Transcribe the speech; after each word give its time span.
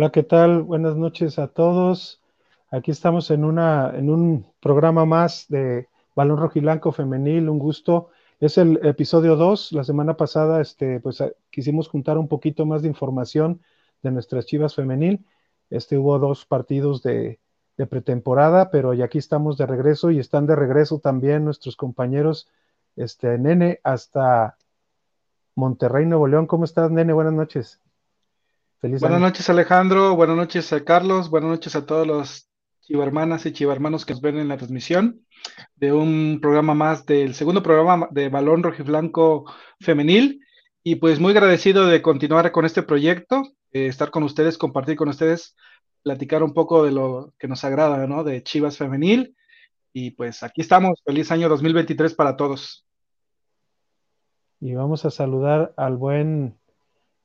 Hola, 0.00 0.12
¿qué 0.12 0.22
tal? 0.22 0.62
Buenas 0.62 0.96
noches 0.96 1.38
a 1.38 1.48
todos. 1.48 2.22
Aquí 2.70 2.90
estamos 2.90 3.30
en, 3.30 3.44
una, 3.44 3.92
en 3.94 4.08
un 4.08 4.46
programa 4.58 5.04
más 5.04 5.44
de 5.50 5.88
Balón 6.16 6.38
Rojiblanco 6.38 6.90
Femenil, 6.90 7.50
un 7.50 7.58
gusto. 7.58 8.08
Es 8.40 8.56
el 8.56 8.80
episodio 8.82 9.36
2. 9.36 9.72
La 9.72 9.84
semana 9.84 10.16
pasada 10.16 10.62
este, 10.62 11.00
pues, 11.00 11.22
quisimos 11.50 11.90
juntar 11.90 12.16
un 12.16 12.28
poquito 12.28 12.64
más 12.64 12.80
de 12.80 12.88
información 12.88 13.60
de 14.02 14.10
nuestras 14.10 14.46
Chivas 14.46 14.74
Femenil. 14.74 15.22
Este, 15.68 15.98
hubo 15.98 16.18
dos 16.18 16.46
partidos 16.46 17.02
de, 17.02 17.38
de 17.76 17.86
pretemporada, 17.86 18.70
pero 18.70 18.94
ya 18.94 19.04
aquí 19.04 19.18
estamos 19.18 19.58
de 19.58 19.66
regreso 19.66 20.10
y 20.10 20.18
están 20.18 20.46
de 20.46 20.56
regreso 20.56 21.00
también 21.00 21.44
nuestros 21.44 21.76
compañeros, 21.76 22.48
este, 22.96 23.36
Nene, 23.36 23.80
hasta 23.84 24.56
Monterrey, 25.56 26.06
Nuevo 26.06 26.26
León. 26.26 26.46
¿Cómo 26.46 26.64
estás, 26.64 26.90
Nene? 26.90 27.12
Buenas 27.12 27.34
noches 27.34 27.82
buenas 28.82 29.20
noches, 29.20 29.50
Alejandro. 29.50 30.16
Buenas 30.16 30.36
noches 30.36 30.72
a 30.72 30.82
Carlos. 30.84 31.28
Buenas 31.28 31.50
noches 31.50 31.76
a 31.76 31.84
todos 31.84 32.06
los 32.06 32.48
chivarmanas 32.80 33.44
y 33.44 33.52
chivarmanos 33.52 34.06
que 34.06 34.14
nos 34.14 34.22
ven 34.22 34.38
en 34.38 34.48
la 34.48 34.56
transmisión 34.56 35.20
de 35.76 35.92
un 35.92 36.38
programa 36.40 36.74
más 36.74 37.04
del 37.04 37.34
segundo 37.34 37.62
programa 37.62 38.08
de 38.10 38.28
Balón 38.30 38.62
Rojiblanco 38.62 39.44
Femenil. 39.80 40.40
Y 40.82 40.96
pues 40.96 41.20
muy 41.20 41.32
agradecido 41.32 41.86
de 41.86 42.00
continuar 42.00 42.50
con 42.52 42.64
este 42.64 42.82
proyecto, 42.82 43.42
estar 43.70 44.10
con 44.10 44.22
ustedes, 44.22 44.56
compartir 44.56 44.96
con 44.96 45.10
ustedes, 45.10 45.54
platicar 46.02 46.42
un 46.42 46.54
poco 46.54 46.82
de 46.82 46.92
lo 46.92 47.34
que 47.38 47.48
nos 47.48 47.64
agrada, 47.64 48.06
¿no? 48.06 48.24
De 48.24 48.42
Chivas 48.42 48.78
Femenil. 48.78 49.36
Y 49.92 50.12
pues 50.12 50.42
aquí 50.42 50.62
estamos. 50.62 51.02
Feliz 51.04 51.30
año 51.30 51.50
2023 51.50 52.14
para 52.14 52.34
todos. 52.36 52.86
Y 54.58 54.74
vamos 54.74 55.04
a 55.04 55.10
saludar 55.10 55.74
al 55.76 55.96
buen 55.98 56.59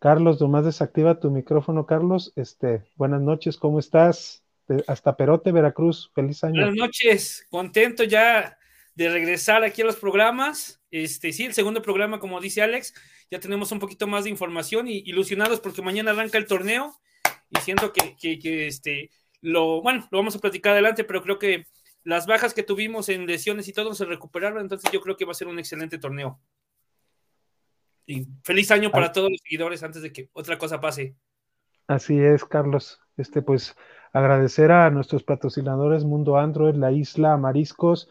Carlos, 0.06 0.40
nomás 0.40 0.64
desactiva 0.64 1.20
tu 1.20 1.32
micrófono, 1.32 1.88
Carlos. 1.88 2.32
Este, 2.36 2.84
buenas 2.96 3.22
noches, 3.22 3.58
¿cómo 3.58 3.80
estás? 3.80 4.44
hasta 4.86 5.18
Perote, 5.18 5.52
Veracruz, 5.52 6.12
feliz 6.14 6.44
año. 6.44 6.62
Buenas 6.62 6.76
noches, 6.76 7.48
contento 7.50 8.04
ya 8.04 8.60
de 8.94 9.10
regresar 9.10 9.64
aquí 9.64 9.82
a 9.82 9.86
los 9.86 9.96
programas. 9.96 10.80
Este, 10.92 11.34
sí, 11.34 11.46
el 11.46 11.56
segundo 11.56 11.82
programa, 11.82 12.20
como 12.20 12.40
dice 12.40 12.62
Alex, 12.62 12.94
ya 13.32 13.40
tenemos 13.40 13.72
un 13.72 13.80
poquito 13.80 14.06
más 14.06 14.26
de 14.26 14.30
información 14.30 14.88
y 14.88 14.98
ilusionados 15.08 15.60
porque 15.60 15.82
mañana 15.82 16.12
arranca 16.12 16.38
el 16.38 16.46
torneo 16.46 16.96
y 17.50 17.60
siento 17.62 17.92
que, 17.92 18.16
que, 18.16 18.68
este, 18.68 19.10
lo, 19.42 19.82
bueno, 19.82 20.08
lo 20.12 20.20
vamos 20.20 20.36
a 20.36 20.40
platicar 20.40 20.74
adelante, 20.74 21.04
pero 21.04 21.24
creo 21.24 21.40
que 21.40 21.66
las 22.04 22.28
bajas 22.28 22.54
que 22.54 22.62
tuvimos 22.62 23.10
en 23.10 23.26
lesiones 23.26 23.68
y 23.70 23.74
todo 23.74 23.96
se 23.96 24.06
recuperaron, 24.06 24.62
entonces 24.62 24.92
yo 24.92 25.02
creo 25.02 25.18
que 25.18 25.26
va 25.26 25.32
a 25.32 25.34
ser 25.34 25.48
un 25.48 25.58
excelente 25.58 25.98
torneo. 25.98 26.40
Y 28.06 28.28
feliz 28.44 28.72
año 28.72 28.92
para 28.92 29.12
todos 29.12 29.32
los 29.32 29.42
seguidores 29.42 29.82
antes 29.84 30.02
de 30.02 30.12
que 30.12 30.30
otra 30.34 30.58
cosa 30.58 30.80
pase. 30.80 31.16
Así 31.88 32.20
es, 32.20 32.46
Carlos. 32.46 33.00
Este, 33.18 33.42
pues, 33.42 33.76
agradecer 34.14 34.72
a 34.72 34.90
nuestros 34.90 35.24
patrocinadores 35.24 36.04
Mundo 36.04 36.38
Android, 36.38 36.76
La 36.76 36.92
Isla, 36.92 37.38
Mariscos, 37.38 38.10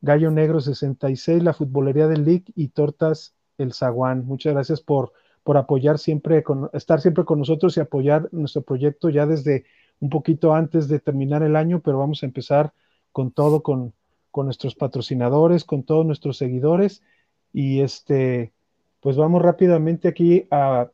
Gallo 0.00 0.30
Negro 0.30 0.60
66, 0.60 1.42
la 1.42 1.54
Futbolería 1.54 2.06
del 2.06 2.24
League 2.24 2.44
y 2.54 2.68
Tortas 2.68 3.34
El 3.58 3.72
Zaguán. 3.72 4.24
Muchas 4.24 4.54
gracias 4.54 4.80
por, 4.80 5.12
por 5.42 5.56
apoyar 5.56 5.98
siempre, 5.98 6.42
con, 6.42 6.70
estar 6.72 7.00
siempre 7.00 7.24
con 7.24 7.38
nosotros 7.38 7.76
y 7.76 7.80
apoyar 7.80 8.28
nuestro 8.32 8.62
proyecto 8.62 9.10
ya 9.10 9.26
desde 9.26 9.66
un 10.00 10.08
poquito 10.08 10.54
antes 10.54 10.88
de 10.88 11.00
terminar 11.00 11.42
el 11.42 11.56
año, 11.56 11.80
pero 11.80 11.98
vamos 11.98 12.22
a 12.22 12.26
empezar 12.26 12.72
con 13.12 13.32
todo, 13.32 13.62
con, 13.62 13.92
con 14.30 14.46
nuestros 14.46 14.74
patrocinadores, 14.74 15.64
con 15.64 15.82
todos 15.82 16.06
nuestros 16.06 16.38
seguidores. 16.38 17.02
Y 17.52 17.80
este, 17.80 18.52
pues 19.00 19.16
vamos 19.16 19.42
rápidamente 19.42 20.08
aquí 20.08 20.46
a, 20.50 20.90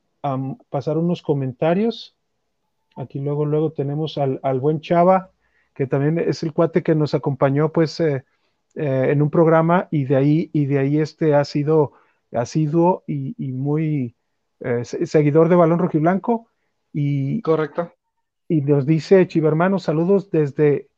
pasar 0.71 0.99
unos 0.99 1.23
comentarios. 1.23 2.17
Aquí 2.97 3.21
luego, 3.21 3.45
luego 3.45 3.71
tenemos 3.73 4.19
al, 4.19 4.61
buen 4.61 4.81
Chava, 4.81 5.31
que 5.75 5.87
también 5.87 6.19
es 6.19 6.43
el 6.43 6.53
cuate 6.53 6.83
que 6.83 6.97
nos 6.97 7.15
acompañó 7.15 7.71
pues 7.71 8.01
eh, 8.01 8.25
eh, 8.75 9.07
en 9.11 9.23
un 9.23 9.31
programa 9.31 9.87
y 9.93 10.05
de 10.05 10.17
ahí, 10.17 10.51
y 10.53 10.67
de 10.67 10.81
ahí 10.81 10.99
este 10.99 11.35
ha 11.35 11.45
sido 11.45 11.93
asiduo 12.33 13.05
y, 13.07 13.37
y 13.39 13.53
muy 13.53 14.17
eh, 14.61 14.85
seguidor 14.85 15.49
de 15.49 15.57
Balón 15.57 15.79
Rojiblanco. 15.79 16.49
Y, 16.93 17.41
Correcto. 17.43 17.93
Y 18.49 18.63
nos 18.63 18.87
dice 18.87 19.27
Chivermano, 19.29 19.79
saludos 19.79 20.31
desde 20.31 20.89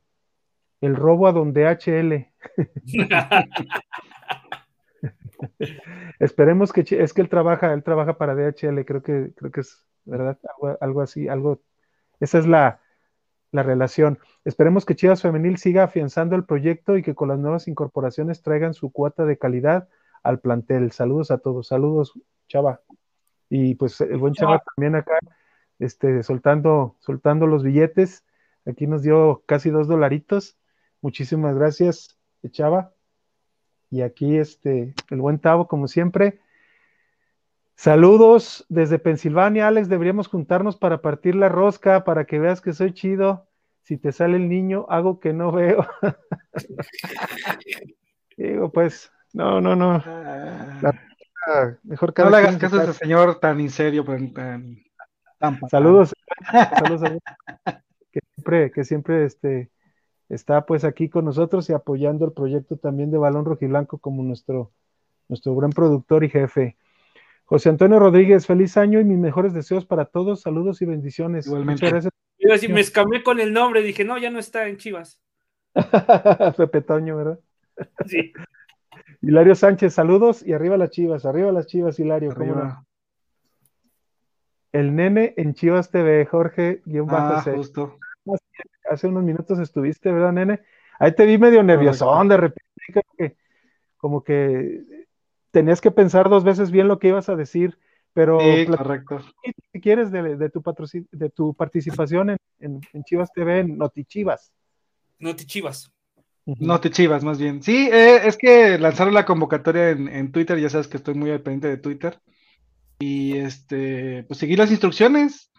el 0.81 0.97
robo 0.97 1.27
a 1.27 1.33
donde 1.33 1.67
HL. 1.67 2.29
Esperemos 6.19 6.73
que 6.73 6.85
es 6.89 7.13
que 7.13 7.21
él 7.21 7.29
trabaja, 7.29 7.73
él 7.73 7.83
trabaja 7.83 8.19
para 8.19 8.35
DHL, 8.35 8.85
creo 8.85 9.03
que, 9.03 9.33
creo 9.37 9.51
que 9.51 9.61
es 9.61 9.87
verdad, 10.05 10.39
algo, 10.81 11.01
así, 11.01 11.29
algo, 11.29 11.63
esa 12.21 12.39
es 12.39 12.47
la, 12.47 12.81
la, 13.53 13.63
relación. 13.63 14.19
Esperemos 14.45 14.85
que 14.85 14.97
Chivas 14.97 15.23
Femenil 15.23 15.59
siga 15.59 15.85
afianzando 15.85 16.37
el 16.37 16.45
proyecto 16.45 16.97
y 16.97 17.03
que 17.03 17.15
con 17.15 17.29
las 17.29 17.39
nuevas 17.39 17.69
incorporaciones 17.69 18.43
traigan 18.43 18.75
su 18.75 18.91
cuota 18.91 19.25
de 19.25 19.39
calidad 19.39 19.89
al 20.23 20.41
plantel. 20.41 20.93
Saludos 20.93 21.31
a 21.31 21.39
todos, 21.39 21.69
saludos, 21.69 22.19
Chava. 22.49 22.81
Y 23.51 23.75
pues 23.77 24.01
el 24.01 24.19
buen 24.19 24.35
Chava 24.35 24.63
también 24.75 24.95
acá, 24.95 25.19
este, 25.79 26.23
soltando, 26.23 26.97
soltando 27.01 27.47
los 27.47 27.63
billetes. 27.63 28.25
Aquí 28.67 28.87
nos 28.87 29.03
dio 29.03 29.43
casi 29.47 29.71
dos 29.71 29.89
dolaritos. 29.89 30.59
Muchísimas 31.01 31.55
gracias, 31.55 32.19
Chava. 32.51 32.98
Y 33.91 34.03
aquí 34.03 34.37
este, 34.37 34.95
el 35.11 35.21
buen 35.21 35.39
Tavo, 35.39 35.67
como 35.67 35.89
siempre. 35.89 36.41
Saludos 37.75 38.67
desde 38.69 38.99
Pensilvania, 38.99 39.69
Alex. 39.69 39.89
Deberíamos 39.89 40.29
juntarnos 40.29 40.77
para 40.77 41.01
partir 41.01 41.35
la 41.35 41.49
rosca, 41.49 42.05
para 42.05 42.25
que 42.25 42.39
veas 42.39 42.61
que 42.61 42.73
soy 42.73 42.93
chido. 42.93 43.47
Si 43.83 43.97
te 43.97 44.13
sale 44.13 44.37
el 44.37 44.49
niño, 44.49 44.87
hago 44.89 45.21
que 45.21 45.33
no 45.33 45.53
veo. 45.53 45.87
Digo, 48.37 48.71
pues, 48.71 49.11
no, 49.33 49.61
no, 49.61 49.77
no. 49.77 50.03
Ah. 50.05 50.93
mejor 51.85 52.13
que 52.13 52.23
no 52.23 52.31
le 52.31 52.37
hagas 52.37 52.57
caso 52.59 52.81
a 52.81 52.85
ese 52.85 52.93
señor 52.95 53.41
tan 53.41 53.61
in 53.61 53.71
serio, 53.71 54.05
tan, 54.35 54.77
Saludos. 55.71 56.15
Saludos 56.51 57.03
que 58.13 58.21
siempre, 58.35 58.71
que 58.71 58.85
siempre 58.85 59.25
este, 59.25 59.71
está 60.29 60.67
pues 60.67 60.85
aquí 60.85 61.09
con 61.09 61.25
nosotros 61.25 61.69
y 61.71 61.73
apoyando 61.73 62.27
el 62.27 62.33
proyecto 62.33 62.77
también 62.77 63.11
de 63.11 63.19
Balón 63.19 63.45
Rojiblanco 63.45 63.99
como 63.99 64.23
nuestro, 64.23 64.73
nuestro 65.29 65.55
gran 65.57 65.71
productor 65.71 66.25
y 66.25 66.31
jefe. 66.31 66.77
José 67.45 67.71
Antonio 67.71 67.99
Rodríguez, 67.99 68.47
feliz 68.47 68.77
año 68.77 69.01
y 69.01 69.05
mis 69.05 69.19
mejores 69.19 69.55
deseos 69.55 69.87
para 69.87 70.05
todos. 70.05 70.43
Saludos 70.43 70.83
y 70.83 70.87
bendiciones. 70.87 71.47
Igualmente. 71.47 71.87
Muchas 71.87 71.93
gracias. 71.93 72.63
Yo 72.63 72.75
me 72.75 72.81
escamé 72.81 73.23
con 73.23 73.41
el 73.41 73.53
nombre, 73.53 73.83
dije, 73.83 74.05
no, 74.05 74.19
ya 74.19 74.31
no 74.31 74.39
está 74.39 74.69
en 74.69 74.77
Chivas. 74.77 75.21
Pepe 76.57 76.83
Toño, 76.83 77.17
¿verdad? 77.17 77.41
Sí. 78.07 78.33
Hilario 79.23 79.55
Sánchez, 79.55 79.95
saludos 79.95 80.47
y 80.47 80.53
arriba 80.53 80.77
las 80.77 80.91
Chivas, 80.91 81.25
arriba 81.25 81.51
las 81.51 81.67
Chivas, 81.67 81.99
Hilario. 81.99 82.35
El 84.71 84.95
nene 84.95 85.35
en 85.37 85.55
Chivas 85.55 85.91
TV, 85.91 86.27
Jorge, 86.27 86.83
guion 86.85 87.07
bajo 87.07 87.51
ah, 87.51 87.55
justo 87.55 87.99
hace 88.91 89.07
unos 89.07 89.25
minutos 89.25 89.59
estuviste, 89.59 90.13
¿verdad, 90.13 90.33
nene? 90.33 90.61
Ahí 90.99 91.15
te 91.15 91.27
vi 91.27 91.39
medio 91.39 91.63
nervioso, 91.63 92.13
de 92.25 92.37
repente, 92.37 93.37
como 93.97 94.25
que, 94.25 94.81
tenías 95.51 95.81
que 95.81 95.91
pensar 95.91 96.29
dos 96.29 96.45
veces 96.45 96.71
bien 96.71 96.89
lo 96.89 96.99
que 96.99 97.09
ibas 97.09 97.29
a 97.29 97.37
decir, 97.37 97.79
pero 98.13 98.41
sí, 98.41 98.67
correcto. 98.67 99.21
¿qué 99.73 99.81
quieres 99.81 100.11
de, 100.11 100.51
tu, 100.51 100.63
de 101.13 101.31
tu 101.31 101.55
participación 101.55 102.37
en, 102.59 102.81
Chivas 103.05 103.33
TV, 103.33 103.61
en 103.61 103.79
Notichivas? 103.79 104.53
Notichivas. 105.19 105.93
Notichivas, 106.47 107.23
más 107.25 107.39
bien. 107.39 107.63
Sí, 107.63 107.89
eh, 107.93 108.27
es 108.27 108.37
que 108.37 108.79
lanzaron 108.79 109.15
la 109.15 109.27
convocatoria 109.27 109.91
en, 109.91 110.09
en, 110.09 110.33
Twitter, 110.33 110.59
ya 110.59 110.71
sabes 110.71 110.89
que 110.89 110.97
estoy 110.97 111.15
muy 111.15 111.31
al 111.31 111.43
pendiente 111.43 111.69
de 111.69 111.77
Twitter. 111.77 112.19
Y 112.99 113.37
este, 113.37 114.25
pues 114.25 114.41
seguir 114.41 114.59
las 114.59 114.71
instrucciones. 114.71 115.53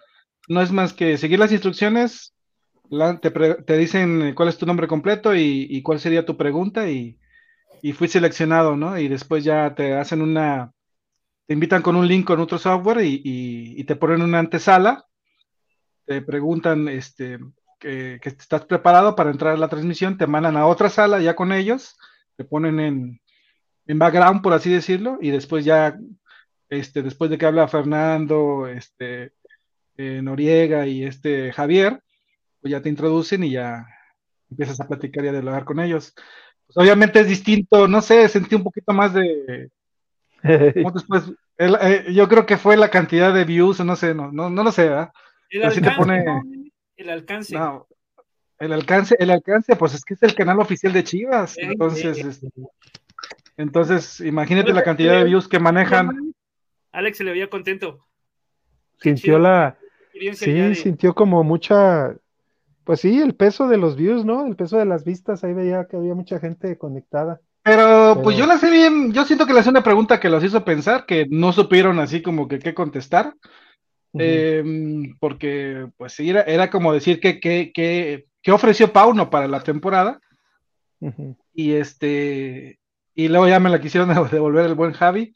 No 0.47 0.61
es 0.61 0.71
más 0.71 0.93
que 0.93 1.17
seguir 1.17 1.39
las 1.39 1.51
instrucciones, 1.51 2.33
te, 2.89 3.77
dicen 3.77 4.33
cuál 4.35 4.49
es 4.49 4.57
tu 4.57 4.65
nombre 4.65 4.87
completo 4.87 5.35
y, 5.35 5.81
cuál 5.83 5.99
sería 5.99 6.25
tu 6.25 6.37
pregunta 6.37 6.89
y, 6.89 7.17
y, 7.81 7.93
fui 7.93 8.07
seleccionado, 8.07 8.75
¿no? 8.75 8.97
Y 8.97 9.07
después 9.07 9.43
ya 9.43 9.73
te 9.75 9.93
hacen 9.93 10.21
una, 10.21 10.73
te 11.45 11.53
invitan 11.53 11.81
con 11.81 11.95
un 11.95 12.07
link 12.07 12.25
con 12.25 12.39
otro 12.39 12.57
software 12.57 12.99
y, 13.03 13.83
te 13.83 13.95
ponen 13.95 14.21
una 14.21 14.39
antesala, 14.39 15.05
te 16.05 16.21
preguntan 16.21 16.87
este, 16.87 17.39
que, 17.79 18.19
estás 18.23 18.65
preparado 18.65 19.15
para 19.15 19.31
entrar 19.31 19.53
a 19.53 19.57
la 19.57 19.67
transmisión, 19.67 20.17
te 20.17 20.27
mandan 20.27 20.57
a 20.57 20.65
otra 20.65 20.89
sala 20.89 21.19
ya 21.19 21.35
con 21.35 21.51
ellos, 21.51 21.97
te 22.35 22.43
ponen 22.43 22.79
en, 22.79 23.21
en 23.87 23.99
background, 23.99 24.41
por 24.41 24.53
así 24.53 24.71
decirlo, 24.71 25.17
y 25.21 25.31
después 25.31 25.65
ya, 25.65 25.97
este, 26.69 27.01
después 27.01 27.31
de 27.31 27.37
que 27.37 27.45
habla 27.45 27.67
Fernando, 27.67 28.67
este, 28.67 29.33
eh, 29.97 30.21
Noriega 30.21 30.85
y 30.87 31.03
este 31.03 31.51
Javier, 31.51 32.01
pues 32.61 32.71
ya 32.71 32.81
te 32.81 32.89
introducen 32.89 33.43
y 33.43 33.51
ya 33.51 33.85
empiezas 34.49 34.79
a 34.81 34.87
platicar 34.87 35.25
y 35.25 35.29
a 35.29 35.31
dialogar 35.31 35.65
con 35.65 35.79
ellos. 35.79 36.13
Pues 36.65 36.77
obviamente 36.77 37.19
es 37.19 37.27
distinto, 37.27 37.87
no 37.87 38.01
sé, 38.01 38.27
sentí 38.27 38.55
un 38.55 38.63
poquito 38.63 38.93
más 38.93 39.13
de... 39.13 39.69
después, 40.43 41.31
eh, 41.57 42.05
yo 42.13 42.27
creo 42.27 42.45
que 42.45 42.57
fue 42.57 42.77
la 42.77 42.89
cantidad 42.89 43.33
de 43.33 43.43
views, 43.43 43.79
no 43.81 43.95
sé, 43.95 44.13
no, 44.13 44.31
no, 44.31 44.49
no 44.49 44.63
lo 44.63 44.71
sé, 44.71 44.83
¿verdad? 44.89 45.11
El 45.49 45.61
pero 45.61 45.71
sí 45.73 45.81
te 45.81 45.89
alcance, 45.89 46.23
pone. 46.23 46.71
el 46.97 47.09
alcance. 47.09 47.55
No, 47.55 47.87
el 48.59 48.73
alcance, 48.73 49.15
el 49.19 49.31
alcance, 49.31 49.75
pues 49.75 49.93
es 49.93 50.03
que 50.03 50.13
es 50.13 50.23
el 50.23 50.35
canal 50.35 50.59
oficial 50.59 50.93
de 50.93 51.03
Chivas. 51.03 51.57
Entonces, 51.57 52.17
este, 52.17 52.49
entonces, 53.57 54.21
imagínate 54.21 54.73
la 54.73 54.83
cantidad 54.83 55.17
de 55.17 55.23
views 55.25 55.47
que 55.47 55.59
manejan. 55.59 56.33
Alex 56.91 57.17
se 57.17 57.23
le 57.23 57.31
veía 57.31 57.49
contento. 57.49 58.05
Sintió 59.01 59.39
la, 59.39 59.77
sí, 60.33 60.51
de- 60.53 60.75
sintió 60.75 61.13
como 61.15 61.43
mucha, 61.43 62.15
pues 62.89 63.01
sí, 63.01 63.21
el 63.21 63.35
peso 63.35 63.67
de 63.67 63.77
los 63.77 63.95
views, 63.95 64.25
¿no? 64.25 64.47
El 64.47 64.55
peso 64.55 64.79
de 64.79 64.85
las 64.85 65.03
vistas, 65.03 65.43
ahí 65.43 65.53
veía 65.53 65.85
que 65.85 65.95
había 65.95 66.15
mucha 66.15 66.39
gente 66.39 66.75
conectada. 66.79 67.39
Pero, 67.61 68.19
pues 68.23 68.35
yo 68.35 68.47
le 68.47 68.57
sé 68.57 68.71
bien, 68.71 69.13
yo 69.13 69.25
siento 69.25 69.45
que 69.45 69.53
le 69.53 69.59
hace 69.59 69.69
una 69.69 69.83
pregunta 69.83 70.19
que 70.19 70.27
los 70.27 70.43
hizo 70.43 70.65
pensar, 70.65 71.05
que 71.05 71.27
no 71.29 71.53
supieron 71.53 71.99
así 71.99 72.23
como 72.23 72.47
que 72.47 72.57
qué 72.57 72.73
contestar. 72.73 73.35
Eh, 74.17 74.63
porque, 75.19 75.87
pues 75.97 76.13
sí, 76.13 76.31
era, 76.31 76.41
era 76.41 76.71
como 76.71 76.91
decir 76.91 77.19
que, 77.19 77.39
que, 77.39 77.71
que, 77.71 78.25
que 78.41 78.51
ofreció 78.51 78.91
Pauno 78.91 79.29
para 79.29 79.47
la 79.47 79.61
temporada. 79.61 80.19
Y 81.53 81.73
este, 81.73 82.79
y 83.13 83.27
luego 83.27 83.47
ya 83.47 83.59
me 83.59 83.69
la 83.69 83.79
quisieron 83.81 84.09
devolver 84.31 84.65
el 84.65 84.73
buen 84.73 84.93
Javi. 84.93 85.31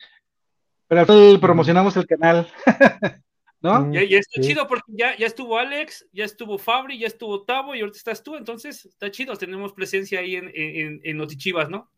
Pero 0.87 1.01
al 1.01 1.05
final 1.05 1.39
promocionamos 1.39 1.95
el 1.97 2.07
canal. 2.07 2.47
¿No? 3.63 3.79
Mm. 3.85 3.93
Ya, 3.93 4.03
ya 4.03 4.17
está 4.19 4.41
Sí. 4.41 4.49
chido 4.49 4.67
porque 4.67 4.91
ya, 4.95 5.17
ya 5.17 5.25
estuvo 5.25 5.57
Alex, 5.57 6.05
ya 6.11 6.25
estuvo 6.25 6.57
Fabri, 6.57 6.99
ya 6.99 7.07
estuvo 7.07 7.43
Tavo 7.43 7.73
y 7.73 7.79
ahorita 7.79 7.97
estás 7.97 8.21
tú, 8.21 8.35
entonces 8.35 8.85
está 8.85 9.09
chido, 9.09 9.35
tenemos 9.37 9.71
presencia 9.73 10.19
ahí 10.19 10.35
en, 10.35 10.51
en, 10.53 10.99
en 11.03 11.17
Notichivas, 11.17 11.69
¿no? 11.69 11.89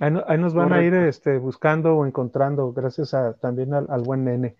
Ahí, 0.00 0.10
no- 0.10 0.24
ahí 0.26 0.38
nos 0.38 0.54
van 0.54 0.70
Correcto. 0.70 0.96
a 0.96 1.00
ir 1.00 1.06
este, 1.08 1.36
buscando 1.38 1.94
o 1.94 2.06
encontrando, 2.06 2.72
gracias 2.72 3.12
a, 3.12 3.34
también 3.34 3.74
al, 3.74 3.86
al 3.90 4.00
buen 4.02 4.24
nene. 4.24 4.56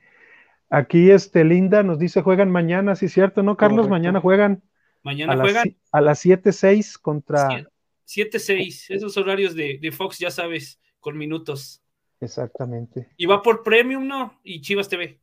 Aquí 0.68 1.10
este 1.10 1.42
Linda 1.44 1.82
nos 1.82 1.98
dice 1.98 2.20
juegan 2.22 2.50
mañana, 2.50 2.96
sí 2.96 3.08
cierto, 3.08 3.42
¿no, 3.42 3.56
Carlos? 3.56 3.86
Correcto. 3.86 3.90
Mañana 3.92 4.20
juegan 4.20 4.62
Mañana 5.02 5.32
a 5.32 5.36
juegan 5.40 5.76
a 5.90 6.00
las 6.02 6.24
7-6 6.24 6.98
contra... 7.00 7.66
7-6, 8.06 8.86
esos 8.94 9.16
horarios 9.16 9.54
de, 9.54 9.78
de 9.80 9.90
Fox, 9.92 10.18
ya 10.18 10.30
sabes, 10.30 10.78
con 11.00 11.16
minutos. 11.16 11.82
Exactamente. 12.20 13.08
Y 13.16 13.26
va 13.26 13.42
por 13.42 13.62
Premium, 13.62 14.06
¿no? 14.06 14.38
Y 14.44 14.60
Chivas 14.60 14.88
TV. 14.88 15.18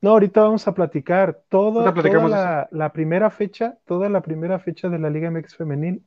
No, 0.00 0.10
ahorita 0.10 0.42
vamos 0.42 0.66
a 0.68 0.74
platicar 0.74 1.42
toda 1.48 1.84
la, 2.30 2.68
la 2.70 2.92
primera 2.92 3.30
fecha, 3.30 3.78
toda 3.84 4.08
la 4.08 4.20
primera 4.20 4.58
fecha 4.58 4.88
de 4.88 4.98
la 4.98 5.10
Liga 5.10 5.28
MX 5.28 5.56
Femenil 5.56 6.04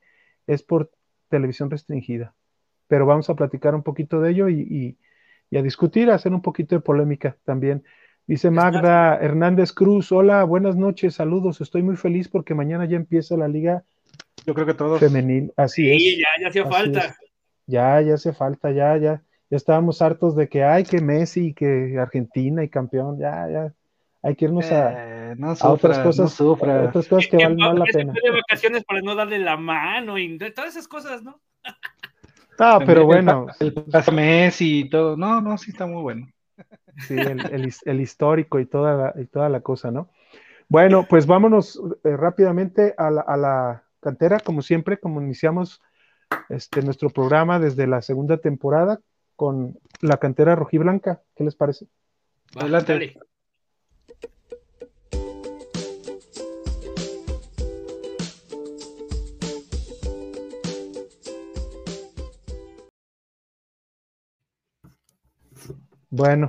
es 0.47 0.63
por 0.63 0.91
televisión 1.29 1.69
restringida. 1.69 2.33
Pero 2.87 3.05
vamos 3.05 3.29
a 3.29 3.35
platicar 3.35 3.75
un 3.75 3.83
poquito 3.83 4.21
de 4.21 4.31
ello 4.31 4.49
y, 4.49 4.61
y- 4.61 4.97
y 5.49 5.57
a 5.57 5.61
discutir, 5.61 6.09
a 6.09 6.15
hacer 6.15 6.33
un 6.33 6.41
poquito 6.41 6.75
de 6.75 6.81
polémica 6.81 7.35
también. 7.43 7.83
Dice 8.27 8.49
Magda 8.49 9.17
Hernández 9.17 9.73
Cruz, 9.73 10.11
hola, 10.13 10.43
buenas 10.45 10.77
noches, 10.77 11.15
saludos, 11.15 11.59
estoy 11.59 11.83
muy 11.83 11.97
feliz 11.97 12.29
porque 12.29 12.53
mañana 12.55 12.85
ya 12.85 12.95
empieza 12.95 13.35
la 13.35 13.49
Liga 13.49 13.83
Yo 14.45 14.53
creo 14.53 14.65
que 14.65 14.73
todos. 14.73 14.99
Femenil. 15.01 15.51
Así 15.57 15.83
Sí, 15.83 16.13
es. 16.13 16.19
ya, 16.19 16.27
ya 16.41 16.47
hacía 16.47 16.65
falta. 16.65 17.05
es. 17.07 17.15
Ya, 17.67 18.01
ya 18.01 18.13
hace 18.13 18.31
falta, 18.33 18.71
ya, 18.71 18.95
ya. 18.97 19.23
Ya 19.49 19.57
estábamos 19.57 20.01
hartos 20.01 20.35
de 20.35 20.47
que, 20.47 20.63
ay, 20.63 20.83
que 20.83 21.01
Messi, 21.01 21.53
que 21.53 21.97
Argentina 21.99 22.63
y 22.63 22.69
campeón, 22.69 23.19
ya, 23.19 23.49
ya. 23.49 23.73
Hay 24.23 24.35
que 24.35 24.45
irnos 24.45 24.71
a, 24.71 25.31
Eh, 25.31 25.35
no 25.37 25.51
a 25.59 25.69
otras 25.69 25.97
no 25.97 26.03
cosas, 26.03 26.33
sufras. 26.33 26.89
otras 26.89 27.07
cosas 27.07 27.27
que 27.29 27.37
valen 27.37 27.57
más 27.57 27.77
la 27.79 27.85
pena. 27.85 28.13
de 28.13 28.31
vacaciones 28.31 28.83
para 28.83 29.01
no 29.01 29.15
darle 29.15 29.39
la 29.39 29.57
mano 29.57 30.17
y 30.17 30.37
todas 30.37 30.71
esas 30.71 30.87
cosas, 30.87 31.23
¿no? 31.23 31.39
Ah, 32.59 32.79
pero 32.85 33.05
bueno, 33.05 33.47
El, 33.59 33.73
Messi 34.13 34.81
y 34.81 34.89
todo. 34.89 35.17
No, 35.17 35.41
no, 35.41 35.57
sí 35.57 35.71
está 35.71 35.87
muy 35.87 36.01
bueno. 36.01 36.27
sí, 37.07 37.15
el, 37.15 37.39
el 37.51 37.65
his- 37.65 37.81
el 37.85 37.99
histórico 38.01 38.59
y 38.59 38.65
toda 38.67 38.93
la, 39.15 39.21
y 39.21 39.25
toda 39.25 39.49
la 39.49 39.61
cosa, 39.61 39.89
¿no? 39.89 40.09
Bueno, 40.69 41.05
pues 41.09 41.25
vámonos 41.25 41.81
eh, 42.03 42.15
rápidamente 42.15 42.93
a 42.97 43.09
la, 43.09 43.21
a 43.21 43.35
la 43.37 43.83
cantera, 43.99 44.39
como 44.39 44.61
siempre, 44.61 44.99
como 44.99 45.21
iniciamos 45.21 45.81
este, 46.49 46.81
nuestro 46.83 47.09
programa 47.09 47.59
desde 47.59 47.87
la 47.87 48.01
segunda 48.01 48.37
temporada 48.37 48.99
con 49.35 49.77
la 50.01 50.17
cantera 50.17 50.55
rojiblanca. 50.55 51.21
¿Qué 51.35 51.43
les 51.43 51.55
parece? 51.55 51.87
Adelante. 52.55 52.93
dale. 52.93 53.19
Bueno, 66.11 66.47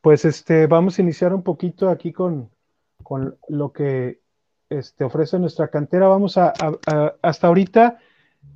pues 0.00 0.24
este, 0.24 0.66
vamos 0.66 0.98
a 0.98 1.02
iniciar 1.02 1.32
un 1.32 1.42
poquito 1.42 1.88
aquí 1.90 2.12
con, 2.12 2.50
con 3.04 3.38
lo 3.48 3.72
que 3.72 4.20
este, 4.68 5.04
ofrece 5.04 5.38
nuestra 5.38 5.68
cantera. 5.68 6.08
Vamos 6.08 6.36
a, 6.38 6.52
hasta 7.22 7.46
ahorita, 7.46 7.98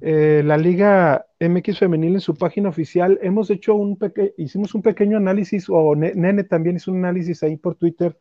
eh, 0.00 0.42
la 0.44 0.56
Liga 0.58 1.26
MX 1.38 1.78
Femenil 1.78 2.14
en 2.14 2.20
su 2.20 2.34
página 2.36 2.68
oficial, 2.68 3.18
hemos 3.22 3.50
hecho 3.50 3.74
un 3.74 3.98
hicimos 4.38 4.74
un 4.74 4.82
pequeño 4.82 5.16
análisis, 5.18 5.66
o 5.68 5.94
Ne- 5.94 6.14
Nene 6.14 6.44
también 6.44 6.76
hizo 6.76 6.90
un 6.90 6.98
análisis 6.98 7.42
ahí 7.44 7.56
por 7.56 7.76
Twitter 7.76 8.18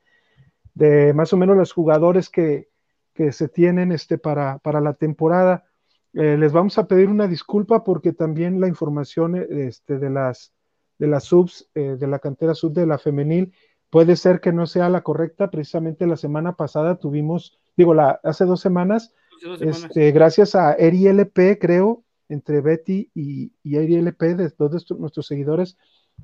de 0.76 1.14
más 1.14 1.34
o 1.34 1.38
menos 1.38 1.58
los 1.58 1.74
jugadores 1.74 2.30
que, 2.30 2.70
que 3.14 3.32
se 3.32 3.50
tienen 3.50 3.92
este, 3.92 4.18
para, 4.18 4.60
para 4.60 4.82
la 4.82 4.94
temporada. 4.94 5.66
Eh, 6.14 6.38
les 6.38 6.52
vamos 6.54 6.78
a 6.78 6.88
pedir 6.88 7.10
una 7.10 7.28
disculpa 7.28 7.84
porque 7.84 8.14
también 8.14 8.62
la 8.62 8.68
información 8.68 9.36
este, 9.36 10.00
de 10.00 10.10
las 10.12 10.54
de 11.00 11.08
las 11.08 11.24
subs, 11.24 11.70
eh, 11.76 11.96
de 12.00 12.08
la 12.08 12.20
cantera 12.20 12.54
sub 12.54 12.74
de 12.74 12.86
la 12.86 13.00
femenil, 13.00 13.54
puede 13.90 14.16
ser 14.16 14.40
que 14.42 14.52
no 14.54 14.68
sea 14.68 14.90
la 14.90 15.02
correcta. 15.02 15.50
Precisamente 15.50 16.06
la 16.06 16.18
semana 16.18 16.56
pasada 16.56 17.00
tuvimos, 17.00 17.58
digo, 17.76 17.94
la, 17.96 18.20
hace 18.24 18.46
dos 18.46 18.62
semanas, 18.62 19.14
Hace 19.38 19.48
dos 19.48 19.60
semanas. 19.60 19.84
este, 19.86 20.12
gracias 20.12 20.54
a 20.56 20.74
Eri 20.74 21.08
LP, 21.08 21.58
creo, 21.58 22.04
entre 22.28 22.62
Betty 22.62 23.10
y, 23.16 23.52
y 23.64 23.78
Eri 23.78 23.96
LP, 23.96 24.36
de 24.36 24.54
dos 24.58 24.86
de 24.88 24.96
nuestros 25.00 25.26
seguidores, 25.26 25.78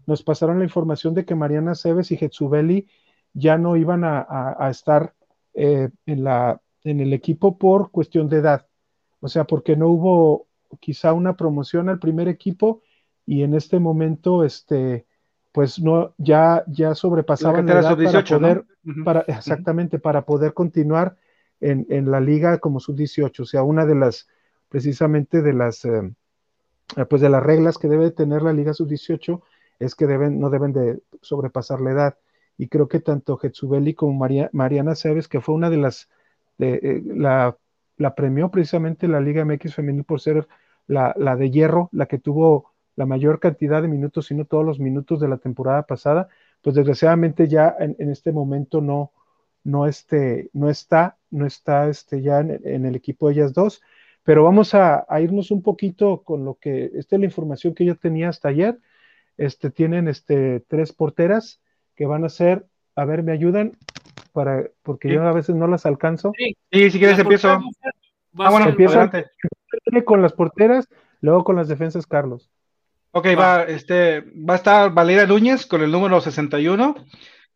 nos 0.05 0.21
pasaron 0.21 0.59
la 0.59 0.65
información 0.65 1.13
de 1.15 1.25
que 1.25 1.33
Mariana 1.35 1.73
Seves 1.73 2.11
y 2.11 2.17
Getsubeli 2.17 2.87
ya 3.33 3.57
no 3.57 3.75
iban 3.77 4.03
a, 4.03 4.19
a- 4.19 4.55
a 4.59 4.69
estar 4.69 5.13
eh, 5.53 5.89
en, 6.05 6.23
la, 6.23 6.61
en 6.83 6.99
el 6.99 7.13
equipo 7.13 7.57
por 7.57 7.89
cuestión 7.91 8.27
de 8.29 8.37
edad. 8.37 8.67
O 9.21 9.29
sea, 9.29 9.45
porque 9.45 9.75
no 9.77 9.87
hubo 9.87 10.47
quizá 10.81 11.13
una 11.13 11.35
promoción 11.37 11.87
al 11.89 11.99
primer 11.99 12.27
equipo 12.27 12.81
y 13.25 13.43
en 13.43 13.55
este 13.55 13.79
momento, 13.79 14.43
este, 14.43 15.05
pues 15.51 15.79
no, 15.79 16.13
ya, 16.17 16.63
ya 16.67 16.93
sobrepasaban 16.95 17.65
la, 17.65 17.73
cantera 17.73 17.79
edad 17.79 17.97
para 17.97 18.25
sub-18, 18.25 18.31
¿no? 18.31 18.39
poder, 18.39 19.03
para, 19.03 19.21
exactamente, 19.21 19.99
para 19.99 20.25
poder 20.25 20.53
continuar 20.53 21.17
en, 21.59 21.87
en 21.89 22.11
la 22.11 22.19
liga 22.19 22.59
como 22.59 22.79
sub-18. 22.79 23.39
O 23.39 23.45
sea, 23.45 23.63
una 23.63 23.85
de 23.85 23.95
las, 23.95 24.27
precisamente 24.69 25.41
de 25.41 25.53
las, 25.53 25.85
eh, 25.85 26.11
eh, 26.97 27.05
pues 27.05 27.21
de 27.21 27.29
las 27.29 27.41
reglas 27.41 27.77
que 27.77 27.87
debe 27.87 28.11
tener 28.11 28.41
la 28.41 28.53
liga 28.53 28.73
sub-18 28.73 29.41
es 29.79 29.95
que 29.95 30.07
deben, 30.07 30.39
no 30.39 30.49
deben 30.49 30.73
de 30.73 31.01
sobrepasar 31.21 31.81
la 31.81 31.91
edad. 31.91 32.17
Y 32.57 32.67
creo 32.67 32.87
que 32.87 32.99
tanto 32.99 33.37
Getsubeli 33.37 33.93
como 33.93 34.13
María, 34.13 34.49
Mariana 34.53 34.95
Seves, 34.95 35.27
que 35.27 35.41
fue 35.41 35.55
una 35.55 35.69
de 35.69 35.77
las, 35.77 36.09
de, 36.57 36.75
eh, 36.75 37.01
la, 37.05 37.57
la 37.97 38.15
premió 38.15 38.51
precisamente 38.51 39.07
la 39.07 39.19
Liga 39.19 39.43
MX 39.43 39.75
Femenil 39.75 40.03
por 40.03 40.21
ser 40.21 40.47
la, 40.87 41.13
la 41.17 41.35
de 41.35 41.49
hierro, 41.49 41.89
la 41.91 42.05
que 42.05 42.19
tuvo 42.19 42.74
la 42.95 43.05
mayor 43.05 43.39
cantidad 43.39 43.81
de 43.81 43.87
minutos, 43.87 44.27
sino 44.27 44.45
todos 44.45 44.65
los 44.65 44.79
minutos 44.79 45.19
de 45.19 45.27
la 45.27 45.37
temporada 45.37 45.83
pasada, 45.83 46.29
pues 46.61 46.75
desgraciadamente 46.75 47.47
ya 47.47 47.75
en, 47.79 47.95
en 47.99 48.09
este 48.09 48.31
momento 48.31 48.81
no, 48.81 49.11
no, 49.63 49.87
este, 49.87 50.49
no 50.53 50.69
está, 50.69 51.17
no 51.29 51.45
está 51.45 51.89
este, 51.89 52.21
ya 52.21 52.39
en, 52.39 52.61
en 52.63 52.85
el 52.85 52.95
equipo 52.95 53.27
de 53.27 53.33
ellas 53.35 53.53
dos, 53.53 53.81
pero 54.23 54.43
vamos 54.43 54.73
a, 54.73 55.05
a, 55.07 55.21
irnos 55.21 55.51
un 55.51 55.61
poquito 55.61 56.23
con 56.23 56.45
lo 56.45 56.55
que, 56.55 56.91
esta 56.95 57.15
es 57.15 57.19
la 57.19 57.25
información 57.25 57.75
que 57.75 57.85
yo 57.85 57.95
tenía 57.95 58.29
hasta 58.29 58.49
ayer, 58.49 58.79
este, 59.37 59.69
tienen 59.69 60.07
este, 60.07 60.61
tres 60.61 60.93
porteras 60.93 61.61
que 61.95 62.05
van 62.05 62.23
a 62.23 62.29
ser, 62.29 62.65
a 62.95 63.05
ver, 63.05 63.23
me 63.23 63.33
ayudan, 63.33 63.73
para, 64.31 64.69
porque 64.83 65.07
Sí. 65.07 65.13
yo 65.13 65.23
a 65.23 65.31
veces 65.31 65.55
no 65.55 65.67
las 65.67 65.85
alcanzo. 65.85 66.33
Sí, 66.37 66.91
si 66.91 66.99
quieres 66.99 67.19
empiezo. 67.19 67.49
Ah, 67.49 68.49
bueno, 68.49 68.65
adelante. 68.65 69.25
Con 70.03 70.21
las 70.21 70.33
porteras, 70.33 70.89
luego 71.21 71.43
con 71.43 71.55
las 71.55 71.67
defensas, 71.67 72.05
Carlos. 72.05 72.49
Ok, 73.17 73.27
Va. 73.27 73.35
va, 73.35 73.63
este, 73.63 74.25
va 74.35 74.55
a 74.55 74.57
estar 74.57 74.93
Valeria 74.93 75.25
Núñez 75.25 75.65
con 75.65 75.81
el 75.81 75.89
número 75.89 76.19
61, 76.19 76.95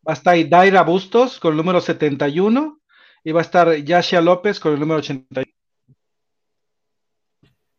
va 0.07 0.13
a 0.13 0.13
estar 0.13 0.47
Daira 0.47 0.83
Bustos 0.83 1.37
con 1.37 1.51
el 1.51 1.57
número 1.57 1.81
71 1.81 2.79
y 3.25 3.33
va 3.33 3.41
a 3.41 3.43
estar 3.43 3.75
Yashia 3.75 4.21
López 4.21 4.61
con 4.61 4.71
el 4.71 4.79
número 4.79 4.99
81. 4.99 5.43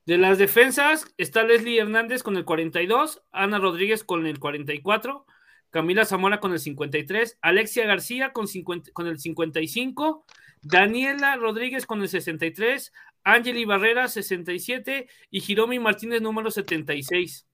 De 0.04 0.18
las 0.18 0.36
defensas 0.36 1.06
está 1.16 1.42
Leslie 1.42 1.80
Hernández 1.80 2.22
con 2.22 2.36
el 2.36 2.44
42, 2.44 3.22
Ana 3.32 3.58
Rodríguez 3.58 4.04
con 4.04 4.26
el 4.26 4.38
44, 4.38 5.24
Camila 5.70 6.04
Zamora 6.04 6.38
con 6.38 6.52
el 6.52 6.58
53, 6.58 7.38
Alexia 7.40 7.86
García 7.86 8.34
con, 8.34 8.46
50 8.46 8.92
con 8.92 9.06
el 9.06 9.18
55, 9.18 10.26
Daniela 10.60 11.34
Rodríguez 11.36 11.86
con 11.86 12.02
el 12.02 12.10
63, 12.10 12.92
Angeli 13.24 13.64
Barrera 13.64 14.06
67 14.06 15.08
y 15.30 15.40
Jiromi 15.40 15.78
Martínez 15.78 16.20
número 16.20 16.50
76. 16.50 17.46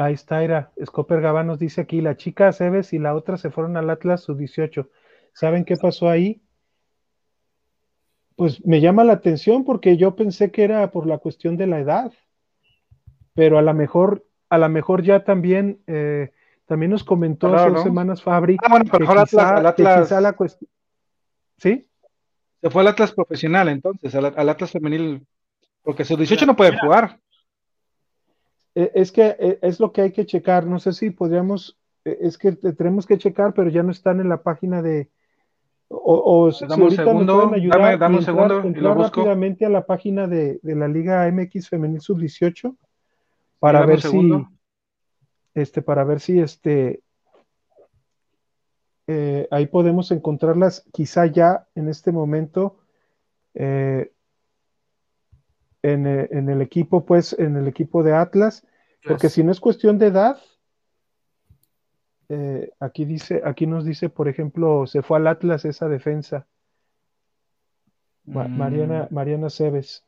Ahí 0.00 0.14
está, 0.14 0.42
Ira. 0.42 0.72
Scopper 0.82 1.20
Gaba 1.20 1.44
nos 1.44 1.58
dice 1.58 1.82
aquí, 1.82 2.00
la 2.00 2.16
chica 2.16 2.48
Aceves 2.48 2.94
y 2.94 2.98
la 2.98 3.14
otra 3.14 3.36
se 3.36 3.50
fueron 3.50 3.76
al 3.76 3.90
Atlas 3.90 4.22
sub 4.22 4.38
18. 4.38 4.88
¿Saben 5.34 5.66
qué 5.66 5.76
pasó 5.76 6.08
ahí? 6.08 6.40
Pues 8.34 8.64
me 8.64 8.80
llama 8.80 9.04
la 9.04 9.12
atención 9.12 9.62
porque 9.62 9.98
yo 9.98 10.16
pensé 10.16 10.50
que 10.50 10.64
era 10.64 10.90
por 10.90 11.06
la 11.06 11.18
cuestión 11.18 11.58
de 11.58 11.66
la 11.66 11.80
edad, 11.80 12.14
pero 13.34 13.58
a 13.58 13.62
lo 13.62 13.74
mejor, 13.74 14.24
a 14.48 14.56
lo 14.56 14.70
mejor 14.70 15.02
ya 15.02 15.22
también, 15.22 15.82
eh, 15.86 16.32
también 16.64 16.92
nos 16.92 17.04
comentó 17.04 17.54
hace 17.54 17.68
dos 17.68 17.82
semanas 17.82 18.22
Fabri 18.22 18.56
ah, 18.62 18.68
bueno, 18.70 18.86
pero 18.90 19.06
que, 19.06 19.20
quizá, 19.24 19.74
quizá 19.74 20.20
la 20.22 20.32
cuestión, 20.32 20.70
¿sí? 21.58 21.86
Se 22.62 22.70
fue 22.70 22.80
al 22.80 22.88
Atlas 22.88 23.12
profesional 23.12 23.68
entonces, 23.68 24.14
al, 24.14 24.48
Atlas 24.48 24.70
femenil, 24.70 25.26
porque 25.82 26.06
su 26.06 26.16
18 26.16 26.46
no 26.46 26.56
puede 26.56 26.78
jugar. 26.78 27.20
E, 28.74 28.92
es 28.94 29.12
que 29.12 29.36
e, 29.38 29.58
es 29.62 29.80
lo 29.80 29.92
que 29.92 30.02
hay 30.02 30.12
que 30.12 30.26
checar, 30.26 30.66
no 30.66 30.78
sé 30.78 30.92
si 30.92 31.10
podríamos, 31.10 31.78
e, 32.04 32.18
es 32.20 32.38
que 32.38 32.52
tenemos 32.52 33.06
que 33.06 33.18
checar, 33.18 33.54
pero 33.54 33.70
ya 33.70 33.82
no 33.82 33.90
están 33.90 34.20
en 34.20 34.28
la 34.28 34.42
página 34.42 34.82
de, 34.82 35.10
o, 35.88 36.44
o 36.44 36.52
si 36.52 36.64
un 36.64 36.90
segundo, 36.92 37.52
ayudar, 37.52 37.98
dame, 37.98 38.18
un 38.18 38.22
segundo 38.22 38.62
y 38.64 38.74
lo 38.74 38.94
busco. 38.94 39.20
rápidamente 39.20 39.66
a 39.66 39.68
la 39.70 39.86
página 39.86 40.28
de, 40.28 40.60
de 40.62 40.74
la 40.76 40.86
Liga 40.86 41.28
MX 41.30 41.68
Femenil 41.68 42.00
Sub 42.00 42.18
18 42.18 42.76
para 43.58 43.84
ver 43.84 44.00
si 44.00 44.30
este 45.54 45.82
para 45.82 46.04
ver 46.04 46.20
si 46.20 46.38
este 46.38 47.02
eh, 49.08 49.48
ahí 49.50 49.66
podemos 49.66 50.12
encontrarlas 50.12 50.84
quizá 50.92 51.26
ya 51.26 51.66
en 51.74 51.88
este 51.88 52.12
momento. 52.12 52.78
Eh, 53.54 54.12
eh, 55.82 56.28
en, 56.30 56.48
el 56.48 56.60
equipo, 56.60 57.04
pues, 57.04 57.36
en 57.38 57.56
el 57.56 57.68
equipo 57.68 58.02
de 58.02 58.14
Atlas, 58.14 58.66
porque 59.04 59.28
si 59.28 59.42
no 59.42 59.50
es 59.50 59.60
cuestión 59.60 59.98
de 59.98 60.06
edad, 60.06 60.38
aquí 62.78 63.04
dice, 63.04 63.42
aquí 63.44 63.66
nos 63.66 63.84
dice, 63.84 64.08
por 64.08 64.28
ejemplo, 64.28 64.86
se 64.86 65.02
fue 65.02 65.18
al 65.18 65.26
Atlas 65.26 65.64
esa 65.64 65.88
defensa. 65.88 66.46
Mm. 68.24 68.56
Mariana, 68.56 69.08
Mariana 69.10 69.50
Cebes. 69.50 70.04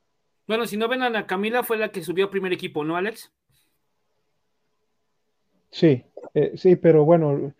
Bueno, 0.47 0.67
si 0.67 0.77
no 0.77 0.89
ven 0.89 1.03
a 1.03 1.07
Ana 1.07 1.27
Camila, 1.27 1.63
fue 1.63 1.79
la 1.79 1.91
que 1.91 2.03
subió 2.03 2.31
primer 2.31 2.53
equipo, 2.53 2.85
¿no, 2.85 2.97
Alex? 2.97 3.33
Sí, 5.71 6.05
sí, 6.55 6.77
pero 6.77 7.05
bueno, 7.05 7.55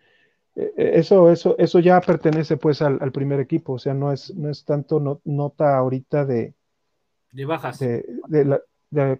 eh, 0.55 0.73
eh, 0.77 0.91
eso, 0.95 1.31
eso, 1.31 1.55
eso 1.57 1.79
ya 1.79 1.99
pertenece 2.01 2.57
pues 2.57 2.81
al, 2.81 3.11
primer 3.11 3.39
equipo, 3.39 3.73
o 3.73 3.79
sea, 3.79 3.93
no 3.93 4.11
es, 4.11 4.33
no 4.35 4.49
es 4.49 4.65
tanto 4.65 5.21
nota 5.23 5.77
ahorita 5.77 6.25
de, 6.25 6.53
de 7.33 7.45
bajas. 7.45 7.79
De, 7.79 8.05
la, 8.29 8.61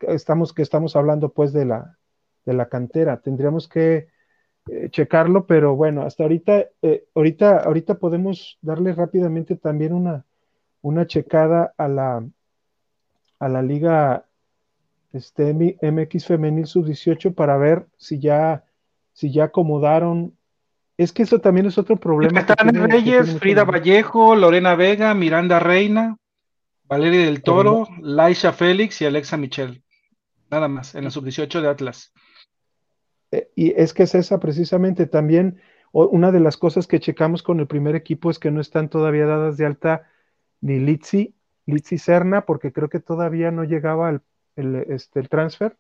estamos, 0.08 0.54
que 0.54 0.62
estamos 0.62 0.96
hablando 0.96 1.34
pues 1.34 1.52
de 1.52 1.66
la, 1.66 1.98
de 2.46 2.54
la 2.54 2.70
cantera. 2.70 3.20
Tendríamos 3.20 3.68
que 3.68 4.08
eh, 4.68 4.90
checarlo, 4.90 5.46
pero 5.46 5.76
bueno, 5.76 6.04
hasta 6.04 6.24
ahorita, 6.24 6.68
ahorita, 7.16 7.58
ahorita 7.58 7.96
podemos 7.96 8.58
darle 8.62 8.94
rápidamente 8.94 9.58
también 9.58 9.94
una, 9.94 10.26
una 10.82 11.06
checada 11.08 11.74
a 11.76 11.88
la, 11.88 12.24
a 13.40 13.50
la 13.50 13.62
liga 13.62 14.26
este, 15.12 15.54
MX 15.54 16.26
Femenil 16.28 16.68
Sub-18 16.68 17.34
para 17.34 17.58
ver 17.58 17.88
si 17.98 18.20
ya, 18.20 18.64
si 19.12 19.32
ya 19.32 19.46
acomodaron 19.46 20.34
es 20.98 21.12
que 21.12 21.24
eso 21.24 21.40
también 21.40 21.66
es 21.66 21.78
otro 21.78 21.98
problema. 21.98 22.40
Están 22.40 22.74
Reyes, 22.74 23.38
Frida 23.40 23.64
Vallejo, 23.64 24.36
Lorena 24.36 24.76
Vega, 24.76 25.14
Miranda 25.14 25.60
Reina, 25.60 26.18
Valeria 26.94 27.26
del 27.26 27.42
Toro, 27.42 27.88
Laisha 28.02 28.54
Félix 28.54 29.02
y 29.02 29.06
Alexa 29.06 29.36
Michel. 29.36 29.84
Nada 30.52 30.68
más, 30.68 30.94
en 30.94 31.06
la 31.06 31.10
sub-18 31.10 31.62
de 31.62 31.68
Atlas. 31.68 32.14
Eh, 33.32 33.50
y 33.56 33.72
es 33.72 33.96
que 33.96 34.04
es 34.04 34.14
esa 34.14 34.40
precisamente 34.40 35.08
también, 35.08 35.60
una 35.92 36.32
de 36.32 36.40
las 36.40 36.56
cosas 36.56 36.86
que 36.86 37.00
checamos 37.00 37.42
con 37.42 37.60
el 37.60 37.66
primer 37.66 37.96
equipo 37.96 38.30
es 38.30 38.38
que 38.38 38.52
no 38.52 38.62
están 38.62 38.90
todavía 38.90 39.26
dadas 39.26 39.58
de 39.58 39.66
alta 39.66 40.08
ni 40.62 40.80
Litsi, 40.80 41.34
Litsi 41.66 41.98
Serna, 41.98 42.46
porque 42.46 42.72
creo 42.72 42.90
que 42.90 43.00
todavía 43.00 43.50
no 43.50 43.64
llegaba 43.64 44.12
el, 44.12 44.22
el, 44.56 44.76
este, 44.90 45.20
el 45.20 45.30
transfer 45.30 45.76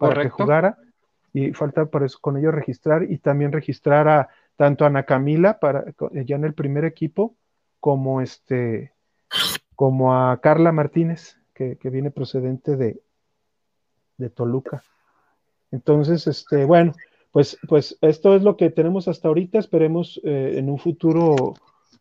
para 0.00 0.20
que 0.20 0.30
jugara 0.30 0.78
y 1.32 1.52
falta 1.52 1.86
por 1.86 2.02
eso 2.02 2.18
con 2.20 2.36
ellos 2.36 2.52
registrar 2.52 3.04
y 3.04 3.18
también 3.18 3.52
registrar 3.52 4.08
a 4.08 4.28
tanto 4.56 4.82
a 4.82 4.88
Ana 4.88 5.04
Camila 5.04 5.60
para 5.60 5.84
ya 6.10 6.34
en 6.34 6.44
el 6.44 6.54
primer 6.54 6.84
equipo 6.84 7.36
como 7.78 8.20
este 8.20 8.94
como 9.80 10.14
a 10.14 10.38
Carla 10.42 10.72
Martínez 10.72 11.38
que, 11.54 11.78
viene 11.84 12.10
procedente 12.10 12.76
de, 12.76 13.00
de 14.18 14.28
Toluca. 14.28 14.82
Entonces, 15.70 16.26
este, 16.26 16.66
bueno, 16.66 16.92
pues, 17.32 17.56
pues 17.66 17.96
esto 18.02 18.36
es 18.36 18.42
lo 18.42 18.58
que 18.58 18.68
tenemos 18.68 19.08
hasta 19.08 19.28
ahorita. 19.28 19.58
Esperemos 19.58 20.20
eh, 20.22 20.56
en 20.58 20.68
un 20.68 20.78
futuro 20.78 21.54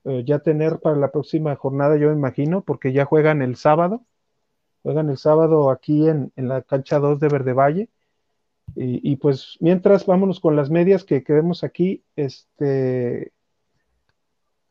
eh, 0.03 0.25
ya 0.25 0.39
tener 0.39 0.79
para 0.79 0.97
la 0.97 1.09
próxima 1.09 1.55
jornada, 1.55 1.95
yo 1.95 2.09
me 2.09 2.15
imagino, 2.15 2.63
porque 2.63 2.91
ya 2.91 3.05
juegan 3.05 3.41
el 3.41 3.55
sábado. 3.55 4.01
Juegan 4.83 5.09
el 5.09 5.17
sábado 5.17 5.69
aquí 5.69 6.09
en, 6.09 6.33
en 6.35 6.49
la 6.49 6.63
cancha 6.63 6.99
2 6.99 7.21
de 7.21 7.29
Verde 7.29 7.53
Valle. 7.53 7.87
Y, 8.75 9.15
pues 9.15 9.55
mientras 9.61 10.05
vámonos 10.05 10.41
con 10.41 10.57
las 10.57 10.69
medias 10.69 11.05
que, 11.05 11.23
queremos 11.23 11.63
aquí, 11.63 12.03
este, 12.17 13.31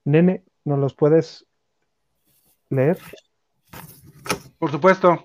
nene, 0.05 0.45
¿nos 0.65 0.79
los 0.79 0.93
puedes 0.93 1.48
leer? 2.71 2.99
Por 4.59 4.71
supuesto. 4.71 5.25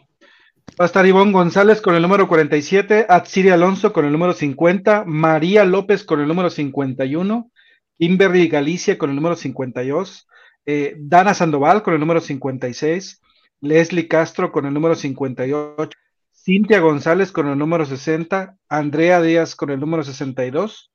Va 0.80 0.86
a 0.86 0.88
estar 0.88 1.06
Ivonne 1.06 1.32
González 1.32 1.82
con 1.82 1.94
el 1.94 2.02
número 2.02 2.28
47, 2.28 3.06
Atsiri 3.08 3.50
Alonso 3.50 3.94
con 3.94 4.06
el 4.06 4.12
número 4.12 4.34
50, 4.34 5.04
María 5.06 5.66
López 5.66 6.04
con 6.04 6.20
el 6.20 6.28
número 6.28 6.50
51, 6.50 7.52
Kimberly 8.00 8.48
Galicia 8.48 8.98
con 8.98 9.12
el 9.12 9.16
número 9.16 9.36
52, 9.36 10.28
eh, 10.66 10.96
Dana 10.98 11.36
Sandoval 11.36 11.84
con 11.84 11.94
el 11.94 12.00
número 12.00 12.22
56, 12.22 13.22
Leslie 13.62 14.08
Castro 14.08 14.52
con 14.52 14.66
el 14.66 14.74
número 14.74 14.96
58, 14.96 15.92
Cintia 16.34 16.80
González 16.80 17.32
con 17.32 17.48
el 17.50 17.58
número 17.58 17.86
60, 17.86 18.58
Andrea 18.68 19.22
Díaz 19.22 19.56
con 19.56 19.70
el 19.70 19.80
número 19.80 20.04
62, 20.04 20.92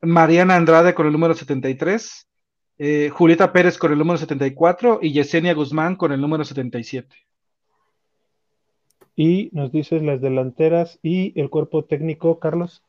Mariana 0.00 0.56
Andrade 0.56 0.94
con 0.94 1.06
el 1.06 1.12
número 1.12 1.34
73, 1.34 2.28
eh, 2.78 3.10
Julieta 3.10 3.52
Pérez 3.52 3.78
con 3.78 3.92
el 3.92 3.98
número 3.98 4.18
74 4.18 5.00
y 5.02 5.12
Yesenia 5.12 5.54
Guzmán 5.54 5.96
con 5.96 6.12
el 6.12 6.20
número 6.20 6.44
77. 6.44 7.14
Y 9.14 9.50
nos 9.52 9.70
dices 9.72 10.02
las 10.02 10.20
delanteras 10.20 10.98
y 11.02 11.38
el 11.40 11.50
cuerpo 11.50 11.84
técnico, 11.84 12.38
Carlos. 12.38 12.82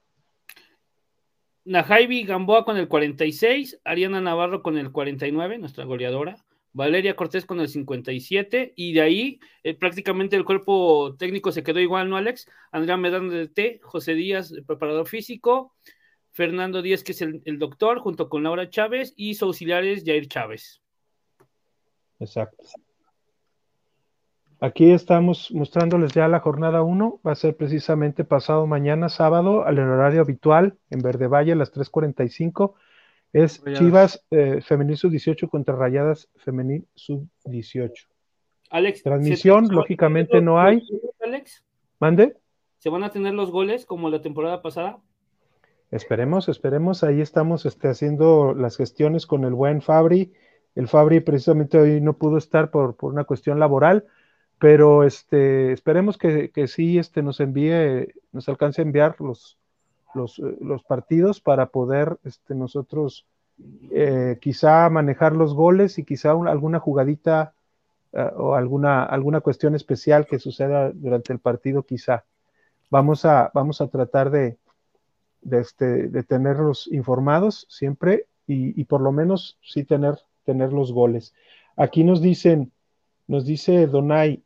Najaibi 1.65 2.23
Gamboa 2.23 2.65
con 2.65 2.77
el 2.77 2.87
46, 2.87 3.79
Ariana 3.83 4.19
Navarro 4.19 4.63
con 4.63 4.77
el 4.77 4.91
49, 4.91 5.57
nuestra 5.59 5.85
goleadora. 5.85 6.37
Valeria 6.73 7.15
Cortés 7.15 7.45
con 7.45 7.59
el 7.59 7.69
57 7.69 8.73
y 8.75 8.93
de 8.93 9.01
ahí 9.01 9.39
eh, 9.63 9.75
prácticamente 9.75 10.35
el 10.35 10.43
cuerpo 10.43 11.15
técnico 11.19 11.51
se 11.51 11.63
quedó 11.63 11.79
igual, 11.79 12.09
¿no, 12.09 12.17
Alex? 12.17 12.47
Andrea 12.71 12.97
Medán 12.97 13.29
de 13.29 13.47
T, 13.47 13.79
José 13.83 14.15
Díaz, 14.15 14.51
el 14.51 14.65
preparador 14.65 15.07
físico, 15.07 15.75
Fernando 16.33 16.81
Díaz, 16.81 17.03
que 17.03 17.13
es 17.13 17.21
el, 17.21 17.59
doctor, 17.59 17.99
junto 17.99 18.27
con 18.27 18.43
Laura 18.43 18.69
Chávez 18.69 19.13
y 19.15 19.35
su 19.35 19.45
auxiliares 19.45 20.03
Jair 20.05 20.27
Chávez. 20.27 20.81
Exacto. 22.19 22.63
Aquí 24.59 24.91
estamos 24.91 25.51
mostrándoles 25.51 26.13
ya 26.13 26.27
la 26.27 26.39
jornada 26.39 26.81
1, 26.81 27.21
va 27.25 27.31
a 27.33 27.35
ser 27.35 27.55
precisamente 27.55 28.23
pasado 28.23 28.65
mañana 28.65 29.09
sábado 29.09 29.65
al 29.65 29.77
horario 29.79 30.21
habitual 30.21 30.77
en 30.89 30.99
Verde 30.99 31.27
Valle 31.27 31.51
a 31.51 31.55
las 31.55 31.73
3.45 31.73 32.73
es 33.33 33.63
Chivas 33.73 34.23
eh, 34.29 34.61
Femenil 34.61 34.95
Sub-18 34.95 35.49
contra 35.49 35.75
Rayadas 35.75 36.29
Femenil 36.35 36.87
Sub-18. 36.93 38.07
Alex. 38.69 39.03
Transmisión, 39.03 39.67
lógicamente 39.69 40.39
no 40.39 40.61
hay. 40.61 40.81
Alex. 41.19 41.63
¿Mande? 41.99 42.37
¿Se 42.77 42.89
van 42.89 43.03
a 43.03 43.09
tener 43.09 43.33
los 43.33 43.51
goles 43.51 43.85
como 43.85 44.09
la 44.09 44.21
temporada 44.21 44.61
pasada? 44.61 44.99
Esperemos, 45.93 46.49
esperemos. 46.49 47.03
Ahí 47.03 47.21
estamos 47.21 47.67
este, 47.67 47.87
haciendo 47.87 48.55
las 48.55 48.77
gestiones 48.77 49.27
con 49.27 49.43
el 49.43 49.53
buen 49.53 49.83
Fabri. 49.83 50.33
El 50.73 50.87
Fabri 50.87 51.19
precisamente 51.19 51.77
hoy 51.77 52.01
no 52.01 52.13
pudo 52.13 52.37
estar 52.37 52.71
por, 52.71 52.95
una 53.01 53.25
cuestión 53.25 53.59
laboral, 53.59 54.07
pero 54.57 55.03
este, 55.03 55.71
esperemos 55.71 56.17
que, 56.17 56.49
que 56.49 56.67
sí 56.67 56.97
este, 56.97 57.21
nos 57.21 57.39
envíe, 57.39 58.11
nos 58.31 58.49
alcance 58.49 58.81
a 58.81 58.85
enviar 58.85 59.21
los, 59.21 59.59
eh, 60.15 60.57
los, 60.61 60.83
partidos 60.83 61.39
para 61.39 61.67
poder 61.67 62.17
este, 62.23 62.55
nosotros 62.55 63.27
eh, 63.91 64.39
quizá 64.41 64.89
manejar 64.89 65.33
los 65.33 65.53
goles 65.53 65.99
y 65.99 66.05
quizá 66.05 66.31
alguna 66.31 66.79
jugadita 66.79 67.53
eh, 68.13 68.31
o 68.35 68.55
alguna, 68.55 69.03
alguna 69.03 69.41
cuestión 69.41 69.75
especial 69.75 70.25
que 70.25 70.39
suceda 70.39 70.91
durante 70.91 71.33
el 71.33 71.37
partido 71.37 71.83
quizá. 71.83 72.25
Vamos 72.89 73.25
a, 73.25 73.51
vamos 73.53 73.79
a 73.79 73.89
tratar 73.89 74.31
de, 74.31 74.57
de, 75.43 75.59
este, 75.59 76.07
de 76.07 76.23
tenerlos 76.23 76.87
informados 76.91 77.65
siempre 77.69 78.25
y, 78.45 78.83
por 78.83 79.01
lo 79.01 79.11
menos 79.11 79.57
sí 79.61 79.83
tener, 79.83 80.15
tener 80.45 80.73
los 80.73 80.91
goles. 80.91 81.33
Aquí 81.77 82.03
nos 82.03 82.21
dicen, 82.21 82.71
nos 83.27 83.45
dice 83.45 83.87
Donay, 83.87 84.43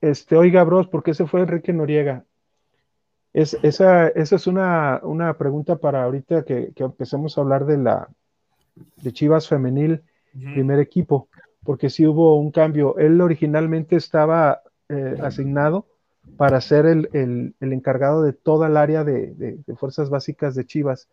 este, 0.00 0.36
oiga, 0.36 0.64
bros, 0.64 0.88
¿por 0.88 1.02
qué 1.02 1.12
se 1.12 1.26
fue 1.26 1.40
Enrique 1.40 1.72
Noriega? 1.72 2.24
Es, 3.32 3.58
esa, 3.62 4.08
esa 4.08 4.36
es 4.36 4.46
una, 4.46 5.00
pregunta 5.38 5.76
para 5.76 6.04
ahorita 6.04 6.44
que, 6.44 6.72
empecemos 6.76 7.36
a 7.36 7.42
hablar 7.42 7.66
de 7.66 7.78
la, 7.78 8.08
de 8.96 9.12
Chivas 9.12 9.48
Femenil, 9.48 10.02
primer 10.32 10.78
equipo, 10.78 11.28
porque 11.62 11.90
sí 11.90 12.06
hubo 12.06 12.38
un 12.38 12.50
cambio. 12.50 12.96
Él 12.96 13.20
originalmente 13.20 13.96
estaba 13.96 14.62
eh, 14.88 15.16
asignado 15.22 15.86
para 16.36 16.60
ser 16.60 16.86
el, 16.86 17.54
encargado 17.60 18.22
de 18.22 18.32
toda 18.32 18.68
el 18.68 18.76
área 18.76 19.04
de, 19.04 19.58
fuerzas 19.76 20.10
básicas 20.10 20.54
de 20.54 20.66
Chivas, 20.66 21.08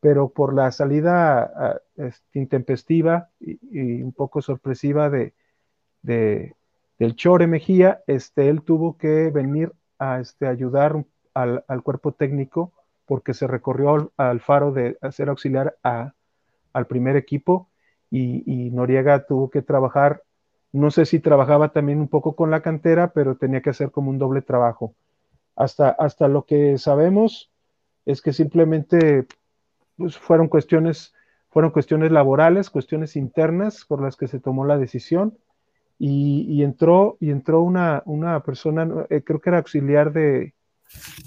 pero 0.00 0.28
por 0.28 0.54
la 0.54 0.70
salida 0.70 1.80
este, 1.96 2.38
intempestiva 2.38 3.30
y, 3.40 4.02
un 4.02 4.12
poco 4.12 4.42
sorpresiva 4.42 5.10
de, 5.10 5.34
del 6.02 7.16
Chore 7.16 7.46
Mejía, 7.46 8.02
este, 8.06 8.48
él 8.48 8.62
tuvo 8.62 8.96
que 8.96 9.30
venir 9.30 9.72
a 9.98 10.20
este, 10.20 10.46
ayudar 10.46 11.04
al, 11.34 11.82
cuerpo 11.82 12.12
técnico 12.12 12.72
porque 13.06 13.34
se 13.34 13.46
recorrió 13.46 14.12
al, 14.16 14.40
faro 14.40 14.72
de 14.72 14.98
hacer 15.00 15.28
auxiliar 15.28 15.76
al 15.82 16.86
primer 16.86 17.16
equipo 17.16 17.68
y, 18.10 18.70
Noriega 18.70 19.26
tuvo 19.26 19.50
que 19.50 19.62
trabajar, 19.62 20.22
no 20.72 20.90
sé 20.90 21.06
si 21.06 21.18
trabajaba 21.18 21.72
también 21.72 22.00
un 22.00 22.08
poco 22.08 22.36
con 22.36 22.50
la 22.50 22.62
cantera, 22.62 23.12
pero 23.12 23.36
tenía 23.36 23.62
que 23.62 23.70
hacer 23.70 23.90
como 23.90 24.10
un 24.10 24.18
doble 24.18 24.42
trabajo. 24.42 24.94
Hasta, 25.56 25.90
hasta 25.90 26.28
lo 26.28 26.44
que 26.44 26.78
sabemos 26.78 27.50
es 28.06 28.22
que 28.22 28.32
simplemente 28.32 29.26
pues, 29.96 30.16
fueron 30.16 30.48
cuestiones 30.48 31.14
fueron 31.50 31.70
cuestiones 31.70 32.12
laborales, 32.12 32.70
cuestiones 32.70 33.16
internas 33.16 33.84
por 33.86 34.02
las 34.02 34.16
que 34.16 34.28
se 34.28 34.38
tomó 34.38 34.64
la 34.64 34.78
decisión 34.78 35.38
y, 35.98 36.62
entró 36.62 37.16
y 37.20 37.30
entró 37.30 37.62
una, 37.62 38.02
una 38.06 38.40
persona, 38.44 39.06
eh, 39.10 39.22
creo 39.22 39.40
que 39.40 39.50
era 39.50 39.58
auxiliar 39.58 40.12
de, 40.12 40.54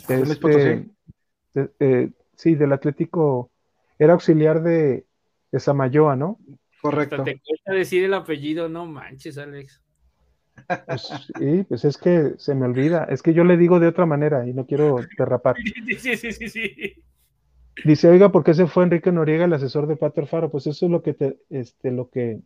este, 0.08 0.90
eh, 1.80 2.12
sí, 2.36 2.56
del 2.56 2.72
Atlético, 2.72 3.50
era 4.00 4.14
auxiliar 4.14 4.64
de, 4.64 5.06
de 5.52 5.60
Samayoa, 5.60 6.16
¿no? 6.16 6.40
Correcto. 6.82 7.24
Te 7.24 7.40
cuesta 7.40 7.74
decir 7.74 8.04
el 8.04 8.14
apellido, 8.14 8.68
no 8.68 8.86
manches, 8.86 9.38
Alex. 9.38 9.82
Pues, 10.86 11.10
sí, 11.40 11.64
pues 11.68 11.86
es 11.86 11.98
que 11.98 12.34
se 12.38 12.56
me 12.56 12.66
olvida. 12.66 13.06
Es 13.06 13.22
que 13.22 13.34
yo 13.34 13.44
le 13.44 13.58
digo 13.58 13.80
de 13.80 13.88
otra 13.88 14.06
manera 14.06 14.48
y 14.48 14.54
no 14.54 14.66
quiero 14.66 14.98
derrapar. 15.18 15.56
Sí, 16.00 16.16
sí, 16.16 16.32
sí, 16.32 16.50
sí. 16.50 16.94
Dice, 17.86 18.10
oiga, 18.10 18.32
¿por 18.32 18.44
qué 18.44 18.54
se 18.54 18.68
fue 18.68 18.84
Enrique 18.84 19.12
Noriega, 19.12 19.46
el 19.46 19.54
asesor 19.54 19.88
de 19.88 19.96
Pater 19.96 20.28
Faro? 20.28 20.50
Pues 20.50 20.68
eso 20.68 20.86
es 20.86 20.92
lo 20.92 21.02
que 21.02 21.14
te, 21.14 21.38
este, 21.50 21.92
lo 21.92 22.10
que 22.10 22.40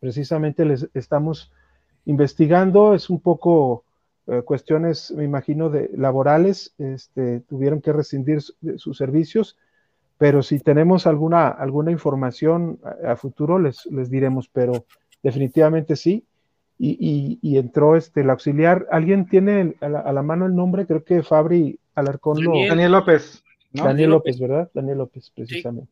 precisamente 0.00 0.64
les 0.64 0.88
estamos 0.94 1.52
investigando. 2.04 2.94
Es 2.94 3.10
un 3.10 3.20
poco 3.20 3.84
eh, 4.26 4.42
cuestiones, 4.42 5.12
me 5.12 5.24
imagino, 5.24 5.70
de 5.70 5.90
laborales. 5.94 6.74
Este, 6.78 7.40
tuvieron 7.40 7.80
que 7.80 7.92
rescindir 7.92 8.40
sus 8.40 8.96
servicios 8.96 9.56
pero 10.20 10.42
si 10.42 10.58
tenemos 10.58 11.06
alguna, 11.06 11.48
alguna 11.48 11.90
información 11.90 12.78
a, 13.06 13.16
futuro 13.16 13.58
les, 13.58 13.86
les, 13.86 14.10
diremos, 14.10 14.50
pero 14.52 14.84
definitivamente 15.22 15.96
sí. 15.96 16.26
Y, 16.78 17.38
y, 17.40 17.56
entró 17.56 17.96
este, 17.96 18.20
el 18.20 18.28
auxiliar. 18.28 18.86
¿Alguien 18.90 19.26
tiene 19.26 19.76
a 19.80 19.88
la, 19.88 20.22
mano 20.22 20.44
el 20.44 20.54
nombre? 20.54 20.84
Creo 20.84 21.04
que 21.04 21.22
Fabri 21.22 21.78
Alarcón 21.94 22.36
Daniel, 22.36 22.64
lo... 22.64 22.68
Daniel 22.68 22.92
López. 22.92 23.42
Daniel 23.72 24.10
López, 24.10 24.38
¿verdad? 24.38 24.70
Daniel 24.74 24.98
López, 24.98 25.30
precisamente. 25.34 25.90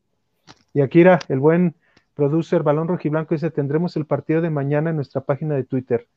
Y 0.75 0.81
Akira, 0.81 1.17
el 1.27 1.39
buen 1.39 1.73
producer 2.13 2.61
Balón 2.61 2.87
Rojiblanco, 2.87 3.33
dice, 3.33 3.49
tendremos 3.49 3.95
el 3.97 4.05
partido 4.05 4.41
de 4.41 4.51
mañana 4.51 4.91
en 4.91 4.95
nuestra 4.95 5.21
página 5.21 5.55
de 5.55 5.63
Twitter 5.63 6.07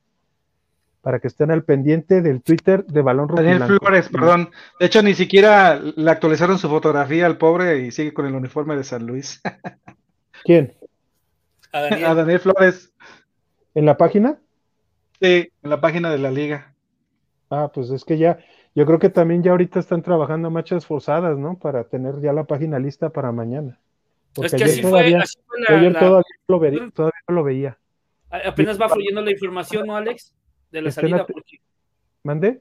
para 1.03 1.19
que 1.19 1.27
estén 1.27 1.51
al 1.51 1.65
pendiente 1.65 2.23
del 2.23 2.43
Twitter 2.43 2.87
de 2.87 3.03
Balón 3.03 3.29
Rojo. 3.29 3.43
Daniel 3.43 3.65
Flores, 3.65 4.09
perdón. 4.09 4.51
De 4.79 4.87
hecho, 4.87 5.03
ni 5.03 5.15
siquiera 5.15 5.79
le 5.79 6.11
actualizaron 6.11 6.59
su 6.59 6.69
fotografía 6.69 7.27
al 7.27 7.39
pobre 7.39 7.81
y 7.81 7.91
sigue 7.91 8.15
con 8.15 8.25
el 8.25 8.35
uniforme 8.35 8.77
de 8.77 8.85
San 8.85 9.07
Luis. 9.07 9.43
¿Quién? 10.45 10.75
A 11.73 12.15
Daniel. 12.15 12.39
Flores. 12.39 12.93
¿En 13.75 13.85
la 13.85 13.97
página? 13.97 14.39
Sí, 15.21 15.51
en 15.63 15.71
la 15.71 15.81
página 15.81 16.11
de 16.11 16.19
la 16.19 16.31
liga. 16.31 16.75
Ah, 17.51 17.71
pues 17.75 17.91
es 17.91 18.05
que 18.05 18.17
ya, 18.17 18.39
yo 18.75 18.87
creo 18.87 18.99
que 18.99 19.11
también 19.11 19.43
ya 19.43 19.51
ahorita 19.51 19.81
están 19.81 20.03
trabajando 20.03 20.51
marchas 20.51 20.87
forzadas, 20.87 21.37
¿no? 21.37 21.59
Para 21.59 21.85
tener 21.85 22.21
ya 22.21 22.33
la 22.33 22.45
página 22.45 22.79
lista 22.79 23.11
para 23.11 23.33
mañana. 23.33 23.81
es 24.41 24.55
que 24.55 24.65
así 24.65 24.83
fue, 24.83 25.01
ayer 25.01 25.25
todavía, 25.99 26.23
lo 26.47 26.61
veía, 26.61 26.91
todavía 26.95 27.21
no 27.29 27.35
lo 27.35 27.45
veía. 27.45 27.79
Apenas 28.31 28.81
va 28.81 28.89
fluyendo 28.89 29.21
la 29.21 29.31
información, 29.33 29.87
¿no, 29.87 29.97
Alex? 29.97 30.33
De 30.73 30.83
la 30.83 30.91
salida. 30.91 31.27
Porque... 31.27 31.61
¿Mandé? 32.25 32.61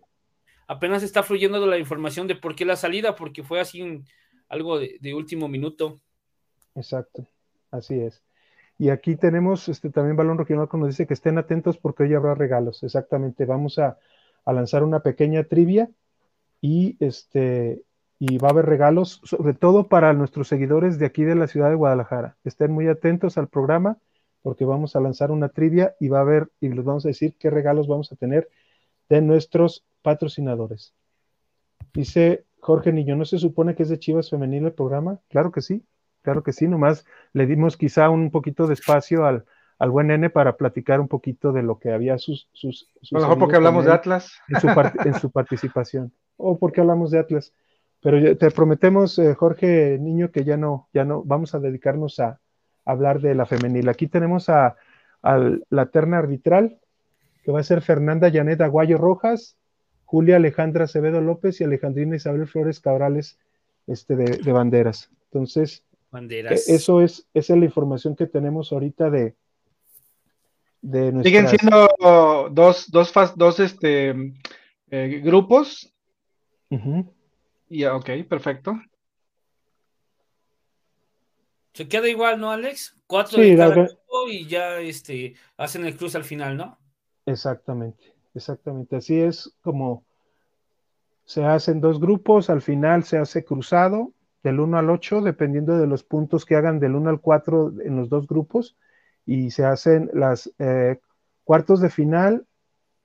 Apenas 0.68 1.04
está 1.04 1.24
fluyendo 1.24 1.60
de 1.60 1.68
la 1.68 1.78
información 1.78 2.28
de 2.28 2.36
por 2.36 2.56
qué 2.56 2.66
la 2.66 2.76
salida, 2.76 3.16
porque 3.16 3.44
fue 3.44 3.60
así 3.60 4.04
algo 4.48 4.80
de, 4.80 5.14
último 5.14 5.48
minuto. 5.48 6.00
Exacto, 6.76 7.28
así 7.72 8.00
es. 8.00 8.22
Y 8.78 8.90
aquí 8.90 9.16
tenemos 9.16 9.70
este, 9.70 9.90
también 9.90 10.16
Balón 10.16 10.38
Rojinolco 10.38 10.78
nos 10.78 10.90
dice 10.90 11.08
que 11.08 11.14
estén 11.14 11.38
atentos 11.38 11.78
porque 11.78 12.04
hoy 12.04 12.14
habrá 12.14 12.36
regalos. 12.36 12.84
Exactamente, 12.84 13.46
vamos 13.46 13.80
a, 13.80 13.98
lanzar 14.46 14.84
una 14.84 15.02
pequeña 15.02 15.44
trivia 15.44 15.90
y 16.62 16.98
este 17.00 17.84
y 18.18 18.38
va 18.38 18.50
a 18.50 18.52
haber 18.52 18.66
regalos, 18.66 19.20
sobre 19.24 19.54
todo 19.54 19.88
para 19.88 20.14
nuestros 20.14 20.48
seguidores 20.48 21.00
de 21.00 21.06
aquí 21.08 21.24
de 21.24 21.36
la 21.36 21.48
ciudad 21.48 21.70
de 21.70 21.76
Guadalajara. 21.76 22.38
Estén 22.44 22.72
muy 22.72 22.88
atentos 22.88 23.38
al 23.38 23.48
programa 23.48 23.98
porque 24.42 24.66
vamos 24.66 24.96
a 24.96 25.00
lanzar 25.00 25.32
una 25.32 25.50
trivia 25.50 25.96
y 26.00 26.08
va 26.08 26.20
a 26.20 26.22
haber, 26.22 26.50
y 26.60 26.70
les 26.70 26.84
vamos 26.84 27.06
a 27.06 27.10
decir 27.10 27.36
qué 27.38 27.50
regalos 27.50 27.88
vamos 27.88 28.12
a 28.12 28.16
tener 28.16 28.50
de 29.10 29.22
nuestros 29.22 29.86
patrocinadores. 30.02 30.94
Dice 31.94 32.46
Jorge 32.60 32.92
Niño, 32.94 33.16
¿no 33.16 33.26
se 33.26 33.38
supone 33.38 33.76
que 33.76 33.84
es 33.84 33.90
de 33.90 34.00
Chivas 34.00 34.30
Femenil 34.30 34.66
el 34.66 34.74
programa? 34.74 35.20
Claro 35.30 35.52
que 35.52 35.62
sí, 35.62 35.84
claro 36.22 36.44
que 36.44 36.54
sí, 36.54 36.68
nomás 36.68 37.06
le 37.34 37.46
dimos 37.46 37.78
quizá 37.78 38.10
un 38.10 38.32
poquito 38.32 38.68
de 38.68 38.74
espacio 38.74 39.26
al, 39.26 39.46
al 39.78 39.90
buen 39.90 40.08
nene 40.08 40.30
para 40.30 40.58
platicar 40.58 41.00
un 41.00 41.08
poquito 41.08 41.52
de 41.52 41.64
lo 41.64 41.80
que 41.80 41.92
había 41.92 42.18
sus... 42.18 42.50
sus, 42.54 42.90
a 43.12 43.16
lo 43.16 43.22
mejor 43.22 43.40
porque 43.40 43.56
hablamos 43.56 43.86
de 43.86 43.92
Atlas. 43.92 44.32
En 44.48 44.62
su, 44.62 44.68
en 45.06 45.14
su 45.16 45.32
participación. 45.32 46.14
O 46.38 46.58
porque 46.58 46.82
hablamos 46.82 47.12
de 47.12 47.20
Atlas. 47.20 47.54
Pero 48.00 48.38
te 48.38 48.50
prometemos, 48.52 49.20
eh, 49.20 49.36
Jorge 49.36 49.98
Niño, 50.00 50.32
que 50.32 50.44
ya 50.44 50.58
no, 50.58 50.88
ya 50.94 51.06
no, 51.06 51.24
vamos 51.24 51.54
a 51.54 51.60
dedicarnos 51.60 52.20
a, 52.20 52.40
hablar 52.86 53.22
de 53.22 53.36
la 53.36 53.46
femenil. 53.46 53.90
Aquí 53.90 54.08
tenemos 54.08 54.50
a, 54.50 54.76
la 55.22 55.86
terna 55.88 56.18
arbitral, 56.18 56.80
que 57.44 57.52
va 57.52 57.60
a 57.60 57.64
ser 57.64 57.82
Fernanda 57.82 58.32
Janet 58.32 58.62
Aguayo 58.62 58.98
Rojas, 58.98 59.56
Julia 60.06 60.38
Alejandra 60.38 60.86
Acevedo 60.86 61.22
López 61.22 61.62
y 61.62 61.64
Alejandrina 61.64 62.16
Isabel 62.16 62.48
Flores 62.48 62.80
Cabrales 62.80 63.38
este, 63.88 64.16
de, 64.16 64.52
banderas. 64.52 65.12
Entonces, 65.26 65.84
banderas. 66.10 66.68
E, 66.68 66.76
eso 66.76 67.02
es, 67.02 67.28
esa 67.34 67.54
es 67.54 67.60
la 67.60 67.66
información 67.66 68.16
que 68.16 68.26
tenemos 68.26 68.72
ahorita 68.72 69.10
de, 69.12 69.36
de 70.82 71.24
Siguen 71.24 71.48
siendo 71.48 71.88
dos, 72.52 72.90
dos, 72.90 73.14
dos 73.36 73.60
este, 73.60 74.34
eh, 74.90 75.22
grupos. 75.24 75.94
Y 77.70 77.86
ok, 77.86 78.10
perfecto. 78.28 78.80
Se 81.74 81.88
queda 81.88 82.08
igual, 82.10 82.40
¿no, 82.40 82.52
Alex? 82.52 82.98
Cuatro 83.08 83.42
de 83.42 83.56
cada 83.56 83.88
y 84.30 84.48
ya 84.48 84.80
este, 84.80 85.36
hacen 85.58 85.86
el 85.86 85.96
cruz 85.96 86.16
al 86.16 86.24
final, 86.24 86.58
¿no? 86.58 86.78
Exactamente, 87.26 88.14
exactamente. 88.34 88.98
Así 88.98 89.20
es 89.20 89.54
como 89.62 90.04
se 91.26 91.44
hacen 91.44 91.80
dos 91.80 92.00
grupos, 92.00 92.50
al 92.50 92.62
final 92.62 93.04
se 93.04 93.18
hace 93.18 93.46
cruzado 93.46 94.14
del 94.44 94.60
1 94.60 94.78
al 94.78 94.90
8, 94.90 95.22
dependiendo 95.22 95.78
de 95.78 95.88
los 95.88 96.04
puntos 96.04 96.46
que 96.46 96.56
hagan 96.56 96.80
del 96.80 96.96
1 96.96 97.10
al 97.10 97.22
4 97.22 97.74
en 97.86 97.96
los 97.96 98.10
dos 98.10 98.28
grupos, 98.28 98.76
y 99.26 99.52
se 99.52 99.64
hacen 99.64 100.10
las 100.14 100.52
eh, 100.60 101.00
cuartos 101.44 101.80
de 101.80 101.90
final, 101.90 102.48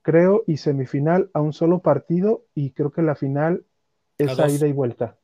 creo, 0.03 0.45
y 0.47 0.57
semifinal 0.57 1.31
a 1.35 1.41
un 1.41 1.53
solo 1.53 1.81
partido, 1.81 2.47
y 2.55 2.71
creo 2.71 2.91
que 2.91 3.03
la 3.03 3.15
final 3.15 3.65
es 4.19 4.39
a, 4.39 4.49
ida 4.49 4.67
y 4.67 4.73
vuelta. 4.73 5.19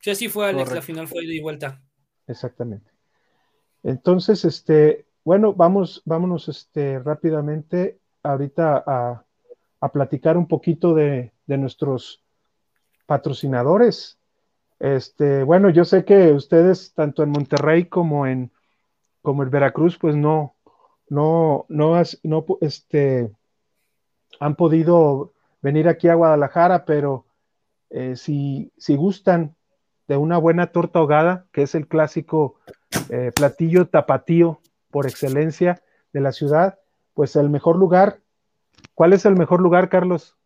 Sí, 0.00 0.10
así 0.10 0.28
fue, 0.28 0.48
Alex, 0.48 0.72
la 0.72 0.82
final 0.82 1.06
fue 1.06 1.24
ida 1.24 1.34
y 1.34 1.40
vuelta. 1.40 1.82
Exactamente. 2.30 2.88
Entonces, 3.82 4.44
este, 4.44 5.06
bueno, 5.24 5.52
vamos, 5.52 6.02
vámonos 6.04 6.48
este, 6.48 7.00
rápidamente 7.00 7.98
ahorita 8.22 8.84
a, 8.86 9.24
platicar 9.92 10.36
un 10.36 10.46
poquito 10.46 10.94
de, 10.94 11.32
nuestros 11.46 12.22
patrocinadores. 13.06 14.18
Este, 14.78 15.42
bueno, 15.42 15.70
yo 15.70 15.84
sé 15.84 16.04
que 16.04 16.32
ustedes, 16.32 16.94
tanto 16.94 17.24
en 17.24 17.30
Monterrey 17.30 17.86
como 17.86 18.26
en, 18.26 18.52
como 19.22 19.42
en 19.42 19.50
Veracruz, 19.50 19.98
pues 19.98 20.14
no, 20.14 20.54
no, 21.08 21.66
no, 21.68 22.00
no, 22.22 22.46
este, 22.60 23.32
han 24.38 24.54
podido 24.54 25.32
venir 25.60 25.88
aquí 25.88 26.06
a 26.06 26.14
Guadalajara, 26.14 26.84
pero 26.84 27.26
eh, 27.88 28.14
si, 28.14 28.70
si 28.76 28.94
gustan 28.94 29.56
de 30.10 30.16
una 30.16 30.38
buena 30.38 30.72
torta 30.72 30.98
ahogada, 30.98 31.46
que 31.52 31.62
es 31.62 31.76
el 31.76 31.86
clásico 31.86 32.58
eh, 33.10 33.30
platillo 33.32 33.86
tapatío 33.86 34.60
por 34.90 35.06
excelencia 35.06 35.84
de 36.12 36.20
la 36.20 36.32
ciudad, 36.32 36.80
pues 37.14 37.36
el 37.36 37.48
mejor 37.48 37.76
lugar. 37.76 38.18
¿Cuál 38.96 39.12
es 39.12 39.24
el 39.24 39.36
mejor 39.36 39.60
lugar, 39.60 39.88
Carlos? 39.88 40.36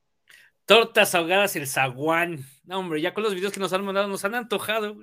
Tortas 0.66 1.14
ahogadas 1.14 1.56
el 1.56 1.66
zaguán. 1.66 2.40
No, 2.64 2.80
hombre, 2.80 3.00
ya 3.00 3.14
con 3.14 3.22
los 3.22 3.34
videos 3.34 3.54
que 3.54 3.60
nos 3.60 3.72
han 3.72 3.86
mandado 3.86 4.06
nos 4.06 4.22
han 4.26 4.34
antojado. 4.34 4.96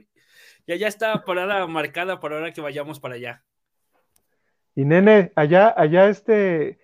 ya, 0.67 0.75
ya 0.75 0.87
está 0.87 1.25
parada 1.25 1.65
marcada 1.65 2.19
para 2.19 2.35
ahora 2.35 2.53
que 2.53 2.61
vayamos 2.61 2.99
para 2.99 3.15
allá. 3.15 3.43
Y 4.75 4.85
nene, 4.85 5.31
allá, 5.35 5.73
allá 5.75 6.07
este, 6.07 6.77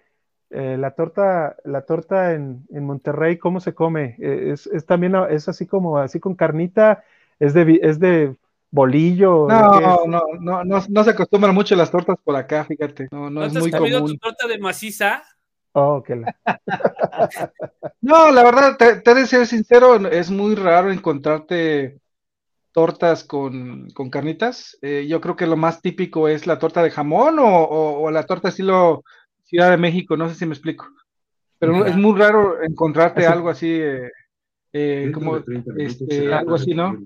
eh, 0.50 0.78
la 0.80 0.96
torta, 0.96 1.58
la 1.64 1.84
torta 1.84 2.34
en, 2.34 2.66
Monterrey, 2.72 3.38
¿cómo 3.38 3.60
se 3.60 3.76
come? 3.76 4.16
Eh, 4.18 4.56
es, 4.56 4.86
también, 4.88 5.14
es 5.30 5.48
así 5.48 5.68
como, 5.68 6.00
así 6.00 6.20
con 6.20 6.34
carnita, 6.34 7.04
es 7.40 7.54
de, 7.54 7.80
es 7.82 8.00
de 8.00 8.36
bolillo. 8.72 9.48
No, 9.48 9.80
no, 9.80 10.24
no, 10.40 10.64
no, 10.64 10.84
no, 10.88 11.04
se 11.04 11.10
acostumbran 11.10 11.54
mucho 11.54 11.76
las 11.76 11.92
tortas 11.92 12.18
por 12.24 12.36
acá, 12.36 12.66
fíjate. 12.66 13.08
No, 13.12 13.30
no, 13.30 13.44
es 13.44 13.54
muy 13.54 13.72
común. 13.72 14.06
tu 14.06 14.18
torta 14.18 14.48
de 14.48 14.60
maciza? 14.60 15.24
Oh, 15.74 16.02
que 16.02 16.16
la... 16.16 16.36
no, 18.02 18.32
la 18.32 18.44
verdad, 18.44 18.78
te, 18.78 19.02
te, 19.02 19.14
de 19.14 19.28
ser 19.28 19.46
sincero, 19.46 19.96
es 20.08 20.32
muy 20.32 20.56
raro 20.56 20.92
encontrarte 20.92 22.00
tortas 22.72 23.24
con, 23.24 23.90
con 23.92 24.10
carnitas. 24.10 24.78
Eh, 24.82 25.06
yo 25.08 25.22
creo 25.22 25.36
que 25.36 25.48
lo 25.48 25.58
más 25.58 25.82
típico 25.82 26.28
es 26.28 26.48
la 26.48 26.60
torta 26.60 26.84
de 26.84 26.92
jamón 26.92 27.40
o, 27.40 27.64
o, 27.64 28.12
la 28.12 28.24
torta 28.24 28.50
estilo 28.50 29.04
Ciudad 29.44 29.72
de 29.72 29.78
México, 29.78 30.18
no 30.18 30.30
sé 30.30 30.36
si 30.36 30.46
me 30.46 30.54
explico. 30.54 30.88
Pero 31.60 31.86
es 31.86 31.96
muy 31.96 32.18
raro 32.20 32.62
encontrarte 32.62 33.26
algo 33.26 33.50
así, 33.50 33.72
eh, 33.72 34.12
eh, 34.74 35.12
como 35.14 35.38
este, 35.78 36.32
algo 36.32 36.56
así, 36.56 36.76
¿no? 36.76 36.98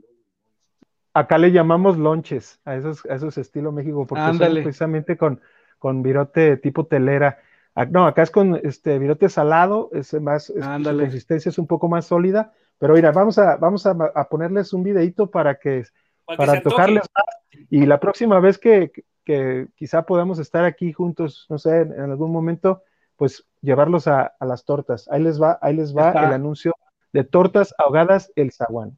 Acá 1.13 1.37
le 1.37 1.51
llamamos 1.51 1.97
lonches 1.97 2.59
a 2.63 2.75
esos, 2.75 3.05
a 3.05 3.15
esos 3.15 3.37
estilo 3.37 3.71
México, 3.71 4.05
porque 4.07 4.25
son 4.25 4.37
precisamente 4.37 5.17
con, 5.17 5.41
con 5.77 6.01
virote 6.03 6.57
tipo 6.57 6.85
telera. 6.85 7.39
Ah, 7.75 7.85
no, 7.85 8.05
acá 8.05 8.21
es 8.21 8.31
con 8.31 8.59
este 8.63 8.99
virote 8.99 9.27
salado, 9.29 9.89
es 9.93 10.13
más, 10.21 10.45
su 10.45 10.53
consistencia 10.83 11.49
es 11.49 11.57
un 11.57 11.67
poco 11.67 11.89
más 11.89 12.05
sólida, 12.05 12.53
pero 12.77 12.93
mira, 12.93 13.11
vamos 13.11 13.37
a, 13.37 13.57
vamos 13.57 13.85
a, 13.85 13.95
ponerles 14.29 14.73
un 14.73 14.83
videito 14.83 15.29
para 15.29 15.55
que, 15.55 15.83
para, 16.25 16.61
tocarles 16.61 17.03
más. 17.13 17.25
Y 17.69 17.85
la 17.85 17.99
próxima 17.99 18.39
vez 18.39 18.57
que, 18.57 18.91
que, 19.25 19.67
quizá 19.75 20.05
podamos 20.05 20.39
estar 20.39 20.65
aquí 20.65 20.93
juntos, 20.93 21.45
no 21.49 21.57
sé, 21.57 21.81
en, 21.81 21.99
algún 21.99 22.31
momento, 22.31 22.83
pues 23.17 23.45
llevarlos 23.61 24.07
a, 24.07 24.33
a, 24.39 24.45
las 24.45 24.65
tortas. 24.65 25.09
Ahí 25.09 25.23
les 25.23 25.41
va, 25.41 25.59
ahí 25.61 25.75
les 25.75 25.95
va 25.95 26.11
el 26.11 26.33
anuncio 26.33 26.73
de 27.13 27.23
tortas 27.23 27.73
ahogadas 27.77 28.31
El 28.35 28.51
Zaguán. 28.51 28.97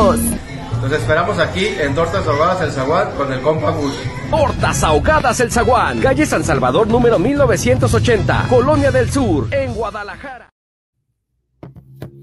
Nos 0.00 0.92
esperamos 0.92 1.38
aquí 1.38 1.66
en 1.66 1.94
Tortas 1.94 2.26
Ahogadas 2.26 2.62
El 2.62 2.70
Zaguán 2.70 3.14
con 3.18 3.30
el 3.30 3.42
compa 3.42 3.70
Gus. 3.70 3.94
Tortas 4.30 4.82
Ahogadas 4.82 5.40
El 5.40 5.50
Zaguán, 5.50 6.00
calle 6.00 6.24
San 6.24 6.42
Salvador 6.42 6.88
número 6.88 7.18
1980, 7.18 8.46
Colonia 8.48 8.90
del 8.90 9.10
Sur, 9.10 9.52
en 9.52 9.74
Guadalajara. 9.74 10.48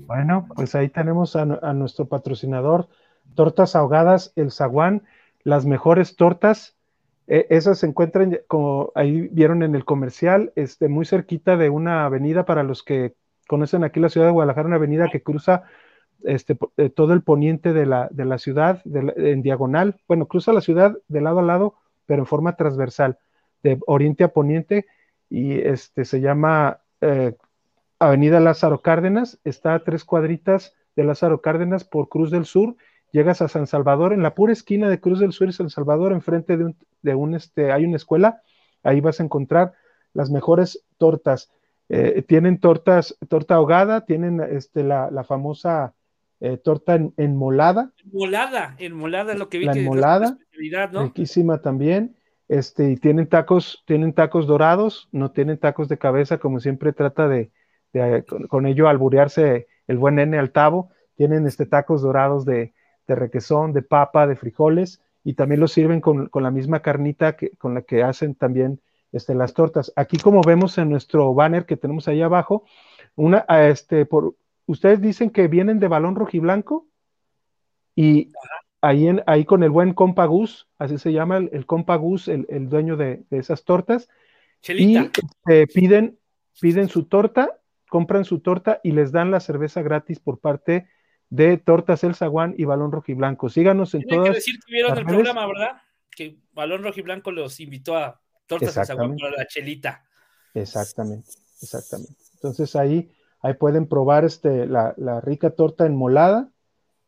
Bueno, 0.08 0.48
pues 0.56 0.74
ahí 0.74 0.90
tenemos 0.90 1.36
a, 1.36 1.46
nuestro 1.46 2.08
patrocinador, 2.08 2.90
Tortas 3.36 3.76
Ahogadas 3.76 4.34
El 4.36 4.52
Zaguán, 4.52 5.04
las 5.44 5.68
mejores 5.68 6.16
tortas. 6.16 6.76
Eh, 7.28 7.46
esas 7.52 7.78
se 7.78 7.86
encuentran, 7.86 8.40
como 8.48 8.92
ahí 8.96 9.28
vieron 9.32 9.62
en 9.62 9.76
el 9.76 9.86
comercial, 9.86 10.52
este, 10.56 10.88
muy 10.88 11.06
cerquita 11.06 11.58
de 11.58 11.70
una 11.70 12.06
avenida 12.06 12.44
para 12.44 12.64
los 12.64 12.82
que 12.82 13.14
conocen 13.48 13.84
aquí 13.84 14.00
la 14.00 14.10
ciudad 14.10 14.26
de 14.26 14.34
Guadalajara, 14.34 14.66
una 14.66 14.78
avenida 14.78 15.10
que 15.12 15.22
cruza 15.22 15.66
este, 16.24 16.58
eh, 16.78 16.90
todo 16.90 17.14
el 17.14 17.22
poniente 17.22 17.74
de 17.74 17.86
la, 17.86 18.08
de 18.12 18.26
la 18.26 18.38
ciudad 18.38 18.82
en 18.86 19.42
diagonal, 19.42 20.00
bueno, 20.08 20.28
cruza 20.28 20.54
la 20.54 20.62
ciudad 20.62 20.98
de 21.08 21.22
lado 21.22 21.40
a 21.40 21.44
lado, 21.44 21.76
pero 22.06 22.22
en 22.22 22.26
forma 22.26 22.56
transversal, 22.56 23.18
de 23.64 23.80
oriente 23.86 24.24
a 24.24 24.34
poniente, 24.34 24.86
y 25.30 25.60
este, 25.60 26.06
se 26.06 26.22
llama 26.22 26.80
eh, 27.02 27.36
Avenida 28.00 28.40
Lázaro 28.40 28.82
Cárdenas, 28.82 29.40
está 29.44 29.74
a 29.74 29.84
tres 29.84 30.06
cuadritas 30.06 30.74
de 30.96 31.04
Lázaro 31.04 31.42
Cárdenas 31.42 31.84
por 31.84 32.10
Cruz 32.10 32.32
del 32.32 32.46
Sur, 32.46 32.76
llegas 33.12 33.42
a 33.42 33.48
San 33.48 33.68
Salvador, 33.68 34.14
en 34.14 34.24
la 34.24 34.36
pura 34.36 34.54
esquina 34.54 34.90
de 34.90 35.00
Cruz 35.00 35.20
del 35.20 35.34
Sur 35.34 35.50
y 35.50 35.54
San 35.54 35.70
Salvador, 35.70 36.12
enfrente 36.12 36.58
de 36.58 36.66
un, 36.66 36.78
de 37.02 37.16
un 37.16 37.36
este, 37.36 37.72
hay 37.72 37.86
una 37.86 37.98
escuela, 37.98 38.42
ahí 38.84 39.02
vas 39.02 39.20
a 39.20 39.24
encontrar 39.24 39.74
las 40.14 40.30
mejores 40.30 40.86
tortas. 40.98 41.52
Eh, 41.90 42.22
tienen 42.28 42.60
tortas, 42.60 43.18
torta 43.30 43.56
ahogada, 43.56 44.06
tienen 44.06 44.42
este, 44.42 44.84
la, 44.84 45.10
la 45.10 45.24
famosa 45.24 45.94
eh, 46.40 46.58
torta 46.58 46.96
en, 46.96 47.14
enmolada. 47.18 47.92
Enmolada, 48.06 48.76
enmolada 48.78 49.34
es 49.34 49.40
lo 49.40 49.50
que 49.50 49.58
vi. 49.58 49.66
La 49.66 49.74
enmolada, 49.74 50.38
riquísima 50.52 51.62
también. 51.62 52.16
Este, 52.48 52.92
y 52.92 52.98
tienen 52.98 53.28
tacos, 53.28 53.84
tienen 53.86 54.14
tacos 54.14 54.48
dorados, 54.48 55.10
no 55.12 55.32
tienen 55.32 55.58
tacos 55.58 55.90
de 55.90 55.98
cabeza, 55.98 56.38
como 56.38 56.60
siempre 56.60 56.94
trata 56.94 57.28
de, 57.28 57.52
con, 58.50 58.66
ello 58.66 58.88
alburearse 58.88 59.68
el 59.88 59.98
buen 59.98 60.16
nene 60.16 60.38
al 60.38 60.52
tabo. 60.52 60.92
Tienen 61.16 61.46
este, 61.48 61.66
tacos 61.66 62.02
dorados 62.02 62.46
de, 62.46 62.74
requesón, 63.08 63.74
de 63.74 63.82
papa, 63.82 64.28
de 64.28 64.36
frijoles, 64.36 65.02
y 65.24 65.34
también 65.34 65.60
los 65.60 65.72
sirven 65.74 66.02
con, 66.02 66.30
la 66.34 66.52
misma 66.52 66.82
carnita 66.82 67.36
que, 67.36 67.52
con 67.58 67.74
la 67.74 67.82
que 67.82 68.04
hacen 68.04 68.36
también 68.36 68.80
este, 69.12 69.34
las 69.34 69.54
tortas. 69.54 69.92
Aquí, 69.96 70.18
como 70.18 70.42
vemos 70.42 70.78
en 70.78 70.90
nuestro 70.90 71.34
banner 71.34 71.66
que 71.66 71.78
tenemos 71.78 72.08
ahí 72.08 72.22
abajo, 72.22 72.64
una, 73.16 73.46
este, 73.68 74.06
por, 74.06 74.36
ustedes 74.68 75.02
dicen 75.02 75.32
que 75.32 75.48
vienen 75.48 75.80
de 75.80 75.88
balón 75.88 76.16
rojiblanco 76.16 76.88
y 77.96 78.32
ahí, 78.82 79.08
en, 79.08 79.24
ahí 79.26 79.44
con 79.44 79.64
el 79.64 79.72
buen 79.72 79.94
compa 79.94 80.26
Gus, 80.26 80.68
así 80.78 81.00
se 81.00 81.12
llama 81.12 81.38
el, 81.38 81.66
compa 81.66 81.96
Gus, 81.96 82.28
el, 82.28 82.70
dueño 82.70 82.96
de, 82.96 83.24
esas 83.32 83.64
tortas, 83.64 84.08
y 84.68 84.98
este, 84.98 85.68
piden, 85.68 86.20
piden 86.62 86.90
su 86.90 87.06
torta, 87.06 87.60
compran 87.90 88.26
su 88.26 88.40
torta 88.40 88.80
y 88.84 88.92
les 88.92 89.12
dan 89.12 89.32
la 89.32 89.40
cerveza 89.40 89.82
gratis 89.82 90.20
por 90.20 90.40
parte 90.40 90.88
de 91.30 91.58
Tortas 91.58 92.04
El 92.04 92.16
Zaguán 92.16 92.56
y 92.58 92.66
Balón 92.66 92.92
Rojiblanco. 92.92 93.50
Síganos 93.50 93.94
en 93.94 94.04
todas. 94.04 94.30
que 94.30 94.36
decir 94.36 94.60
que 94.66 94.72
vieron 94.72 94.98
el 94.98 95.06
programa, 95.06 95.46
¿verdad? 95.48 95.82
Que 96.10 96.38
Balón 96.54 96.84
Rojiblanco 96.84 97.32
los 97.32 97.60
invitó 97.60 97.98
a 97.98 98.22
Tortas 98.46 98.78
El 98.78 98.86
Zaguán 98.86 99.16
para 99.18 99.38
la 99.38 99.48
chelita. 99.48 100.06
Exactamente, 100.54 101.32
exactamente. 101.62 102.16
Entonces 102.36 102.76
ahí 102.76 103.12
Ahí 103.42 103.54
pueden 103.54 103.88
probar 103.88 104.26
este, 104.26 104.66
la, 104.66 104.94
rica 105.22 105.52
torta 105.52 105.86
enmolada, 105.86 106.50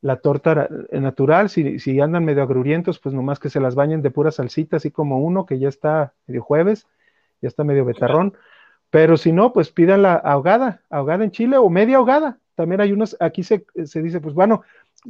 la 0.02 0.18
torta 0.18 0.70
natural, 0.92 1.50
si, 1.50 1.80
si, 1.80 2.00
andan 2.00 2.24
medio 2.24 2.44
agrurientos, 2.44 3.00
pues 3.00 3.13
nomás 3.13 3.39
que 3.39 3.50
se 3.50 3.60
las 3.60 3.76
bañen 3.76 4.02
de 4.02 4.12
pura 4.12 4.32
salsita, 4.32 4.78
así 4.78 4.92
como 4.92 5.20
uno 5.20 5.46
que 5.46 5.60
ya 5.60 5.68
está 5.68 6.13
medio 6.28 6.42
jueves, 6.42 6.88
ya 7.42 7.48
está 7.48 7.63
medio 7.63 7.84
betarrón. 7.84 8.36
Pero 8.89 9.18
si 9.18 9.32
no, 9.32 9.54
pues 9.54 9.72
pidan 9.72 10.02
la 10.02 10.15
ahogada, 10.15 10.82
ahogada 10.89 11.24
en 11.24 11.32
chile 11.32 11.58
o 11.58 11.70
media 11.70 11.98
ahogada. 11.98 12.39
También 12.56 12.82
hay 12.82 12.92
unos, 12.92 13.15
aquí 13.20 13.44
se, 13.44 13.65
dice, 13.76 14.20
pues 14.20 14.34
bueno, 14.34 14.63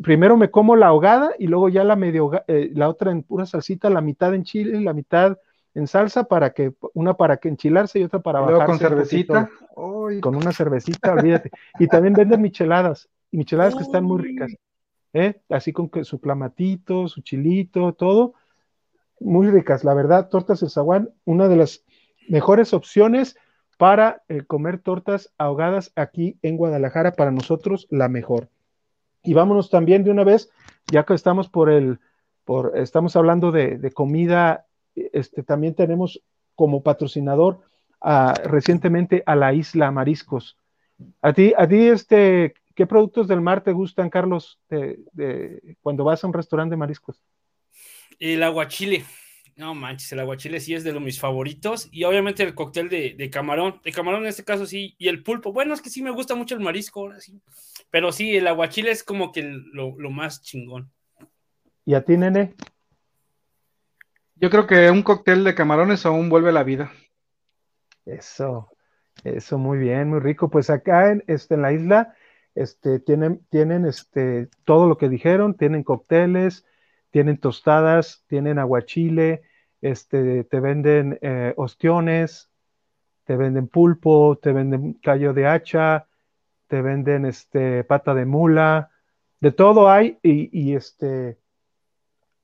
primero 0.04 0.38
me 0.38 0.52
como 0.52 0.76
la 0.76 0.88
ahogada 0.88 1.32
y 1.40 1.48
luego 1.48 1.70
ya 1.70 1.84
la 1.84 1.96
medio, 1.96 2.32
eh, 2.48 2.72
la 2.74 2.90
otra 2.90 3.12
en 3.12 3.24
pura 3.24 3.46
salsita, 3.46 3.90
la 3.90 4.02
mitad 4.02 4.34
en 4.34 4.44
chile, 4.44 4.80
la 4.82 4.94
mitad 4.94 5.38
en 5.80 5.88
salsa 5.88 6.26
para 6.26 6.52
que, 6.52 6.74
una 6.94 7.16
para 7.16 7.38
que 7.38 7.50
enchilarse 7.50 8.00
y 8.00 8.04
otra 8.04 8.20
para 8.20 8.42
bajar. 8.42 8.68
con 8.68 8.78
cervecita. 8.78 9.50
con 9.74 10.36
una 10.36 10.52
cervecita, 10.52 11.14
olvídate. 11.14 11.52
Y 11.80 11.88
también 11.88 12.14
venden 12.14 12.42
micheladas, 12.42 13.10
y 13.32 13.38
micheladas 13.38 13.76
que 13.76 13.84
están 13.84 14.04
muy 14.04 14.22
ricas. 14.22 14.56
¿eh? 15.14 15.42
Así 15.50 15.74
con 15.74 15.90
su 16.04 16.20
clamatito, 16.20 17.08
su 17.08 17.22
chilito, 17.22 17.94
todo. 17.94 18.34
Muy 19.20 19.50
ricas, 19.50 19.84
la 19.84 19.94
verdad, 19.94 20.30
tortas 20.30 20.62
el 20.62 20.70
zaguán, 20.70 21.10
una 21.26 21.48
de 21.48 21.58
las 21.58 21.84
mejores 22.30 22.74
opciones 22.74 23.36
para 23.78 24.24
eh, 24.28 24.44
comer 24.44 24.80
tortas 24.80 25.34
ahogadas 25.38 25.92
aquí 25.96 26.38
en 26.42 26.58
Guadalajara, 26.58 27.14
para 27.14 27.32
nosotros 27.32 27.88
la 27.90 28.08
mejor. 28.08 28.50
Y 29.24 29.34
vámonos 29.34 29.70
también 29.70 30.04
de 30.04 30.12
una 30.12 30.24
vez, 30.24 30.50
ya 30.92 31.06
que 31.06 31.14
estamos 31.14 31.50
por 31.50 31.70
el, 31.70 32.00
por, 32.46 32.78
estamos 32.78 33.16
hablando 33.16 33.52
de, 33.52 33.78
de 33.78 33.92
comida 33.92 34.68
este, 34.96 35.44
también 35.44 35.76
tenemos 35.76 36.22
como 36.56 36.84
patrocinador 36.84 37.62
recientemente 38.46 39.24
a 39.26 39.36
la 39.36 39.54
isla 39.54 39.92
Mariscos. 39.92 40.58
A 41.22 41.34
ti, 41.34 41.54
a 41.58 41.68
ti, 41.68 41.88
este, 41.88 42.54
¿qué 42.76 42.86
productos 42.86 43.28
del 43.28 43.42
mar 43.42 43.64
te 43.64 43.72
gustan, 43.72 44.10
Carlos, 44.10 44.60
de, 44.70 45.76
cuando 45.82 46.04
vas 46.04 46.24
a 46.24 46.28
un 46.28 46.34
restaurante 46.34 46.74
de 46.74 46.78
mariscos? 46.78 47.22
El 48.20 48.44
aguachile. 48.44 49.06
No 49.56 49.76
manches, 49.76 50.14
el 50.14 50.22
aguachile 50.22 50.62
sí 50.62 50.74
es 50.74 50.86
de 50.86 50.94
los 50.94 51.02
mis 51.02 51.20
favoritos. 51.20 51.90
Y 51.92 52.06
obviamente 52.06 52.44
el 52.44 52.56
cóctel 52.56 52.88
de, 52.88 53.30
camarón. 53.30 53.82
De 53.84 53.92
camarón 53.92 54.22
en 54.22 54.28
este 54.28 54.46
caso 54.46 54.66
sí. 54.66 54.96
Y 54.98 55.10
el 55.10 55.24
pulpo. 55.24 55.52
Bueno, 55.52 55.74
es 55.74 55.82
que 55.82 55.90
sí 55.90 56.02
me 56.02 56.12
gusta 56.12 56.36
mucho 56.36 56.56
el 56.56 56.62
marisco 56.62 57.02
ahora 57.02 57.20
sí. 57.20 57.42
Pero 57.90 58.14
sí, 58.14 58.36
el 58.38 58.48
aguachile 58.48 58.92
es 58.92 59.04
como 59.04 59.34
que 59.34 59.44
lo, 59.44 59.96
lo 59.98 60.10
más 60.10 60.42
chingón. 60.42 60.90
¿Y 61.86 61.94
a 61.94 62.06
ti, 62.06 62.16
nene? 62.16 62.56
Yo 64.42 64.50
creo 64.50 64.68
que 64.68 64.90
un 64.90 65.04
cóctel 65.04 65.44
de 65.44 65.54
camarones 65.54 66.06
aún 66.06 66.30
vuelve 66.30 66.50
a 66.50 66.54
la 66.54 66.64
vida. 66.64 66.94
Eso, 68.06 68.70
eso, 69.26 69.58
muy 69.58 69.78
bien, 69.78 70.10
muy 70.10 70.20
rico. 70.20 70.50
Pues 70.50 70.70
acá 70.70 71.12
en, 71.12 71.26
este, 71.28 71.56
en 71.56 71.62
la 71.62 71.74
isla 71.74 72.16
este, 72.56 73.02
tienen, 73.02 73.46
tienen 73.50 73.86
este, 73.86 74.48
todo 74.64 74.88
lo 74.88 74.98
que 74.98 75.10
dijeron, 75.10 75.56
tienen 75.56 75.84
cócteles, 75.84 76.66
tienen 77.12 77.38
tostadas, 77.38 78.24
tienen 78.28 78.60
aguachile, 78.60 79.42
este, 79.82 80.46
te 80.46 80.60
venden 80.62 81.20
eh, 81.22 81.54
ostiones, 81.58 82.50
te 83.26 83.36
venden 83.36 83.68
pulpo, 83.68 84.40
te 84.42 84.54
venden 84.54 84.94
callo 85.04 85.34
de 85.34 85.48
hacha, 85.48 86.08
te 86.68 86.82
venden 86.82 87.26
este, 87.26 87.84
pata 87.84 88.14
de 88.14 88.26
mula, 88.26 88.90
de 89.42 89.52
todo 89.52 89.90
hay 89.90 90.18
y, 90.24 90.50
y 90.58 90.76
este, 90.76 91.38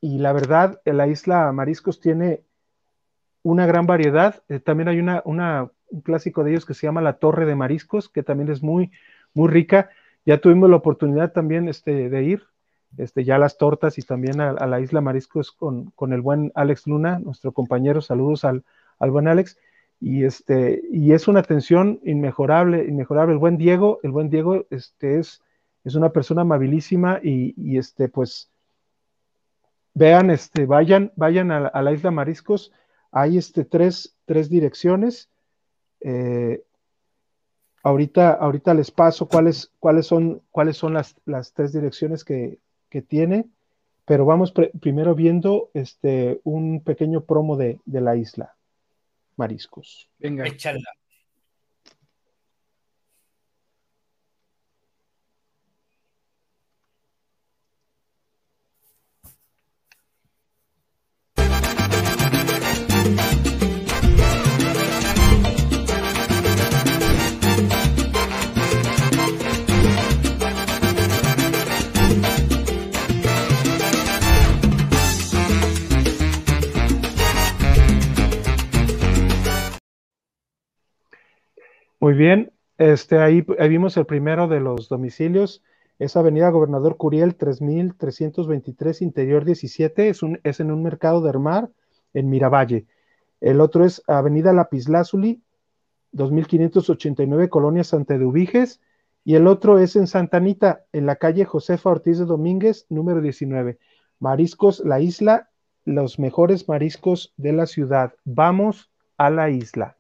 y 0.02 0.20
la 0.20 0.34
verdad, 0.34 0.82
la 0.86 1.08
isla 1.08 1.52
Mariscos 1.52 2.00
tiene 2.00 2.44
una 3.46 3.66
gran 3.66 3.86
variedad. 3.86 4.44
Eh, 4.50 4.60
también 4.60 4.90
hay 4.90 5.00
una, 5.00 5.22
una, 5.26 5.70
un 5.90 6.02
clásico 6.02 6.44
de 6.44 6.52
ellos 6.52 6.66
que 6.66 6.74
se 6.74 6.88
llama 6.88 7.02
la 7.02 7.14
Torre 7.14 7.46
de 7.46 7.56
Mariscos, 7.56 8.10
que 8.10 8.24
también 8.24 8.50
es 8.50 8.64
muy, 8.64 8.92
muy 9.34 9.50
rica. 9.50 9.90
Ya 10.26 10.40
tuvimos 10.40 10.70
la 10.70 10.78
oportunidad 10.78 11.32
también 11.32 11.70
este, 11.70 12.10
de 12.10 12.24
ir, 12.24 12.44
este, 12.98 13.24
ya 13.24 13.38
las 13.38 13.58
tortas 13.58 14.00
y 14.00 14.02
también 14.02 14.42
a, 14.42 14.50
a 14.50 14.66
la 14.66 14.80
isla 14.80 15.00
Mariscos 15.00 15.52
con, 15.52 15.92
con, 15.92 16.12
el 16.12 16.22
buen 16.22 16.52
Alex 16.56 16.88
Luna, 16.88 17.20
nuestro 17.20 17.52
compañero. 17.52 18.02
Saludos 18.02 18.46
al, 18.46 18.64
al, 18.98 19.12
buen 19.12 19.28
Alex. 19.28 19.60
Y, 20.00 20.24
este, 20.24 20.82
y 20.92 21.14
es 21.14 21.28
una 21.28 21.42
atención 21.42 22.00
inmejorable, 22.04 22.86
inmejorable. 22.86 23.34
El 23.34 23.40
buen 23.40 23.58
Diego, 23.58 24.00
el 24.02 24.10
buen 24.12 24.32
Diego 24.32 24.66
este, 24.72 25.20
es, 25.20 25.44
es 25.84 25.94
una 25.94 26.10
persona 26.10 26.42
amabilísima 26.42 27.20
y, 27.22 27.54
y 27.58 27.78
este, 27.78 28.10
pues, 28.10 28.50
vean, 29.96 30.30
este, 30.30 30.68
vayan, 30.68 31.12
vayan 31.16 31.52
a, 31.52 31.66
a 31.66 31.82
la 31.82 31.92
isla 31.92 32.12
Mariscos. 32.12 32.72
Hay 33.12 33.40
este, 33.40 33.66
tres, 33.66 34.16
tres 34.26 34.50
direcciones. 34.50 35.30
Eh, 36.02 36.64
ahorita, 37.82 38.34
ahorita 38.34 38.74
les 38.76 38.92
paso 38.92 39.28
cuáles, 39.28 39.72
cuáles 39.80 40.06
son, 40.06 40.44
cuáles 40.52 40.78
son 40.78 40.94
las, 40.94 41.16
las 41.26 41.54
tres 41.54 41.74
direcciones 41.74 42.24
que, 42.24 42.60
que 42.90 43.02
tiene, 43.02 43.46
pero 44.06 44.26
vamos 44.26 44.54
primero 44.80 45.16
viendo 45.16 45.72
este, 45.74 46.42
un 46.44 46.82
pequeño 46.82 47.22
promo 47.22 47.58
de, 47.58 47.80
de 47.86 48.02
la 48.02 48.16
isla 48.16 48.56
Mariscos. 49.36 50.10
Venga. 50.20 50.46
Échala. 50.46 50.80
Muy 82.06 82.14
bien, 82.14 82.54
este, 82.78 83.18
ahí, 83.18 83.42
vimos 83.68 83.98
el 83.98 84.06
primero 84.06 84.48
de 84.48 84.60
los 84.60 84.90
domicilios, 84.90 85.64
es 85.98 86.16
Avenida 86.16 86.52
Gobernador 86.52 86.98
Curiel 86.98 87.34
3323, 87.34 89.02
Interior 89.02 89.44
17, 89.44 90.10
es, 90.10 90.22
un, 90.22 90.40
es 90.44 90.60
en 90.60 90.70
un 90.70 90.84
mercado 90.84 91.24
de 91.24 91.30
Armar 91.30 91.72
en 92.14 92.30
Miravalle. 92.30 92.86
El 93.42 93.60
otro 93.60 93.86
es 93.86 94.04
Avenida 94.06 94.54
Lapislázuli 94.54 95.42
2589, 96.12 97.50
Colonia 97.50 97.84
Santa 97.84 98.20
de 98.20 98.26
Ubiges, 98.26 98.82
y 99.24 99.34
el 99.34 99.48
otro 99.48 99.80
es 99.80 99.96
en 99.96 100.06
Santa 100.06 100.38
Anita, 100.38 100.86
en 100.94 101.08
la 101.08 101.16
calle 101.16 101.44
Josefa 101.44 101.90
Ortiz 101.90 102.20
de 102.20 102.26
Domínguez, 102.26 102.86
número 102.90 103.20
19. 103.20 103.80
Mariscos 104.20 104.80
La 104.86 105.00
Isla, 105.00 105.50
los 105.86 106.20
mejores 106.20 106.70
mariscos 106.70 107.34
de 107.38 107.54
la 107.54 107.66
ciudad. 107.66 108.14
Vamos 108.26 108.92
a 109.18 109.32
la 109.32 109.50
isla. 109.50 109.98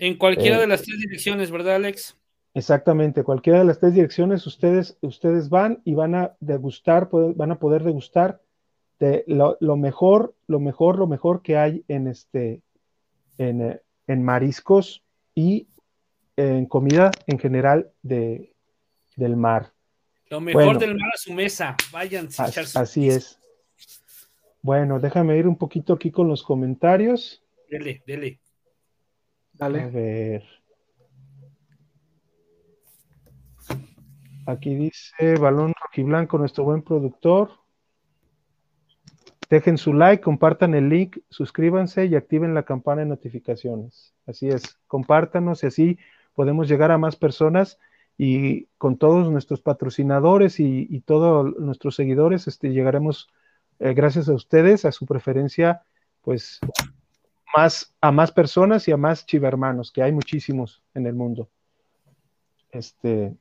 En 0.00 0.16
cualquiera 0.16 0.56
eh, 0.56 0.60
de 0.60 0.66
las 0.66 0.82
tres 0.82 0.98
direcciones, 0.98 1.50
¿verdad, 1.50 1.76
Alex? 1.76 2.16
Exactamente, 2.54 3.22
cualquiera 3.22 3.60
de 3.60 3.66
las 3.66 3.78
tres 3.78 3.94
direcciones, 3.94 4.46
ustedes, 4.46 4.96
ustedes 5.02 5.50
van 5.50 5.82
y 5.84 5.94
van 5.94 6.14
a 6.14 6.36
degustar, 6.40 7.08
van 7.12 7.52
a 7.52 7.58
poder 7.58 7.84
degustar 7.84 8.40
de 8.98 9.24
lo, 9.28 9.58
lo 9.60 9.76
mejor, 9.76 10.34
lo 10.46 10.58
mejor, 10.58 10.98
lo 10.98 11.06
mejor 11.06 11.42
que 11.42 11.58
hay 11.58 11.84
en 11.86 12.08
este, 12.08 12.62
en, 13.38 13.60
eh, 13.60 13.80
en 14.06 14.24
mariscos 14.24 15.04
y 15.34 15.68
en 16.36 16.64
comida 16.64 17.10
en 17.26 17.38
general 17.38 17.90
de, 18.02 18.54
del 19.16 19.36
mar. 19.36 19.72
Lo 20.30 20.40
mejor 20.40 20.64
bueno, 20.64 20.78
del 20.78 20.96
mar 20.96 21.10
a 21.14 21.18
su 21.18 21.34
mesa, 21.34 21.76
vayan. 21.92 22.28
As, 22.38 22.76
así 22.76 23.08
es. 23.08 23.38
Bueno, 24.62 24.98
déjame 24.98 25.36
ir 25.36 25.46
un 25.46 25.56
poquito 25.56 25.92
aquí 25.92 26.10
con 26.10 26.26
los 26.26 26.42
comentarios. 26.42 27.42
Dele, 27.68 28.02
dele. 28.06 28.40
A 29.60 29.68
ver. 29.68 30.42
Aquí 34.46 34.74
dice 34.74 35.36
Balón 35.38 35.74
Rojiblanco, 35.80 36.38
nuestro 36.38 36.64
buen 36.64 36.82
productor. 36.82 37.50
Dejen 39.50 39.76
su 39.76 39.92
like, 39.92 40.22
compartan 40.22 40.74
el 40.74 40.88
link, 40.88 41.18
suscríbanse 41.28 42.06
y 42.06 42.16
activen 42.16 42.54
la 42.54 42.62
campana 42.62 43.02
de 43.02 43.08
notificaciones. 43.08 44.14
Así 44.26 44.48
es, 44.48 44.78
compártanos 44.86 45.62
y 45.62 45.66
así 45.66 45.98
podemos 46.34 46.66
llegar 46.66 46.90
a 46.90 46.98
más 46.98 47.16
personas 47.16 47.78
y 48.16 48.66
con 48.78 48.96
todos 48.96 49.30
nuestros 49.30 49.60
patrocinadores 49.60 50.58
y, 50.58 50.86
y 50.88 51.00
todos 51.00 51.54
nuestros 51.58 51.96
seguidores, 51.96 52.48
este, 52.48 52.70
llegaremos, 52.70 53.28
eh, 53.78 53.92
gracias 53.92 54.28
a 54.28 54.34
ustedes, 54.34 54.84
a 54.84 54.92
su 54.92 55.04
preferencia, 55.04 55.82
pues 56.22 56.60
más, 57.56 57.94
a 58.00 58.12
más 58.12 58.32
personas 58.32 58.86
y 58.88 58.92
a 58.92 58.96
más 58.96 59.26
chivermanos, 59.26 59.92
que 59.92 60.02
hay 60.02 60.12
muchísimos 60.12 60.82
en 60.94 61.06
el 61.06 61.14
mundo. 61.14 61.48
Este, 62.70 63.34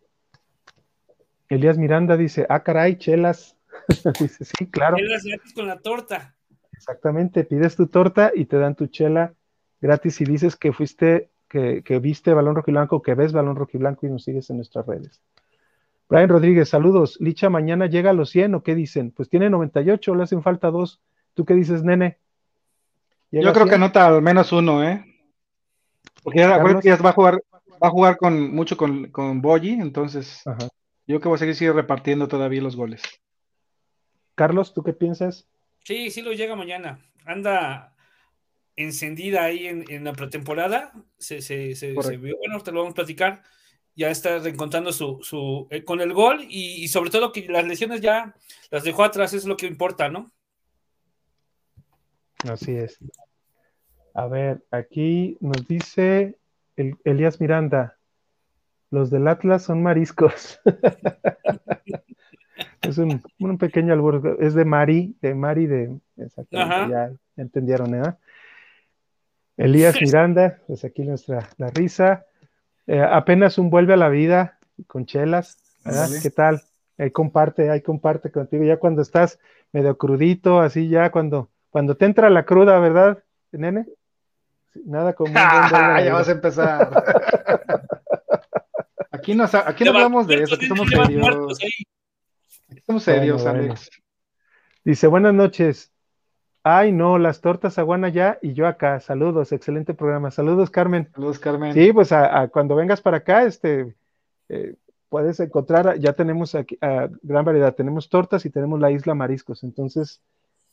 Elías 1.47 1.77
Miranda 1.77 2.17
dice, 2.17 2.45
ah, 2.49 2.63
caray, 2.63 2.97
chelas. 2.97 3.57
dice, 4.19 4.45
sí, 4.45 4.67
claro. 4.67 4.97
Chelas 4.97 5.23
gratis 5.23 5.53
con 5.53 5.67
la 5.67 5.79
torta. 5.79 6.35
Exactamente, 6.71 7.43
pides 7.43 7.75
tu 7.75 7.87
torta 7.87 8.31
y 8.33 8.45
te 8.45 8.57
dan 8.57 8.75
tu 8.75 8.87
chela 8.87 9.33
gratis 9.81 10.21
y 10.21 10.25
dices 10.25 10.55
que 10.55 10.71
fuiste, 10.71 11.29
que, 11.49 11.83
que 11.83 11.99
viste 11.99 12.33
Balón 12.33 12.55
Rojiblanco, 12.55 13.01
que 13.01 13.15
ves 13.15 13.33
Balón 13.33 13.55
Rojiblanco 13.55 14.05
y 14.05 14.09
nos 14.09 14.23
sigues 14.23 14.49
en 14.49 14.57
nuestras 14.57 14.85
redes. 14.85 15.21
Brian 16.09 16.29
Rodríguez, 16.29 16.69
saludos. 16.69 17.17
Licha, 17.19 17.49
mañana 17.49 17.85
llega 17.85 18.09
a 18.09 18.13
los 18.13 18.31
100 18.31 18.55
o 18.55 18.63
qué 18.63 18.73
dicen? 18.73 19.11
Pues 19.11 19.29
tiene 19.29 19.49
98, 19.49 20.15
le 20.15 20.23
hacen 20.23 20.41
falta 20.41 20.71
dos. 20.71 21.01
¿Tú 21.35 21.45
qué 21.45 21.53
dices, 21.53 21.83
nene? 21.83 22.17
Yo 23.31 23.53
creo 23.53 23.67
que 23.67 23.75
anota 23.75 24.07
al 24.07 24.21
menos 24.21 24.51
uno, 24.51 24.83
¿eh? 24.83 25.05
Porque 26.23 26.39
ya, 26.39 26.57
ya 26.81 26.95
va 26.97 27.09
a 27.09 27.13
jugar, 27.13 27.43
va 27.53 27.87
a 27.87 27.91
jugar 27.91 28.17
con 28.17 28.53
mucho 28.53 28.75
con, 28.75 29.11
con 29.11 29.41
Boyi, 29.41 29.73
entonces 29.73 30.45
Ajá. 30.45 30.59
yo 30.63 30.69
creo 31.05 31.21
que 31.21 31.27
voy 31.29 31.35
a 31.35 31.39
seguir, 31.39 31.55
seguir 31.55 31.73
repartiendo 31.73 32.27
todavía 32.27 32.61
los 32.61 32.75
goles. 32.75 33.01
Carlos, 34.35 34.73
¿tú 34.73 34.83
qué 34.83 34.93
piensas? 34.93 35.47
Sí, 35.83 36.11
sí 36.11 36.21
lo 36.21 36.33
llega 36.33 36.55
mañana. 36.55 36.99
Anda 37.25 37.95
encendida 38.75 39.43
ahí 39.43 39.67
en, 39.67 39.85
en 39.89 40.03
la 40.03 40.13
pretemporada. 40.13 40.93
Se, 41.17 41.41
se, 41.41 41.75
se, 41.75 42.01
se, 42.01 42.17
vio, 42.17 42.37
bueno, 42.37 42.61
te 42.61 42.71
lo 42.71 42.79
vamos 42.79 42.93
a 42.93 42.95
platicar. 42.95 43.43
Ya 43.95 44.09
está 44.09 44.39
reencontrando 44.39 44.93
su, 44.93 45.19
su 45.21 45.67
eh, 45.69 45.83
con 45.83 45.99
el 45.99 46.13
gol 46.13 46.45
y, 46.47 46.83
y, 46.83 46.87
sobre 46.87 47.09
todo 47.09 47.33
que 47.33 47.47
las 47.49 47.65
lesiones 47.65 47.99
ya 47.99 48.33
las 48.71 48.83
dejó 48.83 49.03
atrás, 49.03 49.33
es 49.33 49.45
lo 49.45 49.57
que 49.57 49.67
importa, 49.67 50.07
¿no? 50.07 50.31
Así 52.47 52.75
es. 52.75 52.99
A 54.13 54.27
ver, 54.27 54.63
aquí 54.71 55.37
nos 55.41 55.67
dice 55.67 56.37
el, 56.75 56.95
Elías 57.03 57.41
Miranda, 57.41 57.97
los 58.91 59.09
del 59.09 59.27
Atlas 59.27 59.63
son 59.63 59.83
mariscos. 59.83 60.59
es 62.81 62.97
un, 62.97 63.21
un, 63.39 63.57
pequeño 63.57 63.93
albur, 63.93 64.37
es 64.39 64.53
de 64.53 64.65
Mari, 64.65 65.15
de 65.21 65.35
Mari 65.35 65.67
de, 65.67 65.97
exactamente, 66.17 66.91
ya 66.91 67.11
entendieron, 67.37 67.95
¿eh? 67.95 68.15
Elías 69.57 70.01
Miranda, 70.01 70.59
pues 70.67 70.85
aquí 70.85 71.03
nuestra 71.03 71.49
la 71.57 71.69
risa. 71.69 72.25
Eh, 72.87 73.01
apenas 73.01 73.57
un 73.57 73.69
vuelve 73.69 73.93
a 73.93 73.97
la 73.97 74.07
vida 74.07 74.57
con 74.87 75.05
chelas, 75.05 75.57
¿verdad? 75.83 76.07
Vale. 76.07 76.19
¿Qué 76.23 76.29
tal? 76.29 76.61
Ahí 76.97 77.11
comparte, 77.11 77.69
ahí 77.69 77.81
comparte 77.81 78.31
contigo, 78.31 78.63
ya 78.63 78.77
cuando 78.77 79.01
estás 79.01 79.37
medio 79.73 79.97
crudito, 79.97 80.61
así 80.61 80.87
ya 80.87 81.11
cuando 81.11 81.49
cuando 81.69 81.95
te 81.95 82.05
entra 82.05 82.29
la 82.29 82.45
cruda, 82.45 82.79
¿verdad, 82.79 83.23
nene? 83.51 83.85
Nada 84.85 85.13
como. 85.13 85.33
Ah, 85.35 86.01
ya 86.03 86.13
vas 86.13 86.29
a 86.29 86.33
empezar. 86.33 86.89
aquí 89.11 89.35
no, 89.35 89.43
aquí 89.43 89.83
no 89.83 89.91
hablamos 89.91 90.27
de 90.27 90.43
eso, 90.43 90.55
aquí 90.55 90.67
somos 90.67 90.89
serios. 90.89 91.59
Aquí 92.69 92.81
somos 92.85 93.03
serios, 93.03 93.43
bueno, 93.43 93.59
Alex. 93.59 93.89
Bueno. 93.89 94.05
Dice, 94.83 95.07
buenas 95.07 95.33
noches. 95.33 95.91
Ay, 96.63 96.91
no, 96.91 97.17
las 97.17 97.41
tortas 97.41 97.77
aguana 97.77 98.09
ya 98.09 98.37
y 98.41 98.53
yo 98.53 98.67
acá. 98.67 98.99
Saludos, 98.99 99.51
excelente 99.51 99.93
programa. 99.93 100.29
Saludos, 100.29 100.69
Carmen. 100.69 101.09
Saludos, 101.13 101.39
Carmen. 101.39 101.73
Sí, 101.73 101.93
pues 101.93 102.11
a, 102.11 102.41
a 102.41 102.47
cuando 102.49 102.75
vengas 102.75 103.01
para 103.01 103.17
acá, 103.17 103.43
este, 103.43 103.95
eh, 104.49 104.75
puedes 105.09 105.39
encontrar, 105.39 105.99
ya 105.99 106.13
tenemos 106.13 106.55
aquí 106.55 106.77
a 106.81 107.09
gran 107.21 107.43
variedad, 107.43 107.73
tenemos 107.75 108.09
tortas 108.09 108.45
y 108.45 108.49
tenemos 108.49 108.79
la 108.79 108.91
isla 108.91 109.15
Mariscos, 109.15 109.63
entonces, 109.63 110.21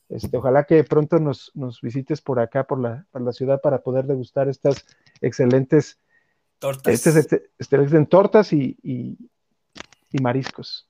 este, 0.09 0.37
ojalá 0.37 0.65
que 0.65 0.85
pronto 0.85 1.19
nos, 1.19 1.51
nos 1.55 1.81
visites 1.81 2.21
por 2.21 2.39
acá, 2.41 2.65
por 2.65 2.81
la, 2.81 3.07
por 3.11 3.23
la 3.23 3.33
ciudad, 3.33 3.61
para 3.61 3.83
poder 3.83 4.07
degustar 4.07 4.49
estas 4.49 4.87
excelentes 5.21 5.99
Tortas. 6.59 7.07
estas 7.07 7.33
excelentes 7.59 8.09
tortas 8.09 8.53
y, 8.53 8.79
y- 8.83 9.19
y 10.13 10.19
mariscos. 10.21 10.89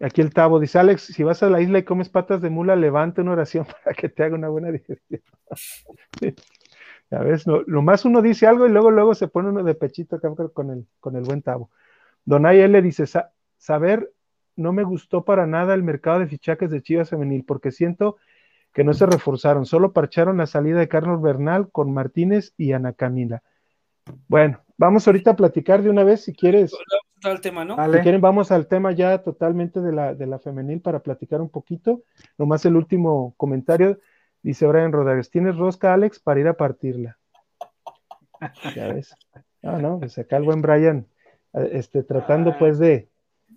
Aquí 0.00 0.20
el 0.20 0.32
Tavo 0.32 0.60
dice, 0.60 0.78
Alex, 0.78 1.02
si 1.02 1.22
vas 1.22 1.42
a 1.42 1.48
la 1.50 1.60
isla 1.60 1.78
y 1.78 1.84
comes 1.84 2.08
patas 2.08 2.40
de 2.42 2.50
mula, 2.50 2.76
levanta 2.76 3.22
una 3.22 3.32
oración 3.32 3.64
para 3.84 3.94
que 3.94 4.08
te 4.08 4.22
haga 4.24 4.34
una 4.34 4.48
buena 4.48 4.70
digestión. 4.70 5.22
Ya 7.10 7.18
ves, 7.20 7.46
no, 7.46 7.62
nomás 7.66 8.04
uno 8.04 8.22
dice 8.22 8.46
algo 8.46 8.66
y 8.66 8.70
luego, 8.70 8.90
luego 8.90 9.14
se 9.14 9.28
pone 9.28 9.50
uno 9.50 9.62
de 9.62 9.74
pechito 9.74 10.16
acá 10.16 10.32
con 10.52 10.70
el, 10.70 10.86
con 11.00 11.16
el 11.16 11.22
buen 11.22 11.42
Tavo. 11.42 11.70
Donay 12.24 12.60
L 12.60 12.80
dice, 12.82 13.06
"Sa- 13.06 13.32
saber, 13.56 14.12
no 14.56 14.72
me 14.72 14.82
gustó 14.84 15.24
para 15.24 15.46
nada 15.46 15.74
el 15.74 15.82
mercado 15.82 16.20
de 16.20 16.26
fichajes 16.26 16.70
de 16.70 16.82
Chivas 16.82 17.10
Femenil, 17.10 17.44
porque 17.44 17.70
siento 17.70 18.16
que 18.74 18.84
no 18.84 18.92
se 18.92 19.06
reforzaron, 19.06 19.64
solo 19.64 19.92
parcharon 19.92 20.36
la 20.36 20.46
salida 20.46 20.80
de 20.80 20.88
Carlos 20.88 21.22
Bernal 21.22 21.70
con 21.70 21.92
Martínez 21.94 22.52
y 22.58 22.72
Ana 22.72 22.92
Camila. 22.92 23.42
Bueno, 24.28 24.60
vamos 24.76 25.06
ahorita 25.06 25.30
a 25.30 25.36
platicar 25.36 25.82
de 25.82 25.88
una 25.88 26.04
vez, 26.04 26.24
si 26.24 26.34
quieres, 26.34 26.74
al 27.22 27.40
tema, 27.40 27.64
¿no? 27.64 27.76
Dale. 27.76 27.98
si 27.98 28.02
quieren, 28.02 28.20
vamos 28.20 28.50
al 28.52 28.66
tema 28.66 28.92
ya 28.92 29.22
totalmente 29.22 29.80
de 29.80 29.92
la, 29.92 30.14
de 30.14 30.26
la 30.26 30.38
femenil 30.38 30.80
para 30.80 31.00
platicar 31.00 31.40
un 31.40 31.48
poquito. 31.48 32.02
Nomás 32.36 32.64
el 32.66 32.76
último 32.76 33.34
comentario, 33.36 33.98
dice 34.42 34.66
Brian 34.66 34.92
Rodríguez, 34.92 35.30
¿tienes 35.30 35.56
rosca, 35.56 35.94
Alex, 35.94 36.20
para 36.20 36.40
ir 36.40 36.48
a 36.48 36.56
partirla? 36.56 37.18
Ya 38.74 38.92
ves. 38.92 39.14
No, 39.62 39.78
no, 39.78 39.98
pues 40.00 40.18
acá 40.18 40.36
el 40.36 40.42
buen 40.42 40.60
Brian, 40.60 41.06
eh, 41.54 41.70
este, 41.72 42.02
tratando 42.02 42.58
pues 42.58 42.78
de... 42.78 43.08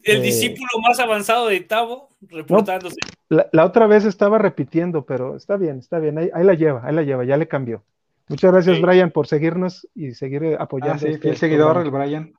El 0.04 0.18
Eh, 0.18 0.22
discípulo 0.22 0.68
más 0.88 1.00
avanzado 1.00 1.48
de 1.48 1.60
Tavo 1.62 2.10
reportándose. 2.22 2.98
La, 3.30 3.48
la 3.52 3.66
otra 3.66 3.88
vez 3.88 4.06
estaba 4.06 4.38
repitiendo, 4.38 5.06
pero 5.06 5.36
está 5.36 5.58
bien, 5.58 5.80
está 5.80 6.00
bien, 6.00 6.18
ahí, 6.18 6.30
ahí 6.34 6.44
la 6.44 6.54
lleva, 6.54 6.82
ahí 6.86 6.94
la 6.96 7.04
lleva, 7.04 7.26
ya 7.26 7.38
le 7.38 7.48
cambió. 7.48 7.84
Muchas 8.30 8.52
gracias, 8.52 8.78
Sí. 8.78 8.82
Brian, 8.82 9.12
por 9.12 9.28
seguirnos 9.28 9.88
y 9.96 10.14
seguir 10.14 10.44
eh, 10.44 10.58
apoyando. 10.60 10.96
Ah, 10.96 11.00
sí, 11.00 11.08
este 11.08 11.20
fiel 11.22 11.38
seguidor, 11.38 11.78
el 11.78 11.92
Brian. 11.92 12.34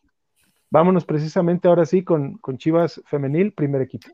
Vámonos 0.70 1.04
precisamente 1.06 1.66
ahora 1.68 1.86
sí 1.86 2.04
con, 2.04 2.36
con 2.38 2.58
Chivas 2.58 3.00
Femenil, 3.06 3.52
primer 3.52 3.80
equipo. 3.82 4.08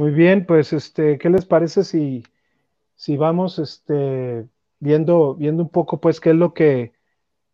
Muy 0.00 0.12
bien, 0.12 0.46
pues 0.46 0.72
este, 0.72 1.18
¿qué 1.18 1.28
les 1.28 1.44
parece 1.44 1.84
si, 1.84 2.22
si 2.94 3.18
vamos 3.18 3.58
este, 3.58 4.46
viendo, 4.78 5.34
viendo 5.34 5.62
un 5.62 5.68
poco 5.68 6.00
pues 6.00 6.20
qué 6.20 6.30
es 6.30 6.36
lo 6.36 6.54
que 6.54 6.94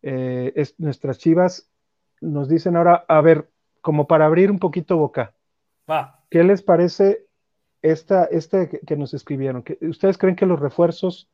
eh, 0.01 0.53
es- 0.55 0.79
nuestras 0.79 1.17
chivas 1.17 1.69
nos 2.21 2.47
dicen 2.47 2.77
ahora, 2.77 3.03
a 3.09 3.19
ver, 3.19 3.49
como 3.81 4.07
para 4.07 4.27
abrir 4.27 4.49
un 4.49 4.59
poquito 4.59 4.95
boca, 4.95 5.35
Va. 5.89 6.23
¿qué 6.29 6.41
les 6.45 6.61
parece 6.61 7.25
esta, 7.81 8.23
este 8.23 8.69
que, 8.69 8.79
que 8.79 8.95
nos 8.95 9.13
escribieron? 9.13 9.61
¿Que- 9.61 9.77
¿Ustedes 9.81 10.17
creen 10.17 10.37
que 10.37 10.45
los 10.45 10.61
refuerzos 10.61 11.27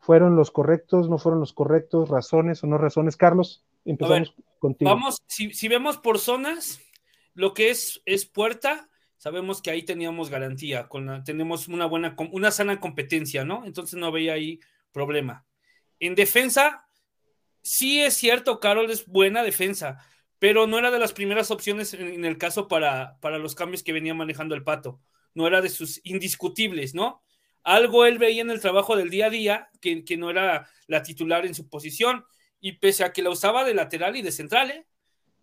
fueron 0.00 0.36
los 0.36 0.50
correctos, 0.50 1.08
no 1.08 1.16
fueron 1.16 1.40
los 1.40 1.54
correctos, 1.54 2.10
razones 2.10 2.62
o 2.62 2.66
no 2.66 2.76
razones? 2.76 3.16
Carlos, 3.16 3.64
empezamos 3.86 4.34
contigo. 4.58 4.90
Vamos, 4.90 5.16
si, 5.28 5.54
si 5.54 5.68
vemos 5.68 5.96
por 5.96 6.18
zonas, 6.18 6.78
lo 7.32 7.54
que 7.54 7.70
es, 7.70 8.02
es 8.04 8.26
puerta, 8.26 8.90
sabemos 9.18 9.62
que 9.62 9.70
ahí 9.70 9.82
teníamos 9.84 10.30
garantía, 10.30 10.88
con 10.88 11.06
la- 11.06 11.24
tenemos 11.24 11.68
una 11.68 11.86
buena, 11.86 12.14
una 12.32 12.50
sana 12.50 12.80
competencia, 12.80 13.44
¿no? 13.44 13.64
Entonces 13.64 13.98
no 13.98 14.12
veía 14.12 14.34
ahí 14.34 14.60
problema. 14.92 15.46
En 16.00 16.14
defensa, 16.14 16.88
sí 17.62 18.00
es 18.00 18.14
cierto, 18.14 18.60
Carol 18.60 18.90
es 18.90 19.06
buena 19.06 19.42
defensa, 19.42 19.98
pero 20.38 20.66
no 20.66 20.78
era 20.78 20.90
de 20.90 20.98
las 20.98 21.12
primeras 21.12 21.50
opciones 21.50 21.94
en, 21.94 22.24
el 22.24 22.38
caso 22.38 22.68
para, 22.68 23.18
para 23.20 23.38
los 23.38 23.54
cambios 23.54 23.82
que 23.82 23.92
venía 23.92 24.14
manejando 24.14 24.54
el 24.54 24.64
pato. 24.64 25.00
No 25.34 25.46
era 25.46 25.60
de 25.62 25.68
sus 25.68 26.00
indiscutibles, 26.04 26.94
¿no? 26.94 27.22
Algo 27.62 28.06
él 28.06 28.18
veía 28.18 28.42
en 28.42 28.50
el 28.50 28.60
trabajo 28.60 28.96
del 28.96 29.10
día 29.10 29.26
a 29.26 29.30
día 29.30 29.68
que, 29.80 30.04
que 30.04 30.16
no 30.16 30.30
era 30.30 30.68
la 30.86 31.02
titular 31.02 31.46
en 31.46 31.54
su 31.54 31.68
posición, 31.68 32.24
y 32.60 32.72
pese 32.72 33.04
a 33.04 33.12
que 33.12 33.22
la 33.22 33.30
usaba 33.30 33.64
de 33.64 33.74
lateral 33.74 34.16
y 34.16 34.22
de 34.22 34.32
central, 34.32 34.70
¿eh? 34.70 34.86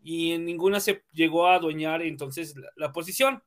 y 0.03 0.31
en 0.31 0.45
ninguna 0.45 0.79
se 0.79 1.03
llegó 1.11 1.47
a 1.47 1.55
adueñar 1.55 2.01
entonces 2.01 2.55
la 2.75 2.91
posición. 2.91 3.43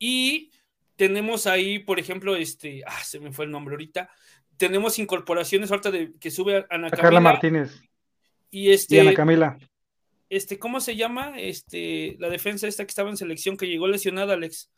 Y 0.00 0.50
tenemos 0.96 1.46
ahí, 1.46 1.78
por 1.78 2.00
ejemplo, 2.00 2.34
este, 2.34 2.82
ah, 2.86 2.98
se 3.04 3.20
me 3.20 3.30
fue 3.30 3.44
el 3.44 3.52
nombre 3.52 3.74
ahorita. 3.74 4.10
Tenemos 4.56 4.98
incorporaciones 4.98 5.70
ahorita 5.70 5.90
de 5.92 6.12
que 6.18 6.30
sube 6.32 6.66
Ana 6.70 6.88
A 6.88 6.90
Camila. 6.90 7.02
Carla 7.02 7.20
Martínez 7.20 7.80
Y 8.50 8.70
este, 8.72 8.96
y 8.96 8.98
Ana 8.98 9.14
Camila. 9.14 9.58
este, 10.28 10.58
¿cómo 10.58 10.80
se 10.80 10.96
llama? 10.96 11.34
Este, 11.38 12.16
la 12.18 12.28
defensa 12.28 12.66
esta 12.66 12.84
que 12.84 12.90
estaba 12.90 13.10
en 13.10 13.16
selección, 13.16 13.56
que 13.56 13.66
llegó 13.68 13.86
lesionada, 13.86 14.34
Alex. 14.34 14.70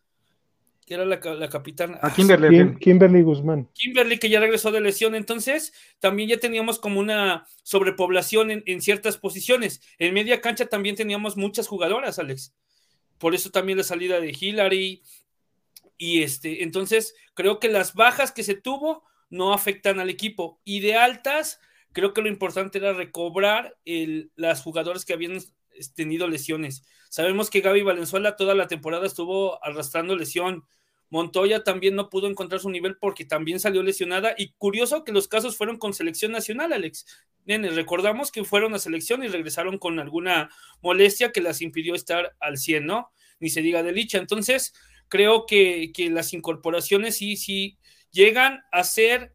Que 0.84 0.94
era 0.94 1.04
la, 1.04 1.20
la 1.36 1.48
capitana. 1.48 1.94
A 2.02 2.08
Ah, 2.08 2.12
Kimberly. 2.14 2.48
Kim- 2.48 2.76
Kimberly 2.78 3.22
Guzmán. 3.22 3.68
Kimberly, 3.72 4.18
que 4.18 4.28
ya 4.28 4.40
regresó 4.40 4.72
de 4.72 4.80
lesión, 4.80 5.14
entonces 5.14 5.72
también 6.00 6.28
ya 6.28 6.38
teníamos 6.40 6.80
como 6.80 6.98
una 6.98 7.46
sobrepoblación 7.62 8.50
en, 8.50 8.62
en 8.66 8.82
ciertas 8.82 9.16
posiciones. 9.16 9.80
En 9.98 10.12
media 10.12 10.40
cancha 10.40 10.66
también 10.66 10.96
teníamos 10.96 11.36
muchas 11.36 11.68
jugadoras, 11.68 12.18
Alex. 12.18 12.52
Por 13.22 13.36
eso 13.36 13.50
también 13.50 13.78
la 13.78 13.84
salida 13.84 14.18
de 14.18 14.36
Hillary. 14.36 15.04
Y 15.96 16.24
este, 16.24 16.64
entonces 16.64 17.14
creo 17.34 17.60
que 17.60 17.68
las 17.68 17.94
bajas 17.94 18.32
que 18.32 18.42
se 18.42 18.56
tuvo 18.56 19.04
no 19.30 19.54
afectan 19.54 20.00
al 20.00 20.10
equipo. 20.10 20.60
Y 20.64 20.80
de 20.80 20.96
altas, 20.96 21.60
creo 21.92 22.14
que 22.14 22.20
lo 22.20 22.26
importante 22.26 22.78
era 22.78 22.94
recobrar 22.94 23.78
el, 23.84 24.32
las 24.34 24.60
jugadoras 24.60 25.04
que 25.04 25.12
habían 25.12 25.38
tenido 25.94 26.26
lesiones. 26.26 26.82
Sabemos 27.10 27.48
que 27.48 27.60
Gaby 27.60 27.82
Valenzuela 27.82 28.34
toda 28.34 28.56
la 28.56 28.66
temporada 28.66 29.06
estuvo 29.06 29.64
arrastrando 29.64 30.16
lesión. 30.16 30.64
Montoya 31.12 31.62
también 31.62 31.94
no 31.94 32.08
pudo 32.08 32.26
encontrar 32.26 32.62
su 32.62 32.70
nivel 32.70 32.96
porque 32.96 33.26
también 33.26 33.60
salió 33.60 33.82
lesionada. 33.82 34.34
Y 34.38 34.52
curioso 34.52 35.04
que 35.04 35.12
los 35.12 35.28
casos 35.28 35.58
fueron 35.58 35.76
con 35.76 35.92
selección 35.92 36.32
nacional, 36.32 36.72
Alex. 36.72 37.04
Recordamos 37.44 38.32
que 38.32 38.44
fueron 38.44 38.72
a 38.72 38.78
selección 38.78 39.22
y 39.22 39.28
regresaron 39.28 39.76
con 39.76 40.00
alguna 40.00 40.48
molestia 40.80 41.30
que 41.30 41.42
las 41.42 41.60
impidió 41.60 41.94
estar 41.94 42.34
al 42.40 42.56
100, 42.56 42.86
¿no? 42.86 43.12
Ni 43.40 43.50
se 43.50 43.60
diga 43.60 43.82
de 43.82 43.92
Licha. 43.92 44.16
Entonces, 44.16 44.72
creo 45.08 45.44
que, 45.44 45.92
que 45.92 46.08
las 46.08 46.32
incorporaciones 46.32 47.18
sí, 47.18 47.36
sí 47.36 47.76
llegan 48.10 48.62
a 48.72 48.82
ser, 48.82 49.34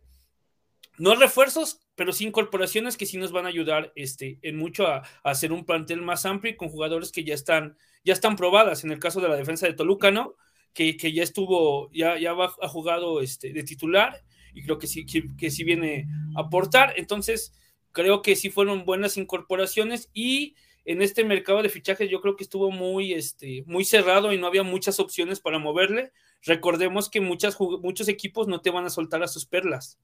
no 0.98 1.14
refuerzos, 1.14 1.80
pero 1.94 2.12
sí 2.12 2.26
incorporaciones 2.26 2.98
que 2.98 3.06
sí 3.06 3.20
nos 3.20 3.32
van 3.32 3.46
a 3.46 3.50
ayudar 3.50 3.94
este, 3.96 4.40
en 4.42 4.58
mucho 4.58 4.88
a, 4.88 4.98
a 4.98 5.30
hacer 5.30 5.52
un 5.52 5.64
plantel 5.64 6.02
más 6.02 6.26
amplio 6.26 6.54
y 6.54 6.58
con 6.58 6.70
jugadores 6.70 7.12
que 7.12 7.24
ya 7.24 7.36
están, 7.36 7.78
ya 8.04 8.14
están 8.14 8.36
probadas. 8.36 8.84
En 8.84 8.90
el 8.90 8.98
caso 8.98 9.22
de 9.22 9.30
la 9.30 9.36
defensa 9.36 9.68
de 9.68 9.74
Toluca, 9.74 10.10
¿no? 10.10 10.38
Que, 10.74 10.96
ya 11.12 11.24
estuvo, 11.24 11.92
ya, 11.92 12.20
ya 12.20 12.34
ha 12.34 12.68
jugado 12.68 13.22
este, 13.22 13.52
de 13.52 13.64
titular 13.64 14.24
y 14.54 14.64
creo 14.64 14.78
que 14.78 14.88
sí, 14.88 15.06
que 15.06 15.50
sí 15.50 15.64
viene 15.64 16.08
a 16.36 16.42
aportar. 16.42 16.94
Entonces, 16.98 17.54
creo 17.92 18.22
que 18.22 18.36
sí 18.36 18.52
fueron 18.52 18.86
buenas 18.86 19.18
incorporaciones 19.18 20.10
y 20.14 20.56
en 20.88 21.02
este 21.02 21.26
mercado 21.26 21.62
de 21.62 21.70
fichajes 21.70 22.10
yo 22.10 22.22
creo 22.22 22.38
que 22.38 22.46
estuvo 22.46 22.72
muy, 22.72 23.14
este, 23.14 23.64
muy 23.68 23.84
cerrado 23.84 24.32
y 24.32 24.38
no 24.38 24.48
había 24.48 24.64
muchas 24.64 25.02
opciones 25.02 25.42
para 25.42 25.60
moverle. 25.60 26.14
Recordemos 26.44 27.10
que 27.10 27.20
muchas, 27.20 27.58
muchos 27.60 28.08
equipos 28.08 28.48
no 28.48 28.62
te 28.62 28.70
van 28.70 28.86
a 28.86 28.90
soltar 28.90 29.22
a 29.22 29.28
sus 29.28 29.46
perlas. 29.46 30.00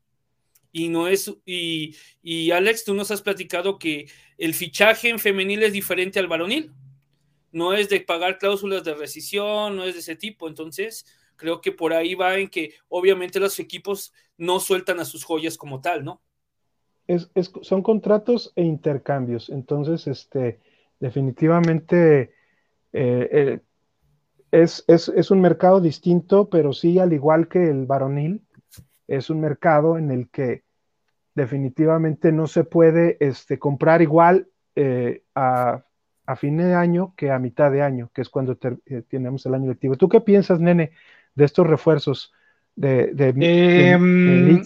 Y 0.74 0.90
no 0.90 1.08
es, 1.08 1.34
y, 1.46 1.96
y 2.22 2.52
Alex, 2.52 2.84
tú 2.84 2.94
nos 2.94 3.12
has 3.12 3.22
platicado 3.22 3.80
que 3.80 4.10
el 4.38 4.54
fichaje 4.54 5.08
en 5.08 5.20
femenil 5.20 5.64
es 5.64 5.72
diferente 5.72 6.20
al 6.20 6.28
varonil. 6.28 6.72
No 7.54 7.74
es 7.74 7.88
de 7.88 8.02
pagar 8.02 8.38
cláusulas 8.38 8.84
de 8.84 8.94
rescisión, 8.94 9.78
no 9.78 9.86
es 9.86 9.94
de 9.94 10.02
ese 10.02 10.18
tipo. 10.18 10.50
Entonces, 10.50 11.06
creo 11.38 11.62
que 11.62 11.72
por 11.72 11.94
ahí 11.94 12.16
va 12.16 12.38
en 12.38 12.50
que 12.50 12.74
obviamente 12.90 13.40
los 13.40 13.58
equipos 13.60 14.14
no 14.38 14.60
sueltan 14.60 15.00
a 15.00 15.06
sus 15.06 15.24
joyas 15.24 15.58
como 15.58 15.80
tal, 15.80 16.04
¿no? 16.04 16.22
Es, 17.08 17.30
es, 17.36 17.52
son 17.62 17.82
contratos 17.82 18.52
e 18.58 18.64
intercambios. 18.64 19.50
Entonces, 19.50 20.08
este, 20.08 20.60
definitivamente 21.00 22.34
eh, 22.94 23.30
eh, 23.32 23.60
es, 24.52 24.84
es, 24.88 25.32
un 25.32 25.42
mercado 25.42 25.82
distinto, 25.82 26.50
pero 26.50 26.74
sí, 26.74 27.00
al 27.00 27.12
igual 27.12 27.48
que 27.48 27.70
el 27.70 27.86
varonil, 27.86 28.42
es 29.08 29.30
un 29.30 29.42
mercado 29.42 29.98
en 29.98 30.12
el 30.12 30.30
que 30.30 30.64
definitivamente 31.36 32.32
no 32.32 32.48
se 32.48 32.64
puede 32.64 33.18
este, 33.20 33.58
comprar 33.58 34.02
igual 34.02 34.48
eh, 34.76 35.24
a 35.34 35.84
a 36.26 36.36
fin 36.36 36.58
de 36.58 36.74
año 36.74 37.14
que 37.18 37.32
a 37.32 37.40
mitad 37.40 37.72
de 37.72 37.82
año, 37.82 38.10
que 38.14 38.22
es 38.22 38.30
cuando 38.30 38.58
eh, 38.86 39.04
tenemos 39.10 39.46
el 39.46 39.56
año 39.56 39.70
lectivo. 39.70 39.98
¿Tú 39.98 40.10
qué 40.10 40.22
piensas, 40.22 40.60
nene, 40.60 40.92
de 41.36 41.46
estos 41.46 41.68
refuerzos 41.68 42.32
de, 42.76 43.14
de, 43.14 43.30
em, 43.30 44.64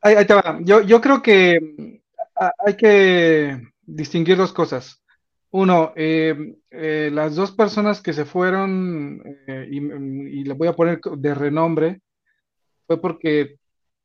ahí, 0.00 0.26
te 0.26 0.34
va. 0.34 0.58
Yo, 0.62 0.82
yo 0.82 1.00
creo 1.00 1.22
que 1.22 1.98
hay 2.34 2.74
que 2.74 3.60
distinguir 3.82 4.36
dos 4.36 4.52
cosas. 4.52 5.02
Uno, 5.50 5.92
em, 5.94 6.56
eh, 6.70 7.10
las 7.12 7.36
dos 7.36 7.52
personas 7.52 8.00
que 8.00 8.12
se 8.12 8.24
fueron, 8.24 9.22
eh, 9.46 9.68
y, 9.70 9.76
y 9.78 10.44
le 10.44 10.54
voy 10.54 10.68
a 10.68 10.74
poner 10.74 11.00
de 11.00 11.34
renombre, 11.34 12.00
fue 12.86 13.00
porque 13.00 13.56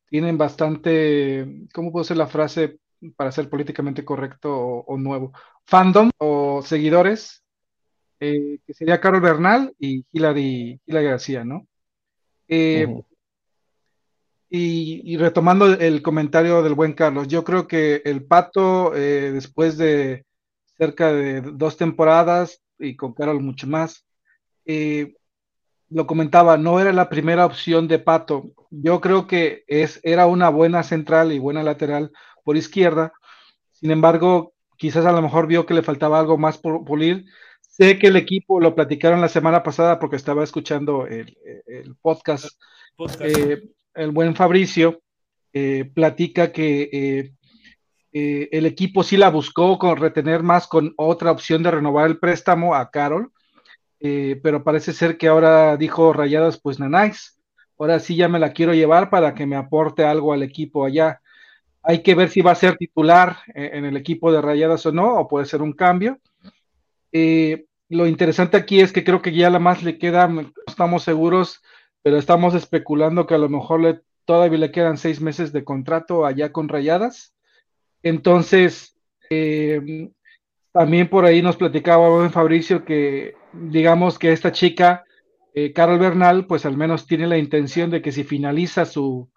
tienen 0.10 0.38
bastante, 0.38 1.66
¿cómo 1.74 1.92
puedo 1.92 2.02
hacer 2.02 2.18
la 2.18 2.28
frase 2.28 2.78
para 3.16 3.32
ser 3.32 3.50
políticamente 3.50 4.04
correcto 4.04 4.52
o, 4.54 4.97
nuevo? 4.97 5.34
Fandom 5.66 6.10
o 6.18 6.62
seguidores, 6.62 7.43
eh, 8.20 8.60
que 8.66 8.74
sería 8.74 9.00
Carol 9.00 9.22
Bernal 9.22 9.74
y 9.80 10.06
Hilary, 10.12 10.80
García, 10.88 11.43
¿no? 11.43 11.68
Eh, 12.47 12.88
y, 14.52 15.16
retomando 15.18 15.68
el 15.68 16.02
comentario 16.02 16.64
del 16.64 16.74
buen 16.74 16.93
Carlos, 16.93 17.28
yo 17.28 17.43
creo 17.43 17.68
que 17.68 18.02
el 18.04 18.26
Pato, 18.26 18.95
eh, 18.95 19.32
después 19.32 19.78
de 19.78 20.26
cerca 20.78 21.14
de 21.14 21.41
dos 21.41 21.78
temporadas 21.78 22.62
y 22.80 22.95
con 22.95 23.14
Carol 23.14 23.41
mucho 23.41 23.68
más, 23.68 24.06
lo 25.89 26.06
comentaba, 26.06 26.58
no 26.58 26.80
era 26.80 26.93
la 26.93 27.10
primera 27.10 27.45
opción 27.45 27.88
de 27.88 28.00
Pato. 28.00 28.52
Yo 28.70 29.02
creo 29.02 29.28
que 29.28 29.64
es, 29.68 30.00
era 30.04 30.28
una 30.28 30.50
buena 30.50 30.84
central 30.84 31.32
y 31.32 31.39
buena 31.39 31.64
lateral 31.64 32.12
por 32.44 32.58
izquierda. 32.58 33.14
Sin 33.72 33.92
embargo, 33.92 34.54
quizás 34.78 35.06
a 35.06 35.12
lo 35.12 35.22
mejor 35.22 35.48
vio 35.48 35.66
que 35.66 35.74
le 35.74 35.84
faltaba 35.84 36.20
algo 36.20 36.38
más 36.38 36.58
por 36.58 36.84
pulir. 36.86 37.26
Sé 37.62 37.98
que 37.98 38.08
el 38.08 38.16
equipo 38.16 38.60
lo 38.60 38.76
platicaron 38.76 39.22
la 39.22 39.30
semana 39.30 39.64
pasada 39.64 40.00
porque 40.00 40.16
estaba 40.16 40.44
escuchando 40.44 41.06
el, 41.06 41.38
podcast. 42.02 42.50
Eh, 43.22 43.62
el 43.94 44.12
buen 44.12 44.36
Fabricio 44.36 45.02
eh, 45.54 45.90
platica 45.94 46.52
que 46.52 46.90
eh, 48.12 48.50
el 48.52 48.66
equipo 48.66 49.04
sí 49.04 49.16
la 49.16 49.30
buscó 49.30 49.78
con 49.78 49.98
retener 49.98 50.44
más 50.44 50.68
con 50.68 50.94
otra 50.98 51.32
opción 51.32 51.64
de 51.64 51.72
renovar 51.72 52.08
el 52.08 52.20
préstamo 52.20 52.76
a 52.76 52.90
Carol 52.90 53.32
pero 54.00 54.64
parece 54.64 54.94
ser 54.94 55.18
que 55.18 55.28
ahora 55.28 55.76
dijo 55.76 56.14
Rayadas, 56.14 56.58
pues 56.58 56.80
Nanáis, 56.80 57.38
ahora 57.78 58.00
sí 58.00 58.16
ya 58.16 58.28
me 58.28 58.40
la 58.40 58.54
quiero 58.54 58.74
llevar 58.74 59.10
para 59.10 59.34
que 59.34 59.46
me 59.46 59.56
aporte 59.56 60.04
algo 60.04 60.34
al 60.34 60.44
equipo 60.44 60.86
allá. 60.86 61.22
Hay 61.84 62.04
que 62.04 62.16
ver 62.16 62.30
si 62.30 62.42
va 62.42 62.52
a 62.52 62.56
ser 62.56 62.78
titular 62.78 63.38
eh, 63.56 63.72
en 63.74 63.86
el 63.86 63.98
equipo 63.98 64.32
de 64.32 64.42
Rayadas 64.42 64.86
o 64.86 64.92
no, 64.92 65.16
o 65.16 65.28
puede 65.28 65.46
ser 65.46 65.62
un 65.62 65.74
cambio. 65.74 66.20
Eh, 67.12 67.66
lo 67.90 68.06
interesante 68.08 68.58
aquí 68.58 68.82
es 68.82 68.92
que 68.92 69.04
creo 69.04 69.22
que 69.22 69.34
ya 69.34 69.50
la 69.50 69.60
más 69.60 69.84
le 69.84 69.98
queda, 69.98 70.28
no 70.28 70.52
estamos 70.68 71.04
seguros, 71.04 71.62
pero 72.04 72.18
estamos 72.18 72.54
especulando 72.54 73.26
que 73.26 73.36
a 73.36 73.40
lo 73.40 73.50
mejor 73.50 73.82
le, 73.82 74.02
todavía 74.26 74.60
le 74.60 74.72
quedan 74.72 74.98
seis 74.98 75.22
meses 75.22 75.52
de 75.52 75.64
contrato 75.64 76.26
allá 76.26 76.52
con 76.52 76.70
Rayadas. 76.70 77.34
Entonces, 78.04 78.96
también 80.72 81.10
por 81.10 81.26
ahí 81.26 81.42
nos 81.42 81.58
platicaba 81.58 82.30
Fabricio 82.30 82.86
que 82.86 83.36
digamos 83.54 84.20
que 84.20 84.32
esta 84.32 84.52
chica, 84.52 85.04
eh, 85.54 85.74
Carol 85.74 86.00
Bernal, 86.00 86.46
pues 86.46 86.66
al 86.66 86.78
menos 86.78 87.08
tiene 87.08 87.28
la 87.28 87.38
intención 87.38 87.90
de 87.90 88.02
que 88.02 88.12
si 88.12 88.24
finaliza 88.24 88.86
su, 88.86 89.30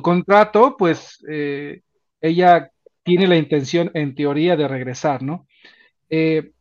contrato, 0.00 0.76
pues 0.78 1.22
eh, 1.28 1.82
ella 2.20 2.70
tiene 3.02 3.26
la 3.26 3.36
intención 3.36 3.90
en 3.94 4.14
teoría 4.14 4.56
de 4.56 4.68
regresar, 4.68 5.22
¿no? 5.22 5.46
Eh, 6.08 6.52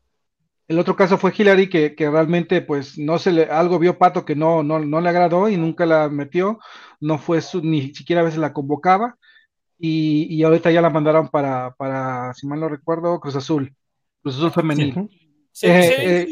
el 0.67 0.79
otro 0.79 0.95
caso 0.95 1.17
fue 1.17 1.34
Hillary, 1.38 1.69
que, 1.69 1.93
realmente 1.97 2.61
pues 2.61 2.97
no 2.97 3.19
se 3.19 3.32
le, 3.32 3.43
algo 3.43 3.77
vio 3.77 3.97
Pato 3.97 4.25
que 4.25 4.36
no, 4.36 4.63
no, 4.63 4.79
no 4.79 5.01
le 5.01 5.09
agradó 5.09 5.49
y 5.49 5.57
nunca 5.57 5.86
la 5.86 6.09
metió, 6.09 6.59
no 6.99 7.17
fue 7.17 7.41
su, 7.41 7.61
ni 7.61 7.93
siquiera 7.93 8.21
a 8.21 8.25
veces 8.25 8.39
la 8.39 8.53
convocaba 8.53 9.17
y, 9.77 10.27
y 10.34 10.43
ahorita 10.43 10.71
ya 10.71 10.82
la 10.82 10.89
mandaron 10.89 11.29
para, 11.29 11.73
para, 11.75 12.34
si 12.34 12.47
mal 12.47 12.59
no 12.59 12.69
recuerdo, 12.69 13.19
Cruz 13.19 13.36
Azul, 13.36 13.75
Cruz 14.21 14.38
Azul 14.38 14.51
femenil. 14.51 15.09
Eh, 15.63 16.27
eh, 16.27 16.29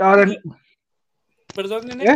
perdón, 1.54 1.88
nene. 1.88 2.06
¿Eh? 2.06 2.16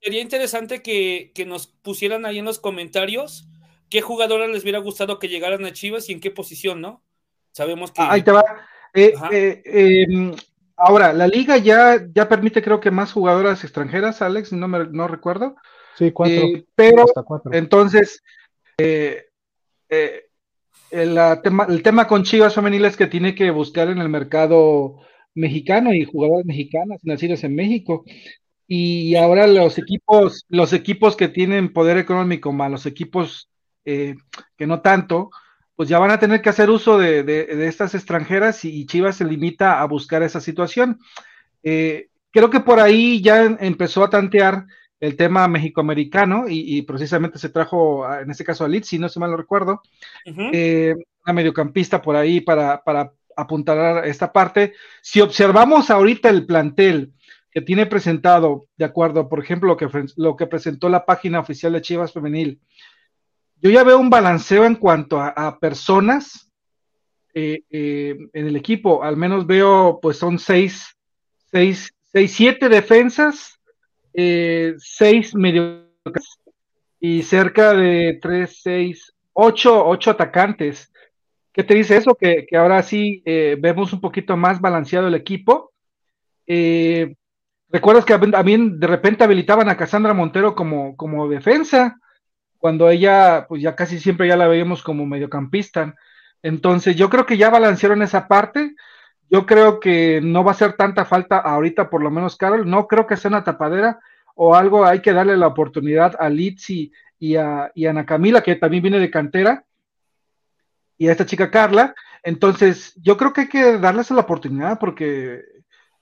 Sería 0.00 0.20
interesante 0.20 0.82
que, 0.82 1.32
nos 1.46 1.68
pusieran 1.68 2.26
ahí 2.26 2.38
en 2.38 2.44
los 2.44 2.58
comentarios 2.58 3.48
qué 3.92 4.00
jugadoras 4.00 4.48
les 4.48 4.62
hubiera 4.62 4.78
gustado 4.78 5.18
que 5.18 5.28
llegaran 5.28 5.66
a 5.66 5.72
Chivas 5.74 6.08
y 6.08 6.14
en 6.14 6.20
qué 6.20 6.30
posición, 6.30 6.80
¿no? 6.80 7.02
Sabemos 7.52 7.92
que. 7.92 8.00
Ahí 8.00 8.22
te 8.22 8.32
va. 8.32 8.42
Em, 8.94 10.34
ahora, 10.76 11.12
la 11.12 11.26
liga 11.26 11.58
ya, 11.58 12.02
ya 12.14 12.26
permite, 12.26 12.62
creo 12.62 12.80
que 12.80 12.90
más 12.90 13.12
jugadoras 13.12 13.64
extranjeras, 13.64 14.22
Alex, 14.22 14.54
no, 14.54 14.66
me, 14.66 14.86
no 14.86 15.08
recuerdo. 15.08 15.56
Sí, 15.98 16.10
cuatro. 16.10 16.42
pero, 16.74 17.04
entonces, 17.52 18.22
el, 18.78 19.26
tema, 21.42 21.66
el 21.68 21.82
tema 21.82 22.08
con 22.08 22.22
Chivas 22.22 22.54
femeniles 22.54 22.96
que 22.96 23.08
tiene 23.08 23.34
que 23.34 23.50
buscar 23.50 23.88
en 23.88 23.98
el 23.98 24.08
mercado 24.08 25.00
mexicano 25.34 25.92
y 25.92 26.06
jugadoras 26.06 26.46
mexicanas 26.46 27.00
nacidas 27.02 27.44
en 27.44 27.54
México. 27.54 28.04
Y 28.66 29.16
ahora 29.16 29.46
los 29.46 29.76
equipos, 29.76 30.46
los 30.48 30.72
equipos 30.72 31.14
que 31.14 31.28
tienen 31.28 31.74
poder 31.74 31.98
económico, 31.98 32.52
más 32.52 32.70
los 32.70 32.86
equipos 32.86 33.51
eh, 33.84 34.16
que 34.56 34.66
no 34.66 34.80
tanto, 34.80 35.30
pues 35.74 35.88
ya 35.88 35.98
van 35.98 36.10
a 36.10 36.18
tener 36.18 36.42
que 36.42 36.50
hacer 36.50 36.70
uso 36.70 36.98
de, 36.98 37.46
estas 37.66 37.94
extranjeras 37.94 38.64
y, 38.64 38.86
Chivas 38.86 39.16
se 39.16 39.24
limita 39.24 39.80
a 39.80 39.86
buscar 39.86 40.22
esa 40.22 40.40
situación. 40.40 40.98
Eh, 41.62 42.08
creo 42.30 42.50
que 42.50 42.60
por 42.60 42.80
ahí 42.80 43.20
ya 43.20 43.44
empezó 43.60 44.04
a 44.04 44.10
tantear 44.10 44.66
el 45.02 45.16
tema 45.16 45.48
mexicoamericano 45.48 46.48
y, 46.48 46.78
y 46.78 46.82
precisamente 46.82 47.36
se 47.36 47.48
trajo, 47.48 48.08
en 48.14 48.30
este 48.30 48.44
caso 48.44 48.64
a 48.64 48.68
Litz, 48.68 48.86
si 48.86 49.00
no 49.00 49.08
se 49.08 49.18
mal 49.18 49.32
lo 49.32 49.36
recuerdo, 49.36 49.82
eh, 50.24 50.94
una 51.24 51.32
mediocampista 51.32 52.00
por 52.00 52.14
ahí 52.14 52.40
para, 52.40 52.82
para 52.84 53.12
apuntar 53.36 54.06
esta 54.06 54.32
parte. 54.32 54.74
Si 55.00 55.20
observamos 55.20 55.90
ahorita 55.90 56.28
el 56.28 56.46
plantel 56.46 57.12
que 57.50 57.60
tiene 57.60 57.86
presentado, 57.86 58.68
de 58.76 58.84
acuerdo, 58.84 59.28
por 59.28 59.40
ejemplo, 59.40 59.68
lo 59.68 59.76
que, 59.76 59.88
lo 60.16 60.36
que 60.36 60.46
presentó 60.46 60.88
la 60.88 61.04
página 61.04 61.40
oficial 61.40 61.72
de 61.72 61.82
Chivas 61.82 62.12
Femenil, 62.12 62.60
yo 63.62 63.70
ya 63.70 63.84
veo 63.84 63.98
un 63.98 64.10
balanceo 64.10 64.64
en 64.64 64.74
cuanto 64.74 65.20
a, 65.20 65.58
personas 65.60 66.50
eh, 67.32 67.62
eh, 67.70 68.16
en 68.32 68.46
el 68.48 68.56
equipo. 68.56 69.04
Al 69.04 69.16
menos 69.16 69.46
veo, 69.46 70.00
pues 70.02 70.16
son 70.16 70.40
seis, 70.40 70.98
seis, 71.48 71.94
seis 72.12 72.32
siete 72.32 72.68
defensas, 72.68 73.60
eh, 74.14 74.74
seis 74.78 75.32
medio 75.36 75.86
y 76.98 77.22
cerca 77.22 77.72
de 77.72 78.18
tres, 78.20 78.58
seis, 78.64 79.14
ocho, 79.32 79.86
ocho 79.86 80.10
atacantes. 80.10 80.92
¿Qué 81.52 81.62
te 81.62 81.74
dice 81.74 81.96
eso? 81.96 82.16
Que, 82.16 82.44
ahora 82.56 82.82
sí 82.82 83.22
vemos 83.24 83.92
un 83.92 84.00
poquito 84.00 84.36
más 84.36 84.60
balanceado 84.60 85.06
el 85.06 85.14
equipo. 85.14 85.72
¿Recuerdas 86.46 88.04
que 88.04 88.18
también 88.18 88.80
de 88.80 88.86
repente 88.88 89.22
habilitaban 89.22 89.68
a 89.68 89.76
Cassandra 89.76 90.14
Montero 90.14 90.56
como, 90.56 90.96
como 90.96 91.28
defensa? 91.28 92.00
Cuando 92.62 92.88
ella, 92.90 93.46
pues 93.48 93.60
ya 93.60 93.74
casi 93.74 93.98
siempre 93.98 94.28
ya 94.28 94.36
la 94.36 94.46
veíamos 94.46 94.84
como 94.84 95.04
mediocampista. 95.04 95.96
Entonces, 96.44 96.94
yo 96.94 97.10
creo 97.10 97.26
que 97.26 97.36
ya 97.36 97.50
balancearon 97.50 98.02
esa 98.02 98.28
parte. 98.28 98.76
Yo 99.28 99.46
creo 99.46 99.80
que 99.80 100.20
no 100.22 100.44
va 100.44 100.52
a 100.52 100.54
ser 100.54 100.74
tanta 100.74 101.04
falta 101.04 101.38
ahorita, 101.38 101.90
por 101.90 102.04
lo 102.04 102.12
menos, 102.12 102.36
Carol. 102.36 102.70
No 102.70 102.86
creo 102.86 103.08
que 103.08 103.16
sea 103.16 103.30
una 103.30 103.42
tapadera 103.42 103.98
o 104.36 104.54
algo. 104.54 104.86
Hay 104.86 105.02
que 105.02 105.12
darle 105.12 105.36
la 105.36 105.48
oportunidad 105.48 106.14
a 106.20 106.28
Litsi 106.28 106.92
y 107.18 107.34
a, 107.34 107.72
Ana 107.88 108.06
Camila, 108.06 108.42
que 108.44 108.54
también 108.54 108.84
viene 108.84 109.00
de 109.00 109.10
cantera 109.10 109.64
y 110.96 111.08
a 111.08 111.10
esta 111.10 111.26
chica 111.26 111.50
Carla. 111.50 111.96
Entonces, 112.22 112.94
yo 113.02 113.16
creo 113.16 113.32
que 113.32 113.40
hay 113.40 113.48
que 113.48 113.78
darles 113.78 114.08
la 114.12 114.20
oportunidad 114.20 114.78
porque 114.78 115.42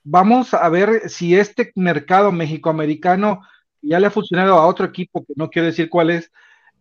vamos 0.02 0.52
a 0.52 0.68
ver 0.68 1.08
si 1.08 1.34
este 1.34 1.72
mercado 1.74 2.30
mexicoamericano 2.32 3.40
ya 3.80 3.98
le 3.98 4.08
ha 4.08 4.10
funcionado 4.10 4.58
a 4.58 4.66
otro 4.66 4.84
equipo, 4.84 5.24
que 5.24 5.32
no 5.36 5.48
quiero 5.48 5.64
decir 5.64 5.88
cuál 5.88 6.10
es, 6.10 6.30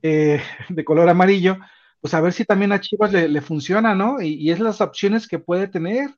eh, 0.02 0.42
de 0.70 0.86
color 0.86 1.10
amarillo, 1.10 1.58
pues 2.02 2.14
a 2.14 2.22
ver 2.22 2.34
si 2.34 2.46
también 2.46 2.72
a 2.72 2.80
Chivas 2.80 3.12
le, 3.12 3.42
funciona, 3.42 3.96
¿no? 3.96 4.22
Y, 4.22 4.52
es 4.52 4.60
las 4.60 4.82
opciones 4.82 5.28
que 5.28 5.40
puede 5.40 5.68
tener. 5.68 6.10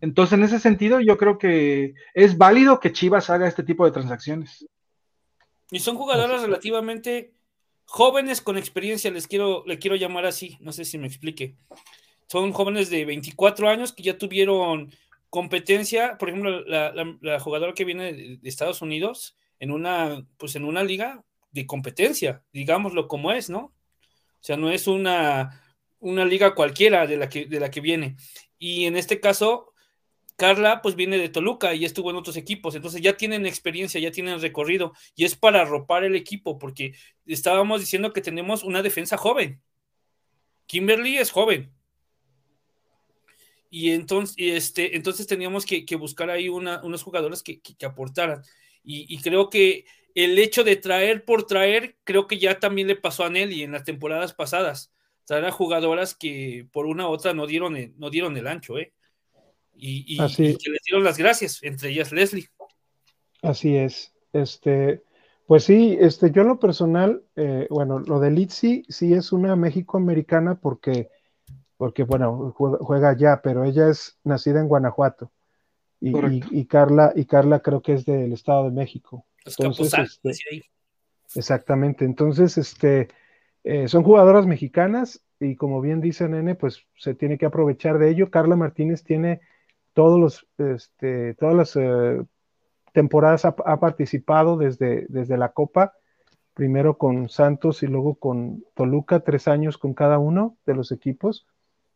Entonces, 0.00 0.34
en 0.34 0.44
ese 0.44 0.58
sentido, 0.58 1.00
yo 1.00 1.16
creo 1.16 1.38
que 1.38 1.94
es 2.12 2.36
válido 2.36 2.80
que 2.80 2.92
Chivas 2.92 3.30
haga 3.30 3.48
este 3.48 3.62
tipo 3.62 3.84
de 3.86 3.92
transacciones. 3.92 4.66
Y 5.70 5.80
son 5.80 5.96
jugadoras 5.96 6.42
relativamente 6.42 7.32
jóvenes 7.86 8.40
con 8.40 8.58
experiencia, 8.58 9.10
les 9.10 9.26
quiero, 9.26 9.64
le 9.66 9.78
quiero 9.78 9.96
llamar 9.96 10.26
así, 10.26 10.58
no 10.60 10.72
sé 10.72 10.84
si 10.84 10.98
me 10.98 11.06
explique. 11.06 11.56
Son 12.28 12.52
jóvenes 12.52 12.90
de 12.90 13.04
24 13.04 13.68
años 13.68 13.92
que 13.92 14.02
ya 14.02 14.18
tuvieron 14.18 14.92
competencia, 15.30 16.18
por 16.18 16.28
ejemplo, 16.28 16.60
la, 16.64 17.40
jugadora 17.40 17.74
que 17.74 17.84
viene 17.84 18.12
de, 18.12 18.38
Estados 18.42 18.82
Unidos 18.82 19.36
en 19.60 19.70
una, 19.70 20.26
pues 20.36 20.56
en 20.56 20.64
una 20.64 20.84
liga 20.84 21.24
de 21.56 21.66
competencia, 21.66 22.44
digámoslo 22.52 23.08
como 23.08 23.32
es, 23.32 23.50
¿no? 23.50 23.58
O 23.58 24.42
sea, 24.46 24.56
no 24.56 24.70
es 24.70 24.86
una, 24.86 25.62
una 25.98 26.24
liga 26.24 26.54
cualquiera 26.54 27.06
de 27.06 27.16
la, 27.16 27.28
que, 27.28 27.46
de 27.46 27.58
la 27.58 27.70
que 27.70 27.80
viene. 27.80 28.16
Y 28.58 28.84
en 28.84 28.96
este 28.96 29.20
caso, 29.20 29.72
Carla 30.36 30.82
pues 30.82 30.94
viene 30.94 31.18
de 31.18 31.30
Toluca 31.30 31.74
y 31.74 31.84
estuvo 31.84 32.10
en 32.10 32.16
otros 32.16 32.36
equipos, 32.36 32.74
entonces 32.74 33.00
ya 33.00 33.16
tienen 33.16 33.46
experiencia, 33.46 34.00
ya 34.00 34.10
tienen 34.10 34.40
recorrido 34.40 34.92
y 35.14 35.24
es 35.24 35.34
para 35.34 35.62
arropar 35.62 36.04
el 36.04 36.14
equipo 36.14 36.58
porque 36.58 36.92
estábamos 37.24 37.80
diciendo 37.80 38.12
que 38.12 38.20
tenemos 38.20 38.62
una 38.62 38.82
defensa 38.82 39.16
joven. 39.16 39.62
Kimberly 40.66 41.16
es 41.16 41.30
joven. 41.30 41.72
Y 43.70 43.92
entonces, 43.92 44.36
este, 44.38 44.96
entonces 44.96 45.26
teníamos 45.26 45.64
que, 45.64 45.84
buscar 45.96 46.30
ahí 46.30 46.48
unos 46.48 47.02
jugadores 47.02 47.42
que, 47.42 47.60
aportaran. 47.84 48.42
Y, 48.84 49.18
creo 49.18 49.50
que 49.50 49.84
el 50.16 50.38
hecho 50.38 50.64
de 50.64 50.76
traer 50.76 51.26
por 51.26 51.44
traer, 51.44 51.94
creo 52.02 52.26
que 52.26 52.38
ya 52.38 52.58
también 52.58 52.88
le 52.88 52.96
pasó 52.96 53.24
a 53.24 53.30
Nelly 53.30 53.62
en 53.62 53.72
las 53.72 53.84
temporadas 53.84 54.32
pasadas. 54.32 54.90
Traer 55.26 55.44
a 55.44 55.52
jugadoras 55.52 56.14
que 56.14 56.66
por 56.72 56.86
una 56.86 57.06
u 57.06 57.12
otra 57.12 57.34
no 57.34 57.46
dieron 57.46 57.76
el, 57.76 57.92
no 57.98 58.08
dieron 58.08 58.34
el 58.38 58.46
ancho, 58.46 58.78
¿eh? 58.78 58.94
Y, 59.74 60.16
que 60.16 60.42
les 60.70 60.82
dieron 60.86 61.04
las 61.04 61.18
gracias, 61.18 61.62
entre 61.62 61.90
ellas 61.90 62.12
Leslie. 62.12 62.48
Así 63.42 63.76
es. 63.76 64.14
Este, 64.32 65.02
pues 65.46 65.64
sí, 65.64 65.98
este, 66.00 66.30
yo 66.30 66.40
en 66.40 66.48
lo 66.48 66.58
personal, 66.58 67.22
eh, 67.36 67.66
bueno, 67.68 67.98
lo 67.98 68.18
de 68.18 68.30
Litzy 68.30 68.84
sí 68.88 69.12
es 69.12 69.32
una 69.32 69.54
México-americana 69.54 70.54
porque, 70.54 71.10
porque, 71.76 72.04
bueno, 72.04 72.54
juega 72.56 73.10
allá, 73.10 73.42
pero 73.42 73.64
ella 73.64 73.90
es 73.90 74.18
nacida 74.24 74.60
en 74.60 74.68
Guanajuato. 74.68 75.30
Y, 76.00 76.64
Carla, 76.64 77.12
y 77.14 77.26
Carla 77.26 77.60
creo 77.60 77.82
que 77.82 77.94
es 77.94 78.06
del 78.06 78.32
Estado 78.32 78.64
de 78.64 78.70
México. 78.70 79.26
Entonces, 79.46 80.20
este, 80.22 80.64
exactamente. 81.34 82.04
Entonces, 82.04 82.58
este, 82.58 83.08
eh, 83.64 83.88
son 83.88 84.02
jugadoras 84.02 84.46
mexicanas 84.46 85.22
y 85.40 85.56
como 85.56 85.80
bien 85.80 86.00
dice 86.00 86.28
Nene, 86.28 86.54
pues 86.54 86.86
se 86.96 87.14
tiene 87.14 87.38
que 87.38 87.46
aprovechar 87.46 87.98
de 87.98 88.10
ello. 88.10 88.30
Carla 88.30 88.56
Martínez 88.56 89.02
tiene 89.02 89.40
todos 89.92 90.20
los, 90.20 90.46
este, 90.58 91.34
todas 91.34 91.54
las 91.54 91.76
eh, 91.76 92.22
temporadas 92.92 93.44
ha, 93.44 93.80
participado 93.80 94.56
desde, 94.56 95.06
desde 95.08 95.36
la 95.36 95.50
Copa, 95.50 95.94
primero 96.54 96.96
con 96.96 97.28
Santos 97.28 97.82
y 97.82 97.86
luego 97.86 98.14
con 98.14 98.64
Toluca, 98.74 99.20
tres 99.20 99.48
años 99.48 99.76
con 99.76 99.92
cada 99.92 100.18
uno 100.18 100.56
de 100.64 100.74
los 100.74 100.92
equipos. 100.92 101.46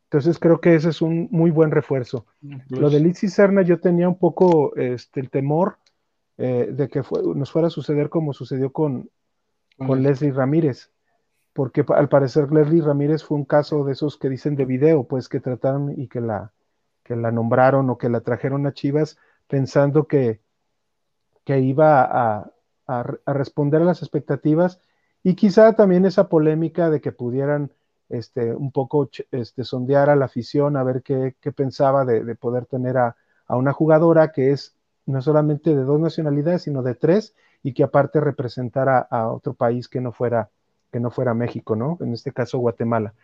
Entonces 0.04 0.38
creo 0.38 0.60
que 0.60 0.74
ese 0.74 0.90
es 0.90 1.00
un 1.00 1.28
muy 1.30 1.50
buen 1.50 1.70
refuerzo. 1.70 2.26
Lo 2.68 2.90
de 2.90 3.00
Liz 3.00 3.18
Serna 3.18 3.62
yo 3.62 3.80
tenía 3.80 4.08
un 4.08 4.18
poco 4.18 4.74
este, 4.76 5.20
el 5.20 5.30
temor 5.30 5.78
eh, 6.42 6.70
de 6.72 6.88
que 6.88 7.02
nos 7.34 7.52
fuera 7.52 7.68
a 7.68 7.70
suceder 7.70 8.08
como 8.08 8.32
sucedió 8.32 8.72
con, 8.72 9.10
con 9.76 10.02
Leslie 10.02 10.32
Ramírez, 10.32 10.90
porque 11.52 11.84
al 11.88 12.08
parecer 12.08 12.50
Leslie 12.50 12.80
Ramírez 12.80 13.22
fue 13.22 13.36
un 13.36 13.44
caso 13.44 13.84
de 13.84 13.92
esos 13.92 14.16
que 14.16 14.30
dicen 14.30 14.56
de 14.56 14.64
video, 14.64 15.04
pues 15.04 15.28
que 15.28 15.38
trataron 15.38 15.92
y 16.00 16.08
que 16.08 16.22
la, 16.22 16.52
que 17.02 17.14
la 17.14 17.30
nombraron 17.30 17.90
o 17.90 17.98
que 17.98 18.08
la 18.08 18.22
trajeron 18.22 18.66
a 18.66 18.72
Chivas 18.72 19.18
pensando 19.48 20.06
que, 20.06 20.40
que 21.44 21.60
iba 21.60 22.08
a, 22.08 22.50
responder 23.26 23.82
a 23.82 23.84
las 23.84 24.00
expectativas 24.00 24.80
y 25.22 25.34
quizá 25.34 25.74
también 25.74 26.06
esa 26.06 26.30
polémica 26.30 26.88
de 26.88 27.02
que 27.02 27.12
pudieran 27.12 27.70
este, 28.08 28.54
un 28.54 28.72
poco 28.72 29.10
este, 29.30 29.62
sondear 29.62 30.08
a 30.08 30.16
la 30.16 30.24
afición 30.24 30.78
a 30.78 30.84
ver 30.84 31.02
qué, 31.02 31.34
pensaba 31.54 32.06
de, 32.06 32.34
poder 32.34 32.64
tener 32.64 32.96
a, 32.96 33.14
una 33.48 33.74
jugadora 33.74 34.32
que 34.32 34.52
es 34.52 34.74
no 35.10 35.22
solamente 35.22 35.74
de 35.74 35.82
dos 35.82 36.00
nacionalidades, 36.00 36.62
sino 36.62 36.82
de 36.82 36.94
tres 36.94 37.34
y 37.62 37.74
que 37.74 37.82
aparte 37.82 38.20
representara 38.20 38.98
a 38.98 39.30
otro 39.30 39.54
país 39.54 39.88
que 39.88 40.00
no 40.00 40.12
fuera, 40.12 40.50
que 40.92 41.00
no 41.00 41.10
fuera 41.10 41.34
México, 41.34 41.76
¿no? 41.76 41.98
En 42.00 42.12
este 42.12 42.32
caso 42.32 42.58
Guatemala. 42.58 43.14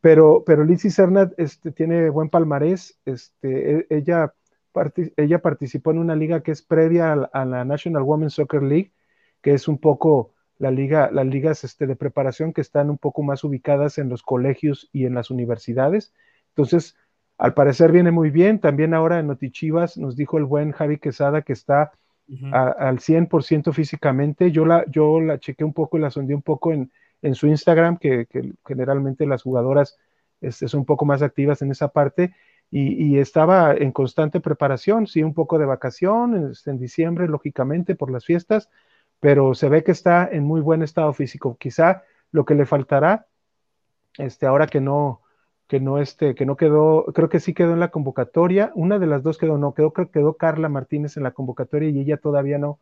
Pero, 0.00 0.44
pero 0.44 0.64
Lizzie 0.64 0.90
Cernat 0.90 1.32
este, 1.38 1.72
tiene 1.72 2.10
buen 2.10 2.28
palmarés, 2.28 2.98
este, 3.04 3.78
e, 3.78 3.86
ella 3.90 4.32
ella 5.16 5.40
participó 5.40 5.90
en 5.90 5.98
una 5.98 6.14
liga 6.14 6.42
que 6.42 6.52
es 6.52 6.62
previa 6.62 7.12
a, 7.12 7.44
la 7.44 7.64
National 7.64 8.02
Women's 8.02 8.34
Soccer 8.34 8.62
League, 8.62 8.92
que 9.42 9.54
es 9.54 9.68
un 9.68 9.78
poco 9.78 10.34
la 10.58 10.70
liga, 10.70 11.10
las 11.12 11.26
ligas 11.26 11.64
este, 11.64 11.86
de 11.86 11.96
preparación 11.96 12.52
que 12.52 12.60
están 12.60 12.90
un 12.90 12.98
poco 12.98 13.22
más 13.22 13.44
ubicadas 13.44 13.98
en 13.98 14.08
los 14.08 14.22
colegios 14.22 14.88
y 14.92 15.06
en 15.06 15.14
las 15.14 15.30
universidades. 15.30 16.12
Entonces, 16.48 16.96
al 17.38 17.54
parecer 17.54 17.92
viene 17.92 18.10
muy 18.10 18.30
bien. 18.30 18.60
También 18.60 18.94
ahora 18.94 19.18
en 19.18 19.26
Notichivas 19.26 19.96
nos 19.98 20.16
dijo 20.16 20.38
el 20.38 20.44
buen 20.44 20.72
Javi 20.72 20.98
Quesada 20.98 21.42
que 21.42 21.52
está 21.52 21.92
al 22.52 22.98
100% 22.98 23.72
físicamente. 23.72 24.50
Yo 24.50 24.66
la, 24.66 24.84
yo 24.88 25.20
la 25.20 25.38
chequé 25.38 25.64
un 25.64 25.72
poco 25.72 25.96
y 25.96 26.00
la 26.00 26.10
sondé 26.10 26.34
un 26.34 26.42
poco 26.42 26.72
en, 26.72 26.90
en 27.22 27.34
su 27.34 27.46
Instagram, 27.46 27.98
que, 27.98 28.26
generalmente 28.66 29.26
las 29.26 29.42
jugadoras 29.42 29.98
este, 30.40 30.68
son 30.68 30.80
un 30.80 30.86
poco 30.86 31.04
más 31.04 31.22
activas 31.22 31.62
en 31.62 31.70
esa 31.70 31.88
parte 31.88 32.34
y, 32.70 33.18
estaba 33.18 33.74
en 33.74 33.92
constante 33.92 34.40
preparación, 34.40 35.06
sí, 35.06 35.22
un 35.22 35.34
poco 35.34 35.58
de 35.58 35.66
vacación 35.66 36.50
este, 36.50 36.70
en, 36.70 36.78
diciembre, 36.78 37.28
lógicamente, 37.28 37.94
por 37.94 38.10
las 38.10 38.24
fiestas, 38.24 38.70
pero 39.20 39.54
se 39.54 39.68
ve 39.68 39.84
que 39.84 39.92
está 39.92 40.28
en 40.30 40.44
muy 40.44 40.60
buen 40.60 40.82
estado 40.82 41.12
físico. 41.12 41.56
Quizá 41.58 42.02
lo 42.32 42.44
que 42.44 42.54
le 42.54 42.66
faltará, 42.66 43.26
este, 44.18 44.46
ahora 44.46 44.66
que 44.66 44.80
no, 44.80 45.22
que 45.68 45.80
no, 45.80 45.98
este, 45.98 46.34
que 46.34 46.46
no 46.46 46.56
quedó, 46.56 47.06
creo 47.14 47.28
que 47.28 47.40
sí 47.40 47.54
quedó 47.54 47.72
en 47.72 47.80
la 47.80 47.90
convocatoria, 47.90 48.72
una 48.74 48.98
de 48.98 49.06
las 49.06 49.22
dos 49.22 49.38
quedó, 49.38 49.58
no, 49.58 49.74
quedó, 49.74 49.92
que 49.92 50.08
quedó 50.08 50.34
Carla 50.34 50.68
Martínez 50.68 51.16
en 51.16 51.24
la 51.24 51.32
convocatoria 51.32 51.88
y 51.88 51.98
ella 52.00 52.18
todavía 52.18 52.58
no, 52.58 52.78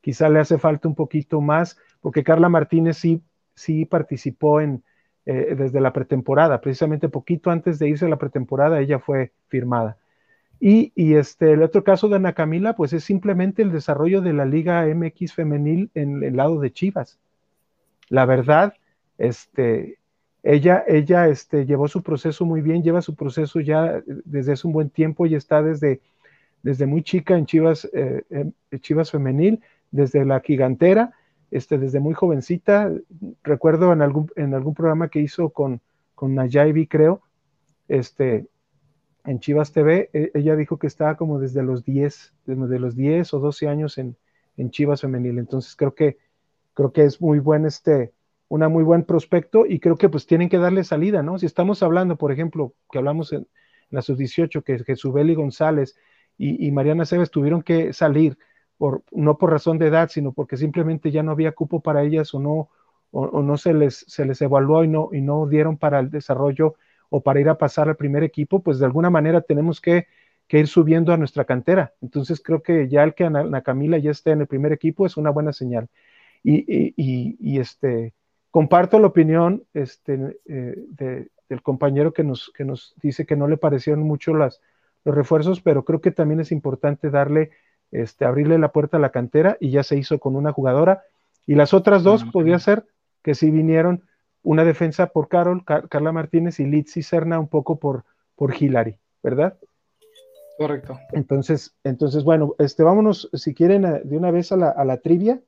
quizá 0.00 0.28
le 0.28 0.40
hace 0.40 0.58
falta 0.58 0.88
un 0.88 0.94
poquito 0.94 1.40
más, 1.40 1.78
porque 2.00 2.24
Carla 2.24 2.48
Martínez 2.48 2.96
sí, 2.96 3.22
sí 3.54 3.84
participó 3.84 4.60
en, 4.60 4.84
eh, 5.26 5.54
desde 5.56 5.80
la 5.80 5.92
pretemporada, 5.92 6.60
precisamente 6.60 7.08
poquito 7.08 7.50
antes 7.50 7.78
de 7.78 7.88
irse 7.88 8.06
a 8.06 8.08
la 8.08 8.18
pretemporada, 8.18 8.80
ella 8.80 8.98
fue 8.98 9.32
firmada. 9.48 9.98
Y, 10.60 11.14
este, 11.14 11.52
el 11.52 11.62
otro 11.62 11.84
caso 11.84 12.08
de 12.08 12.16
Ana 12.16 12.32
Camila, 12.32 12.74
pues 12.74 12.92
es 12.92 13.04
simplemente 13.04 13.62
el 13.62 13.70
desarrollo 13.70 14.22
de 14.22 14.32
la 14.32 14.44
Liga 14.44 14.86
MX 14.86 15.34
femenil 15.34 15.90
en 15.94 16.24
el 16.24 16.36
lado 16.36 16.58
de 16.58 16.72
Chivas. 16.72 17.20
La 18.08 18.24
verdad, 18.24 18.74
este, 19.18 19.97
ella, 20.42 20.84
ella 20.86 21.28
este, 21.28 21.66
llevó 21.66 21.88
su 21.88 22.02
proceso 22.02 22.44
muy 22.44 22.60
bien, 22.62 22.82
lleva 22.82 23.02
su 23.02 23.14
proceso 23.14 23.60
ya 23.60 24.02
desde 24.06 24.52
hace 24.52 24.66
un 24.66 24.72
buen 24.72 24.90
tiempo 24.90 25.26
y 25.26 25.34
está 25.34 25.62
desde, 25.62 26.00
desde 26.62 26.86
muy 26.86 27.02
chica 27.02 27.36
en 27.36 27.46
Chivas, 27.46 27.88
eh, 27.92 28.22
Chivas 28.80 29.10
femenil, 29.10 29.60
desde 29.90 30.24
la 30.24 30.40
gigantera, 30.40 31.12
este, 31.50 31.78
desde 31.78 32.00
muy 32.00 32.14
jovencita. 32.14 32.92
Recuerdo 33.42 33.92
en 33.92 34.02
algún, 34.02 34.30
en 34.36 34.54
algún 34.54 34.74
programa 34.74 35.08
que 35.08 35.20
hizo 35.20 35.50
con, 35.50 35.80
con 36.14 36.34
Nayabi, 36.34 36.86
creo, 36.86 37.22
este, 37.88 38.46
en 39.24 39.40
Chivas 39.40 39.72
TV, 39.72 40.10
e, 40.12 40.30
ella 40.34 40.56
dijo 40.56 40.78
que 40.78 40.86
estaba 40.86 41.16
como 41.16 41.38
desde 41.38 41.62
los 41.62 41.84
10, 41.84 42.32
desde 42.46 42.78
los 42.78 42.96
10 42.96 43.34
o 43.34 43.38
12 43.40 43.68
años 43.68 43.98
en, 43.98 44.16
en 44.56 44.70
Chivas 44.70 45.00
femenil. 45.00 45.38
Entonces 45.38 45.74
creo 45.76 45.94
que, 45.94 46.18
creo 46.74 46.92
que 46.92 47.04
es 47.04 47.20
muy 47.20 47.38
buen 47.38 47.66
este, 47.66 48.12
una 48.48 48.68
muy 48.68 48.82
buen 48.84 49.04
prospecto 49.04 49.66
y 49.66 49.80
creo 49.80 49.96
que 49.96 50.08
pues 50.08 50.26
tienen 50.26 50.48
que 50.48 50.58
darle 50.58 50.84
salida, 50.84 51.22
¿no? 51.22 51.38
Si 51.38 51.46
estamos 51.46 51.82
hablando, 51.82 52.16
por 52.16 52.32
ejemplo, 52.32 52.74
que 52.90 52.98
hablamos 52.98 53.32
en, 53.32 53.46
la 53.90 54.02
sub-18, 54.02 54.62
que 54.62 54.84
Jesubeli 54.84 55.34
González 55.34 55.96
y, 56.36 56.66
y 56.66 56.70
Mariana 56.72 57.06
Cebes 57.06 57.30
tuvieron 57.30 57.62
que 57.62 57.94
salir 57.94 58.36
no 59.12 59.38
por 59.38 59.50
razón 59.50 59.78
de 59.78 59.88
edad, 59.88 60.08
sino 60.08 60.32
porque 60.32 60.56
simplemente 60.56 61.10
ya 61.10 61.22
no 61.22 61.32
había 61.32 61.52
cupo 61.52 61.80
para 61.80 62.02
ellas 62.02 62.32
o 62.34 62.38
no, 62.38 62.70
o, 63.10 63.42
no 63.42 63.56
se 63.56 63.74
les, 63.74 64.04
se 64.06 64.24
les 64.24 64.40
evaluó 64.42 64.84
y 64.84 64.88
no, 64.88 65.08
y 65.12 65.20
no 65.20 65.46
dieron 65.46 65.78
para 65.78 65.98
el 65.98 66.10
desarrollo 66.10 66.76
o 67.10 67.22
para 67.22 67.40
ir 67.40 67.48
a 67.48 67.58
pasar 67.58 67.88
al 67.88 67.96
primer 67.96 68.22
equipo, 68.22 68.62
pues 68.62 68.78
de 68.78 68.84
alguna 68.84 69.10
manera 69.10 69.40
tenemos 69.40 69.80
que, 69.80 70.06
ir 70.50 70.66
subiendo 70.66 71.12
a 71.12 71.16
nuestra 71.16 71.44
cantera. 71.44 71.94
Entonces 72.00 72.40
creo 72.40 72.62
que 72.62 72.88
ya 72.88 73.04
el 73.04 73.14
que 73.14 73.24
Ana, 73.24 73.62
Camila 73.62 73.98
ya 73.98 74.10
esté 74.10 74.30
en 74.30 74.40
el 74.40 74.46
primer 74.46 74.72
equipo 74.72 75.04
es 75.04 75.16
una 75.16 75.30
buena 75.30 75.52
señal. 75.52 75.88
Y, 76.42 77.58
este, 77.58 78.14
comparto 78.50 78.98
la 78.98 79.08
opinión 79.08 79.64
este, 79.74 80.38
eh, 80.46 81.28
del 81.48 81.62
compañero 81.62 82.12
que 82.12 82.24
nos, 82.24 82.50
que 82.54 82.64
nos 82.64 82.94
dice 83.02 83.26
que 83.26 83.36
no 83.36 83.48
le 83.48 83.56
parecieron 83.56 84.02
mucho 84.02 84.34
las, 84.34 84.60
los 85.04 85.14
refuerzos, 85.14 85.60
pero 85.60 85.84
creo 85.84 86.00
que 86.00 86.10
también 86.10 86.40
es 86.40 86.52
importante 86.52 87.10
darle 87.10 87.50
este, 87.90 88.24
abrirle 88.24 88.58
la 88.58 88.72
puerta 88.72 88.98
a 88.98 89.00
la 89.00 89.10
cantera 89.10 89.56
y 89.60 89.70
ya 89.70 89.82
se 89.82 89.96
hizo 89.96 90.18
con 90.18 90.36
una 90.36 90.52
jugadora. 90.52 91.04
Y 91.46 91.54
las 91.54 91.72
otras 91.72 92.02
dos 92.02 92.24
podría 92.24 92.58
ser 92.58 92.84
que 93.22 93.34
si 93.34 93.50
vinieron 93.50 94.02
una 94.42 94.64
defensa 94.64 95.06
por 95.06 95.28
Carol, 95.28 95.64
Carla 95.64 96.12
Martínez 96.12 96.60
y 96.60 96.66
Litsi 96.66 97.02
Serna 97.02 97.38
un 97.38 97.48
poco 97.48 97.78
por, 97.78 98.04
por 98.36 98.54
Hilary, 98.54 98.98
¿verdad? 99.22 99.58
Correcto. 100.58 100.98
Entonces, 101.12 101.74
entonces, 101.84 102.24
bueno, 102.24 102.54
este, 102.58 102.82
vámonos, 102.82 103.30
si 103.32 103.54
quieren, 103.54 103.82
de 103.82 104.16
una 104.16 104.30
vez 104.30 104.52
a 104.52 104.56
la, 104.56 104.70
a 104.70 104.84
la 104.84 104.98
trivia. 104.98 105.40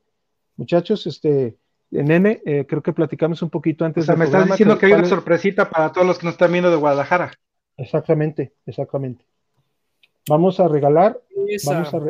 Muchachos, 0.56 1.06
este, 1.06 1.56
Nene, 1.90 2.40
eh, 2.46 2.66
creo 2.68 2.82
que 2.82 2.92
platicamos 2.92 3.42
un 3.42 3.50
poquito 3.50 3.84
antes. 3.84 4.04
O 4.04 4.06
sea, 4.06 4.16
me 4.16 4.26
estás 4.26 4.46
diciendo 4.46 4.78
que 4.78 4.86
hay 4.86 4.92
una 4.92 5.04
sorpresita 5.04 5.68
para 5.68 5.92
todos 5.92 6.06
los 6.06 6.18
que 6.18 6.26
nos 6.26 6.34
están 6.34 6.52
viendo 6.52 6.70
de 6.70 6.76
Guadalajara. 6.76 7.32
Exactamente, 7.76 8.54
exactamente. 8.66 9.24
Vamos 10.28 10.60
a 10.60 10.68
regalar, 10.68 11.18
vamos 11.64 11.94
a, 11.94 12.00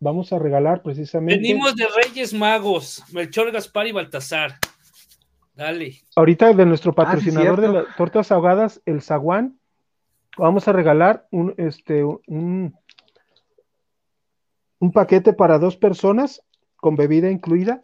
vamos 0.00 0.32
a 0.32 0.38
regalar 0.38 0.82
precisamente. 0.82 1.40
Venimos 1.40 1.74
de 1.76 1.86
Reyes 2.02 2.34
Magos, 2.34 3.02
Melchor, 3.12 3.50
Gaspar 3.52 3.86
y 3.86 3.92
Baltasar. 3.92 4.58
Dale. 5.54 5.94
Ahorita 6.16 6.52
de 6.52 6.66
nuestro 6.66 6.92
ah, 6.92 6.96
patrocinador 6.96 7.60
de 7.60 7.68
las 7.68 7.96
tortas 7.96 8.32
ahogadas, 8.32 8.82
el 8.84 9.00
Zaguán, 9.00 9.58
vamos 10.36 10.66
a 10.68 10.72
regalar 10.72 11.26
un, 11.30 11.54
este, 11.56 12.04
un, 12.04 12.74
un 14.78 14.92
paquete 14.92 15.32
para 15.32 15.58
dos 15.58 15.76
personas 15.76 16.42
con 16.76 16.96
bebida 16.96 17.30
incluida, 17.30 17.80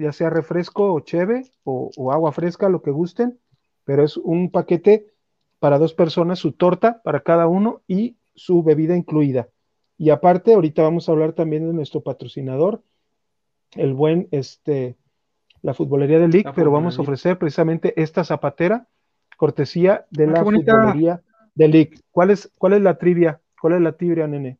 ya 0.00 0.12
sea 0.12 0.30
refresco 0.30 0.92
o 0.92 1.00
cheve 1.00 1.44
o, 1.64 1.90
o 1.96 2.12
agua 2.12 2.32
fresca, 2.32 2.68
lo 2.68 2.82
que 2.82 2.90
gusten, 2.90 3.38
pero 3.84 4.04
es 4.04 4.16
un 4.16 4.50
paquete 4.50 5.06
para 5.58 5.78
dos 5.78 5.94
personas, 5.94 6.38
su 6.38 6.52
torta 6.52 7.02
para 7.02 7.20
cada 7.20 7.46
uno 7.46 7.82
y 7.86 8.16
su 8.34 8.62
bebida 8.62 8.96
incluida. 8.96 9.48
Y 9.98 10.10
aparte, 10.10 10.54
ahorita 10.54 10.82
vamos 10.82 11.08
a 11.08 11.12
hablar 11.12 11.32
también 11.32 11.66
de 11.66 11.72
nuestro 11.72 12.02
patrocinador, 12.02 12.82
el 13.74 13.94
buen, 13.94 14.28
este, 14.30 14.96
la 15.62 15.74
futbolería 15.74 16.18
del 16.18 16.30
League, 16.30 16.44
La 16.44 16.52
pero 16.52 16.70
vamos 16.70 16.98
a 16.98 17.02
ofrecer 17.02 17.38
precisamente 17.38 18.00
esta 18.00 18.24
zapatera, 18.24 18.86
cortesía 19.36 20.06
de 20.10 20.24
Ah, 20.24 20.30
la 20.30 20.44
futbolería 20.44 21.22
del 21.54 21.70
League. 21.70 21.94
¿Cuál 22.10 22.30
es, 22.30 22.50
¿Cuál 22.58 22.74
es 22.74 22.82
la 22.82 22.98
trivia? 22.98 23.40
¿Cuál 23.60 23.74
es 23.74 23.80
la 23.80 23.92
trivia, 23.92 24.26
nene? 24.26 24.58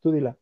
Tú 0.00 0.12
dila. 0.12 0.36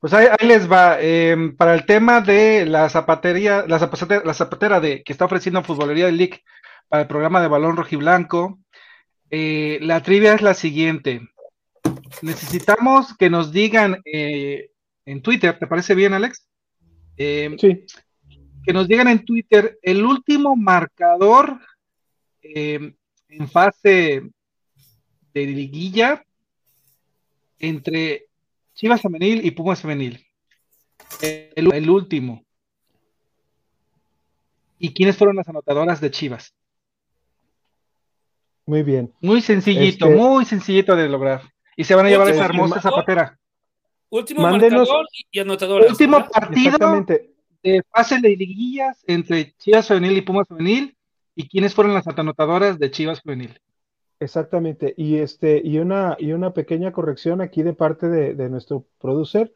Pues 0.00 0.12
ahí, 0.12 0.26
ahí 0.38 0.46
les 0.46 0.70
va. 0.70 0.98
eh, 1.00 1.52
para 1.56 1.74
el 1.74 1.86
tema 1.86 2.20
de 2.20 2.66
la 2.66 2.88
zapatería, 2.88 3.64
la 3.66 3.78
zapatera, 3.78 4.22
la 4.24 4.34
zapatera 4.34 4.80
de 4.80 5.02
que 5.02 5.12
está 5.12 5.24
ofreciendo 5.24 5.62
Futbolería 5.62 6.06
del 6.06 6.18
League 6.18 6.42
para 6.88 7.02
el 7.02 7.08
programa 7.08 7.40
de 7.40 7.48
balón 7.48 7.76
rojiblanco, 7.76 8.60
eh, 9.30 9.78
la 9.82 10.02
trivia 10.02 10.34
es 10.34 10.42
la 10.42 10.54
siguiente. 10.54 11.22
Necesitamos 12.22 13.16
que 13.16 13.30
nos 13.30 13.52
digan 13.52 14.00
eh, 14.04 14.70
en 15.04 15.22
Twitter, 15.22 15.58
¿te 15.58 15.66
parece 15.66 15.94
bien, 15.94 16.14
Alex? 16.14 16.48
Eh, 17.16 17.56
Sí, 17.58 17.84
que 18.64 18.72
nos 18.72 18.88
digan 18.88 19.08
en 19.08 19.24
Twitter 19.24 19.78
el 19.80 20.04
último 20.04 20.56
marcador 20.56 21.60
eh, 22.42 22.94
en 23.28 23.48
fase 23.48 24.22
de 25.32 25.46
liguilla 25.46 26.24
entre 27.60 28.25
Chivas 28.76 29.00
Femenil 29.02 29.44
y 29.44 29.50
Pumas 29.50 29.80
Femenil. 29.82 30.24
El, 31.20 31.72
el 31.74 31.90
último. 31.90 32.44
¿Y 34.78 34.92
quiénes 34.92 35.16
fueron 35.16 35.34
las 35.36 35.48
anotadoras 35.48 36.00
de 36.00 36.10
Chivas? 36.10 36.54
muy 38.68 38.82
bien. 38.82 39.12
Muy 39.20 39.40
sencillito, 39.42 40.06
Este- 40.06 40.16
muy 40.18 40.44
sencillito 40.44 40.96
de 40.96 41.08
lograr. 41.08 41.40
Y 41.76 41.84
se 41.84 41.94
van 41.94 42.06
a 42.06 42.08
llevar 42.08 42.28
esa 42.28 42.44
hermosa 42.46 42.74
marcador. 42.76 42.94
zapatera. 43.00 43.38
Último 44.10 44.42
Mándenos- 44.42 44.88
marcador 44.88 45.06
y, 45.30 45.38
anotadoras. 45.38 45.90
Último 45.92 46.16
¿verdad? 46.18 46.30
partido 46.32 47.06
de 47.62 47.82
fase 47.90 48.18
de 48.20 48.28
liguillas 48.36 49.02
entre 49.06 49.54
Chivas 49.58 49.86
Femenil 49.88 50.16
y 50.18 50.22
Pumas 50.22 50.48
Femenil. 50.48 50.96
¿Y 51.36 51.48
quiénes 51.48 51.74
fueron 51.74 51.94
las 51.94 52.06
anotadoras 52.08 52.78
de 52.78 52.90
Chivas 52.90 53.20
Femenil? 53.22 53.60
Exactamente. 54.18 54.94
Y 54.96 55.18
este, 55.18 55.60
y 55.62 55.78
una, 55.78 56.16
y 56.18 56.32
una 56.32 56.52
pequeña 56.52 56.92
corrección 56.92 57.40
aquí 57.40 57.62
de 57.62 57.74
parte 57.74 58.08
de, 58.08 58.34
de 58.34 58.48
nuestro 58.48 58.84
producer 58.98 59.54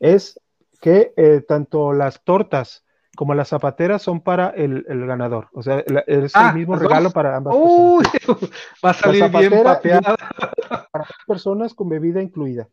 es 0.00 0.38
que 0.80 1.14
eh, 1.16 1.40
tanto 1.46 1.92
las 1.94 2.22
tortas 2.22 2.84
como 3.16 3.34
las 3.34 3.48
zapateras 3.48 4.02
son 4.02 4.20
para 4.20 4.50
el, 4.50 4.84
el 4.88 5.06
ganador. 5.06 5.48
O 5.52 5.62
sea, 5.62 5.82
la- 5.86 6.04
es 6.06 6.36
Ah, 6.36 6.48
el 6.50 6.58
mismo 6.58 6.74
¿las 6.74 6.82
regalo 6.82 7.10
para 7.10 7.34
ambas 7.34 7.54
Uy, 7.56 8.04
personas. 8.04 8.50
va 8.84 8.90
a 8.90 8.94
salir 8.94 9.30
bien 9.30 9.62
papeada. 9.62 10.14
Para 10.92 11.06
personas 11.26 11.74
con 11.74 11.88
bebida 11.88 12.22
incluida. 12.22 12.68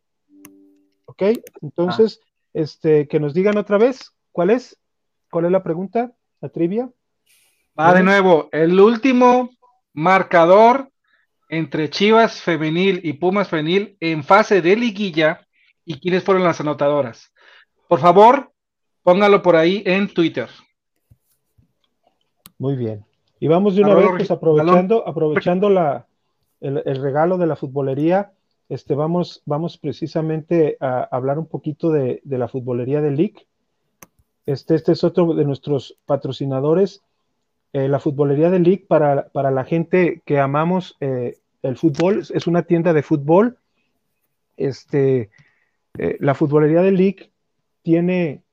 ¿Ok? 1.05 1.23
Entonces, 1.61 2.19
este, 2.53 3.07
que 3.07 3.19
nos 3.19 3.33
digan 3.33 3.57
otra 3.57 3.77
vez, 3.77 4.11
¿cuál 4.31 4.49
es? 4.49 4.77
¿Cuál 5.31 5.45
es 5.45 5.51
la 5.51 5.63
pregunta? 5.63 6.11
¿La 6.41 6.49
trivia? 6.49 6.89
Va 7.79 7.93
de 7.93 8.03
nuevo, 8.03 8.49
el 8.51 8.79
último 8.79 9.49
marcador 9.93 10.89
entre 11.57 11.89
Chivas 11.89 12.41
Femenil 12.41 13.01
y 13.03 13.13
Pumas 13.13 13.49
Femenil 13.49 13.97
en 13.99 14.23
fase 14.23 14.61
de 14.61 14.75
liguilla 14.75 15.47
y 15.85 15.99
quiénes 15.99 16.23
fueron 16.23 16.43
las 16.43 16.59
anotadoras. 16.61 17.33
Por 17.87 17.99
favor, 17.99 18.51
póngalo 19.03 19.41
por 19.41 19.55
ahí 19.55 19.83
en 19.85 20.13
Twitter. 20.13 20.49
Muy 22.57 22.75
bien. 22.75 23.05
Y 23.39 23.47
vamos 23.47 23.75
de 23.75 23.81
una 23.81 23.95
vez, 23.95 24.09
pues 24.15 24.31
aprovechando, 24.31 25.07
aprovechando 25.07 25.69
la, 25.69 26.07
el, 26.61 26.81
el 26.85 27.01
regalo 27.01 27.37
de 27.37 27.47
la 27.47 27.57
futbolería, 27.57 28.31
este, 28.69 28.95
vamos, 28.95 29.41
vamos 29.45 29.77
precisamente 29.77 30.77
a 30.79 31.03
hablar 31.11 31.37
un 31.37 31.47
poquito 31.47 31.91
de, 31.91 32.21
de 32.23 32.37
la 32.37 32.47
futbolería 32.47 33.01
del 33.01 33.17
League. 33.17 33.45
Este, 34.45 34.75
este 34.75 34.93
es 34.93 35.03
otro 35.03 35.33
de 35.33 35.45
nuestros 35.45 35.97
patrocinadores, 36.05 37.03
eh, 37.73 37.87
la 37.87 37.99
futbolería 37.99 38.49
del 38.49 38.63
League 38.63 38.85
para, 38.87 39.27
para 39.29 39.51
la 39.51 39.65
gente 39.65 40.21
que 40.25 40.39
amamos 40.39 40.95
eh, 41.01 41.39
el 41.63 41.77
fútbol. 41.77 42.23
Es 42.33 42.47
una 42.47 42.63
tienda 42.63 42.93
de 42.93 43.03
fútbol. 43.03 43.57
Este, 44.55 45.31
eh, 45.97 46.17
la 46.19 46.35
futbolería 46.35 46.81
del 46.81 46.97
League 46.97 47.31
tiene 47.81 48.43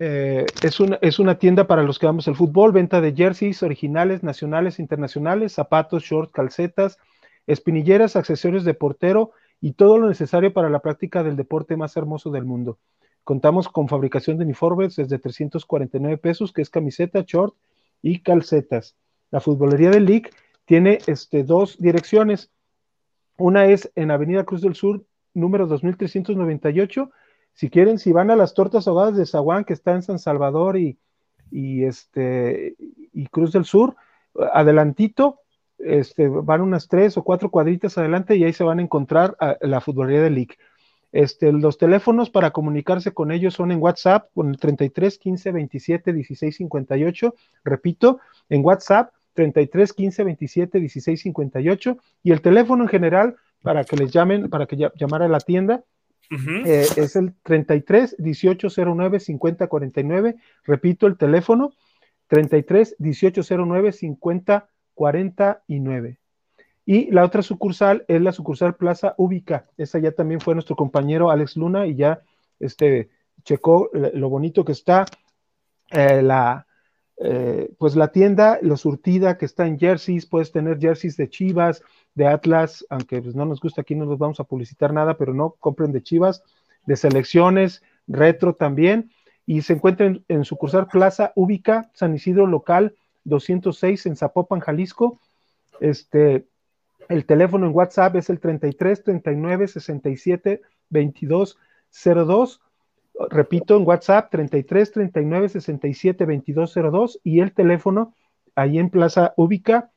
eh, 0.00 0.44
es, 0.62 0.80
una, 0.80 0.98
es 1.02 1.18
una 1.18 1.38
tienda 1.38 1.66
para 1.66 1.82
los 1.82 1.98
que 1.98 2.06
amamos 2.06 2.26
el 2.26 2.34
fútbol, 2.34 2.72
venta 2.72 3.00
de 3.00 3.14
jerseys 3.14 3.62
originales, 3.62 4.22
nacionales, 4.22 4.78
internacionales, 4.78 5.52
zapatos, 5.52 6.02
shorts, 6.02 6.32
calcetas, 6.32 6.98
espinilleras, 7.46 8.16
accesorios 8.16 8.64
de 8.64 8.74
portero 8.74 9.30
y 9.60 9.72
todo 9.72 9.98
lo 9.98 10.08
necesario 10.08 10.52
para 10.52 10.68
la 10.68 10.80
práctica 10.80 11.22
del 11.22 11.36
deporte 11.36 11.76
más 11.76 11.96
hermoso 11.96 12.30
del 12.30 12.44
mundo. 12.44 12.78
Contamos 13.22 13.68
con 13.68 13.88
fabricación 13.88 14.36
de 14.36 14.44
uniformes 14.44 14.96
desde 14.96 15.18
349 15.18 16.18
pesos, 16.18 16.52
que 16.52 16.62
es 16.62 16.70
camiseta, 16.70 17.24
short 17.26 17.54
y 18.02 18.20
calcetas. 18.20 18.96
La 19.30 19.40
futbolería 19.40 19.90
del 19.90 20.04
League 20.04 20.30
tiene 20.64 20.98
este, 21.06 21.44
dos 21.44 21.78
direcciones. 21.78 22.50
Una 23.36 23.66
es 23.66 23.90
en 23.94 24.10
Avenida 24.10 24.44
Cruz 24.44 24.62
del 24.62 24.74
Sur, 24.74 25.04
número 25.34 25.66
2398. 25.66 27.10
Si 27.52 27.70
quieren, 27.70 27.98
si 27.98 28.12
van 28.12 28.30
a 28.30 28.36
las 28.36 28.54
tortas 28.54 28.88
ahogadas 28.88 29.16
de 29.16 29.26
Zaguán, 29.26 29.64
que 29.64 29.72
está 29.72 29.92
en 29.92 30.02
San 30.02 30.18
Salvador 30.18 30.76
y, 30.76 30.98
y, 31.50 31.84
este, 31.84 32.76
y 33.12 33.26
Cruz 33.26 33.52
del 33.52 33.64
Sur, 33.64 33.96
adelantito, 34.52 35.40
este, 35.78 36.28
van 36.28 36.60
unas 36.60 36.88
tres 36.88 37.16
o 37.16 37.24
cuatro 37.24 37.50
cuadritas 37.50 37.98
adelante 37.98 38.36
y 38.36 38.44
ahí 38.44 38.52
se 38.52 38.64
van 38.64 38.78
a 38.78 38.82
encontrar 38.82 39.36
la 39.60 39.80
futbolería 39.80 40.22
del 40.22 40.34
League. 40.34 40.56
Este, 41.12 41.52
los 41.52 41.78
teléfonos 41.78 42.28
para 42.28 42.50
comunicarse 42.50 43.12
con 43.12 43.30
ellos 43.30 43.54
son 43.54 43.70
en 43.70 43.80
WhatsApp 43.80 44.30
con 44.34 44.48
el 44.48 44.58
33 44.58 45.16
15 45.18 45.52
27 45.52 46.12
16 46.12 46.56
58. 46.56 47.34
Repito, 47.62 48.18
en 48.48 48.64
WhatsApp 48.64 49.12
33 49.34 49.92
15 49.92 50.24
27 50.24 50.80
16 50.80 51.20
58 51.20 51.98
y 52.22 52.32
el 52.32 52.40
teléfono 52.40 52.84
en 52.84 52.88
general 52.88 53.36
para 53.62 53.84
que 53.84 53.96
les 53.96 54.12
llamen, 54.12 54.48
para 54.50 54.66
que 54.66 54.76
llamar 54.94 55.22
a 55.22 55.28
la 55.28 55.40
tienda 55.40 55.84
eh, 56.66 56.86
es 56.96 57.16
el 57.16 57.34
33 57.42 58.16
1809 58.18 59.20
50 59.20 59.66
49. 59.66 60.36
Repito 60.64 61.06
el 61.06 61.16
teléfono 61.16 61.72
33 62.28 62.96
1809 62.98 63.92
50 63.92 64.68
49. 64.94 66.18
Y 66.86 67.10
la 67.10 67.24
otra 67.24 67.42
sucursal 67.42 68.04
es 68.08 68.20
la 68.20 68.32
sucursal 68.32 68.76
Plaza 68.76 69.14
Ubica. 69.16 69.66
Esa 69.76 69.98
ya 69.98 70.12
también 70.12 70.40
fue 70.40 70.54
nuestro 70.54 70.76
compañero 70.76 71.30
Alex 71.30 71.56
Luna 71.56 71.86
y 71.86 71.94
ya 71.96 72.20
este, 72.60 73.08
checó 73.42 73.90
lo 73.92 74.28
bonito 74.28 74.64
que 74.64 74.72
está 74.72 75.06
eh, 75.90 76.22
la, 76.22 76.66
eh, 77.18 77.72
pues 77.78 77.96
la 77.96 78.08
tienda, 78.08 78.58
lo 78.62 78.76
surtida 78.76 79.38
que 79.38 79.44
está 79.44 79.66
en 79.66 79.78
jerseys. 79.78 80.26
Puedes 80.26 80.52
tener 80.52 80.78
jerseys 80.78 81.16
de 81.16 81.28
Chivas, 81.28 81.82
de 82.14 82.26
Atlas, 82.26 82.84
aunque 82.90 83.22
pues, 83.22 83.34
no 83.34 83.44
nos 83.44 83.60
gusta 83.60 83.82
aquí, 83.82 83.94
no 83.94 84.06
nos 84.06 84.18
vamos 84.18 84.40
a 84.40 84.44
publicitar 84.44 84.92
nada, 84.92 85.16
pero 85.16 85.34
no 85.34 85.56
compren 85.60 85.92
de 85.92 86.02
Chivas, 86.02 86.42
de 86.86 86.96
selecciones, 86.96 87.82
retro 88.06 88.54
también. 88.54 89.10
Y 89.46 89.62
se 89.62 89.74
encuentra 89.74 90.06
en, 90.06 90.24
en 90.28 90.44
sucursal 90.44 90.86
Plaza 90.86 91.32
Ubica, 91.34 91.90
San 91.94 92.14
Isidro 92.14 92.46
Local 92.46 92.94
206 93.24 94.06
en 94.06 94.16
Zapopan, 94.16 94.60
Jalisco. 94.60 95.20
Este, 95.80 96.46
el 97.08 97.26
teléfono 97.26 97.66
en 97.66 97.74
WhatsApp 97.74 98.16
es 98.16 98.30
el 98.30 98.40
33 98.40 99.02
39 99.02 99.68
67 99.68 100.62
22 100.90 101.58
02. 102.04 102.60
Repito, 103.30 103.76
en 103.76 103.86
WhatsApp 103.86 104.30
33 104.30 104.92
39 104.92 105.48
67 105.48 106.24
22 106.24 106.74
02 106.74 107.20
y 107.22 107.40
el 107.40 107.52
teléfono 107.52 108.14
ahí 108.54 108.78
en 108.78 108.90
Plaza 108.90 109.34
Ubica 109.36 109.92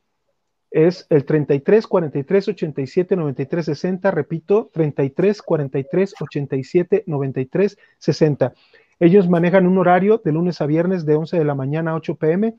es 0.70 1.08
el 1.10 1.26
33 1.26 1.88
43 1.88 2.48
87 2.50 3.16
93 3.16 3.66
60. 3.66 4.12
Repito, 4.12 4.70
33 4.74 5.42
43 5.42 6.14
87 6.20 7.04
93 7.08 7.78
60. 7.98 8.54
Ellos 9.00 9.30
manejan 9.30 9.68
un 9.68 9.78
horario 9.78 10.22
de 10.24 10.32
lunes 10.32 10.62
a 10.62 10.66
viernes 10.66 11.06
de 11.06 11.16
11 11.16 11.38
de 11.38 11.46
la 11.46 11.56
mañana 11.56 11.92
a 11.92 11.96
8 11.96 12.16
pm 12.16 12.56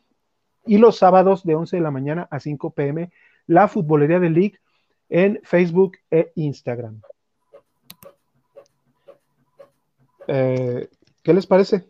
y 0.66 0.78
los 0.78 0.98
sábados 0.98 1.44
de 1.44 1.54
11 1.54 1.76
de 1.76 1.82
la 1.82 1.90
mañana 1.90 2.28
a 2.30 2.40
5 2.40 2.70
pm 2.72 3.11
la 3.46 3.66
Futbolería 3.68 4.20
de 4.20 4.30
League 4.30 4.59
en 5.09 5.40
Facebook 5.42 5.96
e 6.11 6.32
Instagram. 6.36 7.00
Eh, 10.29 10.89
¿Qué 11.22 11.35
les 11.35 11.47
parece? 11.47 11.87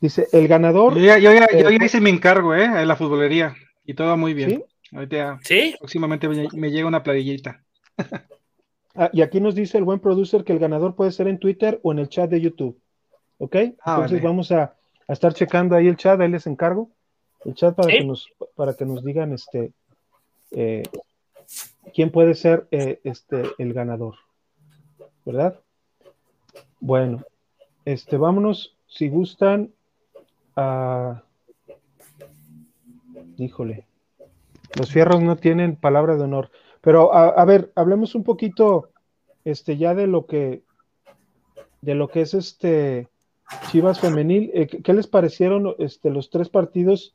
Dice, 0.00 0.26
el 0.32 0.48
ganador... 0.48 0.94
Yo 0.96 1.04
ya, 1.04 1.18
yo 1.18 1.32
ya, 1.32 1.46
yo 1.52 1.70
ya 1.70 1.84
hice 1.84 2.00
mi 2.00 2.10
encargo, 2.10 2.54
¿eh? 2.54 2.64
En 2.64 2.88
la 2.88 2.96
futbolería. 2.96 3.54
Y 3.84 3.94
todo 3.94 4.16
muy 4.16 4.32
bien. 4.34 4.50
¿Sí? 4.50 4.96
Ahorita 4.96 5.38
¿Sí? 5.42 5.74
próximamente 5.78 6.28
me, 6.28 6.48
me 6.54 6.70
llega 6.70 6.88
una 6.88 7.02
playerita. 7.02 7.62
Ah, 8.96 9.08
y 9.12 9.22
aquí 9.22 9.40
nos 9.40 9.54
dice 9.54 9.78
el 9.78 9.84
buen 9.84 10.00
producer 10.00 10.42
que 10.42 10.52
el 10.52 10.58
ganador 10.58 10.96
puede 10.96 11.12
ser 11.12 11.28
en 11.28 11.38
Twitter 11.38 11.78
o 11.84 11.92
en 11.92 12.00
el 12.00 12.08
chat 12.08 12.28
de 12.28 12.40
YouTube. 12.40 12.76
¿Ok? 13.38 13.54
Ah, 13.84 13.94
Entonces 13.94 14.18
vale. 14.18 14.20
vamos 14.28 14.50
a, 14.50 14.74
a 15.06 15.12
estar 15.12 15.32
checando 15.32 15.76
ahí 15.76 15.86
el 15.86 15.96
chat, 15.96 16.20
ahí 16.20 16.28
les 16.28 16.48
encargo. 16.48 16.90
El 17.44 17.54
chat 17.54 17.76
para, 17.76 17.88
Sí. 17.88 17.98
que, 17.98 18.04
nos, 18.04 18.28
para 18.56 18.74
que 18.74 18.84
nos 18.84 19.04
digan 19.04 19.32
este 19.32 19.70
eh, 20.50 20.82
quién 21.94 22.10
puede 22.10 22.34
ser 22.34 22.66
eh, 22.72 23.00
este 23.04 23.44
el 23.58 23.72
ganador. 23.72 24.16
¿Verdad? 25.24 25.60
Bueno, 26.80 27.22
este, 27.84 28.16
vámonos, 28.16 28.76
si 28.86 29.08
gustan, 29.08 29.72
a. 30.56 31.22
Híjole. 33.36 33.86
Los 34.78 34.90
fierros 34.90 35.20
no 35.22 35.36
tienen 35.36 35.76
palabra 35.76 36.16
de 36.16 36.22
honor. 36.22 36.50
Pero 36.80 37.12
a, 37.12 37.44
ver, 37.44 37.72
hablemos 37.74 38.14
un 38.14 38.24
poquito 38.24 38.90
este, 39.44 39.76
ya 39.76 39.94
de 39.94 40.06
lo 40.06 40.26
que 40.26 40.62
de 41.82 41.94
lo 41.94 42.08
que 42.08 42.22
es 42.22 42.34
este 42.34 43.08
Chivas 43.70 44.00
femenil. 44.00 44.50
Eh, 44.54 44.66
¿qué, 44.66 44.82
qué 44.82 44.92
les 44.94 45.06
parecieron 45.06 45.74
este, 45.78 46.10
los 46.10 46.30
tres 46.30 46.48
partidos 46.48 47.14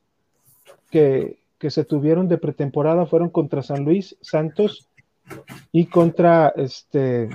que, 0.90 1.38
que 1.58 1.70
se 1.70 1.84
tuvieron 1.84 2.28
de 2.28 2.38
pretemporada? 2.38 3.06
Fueron 3.06 3.30
contra 3.30 3.62
San 3.62 3.84
Luis, 3.84 4.16
Santos 4.20 4.88
y 5.72 5.86
contra 5.86 6.52
este 6.56 7.30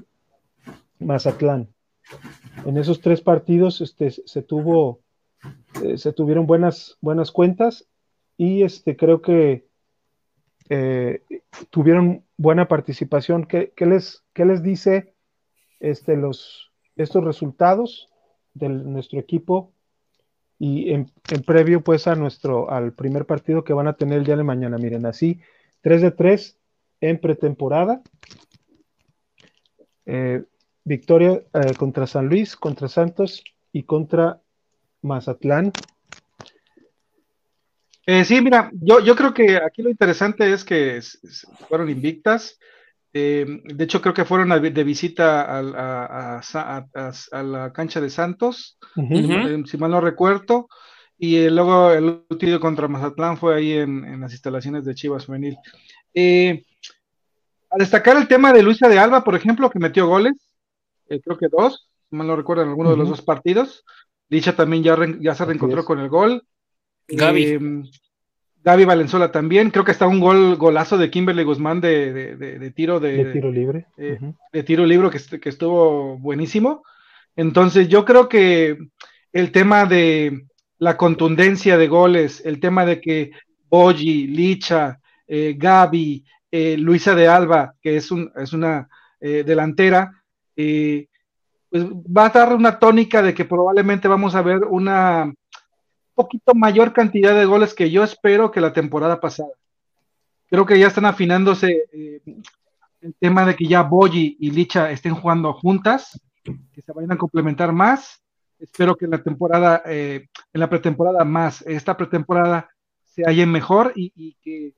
Mazatlán. 0.99 1.70
En 2.65 2.77
esos 2.77 3.01
tres 3.01 3.21
partidos 3.21 3.81
este, 3.81 4.11
se 4.11 4.41
tuvo 4.41 5.01
eh, 5.83 5.97
se 5.97 6.13
tuvieron 6.13 6.45
buenas, 6.45 6.97
buenas 7.01 7.31
cuentas 7.31 7.87
y 8.37 8.63
este, 8.63 8.95
creo 8.95 9.21
que 9.21 9.65
eh, 10.69 11.23
tuvieron 11.69 12.23
buena 12.37 12.67
participación. 12.67 13.45
¿Qué, 13.45 13.73
qué 13.75 13.85
les, 13.85 14.23
qué 14.33 14.45
les 14.45 14.61
dice 14.61 15.13
este, 15.79 16.17
los, 16.17 16.71
estos 16.95 17.23
resultados 17.23 18.09
de 18.53 18.69
nuestro 18.69 19.19
equipo 19.19 19.71
y 20.59 20.91
en, 20.91 21.11
previo 21.45 21.81
pues 21.81 22.05
a 22.07 22.15
nuestro, 22.15 22.69
al 22.69 22.93
primer 22.93 23.25
partido 23.25 23.63
que 23.63 23.73
van 23.73 23.87
a 23.87 23.93
tener 23.93 24.19
el 24.19 24.25
día 24.25 24.37
de 24.37 24.43
mañana? 24.43 24.77
Miren, 24.77 25.05
así, 25.05 25.39
3 25.81 26.01
de 26.01 26.11
3 26.11 26.57
en 27.01 27.19
pretemporada. 27.19 28.01
Eh, 30.05 30.43
victoria 30.83 31.41
eh, 31.53 31.73
contra 31.77 32.07
San 32.07 32.27
Luis, 32.27 32.55
contra 32.55 32.87
Santos 32.87 33.43
y 33.71 33.83
contra 33.83 34.41
Mazatlán. 35.01 35.71
Eh, 38.05 38.25
sí, 38.25 38.41
mira, 38.41 38.71
yo, 38.73 38.99
yo 38.99 39.15
creo 39.15 39.33
que 39.33 39.57
aquí 39.57 39.81
lo 39.81 39.89
interesante 39.89 40.51
es 40.51 40.63
que 40.63 40.99
fueron 41.69 41.89
invictas. 41.89 42.57
Eh, 43.13 43.45
de 43.65 43.83
hecho, 43.83 44.01
creo 44.01 44.13
que 44.13 44.25
fueron 44.25 44.51
a, 44.51 44.59
de 44.59 44.83
visita 44.83 45.41
a, 45.41 45.59
a, 45.59 46.41
a, 46.53 47.11
a, 47.31 47.43
la 47.43 47.73
cancha 47.73 47.99
de 47.99 48.09
Santos, 48.09 48.77
uh 48.95 49.01
-huh. 49.01 49.65
si 49.67 49.77
mal 49.77 49.91
no 49.91 50.01
recuerdo. 50.01 50.67
Y 51.17 51.47
luego 51.49 51.91
el 51.91 52.23
partido 52.27 52.59
contra 52.59 52.87
Mazatlán 52.87 53.37
fue 53.37 53.55
ahí 53.55 53.73
en, 53.73 54.05
en 54.05 54.21
las 54.21 54.31
instalaciones 54.31 54.85
de 54.85 54.95
Chivas. 54.95 55.27
Eh, 56.15 56.65
a 57.69 57.77
destacar 57.77 58.17
el 58.17 58.27
tema 58.27 58.51
de 58.51 58.63
Luisa 58.63 58.89
de 58.89 58.97
Alba, 58.97 59.23
por 59.23 59.35
ejemplo, 59.35 59.69
que 59.69 59.77
metió 59.77 60.07
goles, 60.07 60.33
eh, 61.11 61.21
creo 61.23 61.37
que 61.37 61.47
dos, 61.47 61.89
si 62.09 62.15
mal 62.15 62.27
no 62.27 62.35
recuerdo, 62.35 62.63
en 62.63 62.69
alguno 62.69 62.89
uh 62.89 62.93
-huh. 62.93 62.95
de 62.95 63.01
los 63.01 63.09
dos 63.09 63.21
partidos. 63.21 63.83
Licha 64.29 64.55
también 64.55 64.83
ya, 64.83 64.95
re, 64.95 65.17
ya 65.19 65.35
se 65.35 65.45
reencontró 65.45 65.83
con 65.83 65.99
el 65.99 66.09
gol. 66.09 66.43
Gaby. 67.07 67.43
Eh, 67.43 67.59
Gaby 68.63 68.85
Valenzuela 68.85 69.31
también. 69.31 69.71
Creo 69.71 69.83
que 69.83 69.91
está 69.91 70.07
un 70.07 70.19
gol, 70.19 70.55
golazo 70.55 70.97
de 70.97 71.09
Kimberly 71.09 71.43
Guzmán 71.43 71.81
de, 71.81 72.13
de, 72.13 72.35
de, 72.37 72.59
de 72.59 72.71
tiro 72.71 72.99
de, 72.99 73.25
de, 73.25 73.33
tiro 73.33 73.51
libre. 73.51 73.87
Eh, 73.97 74.17
uh 74.19 74.25
-huh. 74.25 74.35
De 74.53 74.63
tiro 74.63 74.85
libre 74.85 75.09
que, 75.09 75.39
que, 75.39 75.49
estuvo 75.49 76.17
buenísimo. 76.19 76.83
Entonces, 77.35 77.87
yo 77.89 78.05
creo 78.05 78.29
que 78.29 78.77
el 79.33 79.51
tema 79.51 79.85
de 79.85 80.45
la 80.77 80.95
contundencia 80.97 81.77
de 81.77 81.87
goles, 81.87 82.41
el 82.45 82.59
tema 82.59 82.85
de 82.85 82.99
que 82.99 83.31
Boyi, 83.69 84.27
Licha, 84.27 84.99
eh, 85.27 85.55
Gaby, 85.57 86.25
eh, 86.51 86.77
Luisa 86.77 87.15
de 87.15 87.27
Alba, 87.27 87.75
que 87.81 87.95
es, 87.95 88.11
un, 88.11 88.31
es 88.35 88.51
una 88.51 88.89
eh, 89.19 89.43
delantera, 89.45 90.20
pues 91.69 91.85
va 91.85 92.25
a 92.25 92.29
dar 92.29 92.53
una 92.53 92.79
tónica 92.79 93.21
de 93.21 93.33
que 93.33 93.45
probablemente 93.45 94.07
vamos 94.07 94.35
a 94.35 94.41
ver 94.41 94.65
una 94.65 95.33
poquito 96.13 96.53
mayor 96.53 96.93
cantidad 96.93 97.33
de 97.33 97.45
goles 97.45 97.73
que 97.73 97.89
yo 97.89 98.03
espero 98.03 98.51
que 98.51 98.61
la 98.61 98.73
temporada 98.73 99.19
pasada. 99.19 99.51
Creo 100.49 100.65
que 100.65 100.77
ya 100.77 100.87
están 100.87 101.05
afinándose 101.05 101.85
eh, 101.93 102.21
el 103.01 103.15
tema 103.15 103.45
de 103.45 103.55
que 103.55 103.65
ya 103.65 103.83
Boyi 103.83 104.37
y 104.39 104.51
Licha 104.51 104.91
estén 104.91 105.15
jugando 105.15 105.53
juntas, 105.53 106.19
que 106.43 106.81
se 106.81 106.91
vayan 106.91 107.13
a 107.13 107.17
complementar 107.17 107.71
más. 107.71 108.21
Espero 108.59 108.95
que 108.95 109.05
en 109.05 109.11
la 109.11 109.23
temporada, 109.23 109.81
eh, 109.85 110.27
en 110.53 110.59
la 110.59 110.69
pretemporada 110.69 111.23
más, 111.23 111.61
esta 111.63 111.97
pretemporada 111.97 112.69
se 113.03 113.23
hallen 113.23 113.51
mejor 113.51 113.93
y, 113.95 114.11
y, 114.15 114.35
que, 114.41 114.73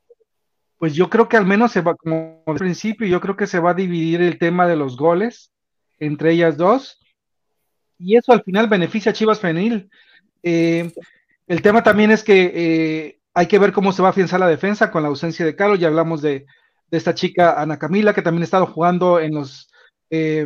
pues 0.78 0.94
yo 0.94 1.10
creo 1.10 1.28
que 1.28 1.38
al 1.38 1.46
menos 1.46 1.72
se 1.72 1.82
va, 1.82 1.96
como 1.96 2.44
al 2.46 2.56
principio, 2.56 3.08
yo 3.08 3.20
creo 3.20 3.36
que 3.36 3.48
se 3.48 3.60
va 3.60 3.72
a 3.72 3.76
dividir 3.76 4.22
el 4.22 4.38
tema 4.38 4.68
de 4.68 4.76
los 4.76 4.96
goles 4.96 5.53
entre 6.06 6.32
ellas 6.34 6.58
dos. 6.58 7.00
Y 7.98 8.18
eso 8.18 8.34
al 8.34 8.44
final 8.44 8.68
beneficia 8.68 9.12
a 9.12 9.14
Chivas 9.14 9.40
Femenil. 9.40 9.90
Eh, 10.44 10.92
el 11.48 11.62
tema 11.62 11.84
también 11.84 12.12
es 12.12 12.24
que 12.24 12.52
eh, 12.54 13.20
hay 13.34 13.48
que 13.48 13.60
ver 13.60 13.72
cómo 13.72 13.94
se 13.94 14.02
va 14.02 14.10
a 14.10 14.12
afianzar 14.12 14.40
la 14.40 14.48
defensa 14.48 14.92
con 14.92 15.04
la 15.04 15.10
ausencia 15.10 15.46
de 15.46 15.56
Carlos. 15.56 15.80
Ya 15.80 15.88
hablamos 15.88 16.22
de, 16.22 16.46
esta 16.92 17.16
chica 17.16 17.60
Ana 17.60 17.80
Camila, 17.80 18.14
que 18.14 18.22
también 18.22 18.44
ha 18.44 18.46
estado 18.46 18.68
jugando 18.68 19.20
en 19.20 19.34
los. 19.36 19.72
Eh, 20.10 20.46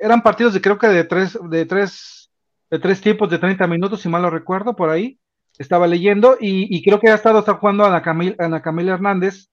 eran 0.00 0.22
partidos 0.22 0.54
de 0.54 0.62
creo 0.62 0.78
que 0.78 0.86
de 0.86 1.04
tres, 1.04 1.38
de 1.50 1.66
tres, 1.66 2.30
de 2.70 2.78
tres 2.78 3.00
tiempos 3.00 3.28
de 3.28 3.38
30 3.38 3.66
minutos, 3.66 4.00
si 4.00 4.08
mal 4.08 4.22
no 4.22 4.30
recuerdo, 4.30 4.74
por 4.74 4.88
ahí. 4.88 5.18
Estaba 5.58 5.88
leyendo 5.88 6.36
y, 6.40 6.82
creo 6.84 7.00
que 7.00 7.08
ha 7.08 7.16
estado 7.16 7.40
está 7.40 7.54
jugando 7.54 7.84
Ana 7.84 8.00
Camila, 8.00 8.36
Ana 8.38 8.62
Camila 8.62 8.94
Hernández 8.94 9.50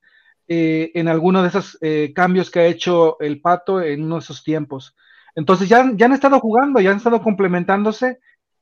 eh, 0.48 0.92
en 0.94 1.08
alguno 1.08 1.42
de 1.42 1.48
esos 1.48 1.80
cambios 2.14 2.52
que 2.52 2.60
ha 2.60 2.66
hecho 2.68 3.20
el 3.20 3.42
Pato 3.42 3.82
en 3.82 4.04
uno 4.04 4.16
de 4.16 4.22
esos 4.22 4.44
tiempos. 4.44 4.96
Entonces 5.36 5.70
ya, 5.70 5.92
ya 5.96 6.06
han 6.06 6.14
estado 6.14 6.40
jugando, 6.40 6.80
ya 6.80 6.92
han 6.92 6.98
estado 6.98 7.22
complementándose 7.22 8.20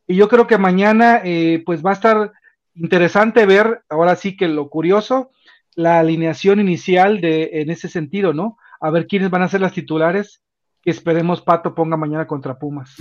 y 0.08 0.16
yo 0.16 0.28
creo 0.28 0.48
que 0.48 0.58
mañana 0.58 1.22
eh, 1.24 1.64
pues 1.66 1.86
va 1.86 1.92
a 1.92 1.94
estar 1.94 2.32
interesante 2.76 3.46
ver, 3.46 3.84
ahora 3.90 4.16
sí 4.16 4.36
que 4.36 4.48
lo 4.48 4.70
curioso, 4.70 5.32
la 5.76 6.00
alineación 6.00 6.60
inicial 6.60 7.22
de, 7.22 7.62
en 7.62 7.70
ese 7.70 7.88
sentido, 7.88 8.34
¿no? 8.34 8.58
A 8.80 8.90
ver 8.90 9.08
quiénes 9.08 9.30
van 9.30 9.44
a 9.44 9.48
ser 9.48 9.62
las 9.62 9.74
titulares 9.74 10.42
que 10.82 10.92
esperemos 10.92 11.42
Pato 11.42 11.74
ponga 11.74 11.96
mañana 11.96 12.28
contra 12.28 12.60
Pumas. 12.60 12.98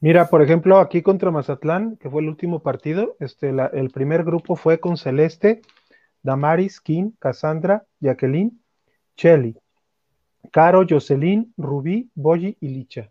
Mira, 0.00 0.28
por 0.28 0.40
ejemplo, 0.40 0.78
aquí 0.78 1.02
contra 1.02 1.30
Mazatlán, 1.30 1.96
que 1.96 2.08
fue 2.08 2.22
el 2.22 2.28
último 2.28 2.62
partido, 2.62 3.16
este, 3.20 3.52
la, 3.52 3.66
el 3.66 3.90
primer 3.90 4.24
grupo 4.24 4.56
fue 4.56 4.80
con 4.80 4.96
Celeste, 4.96 5.60
Damaris, 6.22 6.80
Kim, 6.80 7.12
Cassandra, 7.18 7.84
Jacqueline, 8.00 8.58
Chelly, 9.16 9.58
Caro, 10.52 10.84
Jocelyn, 10.88 11.52
Rubí, 11.56 12.10
Boyi 12.14 12.56
y 12.60 12.68
Licha. 12.68 13.10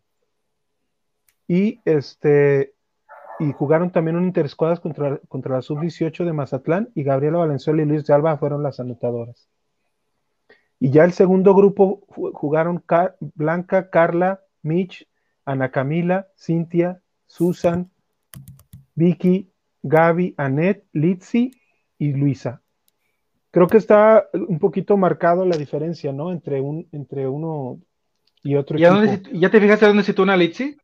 Y 1.48 1.80
este, 1.86 2.74
y 3.40 3.54
jugaron 3.54 3.92
también 3.92 4.18
un 4.18 4.26
interescuadras 4.26 4.80
contra, 4.80 5.18
contra 5.30 5.56
la 5.56 5.62
sub-18 5.62 6.26
de 6.26 6.34
Mazatlán 6.34 6.90
y 6.94 7.04
Gabriela 7.04 7.40
Valenzuela 7.40 7.82
y 7.82 7.86
Luis 7.86 8.06
de 8.06 8.14
Alba 8.14 8.38
fueron 8.38 8.62
las 8.62 8.80
anotadoras. 8.80 9.50
Y 10.80 10.92
ya 10.92 11.06
el 11.06 11.14
segundo 11.14 11.56
grupo 11.56 12.06
jugaron 12.08 12.84
Blanca, 13.36 13.90
Carla, 13.90 14.42
Mitch, 14.62 15.08
Ana 15.46 15.72
Camila, 15.72 16.28
Cintia, 16.38 17.02
Susan, 17.28 17.90
Vicky, 18.96 19.52
Gaby, 19.84 20.36
Anet, 20.38 20.86
Litzy 20.94 21.52
y 21.98 22.14
Luisa. 22.14 22.62
Creo 23.52 23.68
que 23.68 23.78
está 23.78 24.30
un 24.34 24.60
poquito 24.60 24.96
marcado 24.96 25.46
la 25.46 25.58
diferencia, 25.58 26.14
¿no? 26.14 26.32
Entre, 26.32 26.62
un, 26.62 26.88
entre 26.92 27.28
uno 27.28 27.80
y 28.44 28.56
otro 28.56 28.78
¿Ya, 28.78 28.90
equipo. 28.90 29.06
Dónde, 29.06 29.40
¿Ya 29.40 29.50
te 29.50 29.60
fijaste 29.60 29.88
dónde 29.88 30.04
situó 30.04 30.24
una 30.24 30.38
Litzy? 30.38 30.78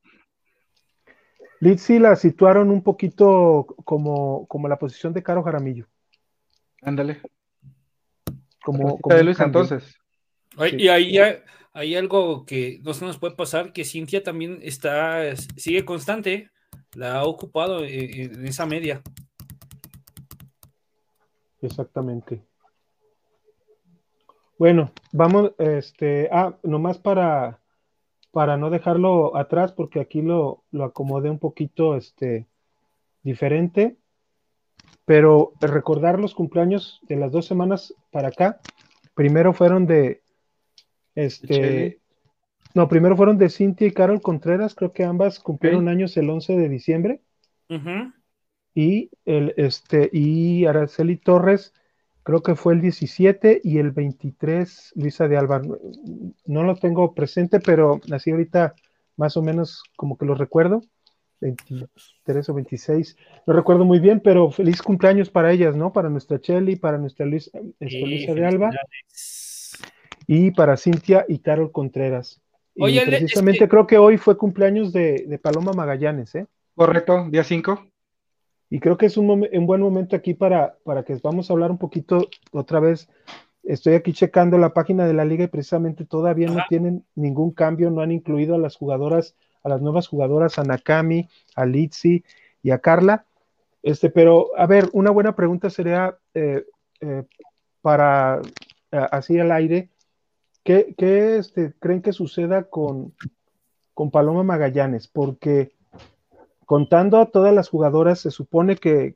Litzy 1.60 2.00
la 2.00 2.16
situaron 2.16 2.72
un 2.72 2.82
poquito 2.82 3.66
como, 3.86 4.48
como 4.48 4.68
la 4.68 4.78
posición 4.78 5.14
de 5.14 5.24
Caro 5.24 5.44
Jaramillo. 5.44 5.88
Ándale. 6.82 7.22
Como, 8.64 9.00
como 9.00 9.16
de 9.16 9.24
Luis 9.24 9.40
entonces. 9.40 10.00
Sí. 10.58 10.76
Y 10.78 10.88
ahí 10.88 11.18
hay, 11.20 11.38
hay, 11.74 11.96
algo 11.96 12.46
que 12.46 12.80
no 12.84 12.94
se 12.94 13.06
nos 13.06 13.20
puede 13.20 13.36
pasar, 13.36 13.74
que 13.74 13.86
Cintia 13.86 14.24
también 14.24 14.60
está, 14.64 15.36
sigue 15.56 15.86
constante, 15.86 16.50
la 16.96 17.20
ha 17.20 17.24
ocupado 17.26 17.84
en, 17.84 18.34
en 18.34 18.48
esa 18.48 18.66
media. 18.66 19.02
Exactamente. 21.62 22.42
Bueno, 24.58 24.92
vamos, 25.12 25.52
este, 25.58 26.30
ah, 26.32 26.58
nomás 26.64 26.98
para, 26.98 27.60
para 28.32 28.58
no 28.58 28.70
dejarlo 28.70 29.36
atrás, 29.36 29.74
porque 29.74 30.00
aquí 30.00 30.22
lo, 30.22 30.64
lo 30.72 30.86
acomodé 30.86 31.30
un 31.30 31.40
poquito, 31.40 31.96
este, 31.96 32.48
diferente, 33.22 33.98
pero 35.06 35.54
recordar 35.60 36.20
los 36.20 36.34
cumpleaños 36.34 37.00
de 37.04 37.16
las 37.18 37.32
dos 37.32 37.46
semanas 37.46 37.94
para 38.12 38.30
acá, 38.30 38.60
primero 39.14 39.54
fueron 39.54 39.86
de, 39.86 40.22
este, 41.16 42.00
No, 42.74 42.90
primero 42.90 43.16
fueron 43.16 43.38
de 43.38 43.50
Cintia 43.50 43.88
y 43.88 43.92
Carol 43.92 44.22
Contreras, 44.22 44.76
creo 44.76 44.92
que 44.92 45.06
ambas 45.06 45.40
cumplieron 45.40 45.88
años 45.88 46.16
el 46.18 46.30
11 46.30 46.58
de 46.58 46.70
diciembre. 46.70 47.22
Ujú. 47.70 48.12
Y 48.74 49.10
el 49.24 49.54
este 49.56 50.10
y 50.12 50.66
Araceli 50.66 51.16
Torres, 51.16 51.74
creo 52.26 52.42
que 52.42 52.56
fue 52.56 52.74
el 52.74 52.82
17 52.82 53.62
y 53.64 53.78
el 53.78 53.92
23 53.92 54.94
Luisa 54.96 55.28
de 55.28 55.38
Alba. 55.38 55.62
No, 56.46 56.64
lo 56.64 56.76
tengo 56.76 57.14
presente, 57.14 57.60
pero 57.60 58.02
así 58.12 58.32
ahorita 58.32 58.74
más 59.16 59.38
o 59.38 59.44
menos 59.44 59.84
como 59.96 60.18
que 60.18 60.26
lo 60.26 60.34
recuerdo. 60.34 60.82
23 61.40 62.50
o 62.50 62.54
26, 62.56 63.18
no 63.46 63.54
recuerdo 63.54 63.86
muy 63.86 64.00
bien, 64.00 64.22
pero 64.22 64.50
feliz 64.50 64.82
cumpleaños 64.82 65.30
para 65.30 65.52
ellas, 65.52 65.76
¿no? 65.76 65.94
Para 65.94 66.10
nuestra 66.10 66.40
Chelly, 66.40 66.78
para 66.78 66.98
nuestra 66.98 67.26
Luis, 67.28 67.52
este, 67.54 67.90
Sí, 67.90 68.02
Luisa 68.02 68.34
de 68.34 68.46
Alba 68.46 68.72
y 70.26 70.50
para 70.52 70.78
Cintia 70.78 71.26
y 71.28 71.40
Carol 71.40 71.72
Contreras. 71.72 72.42
Y 72.74 72.84
Oye, 72.84 73.02
Ale, 73.02 73.18
precisamente 73.18 73.68
creo 73.70 73.86
que 73.86 74.00
hoy 74.00 74.18
fue 74.18 74.38
cumpleaños 74.38 74.92
de, 74.92 75.26
de 75.28 75.38
Paloma 75.38 75.74
Magallanes, 75.74 76.34
¿eh? 76.34 76.48
Correcto, 76.74 77.28
día 77.30 77.44
5. 77.44 77.86
Y 78.76 78.82
creo 78.82 78.98
que 78.98 79.06
es 79.06 79.16
un, 79.16 79.30
un 79.30 79.66
buen 79.66 79.80
momento 79.80 80.18
aquí 80.18 80.34
para, 80.34 80.76
para 80.84 81.04
que 81.06 81.18
vamos 81.24 81.50
a 81.50 81.54
hablar 81.54 81.72
un 81.72 81.78
poquito 81.78 82.28
otra 82.52 82.82
vez. 82.82 83.08
Estoy 83.64 83.94
aquí 83.94 84.12
checando 84.12 84.58
la 84.58 84.74
página 84.74 85.08
de 85.08 85.14
la 85.14 85.24
liga 85.24 85.46
y 85.46 85.48
precisamente 85.48 86.04
todavía 86.04 86.50
no 86.50 86.62
tienen 86.68 87.06
ningún 87.16 87.52
cambio, 87.52 87.90
no 87.90 88.02
han 88.02 88.12
incluido 88.12 88.54
a 88.54 88.58
las 88.58 88.76
jugadoras, 88.76 89.34
a 89.64 89.70
las 89.70 89.82
nuevas 89.82 90.10
jugadoras, 90.10 90.60
a 90.60 90.66
Nakami, 90.66 91.30
a 91.56 91.66
Litsi 91.66 92.26
y 92.64 92.72
a 92.72 92.80
Carla. 92.80 93.26
Este, 93.82 94.10
pero, 94.10 94.50
a 94.58 94.66
ver, 94.68 94.90
una 94.92 95.10
buena 95.10 95.38
pregunta 95.38 95.70
sería 95.70 96.18
eh, 96.34 96.66
eh, 97.00 97.24
para 97.82 98.42
eh, 98.92 99.08
así 99.10 99.40
al 99.40 99.54
aire, 99.54 99.88
¿qué, 100.66 100.94
qué, 100.98 101.38
este, 101.38 101.72
creen 101.80 102.02
que 102.02 102.12
suceda 102.12 102.66
con, 102.66 103.14
con 103.94 104.12
Paloma 104.12 104.44
Magallanes? 104.44 105.08
Porque 105.08 105.72
contando 106.66 107.18
a 107.20 107.28
todas 107.28 107.54
las 107.54 107.70
jugadoras, 107.70 108.20
se 108.20 108.32
supone 108.32 108.76
que, 108.76 109.16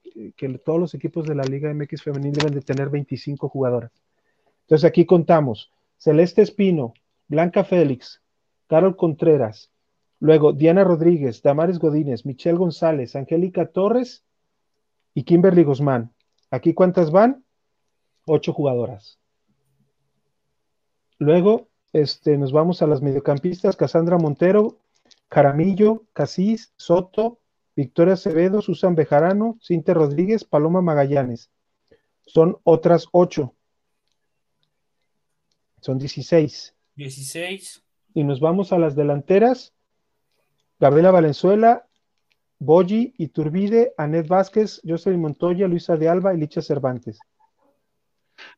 todos 0.63 0.79
los 0.79 0.93
equipos 0.93 1.27
de 1.27 1.35
la 1.35 1.43
Liga 1.43 1.73
MX 1.73 2.03
Femenil 2.03 2.33
deben 2.33 2.53
de 2.53 2.61
tener 2.61 2.89
25 2.89 3.49
jugadoras. 3.49 3.91
Entonces 4.61 4.87
aquí 4.87 5.05
contamos 5.05 5.71
Celeste 5.97 6.41
Espino, 6.41 6.93
Blanca 7.27 7.63
Félix, 7.63 8.21
Carol 8.67 8.95
Contreras, 8.95 9.71
luego 10.19 10.53
Diana 10.53 10.83
Rodríguez, 10.83 11.41
Damares 11.41 11.79
Godínez, 11.79 12.25
Michelle 12.25 12.57
González, 12.57 13.15
Angélica 13.15 13.67
Torres 13.67 14.23
y 15.13 15.23
Kimberly 15.23 15.63
Guzmán. 15.63 16.13
¿Aquí 16.51 16.73
cuántas 16.73 17.11
van? 17.11 17.43
Ocho 18.25 18.53
jugadoras. 18.53 19.19
Luego 21.17 21.67
este, 21.93 22.37
nos 22.37 22.51
vamos 22.51 22.81
a 22.81 22.87
las 22.87 23.01
mediocampistas, 23.01 23.75
Cassandra 23.75 24.17
Montero, 24.17 24.77
Caramillo, 25.27 26.03
Casís, 26.13 26.73
Soto, 26.77 27.38
Victoria 27.79 28.15
Acevedo, 28.15 28.61
Susan 28.61 28.93
Bejarano, 28.93 29.57
Cintia 29.61 29.93
Rodríguez, 29.93 30.43
Paloma 30.43 30.81
Magallanes. 30.81 31.49
Son 32.25 32.57
otras 32.63 33.07
ocho. 33.13 33.55
Son 35.79 35.97
16. 35.97 36.75
16. 36.95 37.81
Y 38.15 38.25
nos 38.25 38.41
vamos 38.41 38.73
a 38.73 38.79
las 38.79 38.97
delanteras. 38.97 39.73
Gabriela 40.77 41.11
Valenzuela, 41.11 41.87
Boyi, 42.57 43.13
Iturbide, 43.17 43.93
Anet 43.97 44.27
Vázquez, 44.27 44.81
Jocelyn 44.85 45.21
Montoya, 45.21 45.69
Luisa 45.69 45.95
de 45.95 46.09
Alba 46.09 46.33
y 46.33 46.37
Licha 46.37 46.61
Cervantes. 46.61 47.17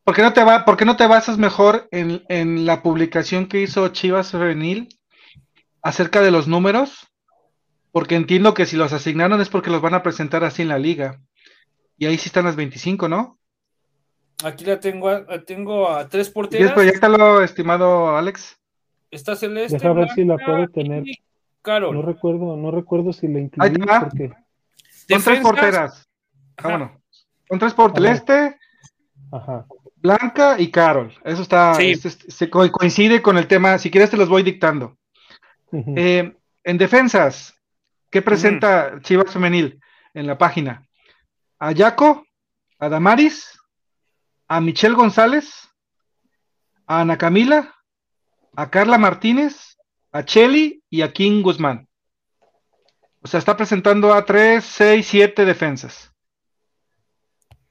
¿Por 0.02 0.16
qué 0.16 0.22
no 0.22 0.32
te, 0.32 0.42
va, 0.42 0.64
por 0.64 0.76
qué 0.76 0.84
no 0.84 0.96
te 0.96 1.06
basas 1.06 1.38
mejor 1.38 1.86
en, 1.92 2.24
en 2.28 2.66
la 2.66 2.82
publicación 2.82 3.46
que 3.46 3.62
hizo 3.62 3.86
Chivas 3.90 4.32
Femenil 4.32 4.88
acerca 5.80 6.22
de 6.22 6.32
los 6.32 6.48
números? 6.48 7.11
Porque 7.92 8.16
entiendo 8.16 8.54
que 8.54 8.66
si 8.66 8.76
los 8.76 8.92
asignaron 8.92 9.40
es 9.40 9.48
porque 9.48 9.70
los 9.70 9.80
van 9.82 9.94
a 9.94 10.02
presentar 10.02 10.42
así 10.44 10.62
en 10.62 10.68
la 10.68 10.78
liga. 10.78 11.20
Y 11.98 12.06
ahí 12.06 12.16
sí 12.18 12.28
están 12.28 12.44
las 12.46 12.56
25, 12.56 13.08
¿no? 13.08 13.38
Aquí 14.44 14.64
la 14.64 14.80
tengo, 14.80 15.08
a- 15.08 15.24
tengo 15.44 15.88
a 15.88 16.08
tres 16.08 16.10
¿Quieres 16.10 16.30
porteras. 16.30 16.72
proyectarlo, 16.72 17.42
estimado 17.42 18.16
Alex? 18.16 18.58
Está 19.10 19.36
Celeste. 19.36 19.76
Deja 19.78 19.92
ver 19.92 20.08
si 20.10 20.24
la 20.24 20.36
puedo 20.38 20.66
tener. 20.68 21.06
y 21.06 21.22
Carol. 21.60 21.94
No 21.94 22.02
recuerdo, 22.02 22.56
no 22.56 22.70
recuerdo 22.72 23.12
si 23.12 23.28
la 23.28 23.38
Ahí 23.38 23.44
incluí 23.44 23.72
te 23.74 23.84
va. 23.86 24.00
porque 24.00 24.32
Son 25.08 25.22
tres 25.22 25.40
porteras. 25.40 26.08
Ah, 26.32 26.52
ajá. 26.56 26.68
bueno. 26.70 27.00
Son 27.48 27.58
tres 27.58 27.74
por. 27.74 27.92
Celeste, 27.94 28.56
ajá. 29.30 29.66
Blanca 29.96 30.56
y 30.58 30.70
Carol. 30.72 31.12
Eso 31.24 31.42
está, 31.42 31.74
Sí. 31.74 31.92
este- 31.92 32.08
este- 32.08 32.30
se 32.32 32.50
co- 32.50 32.68
coincide 32.72 33.22
con 33.22 33.36
el 33.38 33.46
tema. 33.46 33.78
Si 33.78 33.90
quieres 33.90 34.10
te 34.10 34.16
los 34.16 34.28
voy 34.28 34.42
dictando. 34.42 34.96
Eh, 35.72 36.34
en 36.64 36.78
defensas, 36.78 37.54
¿qué 38.12 38.20
presenta 38.20 39.00
Chivas 39.00 39.32
Femenil 39.32 39.80
en 40.12 40.26
la 40.26 40.36
página? 40.36 40.86
A 41.58 41.72
Yaco, 41.72 42.26
a 42.78 42.88
Damaris, 42.88 43.58
a 44.46 44.60
Michelle 44.60 44.94
González, 44.94 45.68
a 46.86 47.00
Ana 47.00 47.16
Camila, 47.16 47.74
a 48.54 48.70
Carla 48.70 48.98
Martínez, 48.98 49.78
a 50.12 50.24
Cheli 50.24 50.84
y 50.90 51.00
a 51.00 51.12
King 51.12 51.42
Guzmán. 51.42 51.88
O 53.22 53.28
sea, 53.28 53.38
está 53.38 53.56
presentando 53.56 54.12
a 54.12 54.24
3, 54.26 54.62
6, 54.62 55.06
7 55.06 55.44
defensas. 55.46 56.12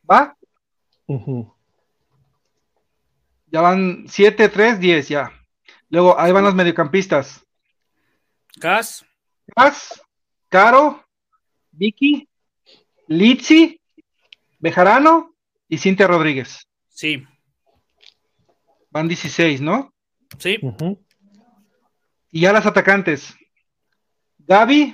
¿Va? 0.10 0.36
Ya 3.48 3.62
van 3.62 4.06
7, 4.08 4.50
3, 4.50 4.80
10 4.80 5.10
ya. 5.10 5.32
Luego, 5.90 6.20
ahí 6.20 6.32
van 6.32 6.46
los 6.46 6.56
mediocampistas. 6.56 7.46
Cas. 8.60 9.06
Paz, 9.54 10.02
Caro, 10.62 11.02
Vicky, 11.72 12.28
Litsi, 13.08 13.80
Bejarano 14.60 15.34
y 15.70 15.78
Cintia 15.78 16.08
Rodríguez. 16.08 16.68
Sí, 16.90 17.26
Van 18.90 19.08
16, 19.08 19.62
¿no? 19.62 19.94
sí. 20.38 20.60
Y 22.32 22.42
ya 22.42 22.52
las 22.52 22.66
atacantes. 22.66 23.34
Gaby, 24.40 24.94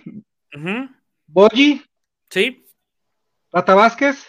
ujú, 0.55 0.89
Boyi, 1.25 1.83
Sí, 2.29 2.63
Rata 3.51 3.73
Vázquez, 3.73 4.27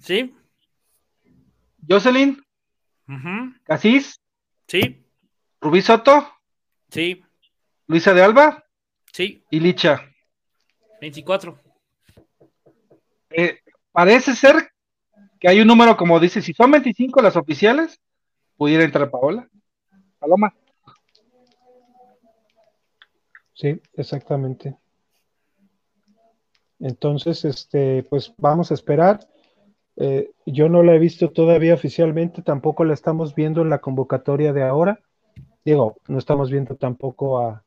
sí. 0.00 0.34
Jocelyn, 1.88 2.42
ujú, 3.08 3.54
Casís, 3.64 4.20
Sí, 4.68 5.06
Rubí 5.58 5.80
Soto, 5.80 6.30
sí, 6.90 7.22
Luisa 7.86 8.12
de 8.12 8.22
Alba 8.22 8.62
sí. 9.12 9.42
y 9.50 9.60
Licha. 9.60 10.12
24. 11.00 11.58
Eh, 13.30 13.58
parece 13.92 14.34
ser 14.34 14.70
que 15.38 15.48
hay 15.48 15.60
un 15.60 15.66
número, 15.66 15.96
como 15.96 16.18
dice, 16.20 16.40
si 16.40 16.54
son 16.54 16.70
25 16.70 17.20
las 17.22 17.36
oficiales, 17.36 18.00
pudiera 18.56 18.84
entrar 18.84 19.10
Paola. 19.10 19.48
Paloma. 20.18 20.54
Sí, 23.54 23.80
exactamente. 23.94 24.76
Entonces, 26.78 27.44
este, 27.44 28.02
pues 28.04 28.34
vamos 28.36 28.70
a 28.70 28.74
esperar. 28.74 29.20
Eh, 29.96 30.30
yo 30.44 30.68
no 30.68 30.82
la 30.82 30.94
he 30.94 30.98
visto 30.98 31.30
todavía 31.30 31.74
oficialmente, 31.74 32.42
tampoco 32.42 32.84
la 32.84 32.92
estamos 32.92 33.34
viendo 33.34 33.62
en 33.62 33.70
la 33.70 33.78
convocatoria 33.78 34.52
de 34.52 34.62
ahora. 34.62 35.00
Digo, 35.64 35.96
no 36.06 36.18
estamos 36.18 36.50
viendo 36.50 36.76
tampoco 36.76 37.40
a, 37.40 37.64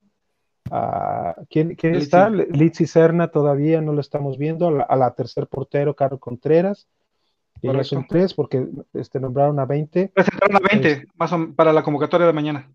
a 0.71 1.35
¿quién, 1.49 1.75
quién 1.75 1.93
Litsi. 1.93 2.05
está? 2.05 2.29
Litsi 2.29 2.85
Serna 2.85 3.29
todavía 3.29 3.81
no 3.81 3.93
lo 3.93 4.01
estamos 4.01 4.37
viendo, 4.37 4.67
a 4.67 4.71
la, 4.71 4.83
a 4.83 4.95
la 4.95 5.13
tercer 5.13 5.47
portero, 5.47 5.95
Carlos 5.95 6.19
Contreras. 6.19 6.87
Y 7.61 7.67
ya 7.71 7.83
son 7.83 8.07
tres 8.07 8.33
porque 8.33 8.65
este, 8.93 9.19
nombraron 9.19 9.59
a 9.59 9.65
20. 9.65 10.11
Presentaron 10.13 10.55
a 10.55 10.59
20 10.59 11.07
más 11.15 11.33
o 11.33 11.37
menos, 11.37 11.55
para 11.55 11.73
la 11.73 11.83
convocatoria 11.83 12.25
de 12.27 12.33
mañana. 12.33 12.71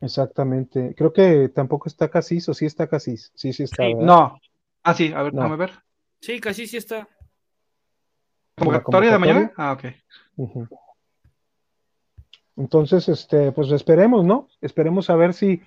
Exactamente. 0.00 0.94
Creo 0.96 1.12
que 1.12 1.48
tampoco 1.48 1.88
está 1.88 2.08
Casís, 2.08 2.48
o 2.48 2.54
sí 2.54 2.66
está 2.66 2.86
Casís. 2.86 3.32
Sí, 3.34 3.52
sí 3.52 3.64
está. 3.64 3.88
No. 3.88 4.38
Ah, 4.84 4.94
sí, 4.94 5.12
a 5.12 5.22
ver, 5.22 5.34
No. 5.34 5.42
déjame 5.42 5.56
ver. 5.56 5.72
Sí, 6.20 6.38
casi 6.40 6.66
sí 6.68 6.76
está. 6.76 7.08
¿Convocatoria 8.56 9.10
de 9.10 9.18
mañana? 9.18 9.52
Ah, 9.56 9.72
ok. 9.72 9.84
Entonces, 12.56 13.08
este, 13.08 13.52
pues 13.52 13.70
esperemos, 13.70 14.24
¿no? 14.24 14.48
Esperemos 14.60 15.10
a 15.10 15.16
ver 15.16 15.34
si, 15.34 15.60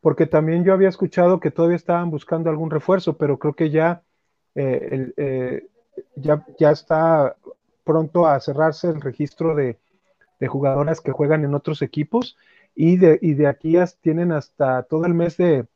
porque 0.00 0.26
también 0.26 0.64
yo 0.64 0.72
había 0.72 0.88
escuchado 0.88 1.40
que 1.40 1.50
todavía 1.50 1.76
estaban 1.76 2.10
buscando 2.10 2.50
algún 2.50 2.70
refuerzo, 2.70 3.16
pero 3.16 3.38
creo 3.38 3.54
que 3.54 3.70
ya, 3.70 4.02
eh, 4.54 4.88
el, 4.92 5.14
eh, 5.16 5.68
ya, 6.16 6.44
ya 6.58 6.70
está 6.70 7.36
pronto 7.84 8.26
a 8.26 8.40
cerrarse 8.40 8.88
el 8.88 9.00
registro 9.00 9.54
de, 9.54 9.78
de 10.40 10.48
jugadoras 10.48 11.00
que 11.00 11.12
juegan 11.12 11.44
en 11.44 11.54
otros 11.54 11.82
equipos 11.82 12.36
y 12.74 12.96
de, 12.98 13.18
y 13.22 13.34
de 13.34 13.48
aquí 13.48 13.76
tienen 14.00 14.32
hasta 14.32 14.84
todo 14.84 15.06
el 15.06 15.14
mes 15.14 15.36
de, 15.36 15.66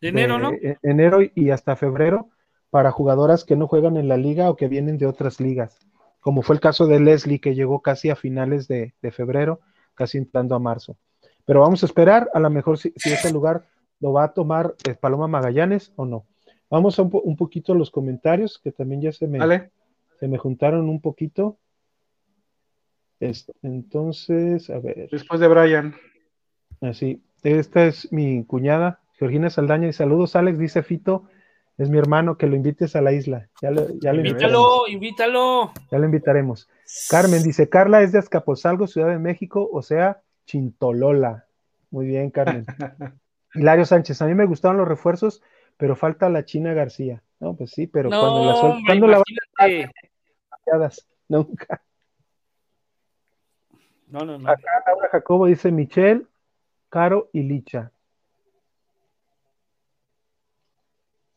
De 0.00 0.08
enero, 0.08 0.38
¿no? 0.40 0.60
e- 0.68 0.78
enero 0.82 1.18
y 1.34 1.50
hasta 1.50 1.76
febrero 1.76 2.28
para 2.70 2.90
jugadoras 2.92 3.44
que 3.44 3.56
no 3.56 3.66
juegan 3.68 3.96
en 3.96 4.08
la 4.08 4.16
liga 4.16 4.50
o 4.50 4.56
que 4.56 4.68
vienen 4.68 4.98
de 4.98 5.06
otras 5.06 5.40
ligas, 5.40 5.78
como 6.20 6.42
fue 6.42 6.56
el 6.56 6.60
caso 6.60 6.86
de 6.86 7.00
Leslie 7.00 7.40
que 7.40 7.54
llegó 7.54 7.80
casi 7.82 8.10
a 8.10 8.16
finales 8.16 8.68
de, 8.68 8.94
de 9.02 9.10
febrero, 9.12 9.60
casi 9.94 10.18
entrando 10.18 10.54
a 10.54 10.58
marzo. 10.58 10.96
Pero 11.48 11.60
vamos 11.60 11.82
a 11.82 11.86
esperar, 11.86 12.28
a 12.34 12.40
lo 12.40 12.50
mejor 12.50 12.76
si, 12.76 12.92
si 12.96 13.08
ese 13.10 13.32
lugar 13.32 13.64
lo 14.00 14.12
va 14.12 14.24
a 14.24 14.32
tomar 14.34 14.74
eh, 14.86 14.94
Paloma 14.94 15.28
Magallanes 15.28 15.92
o 15.96 16.04
no. 16.04 16.26
Vamos 16.68 16.98
a 16.98 17.02
un, 17.02 17.08
po- 17.10 17.22
un 17.22 17.36
poquito 17.36 17.72
a 17.72 17.74
los 17.76 17.90
comentarios, 17.90 18.60
que 18.62 18.70
también 18.70 19.00
ya 19.00 19.12
se 19.12 19.26
me, 19.26 19.38
se 20.20 20.28
me 20.28 20.36
juntaron 20.36 20.90
un 20.90 21.00
poquito. 21.00 21.56
Este, 23.18 23.52
entonces, 23.62 24.68
a 24.68 24.78
ver, 24.78 25.08
Después 25.10 25.40
de 25.40 25.48
Brian. 25.48 25.94
así. 26.82 27.22
Esta 27.42 27.86
es 27.86 28.12
mi 28.12 28.44
cuñada, 28.44 29.00
Georgina 29.18 29.48
Saldaña, 29.48 29.88
y 29.88 29.92
saludos, 29.94 30.36
Alex, 30.36 30.58
dice 30.58 30.82
Fito, 30.82 31.24
es 31.78 31.88
mi 31.88 31.96
hermano, 31.96 32.36
que 32.36 32.46
lo 32.46 32.56
invites 32.56 32.94
a 32.94 33.00
la 33.00 33.12
isla. 33.12 33.48
Ya 33.62 33.70
lo, 33.70 33.88
ya 34.00 34.12
lo. 34.12 34.18
Invítalo, 34.20 34.86
invítalo. 34.88 35.72
Ya 35.90 35.98
lo 35.98 36.04
invitaremos. 36.04 36.68
Carmen 37.08 37.42
dice, 37.42 37.68
Carla 37.70 38.02
es 38.02 38.12
de 38.12 38.18
Azcapotzalco, 38.18 38.86
Ciudad 38.86 39.08
de 39.08 39.18
México, 39.18 39.68
o 39.72 39.80
sea, 39.82 40.20
Chintolola. 40.48 41.46
Muy 41.90 42.06
bien, 42.06 42.30
Carmen. 42.30 42.64
Hilario 43.54 43.84
Sánchez, 43.84 44.20
a 44.22 44.26
mí 44.26 44.34
me 44.34 44.46
gustaron 44.46 44.78
los 44.78 44.88
refuerzos, 44.88 45.42
pero 45.76 45.94
falta 45.94 46.28
la 46.30 46.44
China 46.46 46.72
García. 46.72 47.22
No, 47.38 47.54
pues 47.54 47.70
sí, 47.70 47.86
pero 47.86 48.08
No, 48.08 48.18
cuando 48.18 48.44
la 48.46 48.54
suel- 48.54 48.70
hombre, 48.72 48.84
¿cuándo 48.86 49.06
la 49.06 49.18
van 49.18 50.90
Nunca. 51.28 51.82
No, 54.06 54.20
no, 54.24 54.38
no. 54.38 54.48
Acá 54.50 54.62
Laura 54.86 55.08
Jacobo 55.12 55.46
dice 55.46 55.70
Michelle, 55.70 56.24
Caro 56.88 57.28
y 57.34 57.42
Licha. 57.42 57.92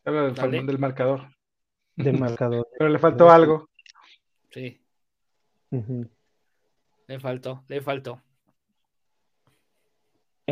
Habla 0.06 0.22
del, 0.22 0.34
Dale. 0.34 0.62
del 0.62 0.78
marcador. 0.78 1.28
del 1.96 2.18
marcador. 2.18 2.66
Pero 2.78 2.88
le 2.90 2.98
faltó 2.98 3.30
algo. 3.30 3.68
Sí, 4.50 4.80
Ujú. 5.70 6.08
le 7.06 7.20
faltó, 7.20 7.62
le 7.68 7.80
faltó. 7.82 8.20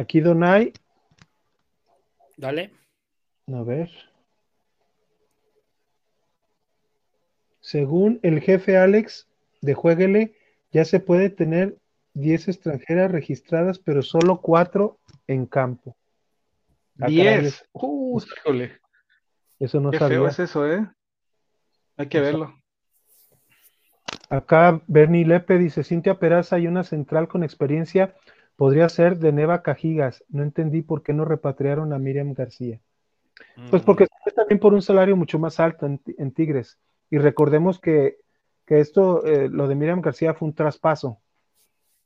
Aquí 0.01 0.21
Donay, 0.21 0.73
Dale. 2.39 2.73
a 3.53 3.63
ver. 3.63 3.91
Según 7.61 8.19
el 8.23 8.41
jefe 8.41 8.79
Alex 8.79 9.29
de 9.61 9.75
Jueguele, 9.75 10.35
ya 10.73 10.87
se 10.87 11.01
puede 11.01 11.29
tener 11.29 11.77
10 12.15 12.49
extranjeras 12.49 13.13
registradas, 13.13 13.79
pero 13.79 14.01
solo 14.01 14.41
4 14.41 14.99
en 15.27 15.45
campo. 15.45 15.95
Ah, 16.99 17.01
caray, 17.01 17.41
Diez. 17.41 17.69
Uh, 17.73 18.23
híjole. 18.39 18.81
Eso 19.59 19.81
no 19.81 19.91
Qué 19.91 19.99
sabía. 19.99 20.17
feo 20.17 20.29
es 20.29 20.39
eso, 20.39 20.67
¿eh? 20.67 20.91
Hay 21.99 22.09
que 22.09 22.21
verlo. 22.21 22.55
Acá 24.31 24.81
Bernie 24.87 25.27
Lepe 25.27 25.59
dice, 25.59 25.85
Cintia 25.85 26.19
Peraza 26.19 26.59
y 26.59 26.67
una 26.67 26.85
central 26.85 27.29
con 27.29 27.45
experiencia 27.45 28.15
podría 28.61 28.91
ser 28.91 29.17
de 29.17 29.33
Neva 29.33 29.63
Cajigas. 29.63 30.23
No 30.29 30.43
entendí 30.43 30.83
por 30.83 31.03
qué 31.03 31.15
no 31.15 31.25
repatriaron 31.25 31.95
a 31.95 31.99
Miriam 31.99 32.35
García. 32.35 32.79
Pues 33.71 33.81
porque 33.81 34.07
es 34.27 34.35
también 34.35 34.61
por 34.61 34.75
un 34.75 34.83
salario 34.83 35.17
mucho 35.17 35.39
más 35.39 35.59
alto 35.61 35.87
en, 35.87 35.99
en 36.19 36.31
Tigres. 36.31 36.79
Y 37.11 37.17
recordemos 37.17 37.81
que, 37.81 38.19
que 38.67 38.81
esto, 38.81 39.25
eh, 39.25 39.49
lo 39.49 39.67
de 39.67 39.77
Miriam 39.77 40.03
García 40.03 40.35
fue 40.35 40.47
un 40.49 40.55
traspaso. 40.55 41.17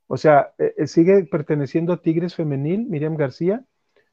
O 0.07 0.16
sea, 0.16 0.55
eh, 0.59 0.74
eh, 0.78 0.86
sigue 0.86 1.24
perteneciendo 1.24 1.92
a 1.92 2.00
Tigres 2.00 2.36
Femenil, 2.36 2.86
Miriam 2.86 3.16
García, 3.16 3.64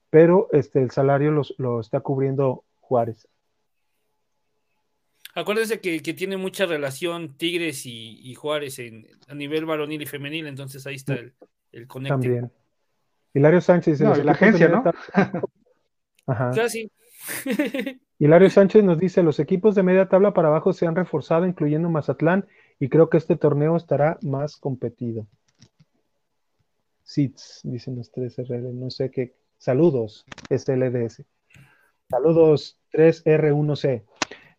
pero 0.09 0.47
este, 0.51 0.81
el 0.81 0.89
salario 0.89 1.29
los- 1.29 1.53
lo 1.59 1.79
está 1.79 1.99
cubriendo 1.99 2.63
Juárez. 2.79 3.27
Acuérdense 5.35 5.79
que, 5.79 6.01
que 6.01 6.15
tiene 6.15 6.37
mucha 6.37 6.65
relación 6.65 7.37
Tigres 7.37 7.85
y, 7.85 8.19
y 8.19 8.33
Juárez 8.33 8.79
en, 8.79 9.05
a 9.27 9.35
nivel 9.35 9.67
varonil 9.67 10.01
y 10.01 10.07
femenil, 10.07 10.47
entonces 10.47 10.87
ahí 10.87 10.95
está 10.95 11.13
el, 11.13 11.33
el 11.71 11.87
conecte. 11.87 12.09
También. 12.13 12.51
Hilario 13.33 13.61
Sánchez. 13.61 13.99
dice, 13.99 14.03
No, 14.09 14.15
la 14.23 14.31
agencia, 14.33 14.67
¿no? 14.67 14.83
tabla- 14.83 14.99
Ajá. 16.27 16.51
Casi. 16.53 16.91
Hilario 18.19 18.49
Sánchez 18.49 18.83
nos 18.83 18.99
dice, 18.99 19.23
los 19.23 19.39
equipos 19.39 19.73
de 19.75 19.83
media 19.83 20.07
tabla 20.09 20.33
para 20.33 20.49
abajo 20.49 20.73
se 20.73 20.85
han 20.85 20.95
reforzado, 20.95 21.45
incluyendo 21.47 21.89
Mazatlán, 21.89 22.47
y 22.79 22.89
creo 22.89 23.09
que 23.09 23.17
este 23.17 23.35
torneo 23.35 23.75
estará 23.77 24.17
más 24.21 24.57
competido. 24.57 25.27
SITS, 27.03 27.61
dicen 27.63 27.95
los 27.95 28.11
3RL, 28.11 28.73
no 28.73 28.89
sé 28.89 29.09
qué. 29.11 29.35
Saludos, 29.57 30.25
SLDS. 30.49 31.23
Saludos, 32.09 32.79
3R1C. 32.93 34.03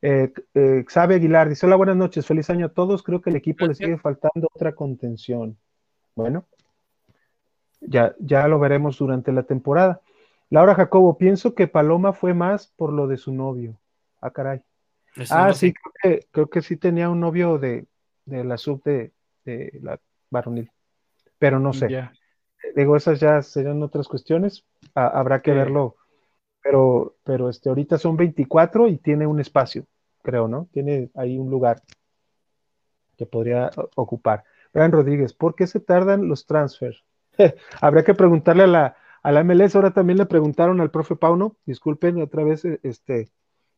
Eh, 0.03 0.33
eh, 0.55 0.85
Xavi 0.87 1.15
Aguilar 1.15 1.49
dice, 1.49 1.67
hola, 1.67 1.77
buenas 1.77 1.97
noches, 1.97 2.27
feliz 2.27 2.51
año 2.51 2.67
a 2.67 2.73
todos. 2.73 3.03
Creo 3.03 3.21
que 3.21 3.31
el 3.31 3.37
equipo 3.37 3.65
Gracias. 3.65 3.81
le 3.81 3.87
sigue 3.95 3.99
faltando 4.03 4.49
otra 4.53 4.75
contención. 4.75 5.57
Bueno, 6.15 6.47
ya, 7.89 8.14
ya 8.18 8.49
lo 8.49 8.59
veremos 8.59 8.99
durante 8.99 9.33
la 9.33 9.43
temporada. 9.45 10.01
Laura 10.51 10.74
Jacobo, 10.74 11.16
pienso 11.18 11.55
que 11.55 11.66
Paloma 11.68 12.12
fue 12.12 12.35
más 12.35 12.68
por 12.76 12.93
lo 12.93 13.07
de 13.07 13.16
su 13.16 13.33
novio. 13.33 13.78
Ah, 14.20 14.30
caray. 14.30 14.62
Eso 15.16 15.35
Ah, 15.35 15.49
no 15.49 15.55
sí, 15.55 15.72
creo 15.74 15.93
que, 16.03 16.26
creo 16.30 16.51
que 16.51 16.62
sí 16.62 16.76
tenía 16.76 17.11
un 17.11 17.20
novio 17.20 17.59
de, 17.59 17.87
de 18.24 18.45
la 18.45 18.57
sub 18.57 18.83
de, 18.85 19.12
de 19.45 19.78
la 19.83 20.01
varonil, 20.30 20.70
pero 21.39 21.59
no 21.59 21.72
sé. 21.72 21.89
Ya. 21.89 22.12
Digo, 22.76 22.97
esas 22.97 23.20
ya 23.20 23.43
serían 23.43 23.83
otras 23.83 24.09
cuestiones, 24.09 24.64
ha- 24.95 25.09
habrá 25.09 25.43
que 25.43 25.53
Sí. 25.53 25.57
verlo, 25.59 25.97
pero, 26.62 27.16
pero 27.24 27.49
este, 27.51 27.68
ahorita 27.68 27.99
son 27.99 28.16
24 28.16 28.89
y 28.89 28.99
tiene 28.99 29.26
un 29.26 29.41
espacio, 29.41 29.87
creo, 30.22 30.49
¿no? 30.49 30.68
Tiene 30.72 31.11
ahí 31.14 31.39
un 31.39 31.51
lugar 31.51 31.83
que 33.16 33.26
podría 33.26 33.70
ocupar. 33.97 34.45
Brian 34.72 34.93
Rodríguez, 34.93 35.33
¿por 35.35 35.55
qué 35.55 35.66
se 35.66 35.80
tardan 35.80 36.28
los 36.28 36.47
transfers? 36.47 37.05
Habría 37.80 38.05
que 38.05 38.14
preguntarle 38.14 38.64
a 38.64 38.66
la, 38.66 38.97
a 39.22 39.33
la 39.33 39.41
MLS, 39.41 39.76
ahora 39.76 39.93
también 39.93 40.18
le 40.18 40.26
preguntaron 40.26 40.80
al 40.80 40.91
profe 40.91 41.16
Pauno, 41.16 41.57
disculpen 41.66 42.20
otra 42.20 42.45
vez, 42.45 42.64
eh, 42.64 42.80
este, 42.83 43.30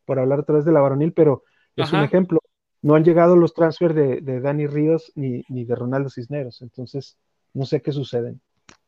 por 0.04 0.18
hablar 0.18 0.40
otra 0.40 0.56
vez 0.56 0.64
de 0.64 0.72
la 0.72 0.80
varonil, 0.80 1.12
pero 1.12 1.44
es 1.76 1.92
un 1.92 2.02
ejemplo. 2.02 2.40
No 2.82 2.94
han 2.94 3.04
llegado 3.04 3.36
los 3.36 3.54
transfers 3.54 3.94
de, 3.94 4.20
de 4.20 4.40
Dani 4.40 4.66
Ríos 4.66 5.12
ni, 5.14 5.42
ni 5.48 5.64
de 5.64 5.74
Ronaldo 5.74 6.10
Cisneros, 6.10 6.60
entonces 6.62 7.16
no 7.54 7.64
sé 7.64 7.80
qué 7.80 7.92
suceden, 7.92 8.40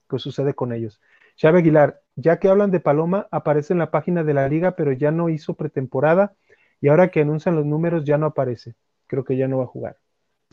qué 0.09 0.19
sucede 0.19 0.55
con 0.55 0.73
ellos. 0.73 1.01
Xavi 1.41 1.59
Aguilar, 1.59 2.03
ya 2.14 2.39
que 2.39 2.49
hablan 2.49 2.71
de 2.71 2.81
Paloma, 2.81 3.29
aparece 3.31 3.73
en 3.73 3.79
la 3.79 3.91
página 3.91 4.25
de 4.25 4.35
la 4.35 4.49
liga, 4.49 4.77
pero 4.77 4.93
ya 4.93 5.11
no 5.11 5.29
hizo 5.29 5.55
pretemporada 5.55 6.35
y 6.81 6.89
ahora 6.89 7.09
que 7.11 7.21
anuncian 7.21 7.57
los 7.57 7.67
números 7.67 8.05
ya 8.05 8.19
no 8.19 8.27
aparece. 8.27 8.75
Creo 9.07 9.25
que 9.25 9.37
ya 9.37 9.49
no 9.49 9.59
va 9.59 9.64
a 9.64 9.69
jugar. 9.69 9.97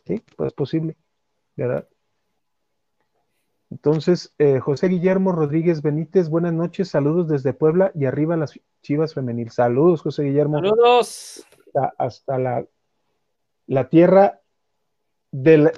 Sí, 0.06 0.22
pues 0.36 0.48
es 0.48 0.54
posible, 0.54 0.98
¿verdad? 1.56 1.88
Entonces, 3.74 4.36
eh, 4.38 4.60
José 4.60 4.88
Guillermo 4.88 5.32
Rodríguez 5.32 5.82
Benítez, 5.82 6.30
buenas 6.30 6.54
noches, 6.54 6.90
saludos 6.90 7.28
desde 7.28 7.54
Puebla 7.54 7.92
y 7.96 8.06
arriba 8.06 8.38
las 8.38 8.60
Chivas 8.84 9.16
Femenil. 9.16 9.50
Saludos, 9.50 10.04
José 10.04 10.22
Guillermo 10.26 10.58
Saludos. 10.60 11.44
hasta, 11.74 11.94
hasta 11.98 12.38
la, 12.38 12.66
la 13.66 13.90
tierra 13.90 14.42
de 15.32 15.58
la- 15.58 15.72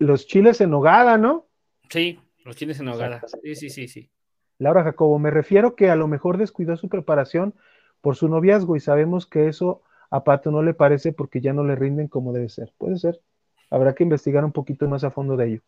los 0.00 0.26
chiles 0.26 0.60
en 0.60 0.70
nogada, 0.70 1.18
¿no? 1.18 1.46
Sí, 1.88 2.18
los 2.44 2.56
tienes 2.56 2.80
en 2.80 2.88
hogada. 2.88 3.22
Sí, 3.44 3.54
sí, 3.54 3.70
sí, 3.70 3.86
sí. 3.86 4.10
Laura 4.58 4.82
Jacobo, 4.82 5.20
me 5.20 5.30
refiero 5.30 5.76
que 5.76 5.90
a 5.90 5.96
lo 5.96 6.08
mejor 6.08 6.36
descuidó 6.36 6.76
su 6.76 6.88
preparación 6.88 7.54
por 8.00 8.16
su 8.16 8.28
noviazgo 8.28 8.74
y 8.74 8.80
sabemos 8.80 9.24
que 9.24 9.46
eso 9.46 9.82
a 10.10 10.24
Pato 10.24 10.50
no 10.50 10.64
le 10.64 10.74
parece 10.74 11.12
porque 11.12 11.40
ya 11.40 11.52
no 11.52 11.62
le 11.62 11.76
rinden 11.76 12.08
como 12.08 12.32
debe 12.32 12.48
ser. 12.48 12.72
Puede 12.76 12.98
ser. 12.98 13.20
Habrá 13.70 13.94
que 13.94 14.02
investigar 14.02 14.44
un 14.44 14.50
poquito 14.50 14.88
más 14.88 15.04
a 15.04 15.12
fondo 15.12 15.36
de 15.36 15.46
ello. 15.46 15.60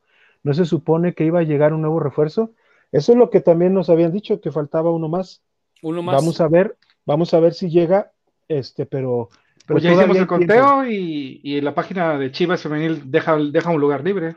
¿No 0.42 0.54
se 0.54 0.64
supone 0.64 1.14
que 1.14 1.24
iba 1.24 1.40
a 1.40 1.44
llegar 1.44 1.72
un 1.74 1.82
nuevo 1.82 2.00
refuerzo? 2.00 2.52
Eso 2.92 3.12
es 3.12 3.18
lo 3.18 3.30
que 3.30 3.40
también 3.40 3.74
nos 3.74 3.90
habían 3.90 4.12
dicho, 4.12 4.40
que 4.40 4.50
faltaba 4.50 4.90
uno 4.90 5.08
más. 5.08 5.42
Uno 5.82 6.02
más. 6.02 6.16
Vamos 6.16 6.40
a 6.40 6.48
ver, 6.48 6.76
vamos 7.06 7.32
a 7.34 7.40
ver 7.40 7.54
si 7.54 7.70
llega, 7.70 8.12
este, 8.48 8.84
pero, 8.86 9.28
pero 9.66 9.74
Pues 9.74 9.82
ya 9.84 9.92
hicimos 9.92 10.16
el 10.16 10.26
conteo 10.26 10.86
y, 10.86 11.40
y 11.42 11.60
la 11.60 11.74
página 11.74 12.18
de 12.18 12.32
Chivas 12.32 12.62
Femenil 12.62 13.10
deja, 13.10 13.36
deja 13.36 13.70
un 13.70 13.80
lugar 13.80 14.02
libre. 14.04 14.36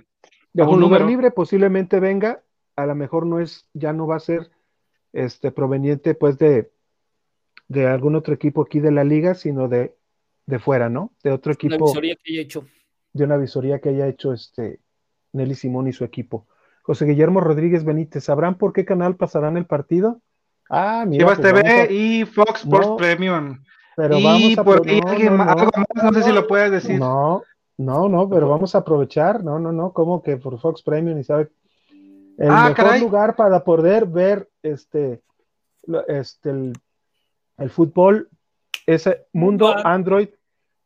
Deja 0.54 0.70
un 0.70 0.76
un 0.76 0.82
lugar 0.82 1.02
libre, 1.06 1.32
posiblemente 1.32 2.00
venga, 2.00 2.44
a 2.76 2.86
lo 2.86 2.96
mejor 2.96 3.26
no 3.26 3.40
es, 3.40 3.68
ya 3.74 3.92
no 3.94 4.06
va 4.08 4.18
a 4.18 4.20
ser 4.20 4.52
este 5.14 5.52
proveniente 5.52 6.14
pues 6.16 6.38
de, 6.38 6.72
de 7.68 7.88
algún 7.88 8.16
otro 8.16 8.34
equipo 8.34 8.62
aquí 8.62 8.80
de 8.80 8.92
la 8.92 9.04
liga, 9.04 9.34
sino 9.36 9.68
de, 9.68 9.96
de 10.46 10.60
fuera, 10.60 10.90
¿no? 10.90 11.12
De 11.24 11.32
otro 11.32 11.52
Una 11.52 11.56
equipo, 11.56 11.86
visoría 11.86 12.16
que 12.16 12.34
haya 12.34 12.42
hecho. 12.42 12.68
de 13.14 13.24
una 13.24 13.38
visoría 13.38 13.80
que 13.80 13.90
haya 13.90 14.08
hecho 14.08 14.34
este 14.34 14.80
Nelly 15.34 15.56
Simón 15.56 15.88
y 15.88 15.94
su 15.94 16.04
equipo. 16.06 16.46
José 16.84 17.06
Guillermo 17.06 17.42
Rodríguez 17.42 17.84
Benítez, 17.84 18.24
¿sabrán 18.26 18.58
por 18.58 18.72
qué 18.74 18.86
canal 18.86 19.16
pasarán 19.16 19.58
el 19.58 19.66
partido? 19.66 20.22
Ah, 20.70 21.06
mira, 21.08 21.24
Chivas 21.26 21.40
pues 21.40 21.54
TV 21.64 21.70
a- 21.70 21.92
y 21.92 22.26
Fox 22.26 22.62
Sports 22.62 22.88
No, 22.88 22.96
Premium. 22.98 23.64
pero 23.96 24.18
y 24.18 24.24
vamos 24.24 24.58
a 24.58 24.64
por 24.64 24.88
ahí 24.88 25.00
no, 25.02 25.10
alguien 25.10 25.38
no, 25.38 25.46
no. 25.46 25.52
algo 25.52 25.72
más, 25.76 26.04
no 26.04 26.14
sé 26.14 26.24
si 26.24 26.32
lo 26.32 26.48
puedes 26.48 26.72
decir. 26.72 27.00
No, 27.00 27.44
no, 27.78 28.10
no, 28.10 28.30
pero 28.30 28.48
vamos 28.50 28.76
a 28.76 28.80
aprovechar. 28.80 29.44
No, 29.44 29.60
no, 29.60 29.72
no, 29.72 29.92
como 29.94 30.22
que 30.22 30.38
por 30.38 30.60
Fox 30.60 30.82
Premium 30.84 31.18
y 31.20 31.24
sabe. 31.24 31.50
El 32.38 32.50
Ah, 32.50 32.70
mejor 32.70 32.76
caray. 32.76 33.02
lugar 33.02 33.36
para 33.36 33.64
poder 33.64 34.06
ver 34.08 34.50
este, 34.64 35.22
este 36.08 36.50
el, 36.50 36.74
el 37.60 37.70
fútbol 37.70 38.28
es 38.88 39.08
Mundo 39.32 39.76
Android 39.86 40.30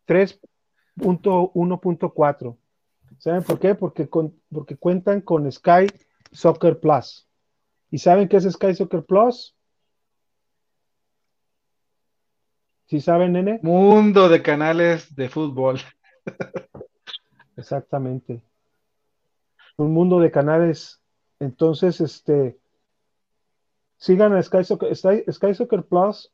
3.1.4. 0.08 2.58
¿Saben 3.20 3.43
por 3.43 3.59
qué? 3.59 3.76
Porque, 3.76 4.07
con, 4.07 4.39
porque 4.51 4.78
cuentan 4.78 5.22
con 5.22 5.51
Sky 5.51 5.88
Soccer 6.32 6.80
Plus. 6.80 7.28
¿Y 7.89 7.97
saben 7.99 8.28
qué 8.28 8.38
es 8.38 8.43
Sky 8.51 8.76
Soccer 8.76 9.03
Plus? 9.03 9.55
¿Sí 12.86 13.01
saben, 13.01 13.34
nene? 13.34 13.59
Mundo 13.63 14.30
de 14.30 14.41
canales 14.41 15.13
de 15.15 15.30
fútbol. 15.30 15.80
Exactamente. 17.57 18.41
Un 19.76 19.93
mundo 19.93 20.20
de 20.20 20.32
canales. 20.32 21.01
Entonces, 21.39 21.99
este, 21.99 22.57
sigan 23.97 24.34
a 24.34 24.41
Sky 24.41 24.63
Soccer, 24.63 24.95
Sky, 24.95 25.24
Sky 25.32 25.53
Soccer 25.53 25.84
Plus. 25.84 26.32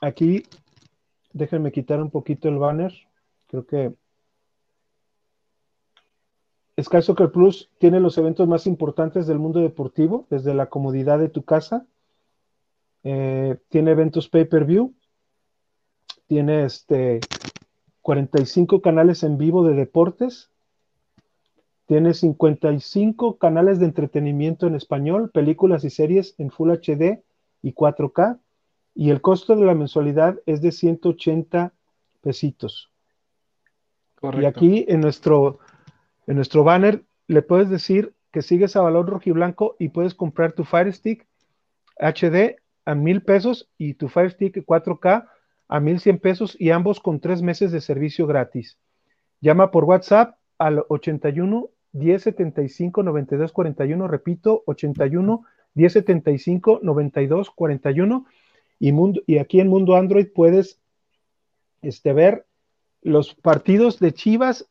Aquí, 0.00 0.44
déjenme 1.32 1.72
quitar 1.72 2.00
un 2.00 2.10
poquito 2.10 2.48
el 2.48 2.58
banner. 2.58 2.94
Creo 3.48 3.66
que 3.66 3.94
Sky 6.82 7.00
Soccer 7.00 7.32
Plus 7.32 7.70
tiene 7.78 8.00
los 8.00 8.18
eventos 8.18 8.46
más 8.46 8.66
importantes 8.66 9.26
del 9.26 9.38
mundo 9.38 9.60
deportivo 9.60 10.26
desde 10.28 10.52
la 10.52 10.66
comodidad 10.66 11.18
de 11.18 11.30
tu 11.30 11.42
casa. 11.42 11.86
Eh, 13.02 13.56
tiene 13.70 13.92
eventos 13.92 14.28
pay-per-view. 14.28 14.94
Tiene 16.26 16.64
este 16.64 17.20
45 18.02 18.82
canales 18.82 19.22
en 19.22 19.38
vivo 19.38 19.64
de 19.64 19.74
deportes. 19.74 20.50
Tiene 21.86 22.12
55 22.12 23.38
canales 23.38 23.78
de 23.78 23.86
entretenimiento 23.86 24.66
en 24.66 24.74
español, 24.74 25.30
películas 25.30 25.84
y 25.84 25.90
series 25.90 26.34
en 26.36 26.50
Full 26.50 26.72
HD 26.72 27.22
y 27.62 27.72
4K. 27.72 28.38
Y 28.94 29.10
el 29.10 29.22
costo 29.22 29.56
de 29.56 29.64
la 29.64 29.74
mensualidad 29.74 30.40
es 30.44 30.60
de 30.60 30.72
180 30.72 31.72
pesitos. 32.20 32.90
Correcto. 34.16 34.42
Y 34.42 34.46
aquí 34.46 34.84
en 34.88 35.00
nuestro 35.00 35.60
en 36.26 36.36
nuestro 36.36 36.64
banner 36.64 37.04
le 37.28 37.42
puedes 37.42 37.70
decir 37.70 38.14
que 38.32 38.42
sigues 38.42 38.76
a 38.76 38.82
Valor 38.82 39.08
Rojiblanco 39.08 39.76
y 39.78 39.88
puedes 39.88 40.14
comprar 40.14 40.52
tu 40.52 40.64
Fire 40.64 40.92
Stick 40.92 41.26
HD 41.98 42.56
a 42.84 42.94
mil 42.94 43.22
pesos 43.22 43.68
y 43.78 43.94
tu 43.94 44.08
Fire 44.08 44.30
Stick 44.30 44.64
4K 44.64 45.28
a 45.68 45.80
mil 45.80 45.98
cien 46.00 46.18
pesos 46.18 46.56
y 46.58 46.70
ambos 46.70 47.00
con 47.00 47.20
tres 47.20 47.42
meses 47.42 47.72
de 47.72 47.80
servicio 47.80 48.26
gratis. 48.26 48.78
Llama 49.40 49.70
por 49.70 49.84
WhatsApp 49.84 50.36
al 50.58 50.84
81 50.88 51.70
1075 51.92 53.02
92 53.02 53.52
41, 53.52 54.08
repito, 54.08 54.62
81 54.66 55.44
1075 55.74 56.80
92 56.82 57.50
41 57.50 58.26
y, 58.78 58.92
mundo, 58.92 59.22
y 59.26 59.38
aquí 59.38 59.60
en 59.60 59.68
Mundo 59.68 59.96
Android 59.96 60.28
puedes 60.34 60.80
este, 61.82 62.12
ver 62.12 62.46
los 63.02 63.34
partidos 63.34 63.98
de 63.98 64.12
Chivas 64.12 64.68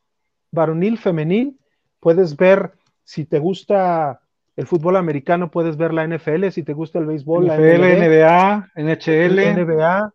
varonil, 0.55 0.97
femenil, 0.97 1.59
puedes 1.99 2.35
ver 2.35 2.71
si 3.03 3.25
te 3.25 3.37
gusta 3.39 4.21
el 4.55 4.67
fútbol 4.67 4.95
americano, 4.95 5.51
puedes 5.51 5.77
ver 5.77 5.93
la 5.93 6.07
NFL, 6.07 6.49
si 6.49 6.63
te 6.63 6.73
gusta 6.73 6.99
el 6.99 7.05
béisbol, 7.05 7.45
NFL, 7.45 7.81
la 7.81 8.07
NBA, 8.07 8.71
NHL, 8.75 9.63
NBA, 9.63 10.13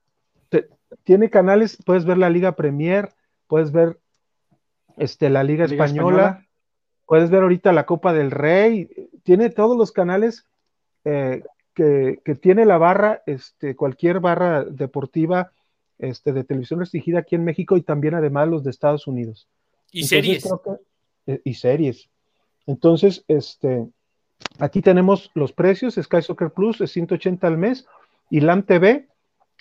te, 0.48 0.68
tiene 1.04 1.30
canales, 1.30 1.78
puedes 1.84 2.04
ver 2.04 2.18
la 2.18 2.30
Liga 2.30 2.56
Premier, 2.56 3.10
puedes 3.46 3.70
ver 3.70 3.98
este, 4.96 5.28
la 5.30 5.44
Liga, 5.44 5.66
Liga 5.66 5.84
Española, 5.84 6.22
Española, 6.22 6.46
puedes 7.06 7.30
ver 7.30 7.42
ahorita 7.42 7.72
la 7.72 7.86
Copa 7.86 8.12
del 8.12 8.30
Rey, 8.30 8.88
tiene 9.22 9.50
todos 9.50 9.76
los 9.76 9.92
canales 9.92 10.46
eh, 11.04 11.42
que, 11.74 12.20
que, 12.24 12.34
tiene 12.34 12.64
la 12.64 12.78
barra, 12.78 13.22
este, 13.26 13.76
cualquier 13.76 14.20
barra 14.20 14.64
deportiva 14.64 15.52
este, 16.00 16.32
de 16.32 16.44
televisión 16.44 16.80
restringida 16.80 17.20
aquí 17.20 17.34
en 17.34 17.44
México 17.44 17.76
y 17.76 17.82
también 17.82 18.14
además 18.14 18.48
los 18.48 18.64
de 18.64 18.70
Estados 18.70 19.06
Unidos. 19.06 19.48
Y 19.92 20.02
Entonces, 20.02 20.08
series. 20.08 20.44
Que, 21.24 21.32
eh, 21.32 21.40
y 21.44 21.54
series. 21.54 22.10
Entonces, 22.66 23.24
este, 23.28 23.86
aquí 24.58 24.80
tenemos 24.82 25.30
los 25.34 25.52
precios. 25.52 25.94
Sky 25.94 26.22
Soccer 26.22 26.50
Plus 26.50 26.80
es 26.80 26.92
180 26.92 27.46
al 27.46 27.58
mes 27.58 27.86
y 28.30 28.40
LAM 28.40 28.64
TV 28.64 29.08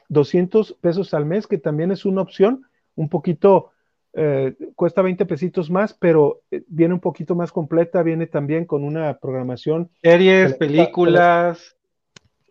200 0.10 0.74
pesos 0.82 1.14
al 1.14 1.26
mes, 1.26 1.48
que 1.48 1.58
también 1.58 1.92
es 1.92 2.06
una 2.06 2.22
opción. 2.22 2.66
Un 2.96 3.10
poquito, 3.10 3.72
eh, 4.14 4.56
cuesta 4.76 5.02
20 5.02 5.26
pesitos 5.26 5.70
más, 5.70 5.94
pero 5.94 6.42
eh, 6.52 6.64
viene 6.68 6.94
un 6.94 7.00
poquito 7.00 7.36
más 7.36 7.52
completa. 7.52 8.04
Viene 8.04 8.28
también 8.28 8.66
con 8.66 8.84
una 8.84 9.18
programación. 9.18 9.90
Series, 10.02 10.56
películas, 10.56 11.78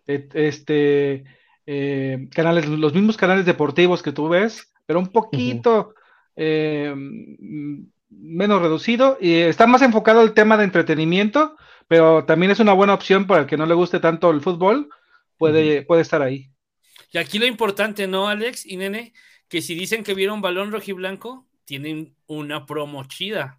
este, 0.07 1.25
eh, 1.67 2.29
canales, 2.35 2.67
los 2.67 2.95
mismos 2.95 3.17
canales 3.17 3.45
deportivos 3.45 4.03
que 4.03 4.13
tú 4.13 4.29
ves, 4.29 4.73
pero 4.87 4.99
un 4.99 5.09
poquito. 5.09 5.71
Uh 5.71 5.91
-huh 5.91 5.98
eh, 6.39 6.95
menos 8.11 8.63
reducido 8.63 9.19
y 9.21 9.35
está 9.35 9.67
más 9.67 9.83
enfocado 9.83 10.21
al 10.21 10.35
tema 10.35 10.57
de 10.57 10.65
entretenimiento, 10.65 11.57
pero 11.89 12.25
también 12.25 12.53
es 12.53 12.61
una 12.61 12.73
buena 12.73 12.95
opción 12.95 13.27
para 13.27 13.43
el 13.43 13.47
que 13.47 13.57
no 13.57 13.67
le 13.67 13.75
guste 13.75 13.99
tanto 13.99 14.31
el 14.31 14.41
fútbol, 14.41 14.89
puede, 15.37 15.81
uh 15.81 15.83
-huh. 15.83 15.87
puede 15.87 16.03
estar 16.03 16.23
ahí. 16.23 16.51
Y 17.11 17.19
aquí 17.19 17.39
lo 17.39 17.47
importante, 17.47 18.07
¿no, 18.07 18.29
Alex 18.29 18.65
y 18.67 18.77
Nene? 18.77 19.13
Que 19.49 19.63
si 19.63 19.75
dicen 19.75 20.05
que 20.05 20.15
vieron 20.15 20.41
balón 20.41 20.71
rojiblanco, 20.71 21.47
tienen 21.65 22.15
una 22.27 22.67
promo 22.67 23.05
chida. 23.05 23.59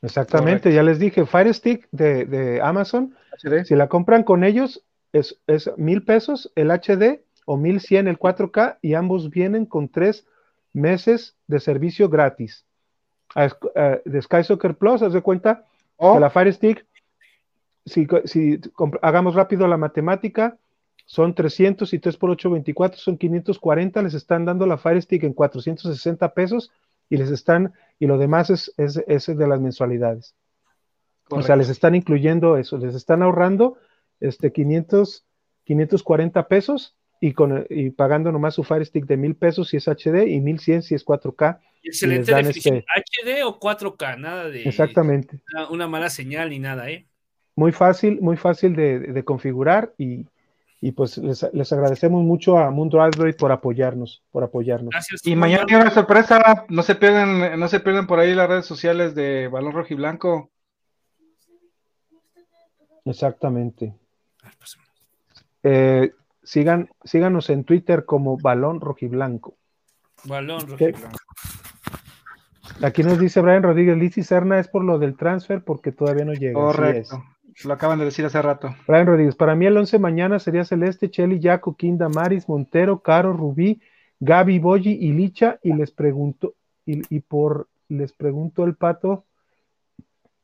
Exactamente, 0.00 0.62
Correcto. 0.62 0.70
ya 0.70 0.82
les 0.82 0.98
dije, 0.98 1.26
Fire 1.26 1.52
Stick 1.52 1.88
de, 1.90 2.24
de 2.24 2.60
Amazon, 2.62 3.14
HD. 3.42 3.64
si 3.64 3.74
la 3.74 3.88
compran 3.88 4.22
con 4.22 4.42
ellos, 4.44 4.84
es, 5.12 5.38
es 5.46 5.70
mil 5.76 6.02
pesos 6.04 6.50
el 6.56 6.70
HD 6.70 7.20
o 7.46 7.56
mil 7.56 7.80
cien 7.80 8.08
el 8.08 8.18
4K 8.18 8.78
y 8.82 8.94
ambos 8.94 9.30
vienen 9.30 9.66
con 9.66 9.88
tres 9.88 10.26
meses 10.74 11.36
de 11.46 11.60
servicio 11.60 12.10
gratis. 12.10 12.66
A, 13.34 13.44
a, 13.44 14.00
de 14.04 14.22
Sky 14.22 14.44
Soccer 14.44 14.74
Plus, 14.74 15.02
haz 15.02 15.14
de 15.14 15.22
cuenta 15.22 15.64
oh. 15.96 16.14
que 16.14 16.20
la 16.20 16.30
Fire 16.30 16.52
Stick, 16.52 16.84
si, 17.86 18.06
si 18.24 18.60
hagamos 19.00 19.34
rápido 19.34 19.66
la 19.66 19.78
matemática, 19.78 20.58
son 21.06 21.34
300 21.34 21.92
y 21.92 21.98
3 21.98 22.16
por 22.16 22.30
8, 22.30 22.50
24, 22.50 22.98
son 22.98 23.16
540, 23.16 24.02
les 24.02 24.14
están 24.14 24.44
dando 24.44 24.66
la 24.66 24.78
Fire 24.78 25.00
Stick 25.00 25.22
en 25.24 25.32
460 25.32 26.34
pesos 26.34 26.70
y 27.08 27.16
les 27.16 27.30
están, 27.30 27.72
y 27.98 28.06
lo 28.06 28.18
demás 28.18 28.50
es, 28.50 28.72
es, 28.76 29.02
es 29.06 29.26
de 29.26 29.46
las 29.46 29.60
mensualidades. 29.60 30.34
Correcto. 31.24 31.36
O 31.36 31.42
sea, 31.42 31.56
les 31.56 31.68
están 31.68 31.94
incluyendo 31.94 32.56
eso, 32.56 32.78
les 32.78 32.94
están 32.94 33.22
ahorrando 33.22 33.76
este 34.20 34.52
500, 34.52 35.24
540 35.64 36.48
pesos 36.48 36.96
y, 37.24 37.32
con, 37.32 37.66
y 37.70 37.88
pagando 37.88 38.30
nomás 38.30 38.54
su 38.54 38.64
Fire 38.64 38.84
Stick 38.84 39.06
de 39.06 39.16
mil 39.16 39.34
pesos 39.34 39.68
si 39.68 39.78
es 39.78 39.88
HD 39.88 40.28
y 40.28 40.40
1100 40.40 40.82
si 40.82 40.94
es 40.94 41.06
4K. 41.06 41.58
Excelente 41.82 42.34
definición. 42.34 42.76
Este... 42.76 43.38
HD 43.40 43.44
o 43.44 43.58
4K, 43.58 44.18
nada 44.18 44.50
de 44.50 44.64
Exactamente. 44.64 45.40
Una, 45.54 45.70
una, 45.70 45.88
mala 45.88 46.10
señal 46.10 46.50
ni 46.50 46.58
nada, 46.58 46.90
¿eh? 46.90 47.06
Muy 47.56 47.72
fácil, 47.72 48.20
muy 48.20 48.36
fácil 48.36 48.76
de, 48.76 48.98
de 48.98 49.24
configurar 49.24 49.94
y, 49.96 50.26
y 50.82 50.92
pues 50.92 51.16
les, 51.16 51.48
les, 51.54 51.72
agradecemos 51.72 52.22
mucho 52.22 52.58
a 52.58 52.70
Mundo 52.70 53.00
Android 53.00 53.34
por 53.36 53.52
apoyarnos, 53.52 54.22
por 54.30 54.44
apoyarnos. 54.44 54.90
Gracias, 54.90 55.26
y 55.26 55.34
mañana 55.34 55.64
hay 55.66 55.76
una 55.76 55.90
sorpresa, 55.90 56.66
no 56.68 56.82
se 56.82 56.94
pierdan, 56.94 57.58
no 57.58 57.68
se 57.68 57.80
pierdan 57.80 58.06
por 58.06 58.18
ahí 58.18 58.34
las 58.34 58.50
redes 58.50 58.66
sociales 58.66 59.14
de 59.14 59.48
Balón 59.48 59.72
Rojo 59.72 59.88
y 59.88 59.96
Blanco. 59.96 60.50
Exactamente. 63.06 63.94
Eh, 65.62 66.12
sigan, 66.44 66.90
síganos 67.04 67.50
en 67.50 67.64
Twitter 67.64 68.04
como 68.04 68.38
Balón 68.38 68.80
Rojiblanco. 68.80 69.56
Balón 70.24 70.60
Rojiblanco. 70.68 71.18
Aquí 72.82 73.02
nos 73.02 73.18
dice 73.18 73.40
Brian 73.40 73.62
Rodríguez, 73.62 73.96
Liz 73.96 74.18
y 74.18 74.22
Serna 74.22 74.58
es 74.58 74.68
por 74.68 74.84
lo 74.84 74.98
del 74.98 75.16
transfer 75.16 75.62
porque 75.62 75.92
todavía 75.92 76.24
no 76.24 76.32
llega. 76.32 76.54
Correcto. 76.54 77.22
Lo 77.64 77.72
acaban 77.72 77.98
de 77.98 78.04
decir 78.04 78.24
hace 78.24 78.42
rato. 78.42 78.74
Brian 78.86 79.06
Rodríguez, 79.06 79.36
para 79.36 79.54
mí 79.54 79.66
el 79.66 79.76
11 79.76 79.98
mañana 79.98 80.38
sería 80.38 80.64
Celeste, 80.64 81.10
Cheli, 81.10 81.38
Yaco, 81.38 81.76
Kinda, 81.76 82.08
Maris, 82.08 82.48
Montero, 82.48 82.98
Caro, 83.00 83.32
Rubí, 83.32 83.80
Gaby, 84.18 84.58
Boyi 84.58 84.92
y 84.92 85.12
Licha. 85.12 85.60
Y 85.62 85.72
les 85.72 85.92
pregunto, 85.92 86.54
y, 86.84 87.02
y 87.14 87.20
por 87.20 87.68
les 87.88 88.12
pregunto 88.12 88.64
el 88.64 88.74
pato, 88.74 89.24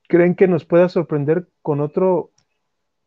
¿creen 0.09 0.35
que 0.35 0.47
nos 0.47 0.65
pueda 0.65 0.89
sorprender 0.89 1.49
con 1.63 1.81
otro 1.81 2.31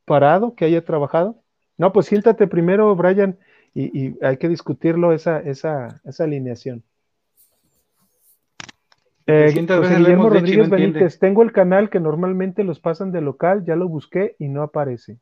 parado 0.06 0.56
que 0.56 0.66
haya 0.66 0.84
trabajado? 0.84 1.43
No, 1.78 1.92
pues 1.92 2.08
siéntate 2.08 2.48
primero, 2.48 2.96
Brian, 2.96 3.38
y, 3.74 4.08
y 4.08 4.18
hay 4.22 4.38
que 4.38 4.50
discutirlo 4.50 5.14
esa, 5.14 5.40
esa, 5.40 6.02
esa 6.06 6.24
alineación. 6.24 6.84
Eh, 9.26 9.66
José 9.68 9.96
Guillermo 9.96 10.30
Rodríguez 10.30 10.70
no 10.70 10.76
Benítez, 10.76 11.18
tengo 11.18 11.44
el 11.44 11.54
canal 11.54 11.90
que 11.90 12.02
normalmente 12.02 12.64
los 12.64 12.80
pasan 12.80 13.12
de 13.12 13.22
local, 13.22 13.64
ya 13.66 13.76
lo 13.76 13.88
busqué 13.88 14.36
y 14.38 14.50
no 14.50 14.64
aparece. 14.64 15.18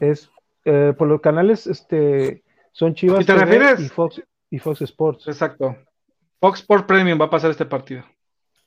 Es 0.00 0.30
eh, 0.64 0.94
por 0.96 1.06
los 1.08 1.20
canales, 1.20 1.66
este, 1.66 2.42
son 2.72 2.94
Chivas 2.94 3.22
¿Y, 3.22 3.26
TV 3.26 3.74
y 3.78 3.88
Fox 3.88 4.22
y 4.48 4.58
Fox 4.58 4.80
Sports. 4.80 5.28
Exacto. 5.28 5.76
Fox 6.40 6.60
Sports 6.60 6.86
Premium 6.86 7.20
va 7.20 7.26
a 7.26 7.30
pasar 7.30 7.50
este 7.50 7.66
partido. 7.66 8.02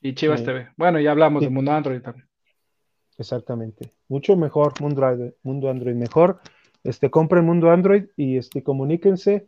Y 0.00 0.14
Chivas 0.14 0.40
sí. 0.40 0.46
TV. 0.46 0.68
Bueno, 0.76 1.00
ya 1.00 1.10
hablamos 1.10 1.40
sí. 1.40 1.46
de 1.46 1.50
Mundo 1.50 1.72
Android 1.72 2.00
también. 2.00 2.28
Exactamente. 3.18 3.90
Mucho 4.08 4.36
mejor 4.36 4.72
Mundo 4.80 5.04
Android, 5.04 5.32
Mundo 5.42 5.70
Android 5.70 5.94
mejor. 5.94 6.40
Este, 6.82 7.10
compren 7.10 7.44
Mundo 7.44 7.70
Android 7.70 8.06
y 8.16 8.36
este, 8.36 8.62
comuníquense 8.62 9.46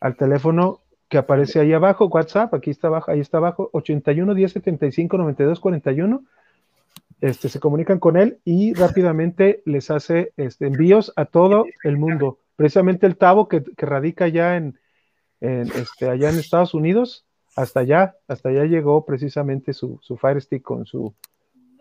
al 0.00 0.16
teléfono 0.16 0.82
que 1.08 1.18
aparece 1.18 1.58
ahí 1.60 1.72
abajo, 1.72 2.06
WhatsApp, 2.06 2.52
aquí 2.54 2.70
está 2.70 2.88
abajo, 2.88 3.10
ahí 3.10 3.20
está 3.20 3.38
abajo, 3.38 3.70
81 3.72 4.34
10 4.34 4.52
75 4.52 5.16
92 5.18 5.60
41. 5.60 6.24
este, 7.20 7.48
se 7.48 7.58
comunican 7.58 7.98
con 7.98 8.16
él 8.16 8.38
y 8.44 8.74
rápidamente 8.74 9.62
les 9.64 9.90
hace 9.90 10.32
este, 10.36 10.66
envíos 10.66 11.12
a 11.16 11.24
todo 11.24 11.64
el 11.82 11.96
mundo. 11.96 12.38
Precisamente 12.56 13.06
el 13.06 13.16
Tavo 13.16 13.48
que, 13.48 13.64
radica 13.76 14.28
ya 14.28 14.56
en, 14.56 14.78
este, 15.40 16.08
allá 16.08 16.30
en 16.30 16.38
Estados 16.38 16.74
Unidos, 16.74 17.26
hasta 17.56 17.80
allá, 17.80 18.16
hasta 18.28 18.50
allá 18.50 18.66
llegó 18.66 19.04
precisamente 19.04 19.72
su, 19.72 19.98
su 20.02 20.16
Fire 20.16 20.40
Stick 20.40 20.62
con 20.62 20.86
su, 20.86 21.14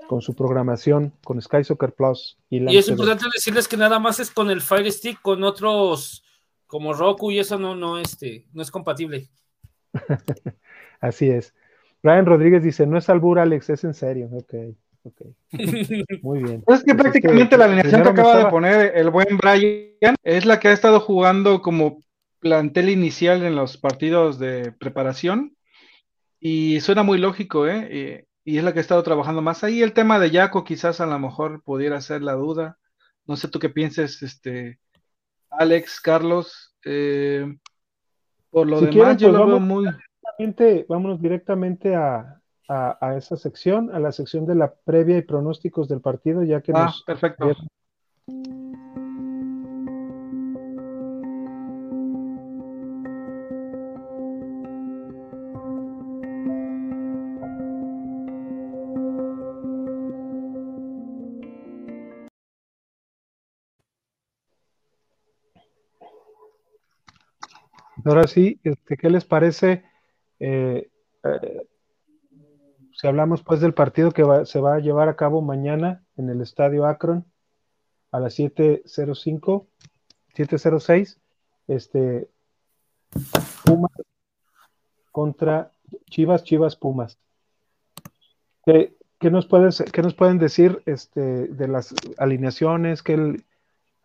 con 0.07 0.21
su 0.21 0.35
programación, 0.35 1.13
con 1.23 1.41
Sky 1.41 1.63
Soccer 1.63 1.93
Plus. 1.93 2.37
Y, 2.49 2.71
y 2.71 2.77
es 2.77 2.87
importante 2.87 3.25
decirles 3.33 3.67
que 3.67 3.77
nada 3.77 3.99
más 3.99 4.19
es 4.19 4.31
con 4.31 4.49
el 4.49 4.61
Fire 4.61 4.91
Stick, 4.91 5.21
con 5.21 5.43
otros 5.43 6.23
como 6.67 6.93
Roku 6.93 7.31
y 7.31 7.39
eso 7.39 7.57
no, 7.57 7.75
no, 7.75 7.97
este, 7.97 8.45
no 8.53 8.61
es 8.61 8.69
compatible. 8.69 9.29
Así 10.99 11.29
es. 11.29 11.53
Brian 12.03 12.25
Rodríguez 12.25 12.63
dice, 12.63 12.85
no 12.85 12.97
es 12.97 13.09
albur, 13.09 13.39
Alex, 13.39 13.69
es 13.69 13.83
en 13.83 13.93
serio. 13.93 14.29
Ok, 14.31 14.53
ok. 15.03 15.21
Muy 16.21 16.43
bien. 16.43 16.63
Es 16.67 16.83
que 16.83 16.93
prácticamente 16.93 17.57
la 17.57 17.65
alineación 17.65 18.03
que 18.03 18.09
acaba 18.09 18.37
de 18.37 18.49
poner 18.49 18.91
el 18.95 19.09
buen 19.09 19.37
Brian 19.37 20.15
es 20.23 20.45
la 20.45 20.59
que 20.59 20.67
ha 20.67 20.73
estado 20.73 20.99
jugando 20.99 21.61
como 21.61 22.01
plantel 22.39 22.89
inicial 22.89 23.43
en 23.43 23.55
los 23.55 23.77
partidos 23.77 24.37
de 24.37 24.71
preparación. 24.73 25.55
Y 26.39 26.81
suena 26.81 27.01
muy 27.01 27.17
lógico, 27.17 27.67
¿eh? 27.67 28.26
Y, 28.47 28.57
es 28.57 28.63
la 28.63 28.71
que 28.71 28.79
ha 28.79 28.81
estado 28.81 29.03
trabajando 29.03 29.41
más. 29.41 29.63
Ahí 29.63 29.81
el 29.81 29.93
tema 29.93 30.19
de 30.19 30.29
Jaco 30.29 30.63
quizás 30.63 31.01
a 31.01 31.05
lo 31.05 31.19
mejor 31.19 31.61
pudiera 31.63 31.99
ser 31.99 32.21
la 32.21 32.33
duda. 32.33 32.77
No 33.25 33.35
sé 33.35 33.49
tú 33.49 33.59
qué 33.59 33.69
pienses, 33.69 34.23
este, 34.23 34.79
Alex, 35.49 35.99
Carlos. 35.99 36.73
Eh, 36.85 37.57
por 38.49 38.67
lo 38.67 38.79
demás, 38.79 39.17
yo 39.17 39.29
pues 39.29 39.39
lo 39.39 39.47
veo 39.47 39.59
muy 39.59 39.87
vámonos 40.87 41.21
directamente 41.21 41.95
a, 41.95 42.41
esa 43.15 43.37
sección, 43.37 43.93
a 43.93 43.99
la 43.99 44.11
sección 44.11 44.45
de 44.45 44.55
la 44.55 44.73
previa 44.73 45.17
y 45.17 45.21
pronósticos 45.21 45.87
del 45.87 46.01
partido, 46.01 46.43
ya 46.43 46.61
que 46.61 46.73
ah, 46.75 46.93
perfecto. 47.05 47.55
Ahora 68.07 68.25
sí, 68.25 68.57
este, 68.63 68.95
¿qué 68.95 69.09
les 69.09 69.25
parece? 69.25 69.83
Eh, 70.39 70.89
eh, 71.25 71.67
si 72.93 73.05
hablamos 73.05 73.43
pues 73.43 73.59
del 73.59 73.73
partido 73.73 74.11
que 74.11 74.23
se 74.45 74.61
va 74.61 74.75
a 74.75 74.79
llevar 74.79 75.09
a 75.09 75.17
cabo 75.17 75.41
mañana 75.41 76.05
en 76.15 76.29
el 76.29 76.41
Estadio 76.41 76.85
Akron 76.85 77.25
a 78.11 78.21
las 78.21 78.39
7.05, 78.39 79.67
7.06, 80.33 81.19
este, 81.67 82.29
Pumas 83.65 83.91
contra 85.11 85.71
Chivas, 86.09 86.45
Chivas, 86.45 86.77
Pumas. 86.77 87.19
¿Qué, 88.63 88.95
nos, 89.29 89.47
puedes, 89.47 89.83
qué 89.91 90.01
nos 90.01 90.13
pueden 90.13 90.37
decir 90.37 90.81
este, 90.85 91.19
de 91.47 91.67
las 91.67 91.93
alineaciones? 92.17 93.03
Que 93.03 93.15
el... 93.15 93.45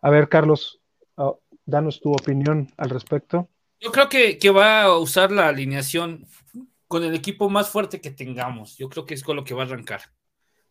A 0.01 0.09
ver, 0.09 0.27
Carlos, 0.27 0.81
oh, 1.15 1.39
danos 1.65 2.01
tu 2.01 2.11
opinión 2.11 2.67
al 2.75 2.89
respecto. 2.89 3.47
Yo 3.83 3.91
creo 3.91 4.07
que, 4.07 4.49
va 4.49 4.83
a 4.83 4.97
usar 4.97 5.29
la 5.33 5.49
alineación 5.49 6.25
con 6.87 7.03
el 7.03 7.13
equipo 7.15 7.49
más 7.49 7.69
fuerte 7.69 7.99
que 7.99 8.11
tengamos. 8.11 8.77
Yo 8.77 8.87
creo 8.87 9.05
que 9.05 9.13
es 9.13 9.23
con 9.23 9.35
lo 9.35 9.43
que 9.43 9.53
va 9.53 9.63
a 9.63 9.65
arrancar. 9.65 10.03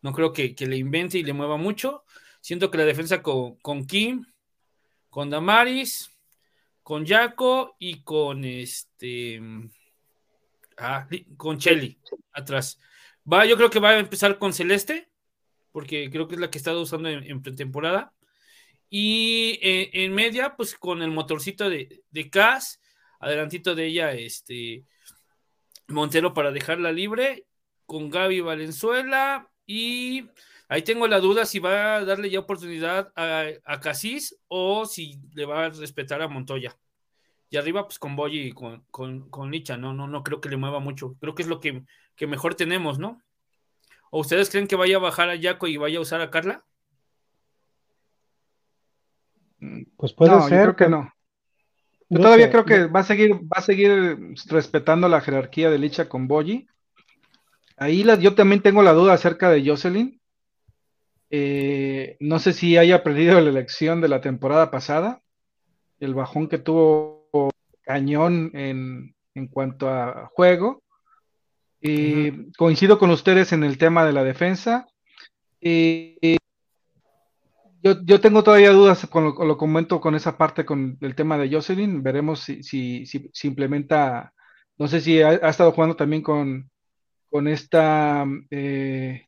No 0.00 0.14
creo 0.14 0.32
que, 0.32 0.54
le 0.58 0.78
invente 0.78 1.18
y 1.18 1.22
le 1.22 1.34
mueva 1.34 1.58
mucho. 1.58 2.04
Siento 2.40 2.70
que 2.70 2.78
la 2.78 2.86
defensa 2.86 3.22
con, 3.22 3.84
Kim, 3.86 4.24
con 5.10 5.28
Damaris, 5.28 6.10
con 6.82 7.06
Jaco 7.06 7.76
y 7.78 8.02
con 8.02 8.46
este. 8.46 9.42
Ah, 10.78 11.06
con 11.36 11.58
Chelly 11.58 12.00
atrás. 12.32 12.80
Va, 13.30 13.44
yo 13.44 13.58
creo 13.58 13.68
que 13.68 13.78
va 13.78 13.90
a 13.90 13.98
empezar 13.98 14.38
con 14.38 14.54
Celeste, 14.54 15.10
porque 15.70 16.08
creo 16.10 16.28
que 16.28 16.36
es 16.36 16.40
la 16.40 16.50
que 16.50 16.56
he 16.56 16.60
estado 16.60 16.80
usando 16.80 17.10
en, 17.10 17.42
pretemporada. 17.42 18.14
Y 18.88 19.58
eh, 19.60 19.90
en 20.04 20.14
media, 20.14 20.56
pues 20.56 20.74
con 20.76 21.02
el 21.02 21.10
motorcito 21.10 21.68
de, 21.68 22.02
de 22.10 22.30
Cas 22.30 22.78
adelantito 23.22 23.74
de 23.74 23.86
ella, 23.86 24.12
este 24.12 24.84
Montero 25.88 26.34
para 26.34 26.50
dejarla 26.50 26.92
libre, 26.92 27.46
con 27.86 28.10
Gaby 28.10 28.40
Valenzuela, 28.40 29.48
y 29.64 30.28
ahí 30.68 30.82
tengo 30.82 31.06
la 31.06 31.20
duda 31.20 31.46
si 31.46 31.58
va 31.58 31.96
a 31.96 32.04
darle 32.04 32.30
ya 32.30 32.40
oportunidad 32.40 33.12
a, 33.14 33.44
a 33.64 33.80
Casís 33.80 34.36
o 34.48 34.84
si 34.86 35.20
le 35.34 35.46
va 35.46 35.66
a 35.66 35.70
respetar 35.70 36.20
a 36.20 36.28
Montoya. 36.28 36.76
Y 37.48 37.58
arriba, 37.58 37.84
pues 37.84 37.98
con 37.98 38.16
Boyi 38.16 38.48
y 38.48 38.52
con, 38.52 38.80
con, 38.90 39.50
Licha, 39.50 39.76
no, 39.76 39.92
no, 39.92 40.08
no 40.08 40.24
creo 40.24 40.40
que 40.40 40.48
le 40.48 40.56
mueva 40.56 40.80
mucho. 40.80 41.16
Creo 41.20 41.34
que 41.34 41.42
es 41.42 41.48
lo 41.48 41.60
que, 41.60 41.84
mejor 42.26 42.54
tenemos, 42.54 42.98
¿no? 42.98 43.20
¿O 44.10 44.20
ustedes 44.20 44.48
creen 44.48 44.66
que 44.66 44.74
vaya 44.74 44.96
a 44.96 45.00
bajar 45.00 45.28
a 45.28 45.38
Jaco 45.38 45.66
y 45.66 45.76
vaya 45.76 45.98
a 45.98 46.00
usar 46.00 46.22
a 46.22 46.30
Carla? 46.30 46.64
Pues 49.98 50.14
puede 50.14 50.40
ser. 50.48 50.62
creo 50.62 50.76
que 50.76 50.88
no. 50.88 51.12
Yo 52.12 52.20
todavía 52.20 52.50
creo 52.50 52.66
que 52.66 52.84
va 52.88 53.00
a 53.00 53.04
seguir, 53.04 53.32
va 53.36 53.56
a 53.56 53.62
seguir 53.62 54.34
respetando 54.48 55.08
la 55.08 55.22
jerarquía 55.22 55.70
de 55.70 55.78
Licha 55.78 56.10
con 56.10 56.28
Boyi. 56.28 56.66
Ahí 57.78 58.04
yo 58.20 58.34
también 58.34 58.60
tengo 58.60 58.82
la 58.82 58.92
duda 58.92 59.14
acerca 59.14 59.48
de 59.48 59.66
Jocelyn. 59.66 60.20
Eh, 61.30 62.18
no 62.20 62.38
sé 62.38 62.52
si 62.52 62.76
haya 62.76 63.02
perdido 63.02 63.40
la 63.40 63.48
elección 63.48 64.02
de 64.02 64.08
la 64.08 64.20
temporada 64.20 64.70
pasada. 64.70 65.22
El 66.00 66.12
bajón 66.12 66.48
que 66.48 66.58
tuvo 66.58 67.50
cañón 67.80 68.50
en, 68.52 69.14
cuanto 69.50 69.88
a 69.88 70.30
juego. 70.34 70.82
y 71.80 72.52
Coincido 72.58 72.98
con 72.98 73.08
ustedes 73.08 73.54
en 73.54 73.64
el 73.64 73.78
tema 73.78 74.04
de 74.04 74.12
la 74.12 74.22
defensa. 74.22 74.86
y 75.62 76.36
yo, 77.82 78.20
tengo 78.20 78.44
todavía 78.44 78.70
dudas, 78.70 79.06
con 79.08 79.24
lo, 79.24 79.56
comento 79.56 80.00
con 80.00 80.14
esa 80.14 80.38
parte 80.38 80.64
con 80.64 80.98
el 81.00 81.14
tema 81.14 81.38
de 81.38 81.52
Jocelyn. 81.52 82.02
Veremos 82.02 82.40
si, 82.40 82.62
si, 82.62 83.06
si, 83.06 83.48
implementa, 83.48 84.32
no 84.78 84.88
sé 84.88 85.00
si 85.00 85.20
ha, 85.22 85.34
estado 85.34 85.72
jugando 85.72 85.96
también 85.96 86.22
con, 86.22 86.70
con 87.30 87.48
esta, 87.48 88.24
eh, 88.50 89.26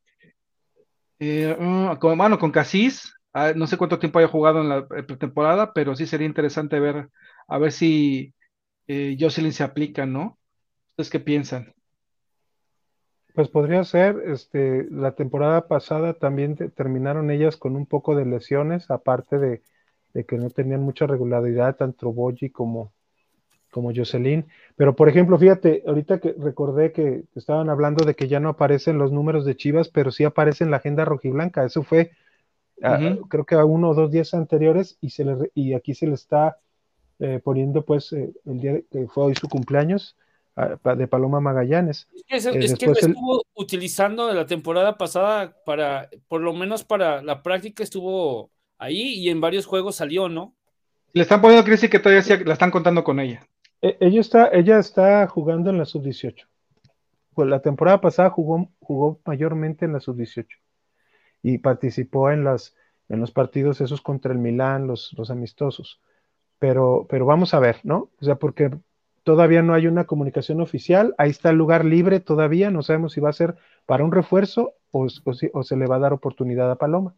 eh, 1.19 1.57
con, 2.01 2.19
bueno, 2.19 2.39
con 2.39 2.53
Casis. 2.53 3.15
Ah, 3.33 3.53
no 3.55 3.67
sé 3.67 3.77
cuánto 3.77 3.99
tiempo 3.99 4.21
haya 4.21 4.29
jugado 4.29 4.61
en 4.61 4.69
la 4.69 4.87
pretemporada, 4.87 5.73
pero 5.73 5.97
sí 5.97 6.07
sería 6.07 6.27
interesante 6.27 6.79
ver, 6.79 7.09
a 7.49 7.59
ver 7.59 7.73
si 7.73 8.33
eh, 8.87 9.17
Jocelyn 9.19 9.53
se 9.53 9.65
aplica, 9.65 10.07
¿no? 10.07 10.39
¿Ustedes 10.91 11.11
qué 11.11 11.21
piensan? 11.21 11.74
Pues 13.35 13.49
podría 13.49 13.83
ser, 13.83 14.23
este, 14.27 14.87
la 14.93 15.17
temporada 15.17 15.67
pasada 15.67 16.15
también 16.15 16.55
terminaron 16.55 17.33
ellas 17.33 17.57
con 17.57 17.75
un 17.75 17.85
poco 17.85 18.15
de 18.15 18.25
lesiones, 18.25 18.93
aparte 18.93 19.39
de, 19.39 19.63
que 20.25 20.39
no 20.39 20.51
tenían 20.51 20.83
mucha 20.83 21.09
regularidad, 21.09 21.75
tanto 21.75 22.13
Boji 22.13 22.51
como, 22.51 22.93
como 23.73 23.93
Jocelyn. 23.93 24.47
Pero 24.77 24.95
por 24.95 25.09
ejemplo, 25.09 25.37
fíjate, 25.37 25.83
ahorita 25.85 26.21
que 26.21 26.33
recordé 26.39 26.93
que 26.93 27.25
estaban 27.35 27.71
hablando 27.71 28.05
de 28.05 28.15
que 28.15 28.29
ya 28.29 28.39
no 28.39 28.51
aparecen 28.51 28.99
los 28.99 29.11
números 29.11 29.45
de 29.45 29.57
Chivas, 29.57 29.89
pero 29.89 30.13
sí 30.13 30.23
aparece 30.23 30.63
en 30.63 30.71
la 30.71 30.77
agenda 30.77 31.05
rojiblanca. 31.05 31.65
Eso 31.65 31.83
fue, 31.83 32.13
creo 33.29 33.45
que 33.45 33.57
a 33.57 33.65
uno 33.65 33.91
o 33.91 33.95
dos 33.95 34.13
días 34.13 34.33
anteriores, 34.35 34.97
y, 35.01 35.11
se 35.11 35.25
le, 35.25 35.51
y 35.55 35.73
aquí 35.73 35.95
se 35.95 36.07
le 36.07 36.15
está 36.15 36.59
eh, 37.19 37.41
poniendo, 37.43 37.85
pues, 37.85 38.13
eh, 38.13 38.33
el 38.45 38.61
día 38.61 38.81
que 38.93 39.09
fue 39.09 39.25
hoy 39.25 39.35
su 39.35 39.49
cumpleaños 39.49 40.17
de 40.57 41.09
Paloma 41.09 41.41
Magallanes. 41.41 42.09
Es 42.15 42.25
que, 42.25 42.37
es, 42.37 42.47
eh, 42.47 42.59
estuvo 42.59 43.43
utilizando 43.55 44.29
de 44.29 44.35
la 44.35 44.47
temporada 44.47 44.97
pasada 44.97 45.57
para, 45.65 46.09
por 46.29 46.41
lo 46.41 46.53
menos 46.53 46.85
para 46.85 47.23
la 47.23 47.43
práctica 47.43 47.83
estuvo 47.83 48.51
ahí 48.79 49.15
y 49.15 49.31
en 49.31 49.41
varios 49.41 49.67
juegos 49.67 49.97
salió, 49.97 50.29
¿no? 50.29 50.55
Le 51.13 51.23
están 51.23 51.41
poniendo 51.41 51.65
crisis 51.65 51.91
que 51.91 51.99
todavía 51.99 52.23
la 52.45 52.53
están 52.53 52.71
contando 52.71 53.03
con 53.03 53.21
ella. 53.21 53.47
E, 53.83 53.97
ella, 54.01 54.21
está, 54.21 54.49
ella 54.49 54.79
está 54.79 55.27
jugando 55.29 55.71
en 55.71 55.79
la 55.79 55.85
sub-18. 55.85 56.47
Pues 57.35 57.49
la 57.49 57.61
temporada 57.61 58.01
pasada 58.01 58.31
jugó, 58.31 58.69
jugó 58.81 59.21
mayormente 59.25 59.85
en 59.85 59.93
la 59.93 60.01
sub-18 60.01 60.47
y 61.43 61.59
participó 61.59 62.31
en, 62.31 62.45
las, 62.45 62.77
en 63.09 63.21
los 63.21 63.33
partidos 63.33 63.81
esos 63.81 64.01
contra 64.01 64.33
el 64.33 64.39
Milán, 64.39 64.87
los, 64.87 65.13
los 65.17 65.31
amistosos. 65.31 66.01
Pero, 66.61 67.07
pero 67.09 67.27
vamos 67.27 67.55
a 67.55 67.59
ver, 67.59 67.81
¿no? 67.83 68.11
O 68.21 68.25
sea, 68.25 68.37
porque 68.37 68.71
todavía 69.25 69.63
no 69.63 69.75
hay 69.75 69.87
una 69.87 70.05
comunicación 70.05 70.61
oficial, 70.61 71.15
ahí 71.19 71.31
está 71.31 71.51
el 71.51 71.57
lugar 71.57 71.85
libre 71.85 72.21
todavía, 72.21 72.71
no 72.71 72.83
sabemos 72.83 73.15
si 73.15 73.21
va 73.21 73.31
a 73.31 73.35
ser 73.35 73.57
para 73.87 74.05
un 74.05 74.13
refuerzo 74.13 74.75
o, 74.93 75.09
se 75.09 75.77
le 75.77 75.87
va 75.87 75.97
a 75.97 76.01
dar 76.01 76.13
oportunidad 76.13 76.71
a 76.71 76.77
Paloma. 76.77 77.17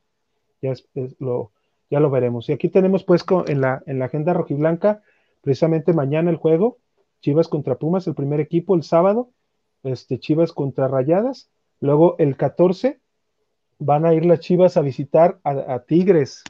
Ya, 0.62 0.72
lo, 1.18 1.52
ya 1.90 2.00
lo 2.00 2.08
veremos. 2.08 2.48
Y 2.48 2.52
aquí 2.52 2.68
tenemos 2.68 3.04
pues 3.04 3.24
en, 3.46 3.60
la, 3.60 3.82
en 3.86 3.98
la 3.98 4.06
agenda 4.06 4.32
rojiblanca, 4.32 5.02
precisamente 5.42 5.92
mañana 5.92 6.30
el 6.30 6.36
juego, 6.36 6.78
Chivas 7.20 7.48
contra 7.48 7.76
Pumas, 7.76 8.06
el 8.06 8.14
primer 8.14 8.40
equipo, 8.40 8.74
el 8.74 8.82
sábado, 8.82 9.30
este, 9.82 10.18
Chivas 10.18 10.52
contra 10.52 10.88
Rayadas, 10.88 11.50
luego 11.80 12.16
el 12.18 12.36
14, 12.36 13.00
van 13.78 14.06
a 14.06 14.14
ir 14.14 14.24
las 14.24 14.40
Chivas 14.40 14.76
a 14.76 14.80
visitar 14.80 15.38
a, 15.44 15.80
Tigres, 15.80 16.44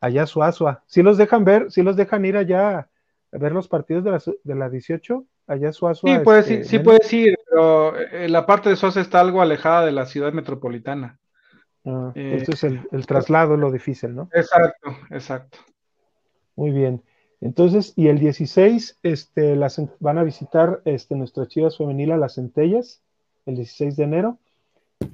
allá 0.00 0.24
a 0.24 0.26
Suazua. 0.26 0.84
Si 0.86 1.02
los 1.02 1.16
dejan 1.16 1.44
ver, 1.44 1.72
si 1.72 1.82
los 1.82 1.96
dejan 1.96 2.24
ir 2.24 2.36
allá 2.36 2.88
ver 3.38 3.52
los 3.52 3.68
partidos 3.68 4.04
de 4.04 4.10
la, 4.10 4.22
de 4.44 4.54
la 4.54 4.70
18, 4.70 5.24
allá 5.46 5.68
a 5.68 5.72
Suazua. 5.72 6.10
Sí, 6.10 6.22
puedes 6.24 6.50
ir, 6.50 6.64
sí 6.64 6.78
puedes 6.78 7.12
ir, 7.12 7.36
pero 7.48 7.98
eh, 7.98 8.28
la 8.28 8.46
parte 8.46 8.68
de 8.68 8.76
Suazua 8.76 9.02
está 9.02 9.20
algo 9.20 9.42
alejada 9.42 9.84
de 9.84 9.92
la 9.92 10.06
ciudad 10.06 10.32
metropolitana. 10.32 11.18
Ah, 11.84 12.12
eh, 12.14 12.36
entonces 12.38 12.64
el, 12.64 12.80
el 12.92 13.06
traslado 13.06 13.54
es 13.54 13.60
lo 13.60 13.70
difícil, 13.70 14.14
¿no? 14.14 14.28
Exacto, 14.32 14.96
exacto. 15.10 15.58
Muy 16.56 16.70
bien. 16.70 17.02
Entonces, 17.44 17.92
y 17.94 18.08
el 18.08 18.18
16, 18.18 19.00
este, 19.02 19.54
las, 19.54 19.78
van 20.00 20.16
a 20.16 20.22
visitar 20.22 20.80
este, 20.86 21.14
nuestras 21.14 21.48
chivas 21.48 21.76
femenil 21.76 22.12
a 22.12 22.16
las 22.16 22.36
centellas, 22.36 23.02
el 23.44 23.56
16 23.56 23.96
de 23.96 24.04
enero, 24.04 24.38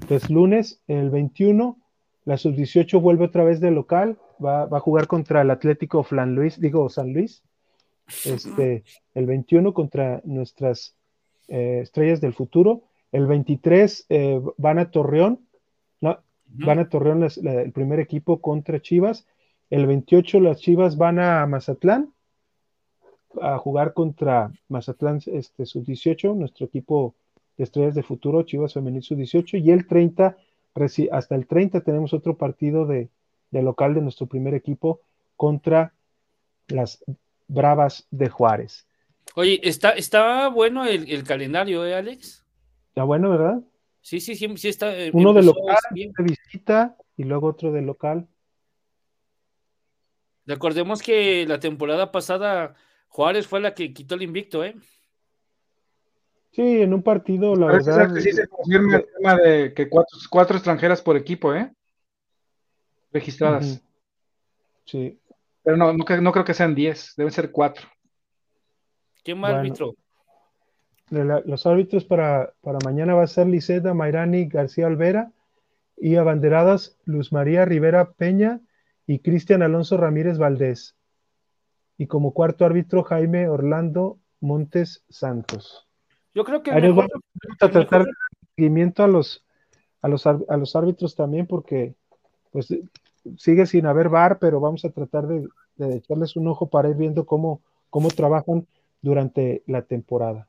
es 0.08 0.30
lunes, 0.30 0.80
el 0.86 1.10
21, 1.10 1.76
la 2.24 2.36
sub-18 2.36 3.00
vuelve 3.00 3.24
otra 3.24 3.42
vez 3.42 3.58
de 3.60 3.72
local, 3.72 4.16
va, 4.44 4.62
a 4.64 4.80
jugar 4.80 5.08
contra 5.08 5.42
el 5.42 5.50
Atlético 5.50 6.04
Flan 6.04 6.36
Luis, 6.36 6.60
digo 6.60 6.88
San 6.88 7.12
Luis, 7.12 7.42
este, 8.24 8.84
el 9.14 9.26
21 9.26 9.72
contra 9.74 10.20
nuestras 10.24 10.94
eh, 11.48 11.80
estrellas 11.82 12.20
del 12.20 12.32
futuro, 12.32 12.82
el 13.12 13.26
23 13.26 14.06
eh, 14.08 14.40
van 14.56 14.78
a 14.78 14.90
Torreón, 14.90 15.40
no, 16.00 16.18
van 16.46 16.78
a 16.78 16.88
Torreón 16.88 17.22
el 17.22 17.72
primer 17.72 18.00
equipo 18.00 18.40
contra 18.40 18.80
Chivas, 18.80 19.26
el 19.68 19.86
28 19.86 20.40
las 20.40 20.60
Chivas 20.60 20.96
van 20.96 21.18
a 21.18 21.46
Mazatlán, 21.46 22.12
a 23.40 23.58
jugar 23.58 23.94
contra 23.94 24.52
Mazatlán 24.68 25.20
este, 25.26 25.66
sub-18, 25.66 26.34
nuestro 26.34 26.66
equipo 26.66 27.14
de 27.56 27.64
estrellas 27.64 27.94
de 27.94 28.02
futuro, 28.02 28.42
Chivas 28.42 28.74
Femenil 28.74 29.02
sub-18, 29.02 29.62
y 29.62 29.70
el 29.70 29.86
30, 29.86 30.36
hasta 31.12 31.34
el 31.34 31.46
30 31.46 31.82
tenemos 31.82 32.12
otro 32.12 32.36
partido 32.36 32.86
de, 32.86 33.10
local 33.52 33.94
de 33.94 34.00
nuestro 34.00 34.26
primer 34.26 34.54
equipo 34.54 35.00
contra 35.36 35.92
las 36.68 37.04
Bravas 37.50 38.06
de 38.10 38.28
Juárez. 38.28 38.86
Oye, 39.34 39.60
está, 39.62 39.90
está 39.90 40.48
bueno 40.48 40.86
el, 40.86 41.24
calendario, 41.24 41.84
¿eh, 41.84 41.94
Alex? 41.94 42.44
Está 42.88 43.04
bueno, 43.04 43.30
¿verdad? 43.30 43.60
Sí, 44.00 44.20
sí, 44.20 44.34
sí, 44.34 44.56
sí 44.56 44.68
está. 44.68 44.96
Eh, 44.96 45.10
Uno 45.12 45.32
de 45.32 45.42
local, 45.42 45.76
de 45.90 46.22
visita 46.22 46.96
y 47.16 47.24
luego 47.24 47.48
otro 47.48 47.72
de 47.72 47.82
local. 47.82 48.26
Recordemos 50.46 51.02
que 51.02 51.46
la 51.46 51.60
temporada 51.60 52.10
pasada 52.10 52.74
Juárez 53.08 53.46
fue 53.46 53.60
la 53.60 53.74
que 53.74 53.92
quitó 53.92 54.14
el 54.14 54.22
invicto, 54.22 54.64
¿eh? 54.64 54.74
Sí, 56.52 56.82
en 56.82 56.92
un 56.94 57.02
partido, 57.02 57.54
la 57.54 57.66
verdad. 57.66 58.10
sí 58.16 58.32
se 58.32 58.48
confirma 58.48 58.96
el 58.96 59.06
tema 59.16 59.36
de 59.36 59.72
que 59.74 59.88
cuatro, 59.88 60.56
extranjeras 60.56 61.02
por 61.02 61.16
equipo, 61.16 61.54
¿eh? 61.54 61.72
Registradas. 63.12 63.80
Sí. 64.84 65.19
Pero 65.62 65.76
no, 65.76 65.92
no, 65.92 66.04
creo 66.04 66.44
que 66.44 66.54
sean 66.54 66.74
diez, 66.74 67.14
deben 67.16 67.32
ser 67.32 67.50
cuatro. 67.50 67.86
¿Quién 69.22 69.42
va 69.42 69.48
árbitro? 69.48 69.94
los 71.10 71.66
árbitros 71.66 72.04
para, 72.04 72.52
para 72.60 72.78
mañana 72.84 73.14
va 73.14 73.24
a 73.24 73.26
ser 73.26 73.48
Liseta 73.48 73.94
Mayrani 73.94 74.46
García 74.46 74.86
Alvera 74.86 75.32
y 75.96 76.14
abanderadas 76.14 76.98
Luz 77.04 77.32
María 77.32 77.64
Rivera 77.64 78.12
Peña 78.12 78.60
y 79.08 79.18
Cristian 79.18 79.62
Alonso 79.62 79.96
Ramírez 79.96 80.38
Valdés 80.38 80.94
y 81.98 82.06
como 82.06 82.32
cuarto 82.32 82.64
árbitro 82.64 83.02
Jaime 83.02 83.48
Orlando 83.48 84.18
Montes 84.40 85.04
Santos. 85.08 85.88
Yo 86.32 86.44
creo 86.44 86.62
que 86.62 86.70
vamos 86.70 87.06
a 87.60 87.68
tratar 87.68 88.04
de 88.04 88.12
seguimiento 88.54 89.02
a 89.02 89.08
los, 89.08 89.44
a 90.00 90.08
los, 90.08 90.26
a 90.26 90.56
los 90.56 90.76
árbitros 90.76 91.16
también 91.16 91.46
porque 91.46 91.94
pues 92.52 92.68
sigue 93.36 93.66
sin 93.66 93.86
haber 93.86 94.08
bar, 94.08 94.38
pero 94.38 94.60
vamos 94.60 94.84
a 94.84 94.90
tratar 94.90 95.26
de, 95.26 95.48
echarles 95.96 96.36
un 96.36 96.48
ojo 96.48 96.68
para 96.68 96.88
ir 96.88 96.96
viendo 96.96 97.24
cómo, 97.24 97.62
cómo 97.88 98.08
trabajan 98.08 98.66
durante 99.02 99.62
la 99.66 99.82
temporada. 99.82 100.46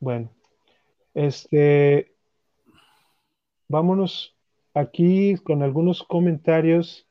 Bueno, 0.00 0.30
este, 1.14 2.14
vámonos 3.68 4.36
aquí 4.74 5.36
con 5.36 5.62
algunos 5.62 6.02
comentarios 6.02 7.06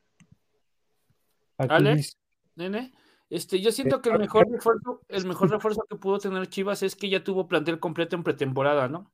Alex, 1.58 2.18
nene, 2.56 2.92
este, 3.30 3.60
yo 3.60 3.72
siento 3.72 4.00
que 4.00 4.10
el 4.10 4.18
mejor 4.18 4.50
refuerzo, 4.50 5.00
el 5.08 5.26
mejor 5.26 5.50
refuerzo 5.50 5.84
que 5.88 5.96
pudo 5.96 6.18
tener 6.18 6.48
Chivas 6.48 6.82
es 6.82 6.96
que 6.96 7.08
ya 7.08 7.22
tuvo 7.22 7.48
plantel 7.48 7.78
completo 7.78 8.16
en 8.16 8.24
pretemporada, 8.24 8.88
¿no? 8.88 9.10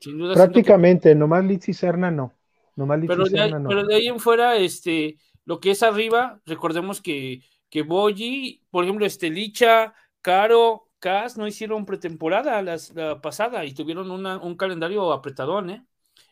Sin 0.00 0.18
duda 0.18 0.34
Prácticamente, 0.34 1.14
nomás 1.14 1.44
Litz 1.44 1.68
y 1.68 1.74
Serna 1.74 2.10
no. 2.10 2.32
Nomás 2.76 3.00
pero, 3.06 3.24
de 3.24 3.40
ahí, 3.40 3.52
no. 3.52 3.68
pero 3.68 3.84
de 3.84 3.94
ahí 3.96 4.06
en 4.06 4.20
fuera, 4.20 4.56
este, 4.56 5.18
lo 5.44 5.58
que 5.58 5.72
es 5.72 5.82
arriba, 5.82 6.40
recordemos 6.46 7.00
que, 7.00 7.42
que 7.68 7.82
Boyi, 7.82 8.62
por 8.70 8.84
ejemplo, 8.84 9.04
este 9.04 9.30
Licha, 9.30 9.94
Caro, 10.22 10.88
Cas 11.00 11.36
no 11.36 11.46
hicieron 11.46 11.86
pretemporada 11.86 12.60
la 12.62 13.20
pasada 13.20 13.64
y 13.64 13.72
tuvieron 13.72 14.10
un 14.10 14.56
calendario 14.56 15.12
apretadón, 15.12 15.70
¿eh? 15.70 15.86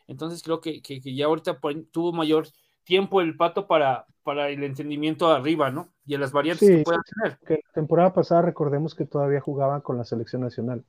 Entonces 0.07 0.41
creo 0.41 0.61
que, 0.61 0.81
que, 0.81 1.01
que 1.01 1.15
ya 1.15 1.25
ahorita 1.25 1.59
tuvo 1.91 2.13
mayor 2.13 2.47
tiempo 2.83 3.21
el 3.21 3.35
pato 3.35 3.67
para, 3.67 4.05
para 4.23 4.49
el 4.49 4.63
entendimiento 4.63 5.29
arriba, 5.29 5.69
¿no? 5.69 5.93
Y 6.05 6.15
en 6.15 6.21
las 6.21 6.31
variantes 6.31 6.67
que 6.67 6.83
puedan 6.83 7.01
tener. 7.03 7.37
Que 7.45 7.53
la 7.65 7.73
temporada 7.73 8.13
pasada 8.13 8.41
recordemos 8.41 8.95
que 8.95 9.05
todavía 9.05 9.41
jugaban 9.41 9.81
con 9.81 9.97
la 9.97 10.05
selección 10.05 10.41
nacional. 10.41 10.83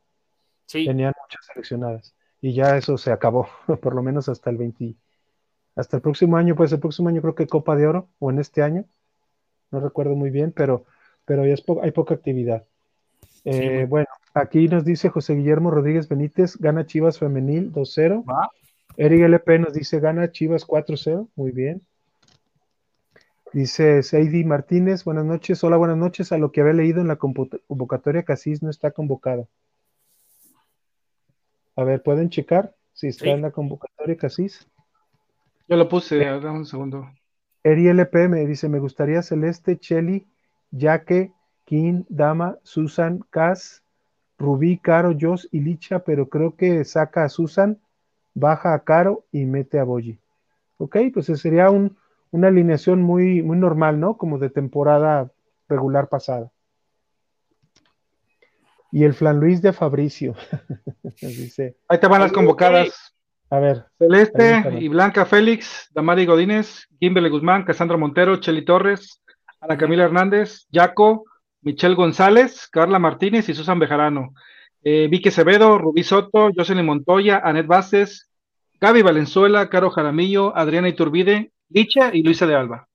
Sí. 0.67 0.85
Tenían 0.85 1.13
muchas 1.21 1.47
seleccionadas. 1.47 2.15
Y 2.41 2.55
ya 2.55 2.77
eso 2.77 2.99
se 2.99 3.11
acabó, 3.11 3.49
por 3.83 3.95
lo 3.95 4.03
menos 4.03 4.29
hasta 4.29 4.51
el 4.51 4.57
20, 4.57 4.95
hasta 5.77 5.97
el 5.97 6.03
próximo 6.03 6.37
año, 6.37 6.55
pues 6.55 6.73
el 6.73 6.81
próximo 6.81 7.09
año 7.09 7.21
creo 7.21 7.35
que 7.35 7.47
Copa 7.47 7.77
de 7.77 7.87
Oro, 7.87 8.09
o 8.19 8.31
en 8.31 8.39
este 8.39 8.63
año, 8.63 8.85
no 9.71 9.81
recuerdo 9.81 10.15
muy 10.15 10.31
bien, 10.31 10.53
pero, 10.53 10.85
pero 11.25 11.45
ya 11.47 11.55
es 11.55 11.65
hay 11.83 11.91
poca 11.91 12.15
actividad. 12.15 12.65
Eh, 13.45 13.87
bueno, 13.89 14.09
aquí 14.35 14.69
nos 14.69 14.85
dice 14.85 15.09
José 15.09 15.35
Guillermo 15.35 15.71
Rodríguez 15.71 16.09
Benítez, 16.09 16.57
gana 16.57 16.87
Chivas 16.87 17.19
Femenil 17.19 17.73
2-0. 17.73 18.25
Eric 18.97 19.21
LP 19.23 19.59
nos 19.61 19.73
dice, 19.73 20.01
gana 20.01 20.33
Chivas 20.33 20.67
4-0, 20.67 21.29
muy 21.37 21.53
bien. 21.53 21.83
Dice 23.53 24.03
Seidi 24.03 24.45
Martínez, 24.45 25.05
buenas 25.05 25.25
noches, 25.25 25.63
hola, 25.65 25.77
buenas 25.77 25.97
noches. 25.97 26.33
A 26.33 26.39
lo 26.39 26.53
que 26.53 26.61
había 26.61 26.75
leído 26.75 27.01
en 27.01 27.09
la 27.09 27.17
convocatoria, 27.17 28.25
Casís 28.25 28.63
no 28.63 28.69
está 28.69 28.91
convocado. 28.91 29.49
A 31.79 31.85
ver, 31.85 32.03
¿pueden 32.03 32.29
checar 32.29 32.75
si 32.93 33.07
está 33.07 33.27
en 33.27 33.41
la 33.41 33.53
convocatoria 33.53 34.17
Casís? 34.17 34.67
Yo 35.69 35.77
lo 35.77 35.89
puse, 35.89 36.19
dame 36.19 36.51
un 36.51 36.67
segundo. 36.67 37.09
Eri 37.63 37.87
LP 37.87 38.27
me 38.27 38.45
dice, 38.47 38.69
me 38.69 38.81
gustaría 38.81 39.23
Celeste, 39.23 39.79
Cheli, 39.79 40.27
Yaque, 40.73 41.31
King, 41.67 42.03
Dama, 42.09 42.59
Susan, 42.65 43.25
Cas, 43.31 43.85
Rubí, 44.41 44.79
Caro, 44.79 45.17
Jos 45.21 45.49
y 45.53 45.61
Licha, 45.61 46.01
pero 46.01 46.29
creo 46.29 46.57
que 46.57 46.85
saca 46.85 47.23
a 47.23 47.29
Susan, 47.29 47.79
baja 48.35 48.75
a 48.75 48.83
Caro 48.83 49.27
y 49.31 49.45
mete 49.45 49.79
a 49.79 49.85
Boyi. 49.85 50.19
Ok, 50.79 50.97
pues 51.15 51.27
sería 51.27 51.71
un, 51.71 51.97
una 52.33 52.49
alineación 52.49 53.03
muy, 53.03 53.41
muy 53.41 53.57
normal, 53.57 54.01
¿no? 54.01 54.17
Como 54.17 54.41
de 54.41 54.51
temporada 54.51 55.31
regular 55.69 56.09
pasada. 56.09 56.51
Y 58.91 59.05
el 59.05 59.15
Flan 59.15 59.39
Luis 59.39 59.61
de 59.63 59.73
Fabricio. 59.73 60.35
Dice, 61.21 61.77
Ahí 61.89 61.99
te 61.99 62.07
van 62.07 62.23
las 62.23 62.33
convocadas. 62.33 63.15
A 63.51 63.59
ver. 63.61 63.87
Celeste 63.99 64.63
y 64.79 64.89
Blanca 64.89 65.25
Félix, 65.25 65.89
Damari 65.95 66.27
Godínez, 66.27 66.87
Kimberly 67.01 67.31
Guzmán, 67.31 67.65
Cassandra 67.65 67.97
Montero, 67.97 68.37
Cheli 68.37 68.65
Torres, 68.65 69.23
Ana 69.61 69.79
Camila 69.79 70.05
Hernández, 70.05 70.67
Jaco, 70.71 71.25
Michelle 71.63 71.95
González, 71.95 72.69
Carla 72.71 72.99
Martínez 72.99 73.49
y 73.49 73.55
Susan 73.55 73.79
Bejarano. 73.79 74.35
Eh, 74.85 75.09
Vicky 75.11 75.31
Acevedo, 75.31 75.79
Rubí 75.79 76.03
Soto, 76.03 76.51
Jocelyn 76.55 76.87
Montoya, 76.87 77.41
Anet 77.43 77.67
Vázquez, 77.67 78.29
Gaby 78.81 79.03
Valenzuela, 79.03 79.69
Caro 79.69 79.91
Jaramillo, 79.91 80.57
Adriana 80.57 80.89
Iturbide, 80.89 81.53
Licha 81.69 82.11
y 82.15 82.23
Luisa 82.23 82.47
de 82.47 82.55
Alba. 82.55 82.89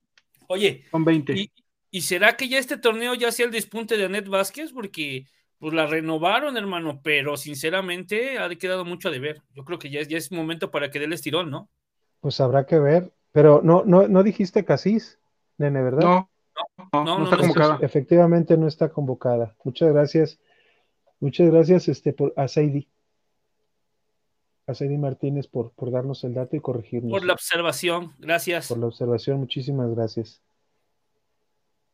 Oye, 0.47 0.85
son 0.91 1.03
20. 1.03 1.49
¿y, 1.91 2.01
será 2.01 2.37
que 2.37 2.47
ya 2.47 2.57
este 2.57 2.77
torneo 2.77 3.13
ya 3.15 3.31
sea 3.31 3.45
el 3.45 3.51
despunte 3.51 3.97
de 3.97 4.05
Anet 4.05 4.27
Vázquez? 4.27 4.71
Porque 4.71 5.25
pues 5.63 5.73
la 5.73 5.87
renovaron, 5.87 6.57
hermano, 6.57 6.99
pero 7.01 7.37
sinceramente 7.37 8.37
ha 8.37 8.49
quedado 8.49 8.83
mucho 8.83 9.07
a 9.07 9.11
deber. 9.11 9.41
Yo 9.53 9.63
creo 9.63 9.79
que 9.79 9.89
ya, 9.89 10.01
ya 10.01 10.17
es 10.17 10.29
momento 10.29 10.71
para 10.71 10.91
que 10.91 10.99
dé 10.99 11.05
el 11.05 11.13
estirón, 11.13 11.49
¿no? 11.49 11.69
Pues 12.19 12.41
habrá 12.41 12.65
que 12.65 12.77
ver. 12.79 13.13
Pero 13.31 13.61
no, 13.63 13.83
no, 13.85 14.09
no 14.09 14.23
dijiste 14.23 14.65
Casís, 14.65 15.21
nene, 15.57 15.81
¿verdad? 15.81 16.01
No, 16.01 16.29
no, 16.91 17.17
no, 17.17 17.23
está 17.23 17.37
convocada. 17.37 17.79
Efectivamente 17.81 18.57
no 18.57 18.67
está 18.67 18.89
convocada. 18.89 19.55
Muchas 19.63 19.93
gracias. 19.93 20.37
Muchas 21.21 21.49
gracias 21.49 21.87
este, 21.87 22.11
por, 22.11 22.33
a 22.35 22.49
Seidi 22.49 22.89
a 24.67 24.73
Sadie 24.73 24.97
Martínez 24.97 25.47
por, 25.47 25.71
por 25.71 25.91
darnos 25.91 26.25
el 26.25 26.33
dato 26.33 26.57
y 26.57 26.59
corregirnos. 26.59 27.09
Por 27.09 27.23
la 27.23 27.31
observación, 27.31 28.13
gracias. 28.19 28.67
Por 28.67 28.79
la 28.79 28.87
observación, 28.87 29.39
muchísimas 29.39 29.89
gracias. 29.95 30.41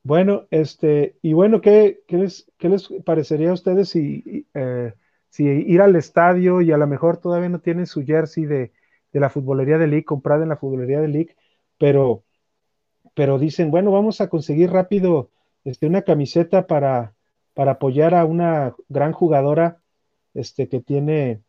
Bueno, 0.10 0.48
este, 0.50 1.20
y 1.22 1.34
bueno, 1.34 1.62
¿qué, 1.62 2.02
qué, 2.08 2.18
les, 2.18 2.52
qué 2.58 2.68
les, 2.68 2.90
parecería 3.06 3.52
a 3.52 3.54
ustedes 3.54 3.90
si, 3.90 4.48
eh, 4.56 4.94
si 5.30 5.44
ir 5.44 5.82
al 5.84 5.96
estadio 5.96 6.62
y 6.62 6.72
a 6.72 6.78
lo 6.78 6.88
mejor 6.88 7.18
todavía 7.18 7.48
no 7.50 7.60
tienen 7.60 7.86
su 7.86 8.04
jersey 8.04 8.46
de, 8.46 8.72
de 9.14 9.20
la 9.20 9.30
futbolería 9.30 9.78
de 9.78 9.86
League, 9.86 10.06
comprada 10.06 10.42
en 10.42 10.50
la 10.50 10.58
futbolería 10.58 11.00
de 11.00 11.10
League, 11.10 11.36
pero, 11.78 12.24
pero 13.16 13.38
dicen, 13.38 13.70
bueno, 13.70 13.92
vamos 13.92 14.20
a 14.20 14.30
conseguir 14.30 14.72
rápido 14.72 15.30
este, 15.64 15.86
una 15.86 16.02
camiseta 16.02 16.66
para, 16.66 17.14
para 17.54 17.74
apoyar 17.74 18.16
a 18.16 18.26
una 18.26 18.76
gran 18.90 19.12
jugadora 19.14 19.80
este, 20.34 20.70
que 20.70 20.82
tiene, 20.82 21.44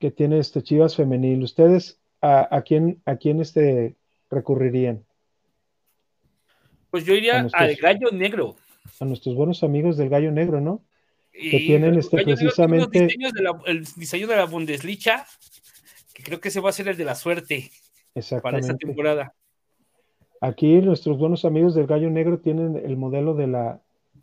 que 0.00 0.10
tiene 0.10 0.40
este 0.40 0.62
Chivas 0.62 0.96
femenil. 0.96 1.44
¿Ustedes 1.44 2.00
a, 2.20 2.48
a 2.56 2.62
quién, 2.62 3.00
a 3.06 3.16
quién 3.16 3.40
este, 3.40 3.96
recurrirían? 4.28 5.05
Pues 6.96 7.04
yo 7.04 7.12
iría 7.12 7.46
al 7.52 7.76
gallo 7.76 8.10
negro. 8.10 8.56
A 9.00 9.04
nuestros 9.04 9.34
buenos 9.34 9.62
amigos 9.62 9.98
del 9.98 10.08
gallo 10.08 10.32
negro, 10.32 10.62
¿no? 10.62 10.80
que 11.30 11.58
tienen 11.58 11.98
este 11.98 12.24
precisamente 12.24 13.06
el 13.66 13.84
diseño 13.96 14.26
de 14.26 14.36
la 14.36 14.46
Bundesliga, 14.46 15.26
que 16.14 16.22
creo 16.22 16.40
que 16.40 16.48
ese 16.48 16.60
va 16.60 16.70
a 16.70 16.72
ser 16.72 16.88
el 16.88 16.96
de 16.96 17.04
la 17.04 17.14
suerte 17.14 17.70
para 18.40 18.60
esta 18.60 18.78
temporada. 18.78 19.34
Aquí 20.40 20.80
nuestros 20.80 21.18
buenos 21.18 21.44
amigos 21.44 21.74
del 21.74 21.86
Gallo 21.86 22.08
Negro 22.08 22.38
tienen 22.38 22.80
el 22.82 22.96
modelo 22.96 23.34
de 23.34 23.48
la, 23.48 23.82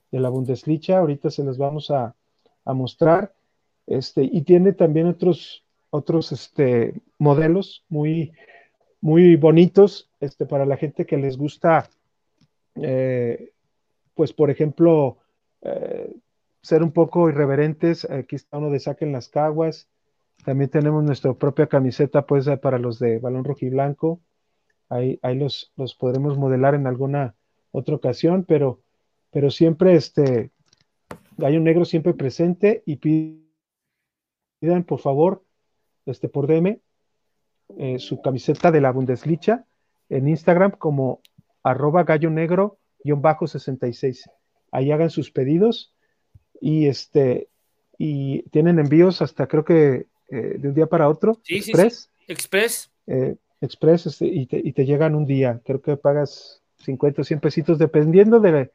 de 0.09 0.19
la 0.19 0.29
Bundesliga, 0.29 0.97
ahorita 0.97 1.29
se 1.29 1.43
les 1.43 1.59
vamos 1.59 1.91
a, 1.91 2.15
a 2.65 2.73
mostrar, 2.73 3.35
este, 3.85 4.23
y 4.23 4.41
tiene 4.41 4.73
también 4.73 5.05
otros, 5.05 5.63
otros 5.91 6.31
este, 6.31 6.95
modelos 7.19 7.85
muy, 7.87 8.31
muy 8.99 9.35
bonitos 9.35 10.09
este, 10.21 10.47
para 10.47 10.65
la 10.65 10.77
gente 10.77 11.05
que 11.05 11.17
les 11.17 11.37
gusta, 11.37 11.87
eh, 12.75 13.51
pues 14.13 14.33
por 14.33 14.49
ejemplo, 14.49 15.17
eh, 15.61 16.15
ser 16.61 16.83
un 16.83 16.91
poco 16.91 17.29
irreverentes. 17.29 18.09
Aquí 18.09 18.35
está 18.35 18.57
uno 18.57 18.69
de 18.69 18.79
Saquen 18.79 19.11
las 19.11 19.29
Caguas. 19.29 19.89
También 20.45 20.69
tenemos 20.69 21.03
nuestra 21.03 21.33
propia 21.33 21.67
camiseta 21.67 22.25
pues 22.25 22.47
para 22.61 22.79
los 22.79 22.99
de 22.99 23.19
balón 23.19 23.43
rojiblanco. 23.43 24.21
Ahí, 24.89 25.19
ahí 25.21 25.37
los, 25.37 25.71
los 25.75 25.95
podremos 25.95 26.37
modelar 26.37 26.75
en 26.75 26.87
alguna 26.87 27.35
otra 27.71 27.95
ocasión, 27.95 28.45
pero, 28.45 28.81
pero 29.31 29.49
siempre 29.49 29.95
este 29.95 30.51
Gallo 31.37 31.59
Negro 31.59 31.85
siempre 31.85 32.13
presente 32.13 32.83
y 32.85 32.97
pidan 32.97 34.83
por 34.85 34.99
favor 34.99 35.43
este 36.05 36.29
por 36.29 36.47
DM 36.47 36.79
eh, 37.77 37.99
su 37.99 38.21
camiseta 38.21 38.71
de 38.71 38.81
la 38.81 38.91
Bundesliga 38.91 39.65
en 40.09 40.27
Instagram 40.27 40.71
como 40.71 41.21
arroba 41.63 42.03
gallo 42.03 42.29
negro 42.29 42.77
66. 43.03 44.29
Ahí 44.71 44.91
hagan 44.91 45.09
sus 45.09 45.31
pedidos 45.31 45.93
y 46.61 46.87
este 46.87 47.49
y 47.97 48.43
tienen 48.49 48.79
envíos 48.79 49.21
hasta 49.21 49.47
creo 49.47 49.63
que 49.63 50.07
eh, 50.29 50.55
de 50.57 50.67
un 50.67 50.73
día 50.73 50.87
para 50.87 51.09
otro. 51.09 51.39
Express. 51.47 52.09
Express. 52.27 52.91
Eh, 53.07 53.35
Express 53.61 54.07
este, 54.07 54.25
y, 54.27 54.45
te, 54.45 54.61
y, 54.63 54.73
te, 54.73 54.85
llegan 54.85 55.15
un 55.15 55.25
día. 55.25 55.61
Creo 55.63 55.81
que 55.81 55.95
pagas 55.95 56.61
50 56.79 57.21
o 57.21 57.25
100 57.25 57.39
pesitos 57.39 57.77
dependiendo 57.77 58.39
de, 58.39 58.71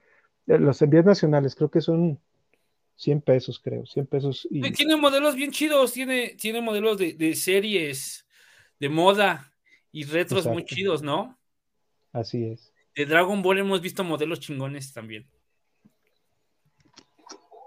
los 0.46 0.80
envíos 0.80 1.04
nacionales. 1.04 1.54
Creo 1.54 1.70
que 1.70 1.80
son 1.80 2.18
100 2.96 3.20
pesos, 3.22 3.58
creo. 3.58 3.84
100 3.86 4.06
pesos. 4.06 4.46
Y... 4.50 4.70
Tiene 4.72 4.96
modelos 4.96 5.34
bien 5.34 5.50
chidos. 5.50 5.92
Tiene, 5.92 6.36
tiene 6.40 6.60
modelos 6.60 6.96
de, 6.96 7.14
de 7.14 7.34
series, 7.34 8.26
de 8.78 8.88
moda 8.88 9.52
y 9.90 10.04
retros 10.04 10.46
muy 10.46 10.64
chidos, 10.64 11.02
¿no? 11.02 11.38
Así 12.12 12.44
es. 12.44 12.72
De 12.98 13.06
Dragon 13.06 13.40
Ball 13.42 13.60
hemos 13.60 13.80
visto 13.80 14.02
modelos 14.02 14.40
chingones 14.40 14.92
también. 14.92 15.24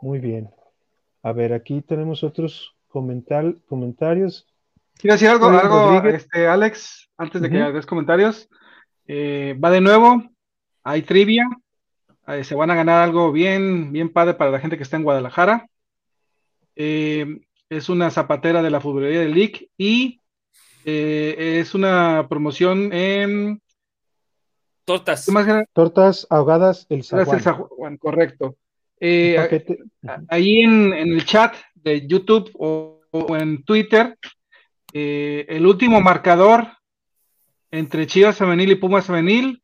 Muy 0.02 0.20
bien. 0.20 0.50
A 1.24 1.32
ver, 1.32 1.54
aquí 1.54 1.80
tenemos 1.80 2.22
otros 2.22 2.76
comentar, 2.90 3.56
comentarios. 3.66 4.46
Quiero 4.98 5.14
decir 5.14 5.30
algo, 5.30 5.48
algo 5.48 6.06
este, 6.10 6.48
Alex, 6.48 7.10
antes 7.16 7.42
de 7.42 7.50
que 7.50 7.62
hagas 7.62 7.86
comentarios. 7.86 8.50
Eh, 9.08 9.58
va 9.58 9.72
de 9.72 9.80
nuevo, 9.80 10.22
hay 10.84 11.04
trivia. 11.04 11.46
Eh, 12.28 12.44
se 12.44 12.54
van 12.54 12.70
a 12.70 12.76
ganar 12.76 13.02
algo 13.02 13.32
bien, 13.32 13.94
bien 13.94 14.12
padre 14.12 14.34
para 14.34 14.52
la 14.52 14.60
gente 14.60 14.76
que 14.76 14.84
está 14.84 14.98
en 14.98 15.04
Guadalajara. 15.04 15.66
Eh, 16.76 17.40
es 17.70 17.88
una 17.88 18.12
zapatera 18.12 18.62
de 18.62 18.70
la 18.70 18.82
futbolería 18.82 19.22
del 19.22 19.34
League 19.34 19.70
y 19.78 20.20
es 20.84 21.74
una 21.74 22.28
promoción 22.28 22.92
en 22.92 23.62
tortas. 24.92 25.28
Tortas 25.74 26.28
ahogadas 26.30 26.86
el 26.90 27.04
Zaguán. 27.04 27.98
correcto. 27.98 28.56
Eh, 29.00 29.38
ahí 30.30 30.62
en, 30.62 30.94
el 30.94 31.26
chat 31.26 31.56
de 31.74 32.08
YouTube 32.08 32.52
o, 32.54 33.02
en 33.36 33.64
Twitter, 33.64 34.18
eh, 34.94 35.46
el 35.50 35.66
último 35.66 36.02
marcador 36.02 36.68
entre 37.72 38.06
Chivas 38.06 38.38
Femenil 38.38 38.72
y 38.72 38.76
Pumas 38.76 39.06
Femenil 39.06 39.62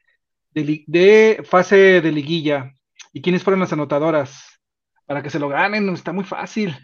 de, 0.53 1.43
fase 1.47 2.01
de 2.01 2.11
liguilla. 2.11 2.71
¿Y 3.13 3.21
quiénes 3.21 3.43
fueron 3.43 3.59
las 3.59 3.73
anotadoras? 3.73 4.59
Para 5.05 5.21
que 5.21 5.29
se 5.29 5.39
lo 5.39 5.49
ganen, 5.49 5.89
está 5.89 6.11
muy 6.11 6.23
fácil. 6.23 6.75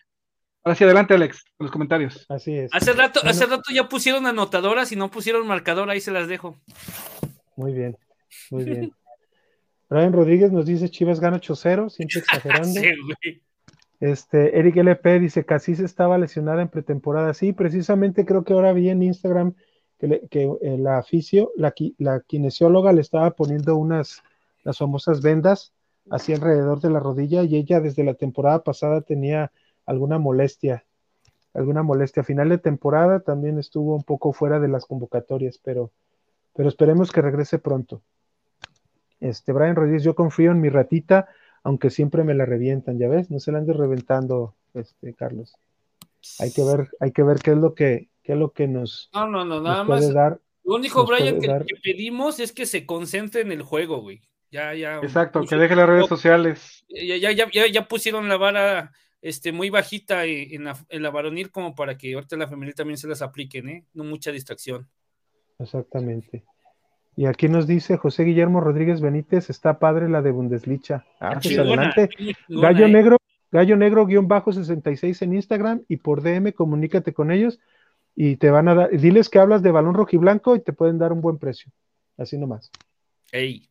Ahora 0.63 0.75
sí, 0.75 0.83
adelante, 0.83 1.13
Alex, 1.13 1.43
con 1.57 1.65
los 1.65 1.71
comentarios. 1.71 2.25
Así 2.29 2.55
es. 2.55 2.73
Hace 2.73 2.93
rato, 2.93 3.19
hace 3.23 3.45
rato 3.45 3.73
ya 3.73 3.89
pusieron 3.89 4.25
anotadoras 4.27 4.91
y 4.91 4.95
no 4.95 5.11
pusieron 5.11 5.45
marcador, 5.45 5.89
ahí 5.89 5.99
se 5.99 6.11
las 6.11 6.27
dejo. 6.27 6.57
Muy 7.57 7.73
bien, 7.73 7.97
muy 8.51 8.63
bien. 8.63 8.91
Brian 9.89 10.13
Rodríguez 10.13 10.51
nos 10.51 10.65
dice 10.65 10.89
Chivas 10.89 11.19
gana 11.19 11.39
8-0, 11.39 11.89
siempre 11.89 12.19
exagerando. 12.19 12.81
Este, 13.99 14.59
Eric 14.59 14.77
LP 14.77 15.19
dice 15.19 15.45
Casís 15.45 15.79
estaba 15.79 16.17
lesionada 16.17 16.61
en 16.61 16.67
pretemporada. 16.67 17.33
Sí, 17.33 17.53
precisamente 17.53 18.25
creo 18.25 18.43
que 18.43 18.53
ahora 18.53 18.73
vi 18.73 18.89
en 18.89 19.03
Instagram 19.03 19.53
que, 19.99 20.27
que 20.29 20.51
eh, 20.61 20.77
la 20.77 20.97
aficio, 20.97 21.51
la, 21.55 21.73
la, 21.99 22.19
kinesióloga 22.21 22.91
le 22.91 23.01
estaba 23.01 23.31
poniendo 23.31 23.77
unas, 23.77 24.21
las 24.63 24.77
famosas 24.77 25.21
vendas 25.21 25.73
así 26.09 26.33
alrededor 26.33 26.81
de 26.81 26.89
la 26.89 26.99
rodilla 26.99 27.43
y 27.43 27.55
ella 27.55 27.79
desde 27.79 28.03
la 28.03 28.13
temporada 28.13 28.63
pasada 28.63 29.01
tenía 29.01 29.51
alguna 29.85 30.19
molestia, 30.19 30.85
alguna 31.53 31.83
molestia. 31.83 32.21
A 32.21 32.25
final 32.25 32.49
de 32.49 32.57
temporada 32.57 33.21
también 33.21 33.59
estuvo 33.59 33.95
un 33.95 34.03
poco 34.03 34.33
fuera 34.33 34.59
de 34.59 34.67
las 34.67 34.85
convocatorias, 34.85 35.59
pero, 35.63 35.91
pero 36.53 36.69
esperemos 36.69 37.11
que 37.11 37.21
regrese 37.21 37.59
pronto. 37.59 38.01
Este, 39.23 39.53
Brian 39.53 39.75
Rodríguez, 39.75 40.03
yo 40.03 40.15
confío 40.15 40.51
en 40.51 40.59
mi 40.59 40.67
ratita, 40.67 41.29
aunque 41.63 41.89
siempre 41.89 42.25
me 42.25 42.33
la 42.33 42.45
revientan, 42.45 42.99
ya 42.99 43.07
ves, 43.07 43.31
no 43.31 43.39
se 43.39 43.53
la 43.53 43.59
ande 43.59 43.71
reventando, 43.71 44.53
este, 44.73 45.13
Carlos. 45.13 45.55
Hay 46.39 46.51
que 46.51 46.61
ver, 46.61 46.89
hay 46.99 47.11
que 47.13 47.23
ver 47.23 47.37
qué 47.39 47.51
es 47.51 47.57
lo 47.57 47.73
que, 47.73 48.09
qué 48.21 48.33
es 48.33 48.37
lo 48.37 48.51
que 48.51 48.67
nos, 48.67 49.09
no, 49.13 49.25
no, 49.27 49.45
no, 49.45 49.61
nada 49.61 49.85
más. 49.85 50.13
Dar, 50.13 50.41
lo 50.65 50.75
único, 50.75 51.05
Brian, 51.05 51.39
que, 51.39 51.49
pedimos 51.81 52.41
es 52.41 52.51
que 52.51 52.65
se 52.65 52.85
concentre 52.85 53.41
en 53.41 53.53
el 53.53 53.61
juego, 53.61 54.01
güey. 54.01 54.21
Ya, 54.51 54.73
ya. 54.73 54.97
Exacto, 54.97 55.45
que 55.45 55.55
deje 55.55 55.75
las 55.75 55.87
redes 55.87 56.07
sociales. 56.07 56.85
Ya, 56.89 57.15
ya, 57.15 57.31
ya, 57.31 57.67
ya, 57.67 57.87
pusieron 57.87 58.27
la 58.27 58.35
vara 58.35 58.91
este, 59.21 59.53
muy 59.53 59.69
bajita 59.69 60.25
en 60.25 60.65
la, 60.65 60.77
en 60.89 61.01
la 61.01 61.11
varonil 61.11 61.49
como 61.49 61.75
para 61.75 61.97
que 61.97 62.13
ahorita 62.13 62.35
la 62.35 62.47
femenil 62.49 62.75
también 62.75 62.97
se 62.97 63.07
las 63.07 63.21
apliquen, 63.21 63.69
¿eh? 63.69 63.85
No 63.93 64.03
mucha 64.03 64.31
distracción. 64.31 64.89
Exactamente. 65.59 66.43
Y 67.15 67.25
aquí 67.27 67.47
nos 67.47 67.67
dice 67.67 67.97
José 67.97 68.23
Guillermo 68.23 68.59
Rodríguez 68.59 68.99
Benítez, 68.99 69.49
está 69.49 69.77
padre 69.77 70.09
la 70.09 70.21
de 70.21 70.31
Bundesliga. 70.31 71.05
Ah, 71.19 71.39
pues 71.41 71.57
adelante. 71.57 72.09
Gallo 72.49 72.85
¿eh? 72.85 72.89
Negro, 72.89 73.17
Gallo 73.51 73.77
Negro 73.77 74.05
guion 74.07 74.27
bajo 74.27 74.51
66 74.51 75.21
en 75.21 75.35
Instagram 75.35 75.83
y 75.87 75.97
por 75.97 76.23
DM 76.23 76.53
comunícate 76.53 77.13
con 77.13 77.31
ellos 77.31 77.59
y 78.15 78.37
te 78.37 78.49
van 78.49 78.67
a 78.67 78.75
dar, 78.75 78.91
diles 78.91 79.29
que 79.29 79.39
hablas 79.39 79.61
de 79.61 79.71
balón 79.71 79.93
rojiblanco 79.93 80.55
y 80.55 80.61
te 80.61 80.73
pueden 80.73 80.97
dar 80.97 81.13
un 81.13 81.21
buen 81.21 81.37
precio. 81.37 81.71
Así 82.17 82.37
nomás. 82.37 82.71
Ey. 83.31 83.69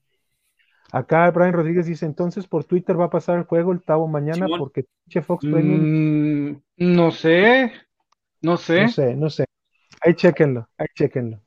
Acá 0.93 1.31
Brian 1.31 1.52
Rodríguez 1.52 1.86
dice, 1.86 2.06
entonces 2.06 2.47
por 2.47 2.64
Twitter 2.64 3.01
va 3.01 3.06
a 3.06 3.10
pasar 3.10 3.39
el 3.39 3.44
juego 3.44 3.73
el 3.73 3.82
Tavo 3.82 4.06
mañana 4.06 4.47
porque 4.59 4.85
Fox 5.23 5.44
mm, 5.44 6.52
no 6.77 7.10
sé, 7.10 7.73
no 8.40 8.56
sé. 8.56 8.82
No 8.82 8.89
sé, 8.89 9.16
no 9.16 9.31
sé. 9.31 9.44
Ahí 10.01 10.14
chequenlo, 10.14 10.69
ahí 10.77 10.86
chequenlo. 10.94 11.40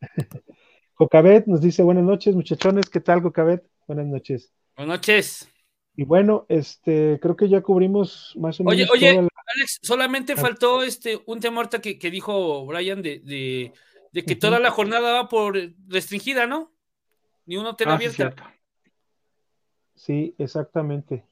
Jocabet 0.96 1.46
nos 1.46 1.60
dice 1.60 1.82
buenas 1.82 2.04
noches, 2.04 2.34
muchachones. 2.34 2.88
¿Qué 2.88 3.00
tal, 3.00 3.20
Jocabet? 3.20 3.62
Buenas 3.86 4.06
noches. 4.06 4.50
Buenas 4.76 4.96
noches. 4.96 5.52
Y 5.94 6.04
bueno, 6.04 6.46
este, 6.48 7.18
creo 7.20 7.36
que 7.36 7.50
ya 7.50 7.60
cubrimos 7.60 8.34
más 8.36 8.58
o 8.60 8.64
menos. 8.64 8.90
Oye, 8.90 9.08
oye, 9.08 9.18
Alex, 9.18 9.78
solamente 9.82 10.32
ah. 10.32 10.36
faltó 10.36 10.82
este 10.82 11.20
un 11.26 11.40
tema 11.40 11.58
ahorita 11.58 11.80
que, 11.80 12.10
dijo 12.10 12.64
Brian 12.64 13.02
de, 13.02 13.72
que 14.12 14.36
toda 14.36 14.58
la 14.58 14.70
jornada 14.70 15.12
va 15.12 15.28
por 15.28 15.58
restringida, 15.86 16.46
¿no? 16.46 16.72
Ni 17.44 17.58
uno 17.58 17.70
hotel 17.70 17.88
ah, 17.90 17.94
abierta. 17.94 18.34
Sí, 19.94 20.34
exactamente. 20.38 21.26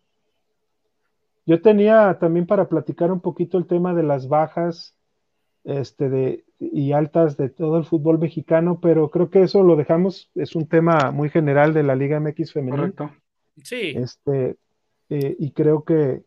Yo 1.47 1.63
tenía 1.63 2.19
también 2.21 2.47
para 2.47 2.69
platicar 2.69 3.11
un 3.11 3.21
poquito 3.21 3.57
el 3.57 3.67
tema 3.67 3.95
de 3.95 4.03
las 4.03 4.29
bajas 4.29 4.95
este, 5.65 6.09
de, 6.09 6.45
y 6.59 6.93
altas 6.93 7.37
de 7.37 7.49
todo 7.49 7.79
el 7.79 7.85
fútbol 7.85 8.19
mexicano, 8.19 8.79
pero 8.81 9.11
creo 9.11 9.31
que 9.31 9.43
eso 9.43 9.63
lo 9.63 9.77
dejamos, 9.77 10.31
es 10.35 10.55
un 10.55 10.67
tema 10.69 11.11
muy 11.11 11.31
general 11.31 11.73
de 11.75 11.83
la 11.83 11.95
Liga 11.97 12.21
MX 12.21 12.53
femenina. 12.53 12.77
Correcto. 12.93 13.11
Sí. 13.63 13.95
Este, 13.97 14.57
eh, 15.09 15.37
y 15.39 15.51
creo 15.53 15.85
que, 15.85 16.23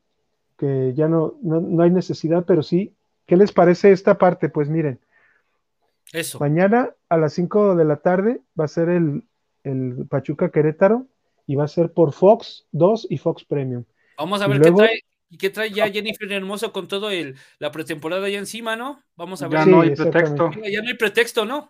que 0.58 0.94
ya 0.96 1.08
no, 1.08 1.36
no, 1.42 1.62
no 1.62 1.84
hay 1.84 1.92
necesidad, 1.92 2.46
pero 2.46 2.64
sí, 2.64 2.96
¿qué 3.26 3.38
les 3.38 3.52
parece 3.52 3.92
esta 3.92 4.18
parte? 4.18 4.50
Pues 4.50 4.70
miren, 4.70 5.00
Eso. 6.14 6.40
Mañana 6.40 6.92
a 7.10 7.18
las 7.18 7.34
5 7.34 7.76
de 7.76 7.86
la 7.86 7.98
tarde 7.98 8.42
va 8.60 8.66
a 8.66 8.70
ser 8.70 8.90
el, 8.90 9.24
el 9.64 10.06
Pachuca 10.10 10.50
Querétaro 10.52 11.06
y 11.46 11.56
va 11.56 11.66
a 11.66 11.68
ser 11.68 11.92
por 11.92 12.14
Fox 12.14 12.66
2 12.72 13.08
y 13.10 13.18
Fox 13.18 13.44
Premium. 13.46 13.84
Vamos 14.18 14.42
a 14.42 14.48
ver 14.48 14.58
luego- 14.60 14.78
qué 14.80 14.84
trae. 14.86 15.02
¿Y 15.30 15.38
qué 15.38 15.50
trae 15.50 15.72
ya 15.72 15.90
Jennifer 15.90 16.32
Hermoso 16.32 16.72
con 16.72 16.88
todo 16.88 17.10
el, 17.10 17.36
la 17.60 17.72
pretemporada 17.72 18.30
ya 18.30 18.40
encima, 18.40 18.76
no? 18.76 19.02
Vamos 19.16 19.42
a 19.42 19.48
ver. 19.48 19.60
Ya 19.60 19.66
no 19.66 19.82
hay 19.82 19.94
pretexto. 19.96 20.52
Ya 20.72 20.82
no 20.82 20.88
hay 20.88 20.94
pretexto, 20.98 21.46
¿no? 21.46 21.70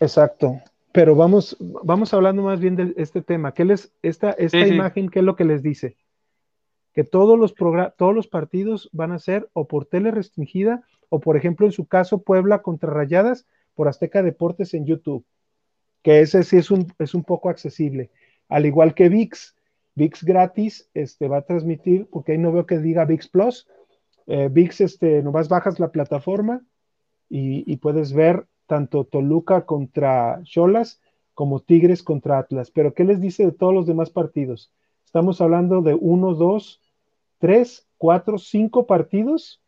Exacto. 0.00 0.60
Pero 0.92 1.14
vamos, 1.14 1.56
vamos 1.60 2.12
hablando 2.12 2.42
más 2.42 2.60
bien 2.60 2.76
de 2.76 2.92
este 2.96 3.22
tema. 3.22 3.54
¿Qué 3.54 3.64
les, 3.64 3.92
esta, 4.02 4.32
esta 4.32 4.58
Sí, 4.58 4.64
sí. 4.68 4.74
imagen, 4.74 5.08
qué 5.08 5.20
es 5.20 5.24
lo 5.24 5.36
que 5.36 5.44
les 5.44 5.62
dice? 5.62 5.96
Que 6.92 7.04
todos 7.04 7.38
los, 7.38 7.54
progra- 7.54 7.94
todos 7.96 8.14
los 8.14 8.26
partidos 8.28 8.90
van 8.92 9.12
a 9.12 9.18
ser 9.18 9.48
o 9.54 9.66
por 9.66 9.86
tele 9.86 10.10
restringida 10.10 10.82
o, 11.08 11.20
por 11.20 11.36
ejemplo, 11.36 11.66
en 11.66 11.72
su 11.72 11.86
caso, 11.86 12.22
Puebla 12.22 12.62
contra 12.62 12.90
Rayadas 12.90 13.46
por 13.74 13.88
Azteca 13.88 14.22
Deportes 14.22 14.74
en 14.74 14.84
YouTube. 14.86 15.24
Que 16.02 16.20
ese 16.20 16.42
sí 16.42 16.56
es 16.58 16.70
un, 16.70 16.92
es 16.98 17.14
un 17.14 17.22
poco 17.22 17.48
accesible. 17.48 18.10
Al 18.48 18.66
igual 18.66 18.92
que 18.94 19.08
VIX. 19.08 19.54
VIX 19.94 20.24
gratis 20.24 20.88
este, 20.94 21.28
va 21.28 21.38
a 21.38 21.42
transmitir, 21.42 22.06
porque 22.10 22.32
ahí 22.32 22.38
no 22.38 22.52
veo 22.52 22.66
que 22.66 22.78
diga 22.78 23.04
VIX 23.04 23.28
Plus. 23.28 23.68
Eh, 24.26 24.48
VIX, 24.50 24.80
este, 24.80 25.22
nomás 25.22 25.48
bajas 25.48 25.78
la 25.78 25.90
plataforma 25.90 26.62
y, 27.28 27.76
puedes 27.76 28.12
ver 28.12 28.46
tanto 28.66 29.04
Toluca 29.04 29.64
contra 29.64 30.40
Cholas 30.44 31.00
como 31.34 31.60
Tigres 31.60 32.02
contra 32.02 32.38
Atlas. 32.38 32.70
Pero 32.70 32.94
¿qué 32.94 33.04
les 33.04 33.20
dice 33.20 33.46
de 33.46 33.52
todos 33.52 33.74
los 33.74 33.86
demás 33.86 34.10
partidos? 34.10 34.70
Estamos 35.04 35.40
hablando 35.40 35.82
de 35.82 35.94
uno, 35.94 36.34
dos, 36.34 36.80
tres, 37.38 37.86
cuatro, 37.98 38.38
cinco 38.38 38.86
partidos 38.86 39.60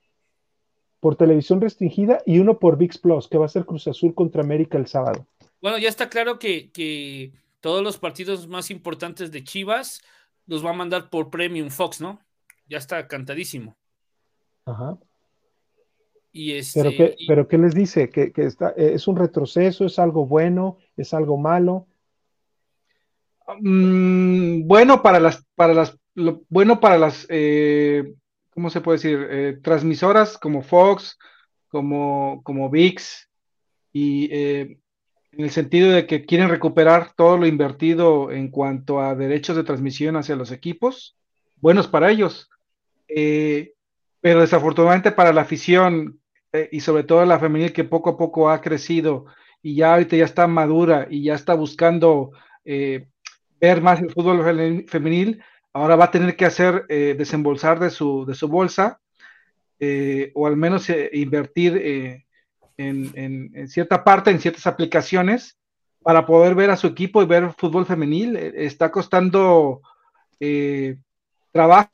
por 1.01 1.17
televisión 1.17 1.61
restringida 1.61 2.23
y 2.25 2.39
uno 2.39 2.59
por 2.59 2.79
VIX 2.79 2.99
Plus, 2.99 3.29
que 3.29 3.39
va 3.39 3.47
a 3.47 3.49
ser 3.49 3.65
Cruz 3.65 3.89
Azul 3.89 4.15
contra 4.15 4.43
América 4.43 4.79
el 4.79 4.87
sábado. 4.87 5.27
Bueno, 5.61 5.79
ya 5.79 5.89
está 5.89 6.09
claro 6.09 6.39
que 6.39 7.33
todos 7.65 7.83
los 7.83 7.97
partidos 7.97 8.47
más 8.47 8.71
importantes 8.71 9.33
de 9.33 9.43
Chivas 9.43 10.03
los 10.47 10.63
va 10.63 10.69
a 10.69 10.75
mandar 10.75 11.09
por 11.09 11.31
Premium 11.31 11.71
Fox, 11.71 11.99
¿no? 11.99 12.21
Ya 12.69 12.77
está 12.77 13.09
cantadísimo. 13.09 13.75
Ajá. 14.67 14.99
Y 16.31 16.53
este, 16.53 16.83
Pero, 16.83 16.91
¿qué, 16.95 17.15
y- 17.19 17.27
pero 17.27 17.49
¿qué 17.49 17.57
les 17.57 17.75
dice? 17.75 18.11
¿Que, 18.11 18.33
que 18.33 18.45
está, 18.45 18.75
eh, 18.77 18.93
es 18.93 19.09
un 19.09 19.17
retroceso? 19.17 19.87
¿Es 19.87 19.99
algo 19.99 20.27
bueno? 20.27 20.77
¿Es 20.95 21.15
algo 21.15 21.39
malo? 21.39 21.87
Mm, 23.61 24.67
bueno 24.67 25.03
para 25.03 25.19
las, 25.19 25.43
para 25.55 25.73
las, 25.73 25.97
lo- 26.15 26.43
bueno 26.51 26.81
para 26.81 26.99
las, 26.99 27.27
eh, 27.31 28.15
¿cómo 28.51 28.69
se 28.69 28.83
puede 28.83 28.99
decir? 28.99 29.27
Eh, 29.31 29.59
transmisoras 29.63 30.37
como 30.37 30.61
Fox, 30.61 31.19
como, 31.69 32.43
como 32.45 32.69
VIX, 32.69 33.31
y 33.91 34.29
eh, 34.31 34.79
en 35.37 35.45
el 35.45 35.51
sentido 35.51 35.91
de 35.91 36.07
que 36.07 36.25
quieren 36.25 36.49
recuperar 36.49 37.13
todo 37.17 37.37
lo 37.39 37.47
invertido 37.47 38.31
en 38.31 38.49
cuanto 38.51 39.01
a 39.01 39.15
derechos 39.15 39.57
de 39.57 39.65
transmisión 39.65 40.17
hacia 40.17 40.37
los 40.37 40.53
equipos, 40.53 41.17
buenos 41.61 41.89
para 41.89 42.11
ellos. 42.11 42.51
Eh, 43.09 43.75
pero 44.21 44.41
desafortunadamente 44.41 45.13
para 45.13 45.33
la 45.33 45.43
afición 45.43 46.21
eh, 46.53 46.69
y 46.73 46.81
sobre 46.81 47.05
todo 47.05 47.25
la 47.25 47.39
femenil 47.39 47.73
que 47.73 47.85
poco 47.85 48.11
a 48.11 48.17
poco 48.17 48.49
ha 48.49 48.61
crecido 48.61 49.27
y 49.63 49.77
ya 49.77 49.93
ahorita 49.93 50.17
ya 50.17 50.25
está 50.25 50.47
madura 50.47 51.07
y 51.11 51.25
ya 51.25 51.35
está 51.35 51.55
buscando 51.55 52.31
eh, 52.65 53.07
ver 53.61 53.83
más 53.83 54.01
el 54.01 54.11
fútbol 54.11 54.43
fe- 54.43 54.87
femenil, 54.89 55.43
ahora 55.73 55.97
va 55.97 56.07
a 56.07 56.11
tener 56.11 56.37
que 56.37 56.45
hacer 56.47 56.87
desembolsar 56.87 57.79
de 57.81 57.91
su, 57.91 58.25
de 58.27 58.35
su 58.35 58.49
bolsa 58.49 59.01
o 60.35 60.47
al 60.47 60.57
menos 60.57 60.91
invertir 61.13 62.24
en, 62.77 63.69
cierta 63.69 64.03
parte, 64.05 64.31
en 64.31 64.41
ciertas 64.41 64.67
aplicaciones 64.67 65.57
para 66.03 66.27
poder 66.27 66.55
ver 66.55 66.71
a 66.71 66.77
su 66.77 66.87
equipo 66.87 67.23
y 67.23 67.27
ver 67.27 67.53
fútbol 67.57 67.87
femenil. 67.87 68.37
Eh, 68.37 68.53
está 68.67 68.91
costando 68.91 69.81
eh, 70.41 70.97
trabajo 71.53 71.89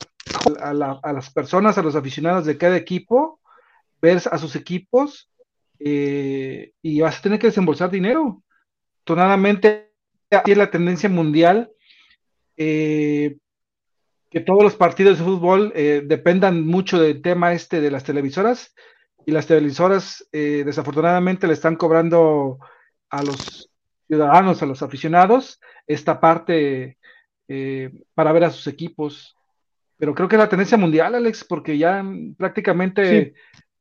a, 0.59 0.73
la- 0.73 0.99
a 1.01 1.13
las 1.13 1.29
personas, 1.31 1.77
a 1.77 1.81
los 1.83 1.95
aficionados 1.95 2.45
de 2.45 2.57
cada 2.57 2.75
equipo, 2.77 3.39
ver 4.01 4.21
a 4.31 4.37
sus 4.37 4.55
equipos 4.55 5.29
eh, 5.79 6.71
y 6.81 7.01
vas 7.01 7.19
a 7.19 7.21
tener 7.21 7.39
que 7.39 7.47
desembolsar 7.47 7.89
dinero. 7.89 8.41
Afortunadamente, 8.95 9.91
así 10.29 10.51
es 10.51 10.57
la 10.57 10.69
tendencia 10.71 11.09
mundial, 11.09 11.71
eh, 12.57 13.37
que 14.29 14.39
todos 14.39 14.63
los 14.63 14.75
partidos 14.75 15.19
de 15.19 15.25
fútbol 15.25 15.71
eh, 15.75 16.03
dependan 16.05 16.65
mucho 16.65 16.99
del 16.99 17.21
tema 17.21 17.53
este 17.53 17.81
de 17.81 17.91
las 17.91 18.03
televisoras 18.03 18.73
y 19.25 19.31
las 19.31 19.47
televisoras 19.47 20.27
eh, 20.31 20.63
desafortunadamente 20.65 21.47
le 21.47 21.53
están 21.53 21.75
cobrando 21.75 22.59
a 23.09 23.23
los 23.23 23.69
ciudadanos, 24.07 24.61
a 24.61 24.65
los 24.65 24.81
aficionados, 24.81 25.59
esta 25.87 26.19
parte 26.19 26.97
eh, 27.47 27.91
para 28.13 28.31
ver 28.31 28.45
a 28.45 28.49
sus 28.49 28.67
equipos. 28.67 29.35
Pero 29.97 30.15
creo 30.15 30.27
que 30.27 30.35
es 30.35 30.39
la 30.41 30.49
tendencia 30.49 30.77
mundial, 30.77 31.15
Alex, 31.15 31.43
porque 31.43 31.77
ya 31.77 32.03
prácticamente 32.37 33.25
Sí. 33.25 33.33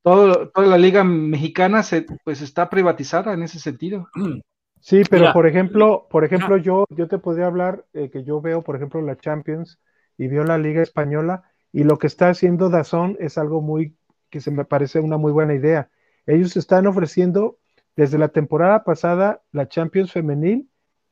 todo, 0.03 0.51
toda 0.51 0.67
la 0.67 0.79
liga 0.79 1.05
mexicana 1.05 1.83
se, 1.83 2.07
pues 2.25 2.43
está 2.43 2.69
privatizada 2.69 3.33
en 3.33 3.43
ese 3.43 3.59
sentido. 3.59 4.09
Sí, 4.81 5.03
pero 5.09 5.23
Mira. 5.23 5.33
por 5.33 5.47
ejemplo, 5.47 6.07
por 6.11 6.25
ejemplo, 6.25 6.57
yo, 6.57 6.85
yo 6.91 7.07
te 7.07 7.19
podría 7.19 7.47
hablar 7.47 7.85
eh, 7.93 8.11
que 8.11 8.25
yo 8.25 8.41
veo, 8.41 8.63
por 8.63 8.77
ejemplo, 8.77 9.01
la 9.03 9.17
Champions 9.17 9.79
y 10.17 10.27
veo 10.29 10.45
la 10.45 10.59
Liga 10.59 10.83
Española 10.83 11.43
y 11.73 11.85
lo 11.85 11.99
que 11.99 12.07
está 12.07 12.29
haciendo 12.31 12.71
Dazón 12.71 13.17
es 13.21 13.37
algo 13.39 13.61
muy 13.61 13.95
que 14.31 14.41
se 14.41 14.51
me 14.51 14.65
parece 14.65 15.01
una 15.01 15.17
muy 15.19 15.33
buena 15.33 15.55
idea. 15.55 15.91
Ellos 16.27 16.57
están 16.57 16.87
ofreciendo 16.87 17.59
desde 17.97 18.19
la 18.19 18.29
temporada 18.29 18.85
pasada 18.85 19.43
la 19.53 19.69
Champions 19.69 20.13
femenil 20.13 20.69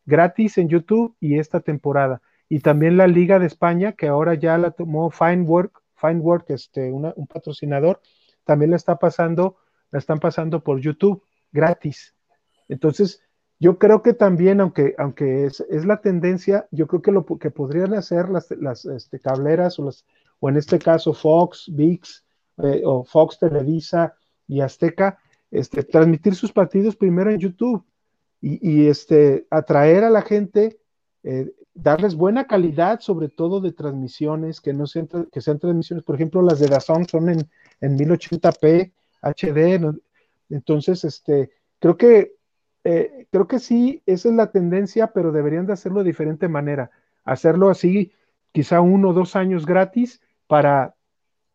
gratis 0.07 0.59
en 0.59 0.69
YouTube 0.69 1.17
y 1.21 1.39
esta 1.39 1.61
temporada 1.61 2.23
y 2.49 2.61
también 2.61 2.97
la 2.97 3.07
Liga 3.07 3.39
de 3.39 3.47
España 3.47 3.93
que 3.93 4.09
ahora 4.09 4.35
ya 4.35 4.57
la 4.57 4.71
tomó 4.71 5.11
Finework, 5.11 5.83
Finework, 5.97 6.49
este, 6.51 6.91
una- 6.93 7.13
un 7.17 7.27
patrocinador, 7.27 8.01
también 8.45 8.71
la 8.71 8.77
está 8.77 8.97
pasando, 8.97 9.57
la 9.91 9.99
están 9.99 10.19
pasando 10.19 10.63
por 10.63 10.81
YouTube 10.81 11.23
gratis. 11.53 12.15
Entonces, 12.69 13.23
yo 13.61 13.79
creo 13.79 14.03
que 14.03 14.15
también, 14.15 14.61
aunque, 14.61 14.95
aunque 14.99 15.45
es, 15.45 15.61
es 15.69 15.85
la 15.85 16.01
tendencia, 16.01 16.69
yo 16.71 16.87
creo 16.87 17.03
que 17.03 17.13
lo 17.13 17.27
que 17.27 17.51
podrían 17.51 17.93
hacer 17.95 18.29
las, 18.29 18.51
las 18.53 18.85
este, 18.87 19.19
cableras 19.19 19.79
o, 19.79 19.85
las, 19.85 20.07
o 20.41 20.49
en 20.49 20.57
este 20.57 20.79
caso 20.79 21.13
Fox, 21.13 21.67
VIX 21.75 22.25
eh, 22.63 22.83
o 22.85 23.05
Fox 23.05 23.39
Televisa 23.39 24.15
y 24.47 24.61
Azteca, 24.61 25.19
este, 25.51 25.83
transmitir 25.83 26.35
sus 26.35 26.53
partidos 26.53 26.97
primero 26.97 27.31
en 27.31 27.39
YouTube 27.39 27.85
y, 28.41 28.59
y, 28.69 28.89
este, 28.89 29.47
atraer 29.51 30.05
a 30.05 30.11
la 30.11 30.23
gente, 30.23 30.79
eh, 31.23 31.53
darles 31.75 32.15
buena 32.15 32.47
calidad, 32.47 33.01
sobre 33.01 33.29
todo 33.29 33.61
de 33.61 33.73
transmisiones, 33.73 34.61
que 34.61 34.73
no 34.73 34.87
sean, 34.87 35.09
que 35.33 35.41
sean 35.41 35.59
transmisiones, 35.59 36.05
por 36.05 36.15
ejemplo, 36.15 36.43
las 36.43 36.59
de 36.59 36.69
Dazón 36.69 37.07
son 37.09 37.29
en, 37.31 37.49
en 37.81 37.99
1080p, 37.99 38.93
HD, 39.23 40.01
entonces, 40.51 41.05
este, 41.05 41.51
creo 41.79 41.97
que 41.97 42.39
eh, 42.85 43.27
creo 43.31 43.47
que 43.47 43.59
sí, 43.59 44.03
esa 44.07 44.29
es 44.29 44.35
la 44.35 44.51
tendencia, 44.51 45.09
pero 45.09 45.33
deberían 45.33 45.67
de 45.67 45.73
hacerlo 45.75 45.99
de 46.01 46.07
diferente 46.07 46.49
manera. 46.49 46.91
Hacerlo 47.25 47.69
así, 47.69 48.13
quizá 48.53 48.81
uno 48.81 49.11
o 49.11 49.13
dos 49.13 49.37
años 49.37 49.67
gratis 49.67 50.23
para 50.47 50.95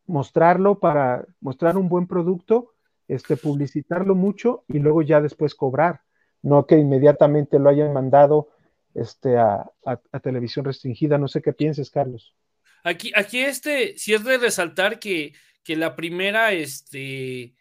mostrarlo, 0.05 0.79
para 0.79 1.25
mostrar 1.39 1.77
un 1.77 1.89
buen 1.89 2.07
producto, 2.07 2.73
este, 3.07 3.37
publicitarlo 3.37 4.15
mucho 4.15 4.63
y 4.67 4.79
luego 4.79 5.01
ya 5.01 5.21
después 5.21 5.55
cobrar. 5.55 6.01
No 6.41 6.65
que 6.65 6.77
inmediatamente 6.77 7.59
lo 7.59 7.69
hayan 7.69 7.93
mandado 7.93 8.49
este, 8.93 9.37
a, 9.37 9.65
a- 9.85 10.19
televisión 10.19 10.65
restringida. 10.65 11.17
No 11.17 11.27
sé 11.27 11.41
qué 11.41 11.53
pienses, 11.53 11.89
Carlos. 11.89 12.35
Aquí, 12.83 13.11
aquí 13.15 13.39
este, 13.39 13.97
sí 13.97 14.13
es 14.13 14.23
de 14.25 14.37
resaltar 14.37 14.99
que, 14.99 15.33
que 15.63 15.75
la 15.77 15.95
primera, 15.95 16.51
este, 16.51 17.55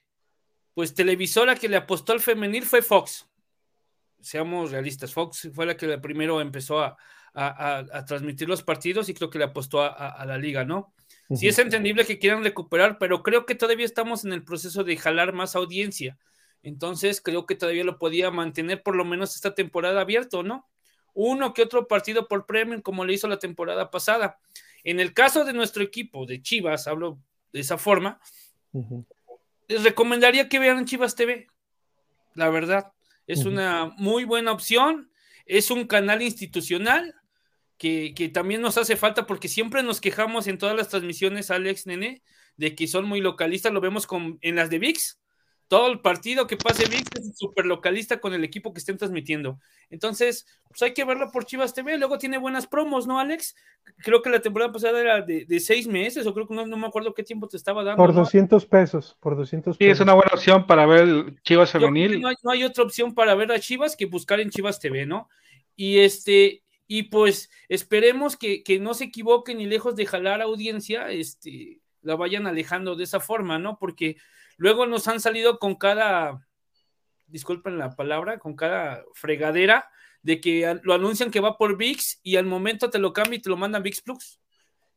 pues 0.75 0.95
televisora 0.95 1.55
que 1.55 1.69
le 1.69 1.77
apostó 1.77 2.13
al 2.13 2.21
femenil 2.21 2.65
fue 2.65 2.83
Fox. 2.83 3.29
Seamos 4.21 4.73
realistas, 4.73 5.13
Fox 5.13 5.51
fue 5.55 5.67
la 5.67 5.77
que 5.77 5.87
la 5.87 6.01
primero 6.01 6.41
empezó 6.41 6.81
a, 6.81 6.97
a- 7.35 8.05
transmitir 8.05 8.49
los 8.49 8.63
partidos 8.63 9.09
y 9.09 9.15
creo 9.15 9.31
que 9.31 9.39
le 9.39 9.45
apostó 9.45 9.81
a 9.83 10.25
la 10.27 10.39
liga, 10.39 10.65
¿no? 10.65 10.93
Sí 11.37 11.49
es 11.49 11.59
entendible 11.59 12.05
que 12.05 12.19
quieran 12.19 12.43
recuperar, 12.43 12.99
pero 12.99 13.23
creo 13.23 13.47
que 13.47 13.55
todavía 13.55 13.87
estamos 13.87 14.25
en 14.25 14.33
el 14.33 14.45
proceso 14.45 14.85
de 14.85 14.97
jalar 14.97 15.33
más 15.33 15.57
audiencia. 15.57 16.19
Entonces 16.63 17.21
creo 17.21 17.47
que 17.47 17.55
todavía 17.55 17.85
lo 17.85 17.99
podía 17.99 18.31
mantener 18.31 18.83
por 18.83 18.97
lo 18.97 19.05
menos 19.05 19.35
esta 19.35 19.55
temporada 19.55 20.01
abierto, 20.01 20.43
¿no? 20.43 20.69
Uno 21.15 21.53
que 21.55 21.63
otro 21.63 21.89
partido 21.89 22.29
por 22.29 22.47
premium 22.47 22.81
como 22.81 23.05
le 23.05 23.15
hizo 23.15 23.29
la 23.29 23.39
temporada 23.39 23.91
pasada. 23.91 24.39
En 24.85 25.01
el 25.01 25.13
caso 25.13 25.45
de 25.45 25.53
nuestro 25.53 25.83
equipo 25.83 26.27
de 26.27 26.43
Chivas, 26.43 26.87
hablo 26.87 27.19
de 27.53 27.61
esa 27.61 27.79
forma, 27.79 28.21
les 29.69 29.83
recomendaría 29.83 30.49
que 30.49 30.59
vean 30.59 30.87
Chivas 30.87 31.15
TV. 31.15 31.47
La 32.35 32.49
verdad, 32.49 32.93
es 33.27 33.45
una 33.45 33.93
muy 33.97 34.25
buena 34.25 34.53
opción. 34.53 35.11
Es 35.45 35.71
un 35.71 35.87
canal 35.87 36.23
institucional 36.23 37.15
que, 37.83 38.15
que 38.15 38.29
también 38.29 38.61
nos 38.63 38.79
hace 38.79 38.95
falta 38.95 39.27
porque 39.27 39.49
siempre 39.49 39.83
nos 39.83 40.01
quejamos 40.01 40.47
en 40.47 40.57
todas 40.57 40.77
las 40.77 40.89
transmisiones, 40.89 41.51
Alex 41.51 41.89
Nene, 41.89 42.23
de 42.57 42.77
que 42.77 42.87
son 42.87 43.07
muy 43.07 43.21
localistas, 43.21 43.73
lo 43.73 43.81
vemos 43.81 44.07
con, 44.07 44.39
en 44.41 44.55
las 44.55 44.71
de 44.71 44.79
VIX, 44.79 45.19
todo 45.67 45.89
el 45.91 45.99
partido 46.01 46.47
que 46.47 46.57
pase 46.57 46.87
VIX 46.89 47.03
es 47.19 47.37
súper 47.37 47.67
localista 47.67 48.21
con 48.21 48.35
el 48.35 48.45
equipo 48.45 48.73
que 48.73 48.79
estén 48.79 48.99
transmitiendo. 48.99 49.59
Entonces, 49.91 50.47
pues 50.69 50.81
hay 50.83 50.95
que 50.95 51.05
verlo 51.05 51.33
por 51.33 51.45
Chivas 51.45 51.75
TV. 51.75 51.99
Luego 51.99 52.19
tiene 52.19 52.39
buenas 52.39 52.69
promos, 52.69 53.09
¿no, 53.09 53.19
Alex? 53.19 53.57
Creo 53.97 54.23
que 54.23 54.31
la 54.31 54.39
temporada 54.39 54.71
pasada 54.71 55.01
era 55.01 55.21
de, 55.23 55.45
de 55.45 55.59
seis 55.59 55.89
meses, 55.89 56.25
o 56.25 56.33
creo 56.35 56.47
que 56.47 56.55
no, 56.55 56.65
no, 56.65 56.77
me 56.77 56.87
acuerdo 56.87 57.13
qué 57.15 57.25
tiempo 57.25 57.49
te 57.49 57.57
estaba 57.57 57.83
dando. 57.83 57.97
Por 58.01 58.15
¿no? 58.15 58.21
200 58.21 58.65
pesos, 58.67 59.17
por 59.19 59.35
200 59.35 59.75
Sí, 59.75 59.79
pesos. 59.81 59.95
es 59.95 60.01
una 60.03 60.15
buena 60.15 60.31
opción 60.33 60.69
para 60.69 60.87
ver 60.87 61.35
Chivas 61.43 61.73
femenil. 61.73 62.21
no, 62.21 62.29
hay, 62.29 62.37
no 62.45 62.53
hay 62.53 62.63
otra 62.63 62.85
opción 62.85 63.13
para 63.13 63.35
ver 63.35 63.51
a 63.51 63.59
Chivas 63.59 63.97
que 63.97 64.07
buscar 64.07 64.39
en 64.39 64.51
Chivas 64.51 64.79
TV, 64.79 65.05
¿no? 65.05 65.29
Y 65.75 65.99
este, 65.99 66.62
y 66.87 67.05
pues 67.05 67.51
esperemos 67.69 68.37
que, 68.37 68.63
que 68.63 68.79
no 68.79 68.95
se 68.95 69.05
equivoquen 69.05 69.61
y 69.61 69.67
lejos 69.67 69.97
de 69.97 70.07
jalar 70.07 70.43
audiencia, 70.43 71.11
este, 71.11 71.81
la 72.03 72.17
vayan 72.17 72.47
alejando 72.47 72.97
de 72.97 73.05
esa 73.05 73.21
forma, 73.21 73.59
¿no? 73.59 73.79
Porque 73.79 74.17
luego 74.57 74.87
nos 74.87 75.09
han 75.09 75.21
salido 75.21 75.59
con 75.59 75.77
cada, 75.77 76.47
disculpen 77.27 77.79
la 77.79 77.97
palabra, 77.97 78.39
con 78.39 78.55
cada 78.55 79.05
fregadera 79.15 79.89
de 80.23 80.41
que 80.41 80.79
lo 80.83 80.95
anuncian 80.95 81.31
que 81.31 81.41
va 81.41 81.57
por 81.57 81.77
VIX 81.77 82.21
y 82.23 82.37
al 82.37 82.47
momento 82.47 82.91
te 82.91 82.99
lo 82.99 83.13
cambia 83.13 83.39
y 83.39 83.43
te 83.43 83.51
lo 83.51 83.57
mandan 83.57 83.83
VIX 83.83 84.03
Plus. 84.03 84.41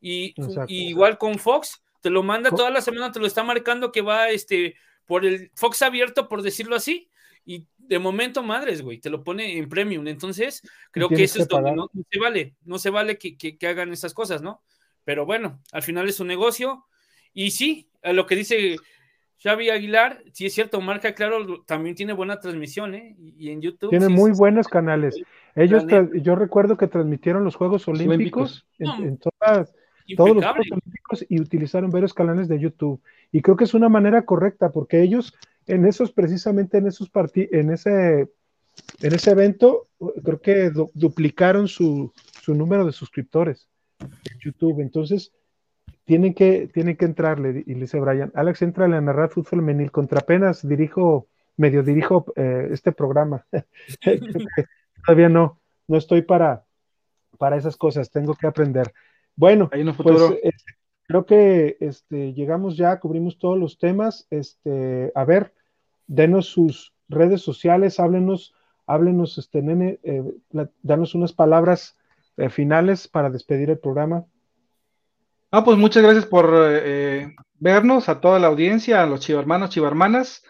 Y, 0.02 0.36
y 0.68 0.90
igual 0.90 1.18
con 1.18 1.40
Fox, 1.40 1.82
te 2.02 2.12
lo 2.12 2.22
manda 2.22 2.52
toda 2.52 2.70
la 2.70 2.82
semana, 2.82 3.12
te 3.12 3.20
lo 3.20 3.26
está 3.26 3.44
marcando 3.44 3.91
que 3.91 4.02
va 4.02 4.30
este 4.30 4.76
por 5.06 5.26
el 5.26 5.52
Fox 5.56 5.82
abierto, 5.82 6.28
por 6.28 6.41
decirlo 6.41 6.76
así, 6.76 7.10
y 7.45 7.67
de 7.77 7.99
momento, 7.99 8.41
madres, 8.41 8.81
güey, 8.81 8.99
te 8.99 9.09
lo 9.09 9.23
pone 9.23 9.57
en 9.57 9.69
premium. 9.69 10.07
Entonces, 10.07 10.61
creo 10.91 11.07
que 11.07 11.23
eso 11.23 11.39
es 11.39 11.47
que 11.47 11.55
donde 11.55 11.76
no, 11.76 11.89
no 11.93 12.03
se 12.09 12.19
vale, 12.19 12.55
no 12.63 12.80
se 12.80 12.89
vale 12.89 13.17
que, 13.17 13.38
que- 13.38 13.57
que 13.57 13.67
hagan 13.67 13.93
esas 13.93 14.13
cosas, 14.13 14.41
¿no? 14.41 14.61
Pero 15.03 15.26
bueno, 15.26 15.61
al 15.72 15.84
final 15.84 16.09
es 16.09 16.19
un 16.19 16.27
negocio. 16.27 16.85
Y 17.34 17.51
sí, 17.51 17.89
a 18.01 18.11
lo 18.13 18.26
que 18.26 18.35
dice 18.35 18.77
Xavi 19.43 19.69
Aguilar, 19.69 20.23
sí 20.34 20.47
es 20.47 20.53
cierto, 20.53 20.81
marca 20.81 21.13
claro, 21.13 21.63
también 21.65 21.95
tiene 21.95 22.13
buena 22.13 22.39
transmisión, 22.39 22.95
¿eh? 22.95 23.15
Y, 23.19 23.47
y 23.47 23.49
en 23.51 23.61
YouTube. 23.61 23.91
Tiene 23.91 24.07
sí, 24.07 24.13
muy 24.13 24.31
sí, 24.31 24.38
buenos 24.39 24.67
canales. 24.67 25.22
Ellos, 25.55 25.85
yo 26.22 26.35
recuerdo 26.35 26.77
que 26.77 26.88
transmitieron 26.88 27.43
los 27.43 27.55
Juegos 27.55 27.88
Olímpicos, 27.88 28.65
en, 28.80 28.89
en 29.03 29.17
todas, 29.19 29.73
todos 30.17 30.35
los. 30.35 30.43
Juegos 30.43 30.72
Olímpicos 30.72 31.26
y 31.30 31.39
utilizaron 31.39 31.91
varios 31.91 32.13
canales 32.13 32.47
de 32.47 32.59
YouTube. 32.59 32.99
Y 33.31 33.41
creo 33.41 33.55
que 33.55 33.65
es 33.65 33.73
una 33.73 33.89
manera 33.89 34.26
correcta 34.26 34.72
porque 34.72 35.01
ellos 35.03 35.35
en 35.67 35.85
esos, 35.85 36.11
precisamente 36.11 36.77
en 36.77 36.87
esos 36.87 37.09
partidos, 37.09 37.49
en 37.53 37.71
ese, 37.71 38.21
en 39.01 39.13
ese 39.13 39.31
evento, 39.31 39.87
creo 40.23 40.39
que 40.41 40.69
du- 40.69 40.91
duplicaron 40.93 41.67
su, 41.67 42.11
su 42.41 42.53
número 42.53 42.85
de 42.85 42.91
suscriptores 42.91 43.67
en 43.99 44.39
YouTube. 44.39 44.81
Entonces, 44.81 45.31
tienen 46.05 46.33
que, 46.35 46.69
tienen 46.73 46.97
que 46.97 47.05
entrarle, 47.05 47.63
y 47.65 47.73
le 47.73 47.81
dice 47.81 47.99
Brian, 47.99 48.31
Alex, 48.35 48.61
entra 48.61 48.85
a 48.85 49.01
narrar 49.01 49.29
fútbol 49.29 49.59
femenil, 49.61 49.91
contra 49.91 50.19
apenas 50.19 50.67
dirijo, 50.67 51.27
medio 51.57 51.81
dirijo 51.83 52.25
eh, 52.35 52.67
este 52.71 52.91
programa. 52.91 53.45
Todavía 55.05 55.29
no, 55.29 55.59
no 55.87 55.97
estoy 55.97 56.21
para, 56.21 56.63
para 57.37 57.57
esas 57.57 57.75
cosas, 57.77 58.11
tengo 58.11 58.35
que 58.35 58.47
aprender. 58.47 58.93
Bueno, 59.35 59.69
Hay 59.71 59.81
un 59.81 59.95
pues 59.95 59.97
futuro. 59.97 60.37
eh, 60.43 60.51
creo 61.07 61.26
que 61.26 61.77
este, 61.80 62.34
llegamos 62.34 62.77
ya, 62.77 62.99
cubrimos 62.99 63.38
todos 63.38 63.57
los 63.57 63.77
temas. 63.77 64.27
Este, 64.30 65.11
a 65.15 65.23
ver, 65.26 65.53
denos 66.07 66.48
sus 66.48 66.94
redes 67.07 67.41
sociales, 67.41 67.99
háblenos, 67.99 68.53
háblenos, 68.88 69.38
este, 69.38 69.61
nene, 69.61 69.99
eh, 70.03 70.23
danos 70.82 71.15
unas 71.15 71.34
palabras 71.34 71.98
eh, 72.38 72.49
finales 72.49 73.07
para 73.07 73.30
despedir 73.30 73.69
el 73.69 73.80
programa. 73.80 74.26
Ah, 75.52 75.64
pues 75.64 75.77
muchas 75.77 76.03
gracias 76.03 76.26
por 76.26 76.52
eh, 76.53 77.34
vernos, 77.60 78.10
a 78.10 78.19
toda 78.19 78.40
la 78.40 78.48
audiencia, 78.48 79.02
a 79.02 79.06
los 79.06 79.22
chivarmanos, 79.22 79.69
chivarmanas. 79.69 80.44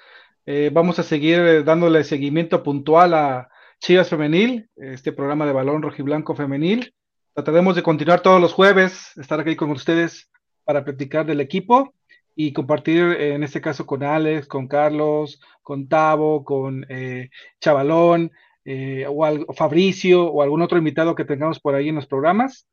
Vamos 0.74 1.00
a 1.00 1.04
seguir 1.04 1.64
dándole 1.64 2.04
seguimiento 2.04 2.62
puntual 2.62 3.16
a 3.16 3.50
Chivas 3.80 4.10
Femenil, 4.10 4.70
este 4.76 5.12
programa 5.12 5.48
de 5.48 5.54
balón 5.54 5.82
rojiblanco 5.82 6.36
femenil. 6.36 6.94
Trataremos 7.34 7.76
de 7.76 7.82
continuar 7.82 8.22
todos 8.22 8.40
los 8.40 8.54
jueves, 8.54 9.12
estar 9.18 9.40
aquí 9.40 9.56
con 9.56 9.72
ustedes 9.72 10.30
para 10.66 10.84
platicar 10.84 11.26
del 11.26 11.40
equipo 11.40 11.94
y 12.36 12.52
compartir, 12.52 13.04
eh, 13.04 13.34
en 13.36 13.44
este 13.44 13.62
caso, 13.62 13.86
con 13.86 14.04
Alex, 14.04 14.48
con 14.48 14.68
Carlos, 14.68 15.40
con 15.62 15.88
Tavo, 15.88 16.44
con 16.44 16.86
eh, 16.90 17.30
Chavalón, 17.62 18.32
eh, 18.66 19.06
o 19.08 19.54
Fabricio, 19.54 20.26
o 20.26 20.42
algún 20.42 20.62
otro 20.62 20.78
invitado 20.78 21.16
que 21.16 21.24
tengamos 21.24 21.60
por 21.60 21.76
ahí 21.76 21.90
en 21.90 21.96
los 21.96 22.08
programas 22.08 22.68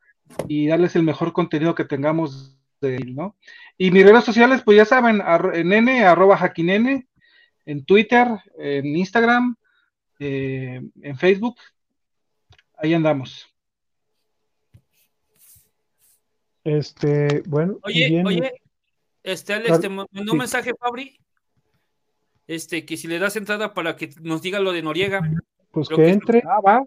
y 0.49 0.67
darles 0.67 0.97
el 0.97 1.03
mejor 1.03 1.33
contenido 1.33 1.75
que 1.75 1.85
tengamos 1.85 2.59
de 2.81 2.97
él, 2.97 3.15
¿no? 3.15 3.37
Y 3.79 3.91
mis 3.91 4.05
redes 4.05 4.25
sociales, 4.25 4.63
pues 4.65 4.77
ya 4.79 4.85
saben, 4.85 5.21
arro- 5.21 5.53
nene, 5.65 6.05
arroba 6.05 6.37
jaquinene, 6.37 7.07
en 7.67 7.85
Twitter, 7.85 8.27
en 8.59 8.87
Instagram, 8.97 9.55
eh, 10.19 10.81
en 11.03 11.17
Facebook, 11.17 11.57
ahí 12.77 12.95
andamos. 12.95 13.52
Este, 16.65 17.43
bueno, 17.47 17.79
Oye, 17.83 18.09
bien. 18.09 18.27
oye, 18.27 18.53
este 19.23 19.55
Alex, 19.55 19.81
te 19.81 19.89
mandó 19.89 20.09
un 20.15 20.29
sí. 20.31 20.37
mensaje, 20.37 20.73
Fabri. 20.79 21.19
Este, 22.47 22.85
que 22.85 22.97
si 22.97 23.07
le 23.09 23.19
das 23.19 23.37
entrada 23.37 23.73
para 23.75 23.97
que 23.97 24.11
nos 24.21 24.43
diga 24.43 24.61
lo 24.61 24.73
de 24.73 24.83
Noriega. 24.83 25.21
pues 25.71 25.89
creo 25.89 25.99
que 25.99 26.05
que- 26.05 26.11
entre. 26.11 26.43
Ah, 26.47 26.61
va. 26.61 26.85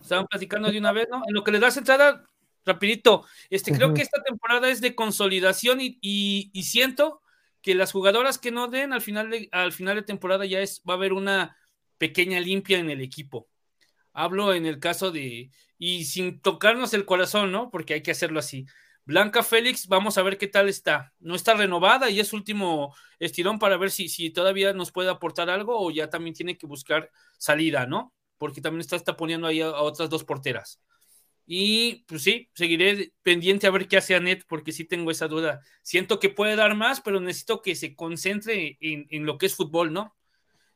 Estaban 0.00 0.26
platicando 0.26 0.70
de 0.70 0.78
una 0.78 0.92
vez, 0.92 1.08
¿no? 1.10 1.22
En 1.26 1.34
lo 1.34 1.44
que 1.44 1.52
le 1.52 1.58
das 1.60 1.76
entrada, 1.76 2.24
rapidito. 2.64 3.26
Este, 3.50 3.72
creo 3.72 3.92
que 3.92 4.02
esta 4.02 4.22
temporada 4.22 4.70
es 4.70 4.80
de 4.80 4.94
consolidación 4.94 5.80
y, 5.80 5.98
y- 6.00 6.50
y 6.52 6.62
siento 6.62 7.20
que 7.60 7.74
las 7.74 7.92
jugadoras 7.92 8.38
que 8.38 8.50
no 8.52 8.68
den 8.68 8.92
al 8.92 9.00
final 9.02 9.30
de, 9.30 9.48
al 9.52 9.72
final 9.72 9.96
de 9.96 10.02
temporada 10.02 10.46
ya 10.46 10.60
es, 10.60 10.82
va 10.88 10.94
a 10.94 10.96
haber 10.96 11.12
una 11.12 11.56
pequeña 11.98 12.40
limpia 12.40 12.78
en 12.78 12.90
el 12.90 13.00
equipo. 13.00 13.48
Hablo 14.14 14.54
en 14.54 14.64
el 14.64 14.78
caso 14.78 15.10
de, 15.10 15.50
y 15.76 16.04
sin 16.04 16.40
tocarnos 16.40 16.94
el 16.94 17.04
corazón, 17.04 17.52
¿no? 17.52 17.70
Porque 17.70 17.94
hay 17.94 18.02
que 18.02 18.12
hacerlo 18.12 18.38
así. 18.38 18.64
Blanca 19.04 19.42
Félix, 19.42 19.86
vamos 19.86 20.16
a 20.16 20.22
ver 20.22 20.38
qué 20.38 20.46
tal 20.46 20.68
está. 20.68 21.12
No 21.18 21.34
está 21.34 21.54
renovada 21.54 22.08
y 22.08 22.20
es 22.20 22.32
último 22.32 22.94
estirón 23.18 23.58
para 23.58 23.76
ver 23.76 23.90
si, 23.90 24.08
si 24.08 24.30
todavía 24.30 24.72
nos 24.72 24.92
puede 24.92 25.10
aportar 25.10 25.50
algo 25.50 25.78
o 25.78 25.90
ya 25.90 26.08
también 26.08 26.34
tiene 26.34 26.56
que 26.56 26.66
buscar 26.66 27.10
salida, 27.36 27.86
¿no? 27.86 28.14
Porque 28.38 28.60
también 28.62 28.80
está, 28.80 28.96
está 28.96 29.16
poniendo 29.16 29.46
ahí 29.46 29.60
a, 29.60 29.72
otras 29.72 30.08
dos 30.08 30.24
porteras. 30.24 30.80
Y 31.46 32.04
pues 32.06 32.22
sí, 32.22 32.48
seguiré 32.54 33.12
pendiente 33.22 33.66
a 33.66 33.70
ver 33.70 33.88
qué 33.88 33.98
hace 33.98 34.14
Anet, 34.14 34.44
porque 34.48 34.72
sí 34.72 34.84
tengo 34.84 35.10
esa 35.10 35.28
duda. 35.28 35.60
Siento 35.82 36.18
que 36.18 36.30
puede 36.30 36.56
dar 36.56 36.74
más, 36.74 37.02
pero 37.02 37.20
necesito 37.20 37.60
que 37.60 37.74
se 37.74 37.94
concentre 37.94 38.78
en, 38.80 39.06
en 39.10 39.26
lo 39.26 39.36
que 39.36 39.46
es 39.46 39.54
fútbol, 39.54 39.92
¿no? 39.92 40.16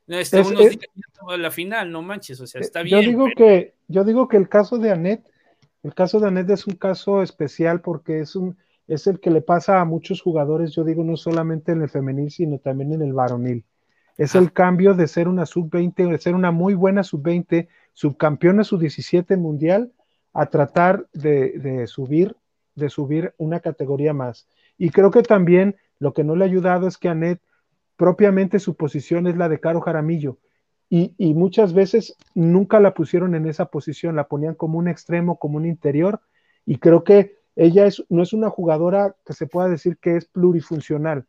Está 0.08 0.40
Es- 0.40 0.46
unos 0.48 0.62
es- 0.62 0.70
días 0.78 0.90
a 1.28 1.36
la 1.36 1.50
final, 1.50 1.92
no 1.92 2.00
manches, 2.02 2.40
o 2.40 2.46
sea, 2.46 2.60
está 2.60 2.80
Yo 2.82 2.98
bien. 2.98 3.10
digo 3.10 3.24
pero- 3.24 3.36
que, 3.36 3.74
yo 3.88 4.04
digo 4.04 4.26
que 4.28 4.36
el 4.38 4.48
caso 4.48 4.78
de 4.78 4.90
Anet, 4.90 5.22
el 5.82 5.94
caso 5.94 6.18
de 6.18 6.28
Anet 6.28 6.48
es 6.50 6.66
un 6.66 6.74
caso 6.74 7.22
especial 7.22 7.80
porque 7.82 8.20
es 8.20 8.34
un, 8.34 8.56
es 8.86 9.06
el 9.06 9.20
que 9.20 9.30
le 9.30 9.42
pasa 9.42 9.80
a 9.80 9.84
muchos 9.84 10.22
jugadores, 10.22 10.72
yo 10.74 10.82
digo, 10.82 11.04
no 11.04 11.16
solamente 11.16 11.72
en 11.72 11.82
el 11.82 11.90
femenil, 11.90 12.30
sino 12.30 12.58
también 12.58 12.92
en 12.94 13.02
el 13.02 13.12
varonil. 13.12 13.64
Es 14.16 14.34
el 14.34 14.52
cambio 14.52 14.94
de 14.94 15.06
ser 15.06 15.28
una 15.28 15.46
sub-20, 15.46 16.10
de 16.10 16.18
ser 16.18 16.34
una 16.34 16.50
muy 16.50 16.74
buena 16.74 17.02
sub-20, 17.04 17.68
subcampeona 17.92 18.64
sub-17 18.64 19.36
mundial, 19.36 19.92
a 20.32 20.46
tratar 20.46 21.06
de, 21.12 21.58
de 21.58 21.86
subir, 21.86 22.34
de 22.74 22.88
subir 22.88 23.34
una 23.38 23.60
categoría 23.60 24.12
más. 24.14 24.48
Y 24.78 24.90
creo 24.90 25.10
que 25.10 25.22
también 25.22 25.76
lo 26.00 26.14
que 26.14 26.24
no 26.24 26.34
le 26.34 26.44
ha 26.44 26.48
ayudado 26.48 26.88
es 26.88 26.96
que 26.96 27.08
Anet, 27.08 27.40
propiamente 27.98 28.60
su 28.60 28.76
posición 28.76 29.26
es 29.26 29.36
la 29.36 29.50
de 29.50 29.60
Caro 29.60 29.82
Jaramillo. 29.82 30.38
Y, 30.88 31.34
muchas 31.34 31.74
veces 31.74 32.16
nunca 32.34 32.80
la 32.80 32.94
pusieron 32.94 33.34
en 33.34 33.46
esa 33.46 33.66
posición, 33.66 34.16
la 34.16 34.28
ponían 34.28 34.54
como 34.54 34.78
un 34.78 34.88
extremo, 34.88 35.38
como 35.38 35.58
un 35.58 35.66
interior, 35.66 36.22
y 36.64 36.78
creo 36.78 37.04
que 37.04 37.36
ella 37.56 37.84
es, 37.84 38.02
no 38.08 38.22
es 38.22 38.32
una 38.32 38.48
jugadora 38.48 39.14
que 39.26 39.34
se 39.34 39.46
pueda 39.46 39.68
decir 39.68 39.98
que 39.98 40.16
es 40.16 40.24
plurifuncional, 40.24 41.26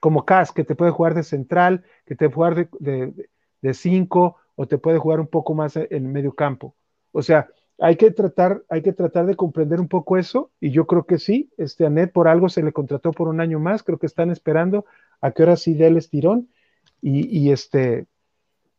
como 0.00 0.26
Cas, 0.26 0.52
que 0.52 0.64
te 0.64 0.74
puede 0.74 0.90
jugar 0.90 1.14
de 1.14 1.22
central, 1.22 1.84
que 2.04 2.14
te 2.14 2.28
puede 2.28 2.34
jugar 2.34 2.54
de, 2.56 2.68
de, 2.78 3.28
de 3.62 3.74
cinco, 3.74 4.36
o 4.54 4.66
te 4.66 4.76
puede 4.76 4.98
jugar 4.98 5.20
un 5.20 5.28
poco 5.28 5.54
más 5.54 5.76
en 5.76 6.12
medio 6.12 6.34
campo. 6.34 6.74
O 7.12 7.22
sea, 7.22 7.48
hay 7.78 7.96
que 7.96 8.10
tratar, 8.10 8.62
hay 8.68 8.82
que 8.82 8.92
tratar 8.92 9.24
de 9.24 9.36
comprender 9.36 9.80
un 9.80 9.88
poco 9.88 10.18
eso, 10.18 10.50
y 10.60 10.70
yo 10.70 10.86
creo 10.86 11.06
que 11.06 11.18
sí, 11.18 11.50
este 11.56 11.86
Anet 11.86 12.12
por 12.12 12.28
algo 12.28 12.50
se 12.50 12.62
le 12.62 12.72
contrató 12.72 13.12
por 13.12 13.28
un 13.28 13.40
año 13.40 13.58
más, 13.58 13.82
creo 13.82 13.98
que 13.98 14.06
están 14.06 14.30
esperando 14.30 14.84
a 15.20 15.30
que 15.32 15.42
ahora 15.42 15.56
sí 15.56 15.74
dé 15.74 15.86
el 15.88 15.96
estirón, 15.96 16.48
y, 17.02 17.26
y 17.38 17.50
este, 17.52 18.06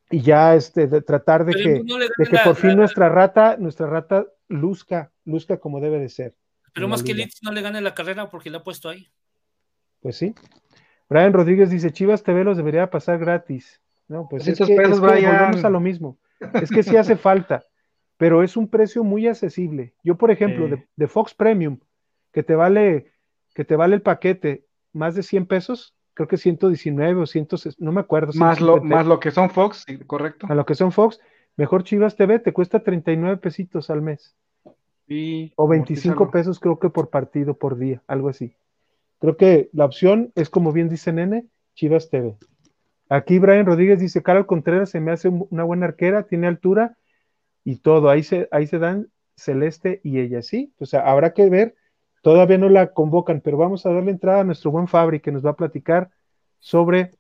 y 0.09 0.21
ya 0.21 0.55
este, 0.55 0.87
de 0.87 1.01
tratar 1.01 1.45
de 1.45 1.53
Pero 1.53 1.63
que, 1.63 1.83
no 1.83 1.97
le 1.99 2.05
de 2.17 2.25
que 2.25 2.35
la- 2.35 2.43
por 2.43 2.55
fin 2.55 2.71
la- 2.71 2.75
nuestra 2.77 3.09
rata, 3.09 3.57
nuestra 3.57 3.87
rata 3.87 4.25
luzca, 4.47 5.11
luzca 5.25 5.57
como 5.59 5.79
debe 5.79 5.99
de 5.99 6.09
ser. 6.09 6.35
Pero 6.73 6.87
más 6.87 7.03
que. 7.03 7.13
Litz 7.13 7.39
no 7.43 7.51
le 7.51 7.61
gane 7.61 7.81
la 7.81 7.93
carrera 7.93 8.29
porque 8.29 8.49
la 8.49 8.59
ha 8.59 8.63
puesto 8.63 8.87
ahí. 8.89 9.09
Pues 10.01 10.15
sí. 10.17 10.33
Brian 11.09 11.33
Rodríguez 11.33 11.69
dice, 11.69 11.91
Chivas 11.91 12.23
TV 12.23 12.43
los 12.43 12.57
debería 12.57 12.89
pasar 12.89 13.19
gratis. 13.19 13.81
No, 14.07 14.27
pues 14.29 14.47
es 14.47 14.57
200 14.57 14.67
que, 14.67 14.75
pesos, 14.75 14.93
es 14.97 15.01
que 15.01 15.07
Brian. 15.21 15.35
volvemos 15.37 15.65
a 15.65 15.69
lo 15.69 15.79
mismo. 15.79 16.17
Es 16.61 16.69
que 16.69 16.83
sí 16.83 16.95
hace 16.97 17.15
falta. 17.17 17.63
pero 18.17 18.43
es 18.43 18.55
un 18.55 18.67
precio 18.69 19.03
muy 19.03 19.27
accesible. 19.27 19.95
Yo, 20.03 20.15
por 20.15 20.29
ejemplo, 20.31 20.69
de 20.95 21.07
Fox 21.07 21.33
Premium, 21.33 21.79
que 22.31 22.43
te 22.43 22.53
vale, 22.55 23.11
que 23.55 23.65
te 23.65 23.75
vale 23.75 23.95
el 23.95 24.01
paquete 24.03 24.65
más 24.93 25.15
de 25.15 25.23
100 25.23 25.47
pesos, 25.47 25.95
creo 26.13 26.27
que 26.27 26.37
119 26.37 27.21
o 27.21 27.25
100, 27.25 27.47
no 27.79 27.91
me 27.91 28.01
acuerdo. 28.01 28.31
Más 28.35 28.59
lo, 28.61 28.73
150, 28.73 28.95
más 28.95 29.05
lo 29.07 29.19
que 29.19 29.31
son 29.31 29.49
Fox, 29.49 29.85
correcto. 30.07 30.47
A 30.49 30.55
lo 30.55 30.65
que 30.65 30.75
son 30.75 30.91
Fox, 30.91 31.19
mejor 31.57 31.83
Chivas 31.83 32.15
TV 32.15 32.39
te 32.39 32.53
cuesta 32.53 32.81
39 32.83 33.37
pesitos 33.37 33.89
al 33.89 34.01
mes. 34.01 34.35
Sí, 35.07 35.51
O 35.55 35.67
25 35.67 36.13
amortízalo. 36.13 36.31
pesos 36.31 36.59
creo 36.59 36.79
que 36.79 36.89
por 36.89 37.09
partido, 37.09 37.55
por 37.55 37.77
día, 37.77 38.01
algo 38.07 38.29
así. 38.29 38.55
Creo 39.19 39.35
que 39.37 39.69
la 39.73 39.85
opción 39.85 40.31
es 40.35 40.49
como 40.49 40.71
bien 40.71 40.89
dice 40.89 41.11
Nene, 41.11 41.45
Chivas 41.75 42.09
TV. 42.09 42.35
Aquí 43.09 43.39
Brian 43.39 43.65
Rodríguez 43.65 43.99
dice, 43.99 44.23
Carol 44.23 44.45
Contreras 44.45 44.89
se 44.89 45.01
me 45.01 45.11
hace 45.11 45.27
un- 45.27 45.47
una 45.51 45.63
buena 45.63 45.85
arquera, 45.85 46.23
tiene 46.23 46.47
altura 46.47 46.97
y 47.65 47.75
todo. 47.77 48.09
Ahí 48.09 48.23
se, 48.23 48.47
ahí 48.51 48.67
se 48.67 48.79
dan 48.79 49.09
Celeste 49.35 49.99
y 50.03 50.19
ella, 50.19 50.41
¿sí? 50.41 50.73
O 50.79 50.85
sea, 50.85 51.01
habrá 51.01 51.33
que 51.33 51.49
ver. 51.49 51.75
Todavía 52.21 52.57
no 52.57 52.69
la 52.69 52.93
convocan, 52.93 53.41
pero 53.41 53.57
vamos 53.57 53.85
a 53.85 53.91
darle 53.93 54.11
entrada 54.11 54.41
a 54.41 54.43
nuestro 54.43 54.71
buen 54.71 54.87
Fabri 54.87 55.19
que 55.19 55.31
nos 55.31 55.43
va 55.45 55.51
a 55.51 55.55
platicar 55.55 56.09
sobre 56.59 57.11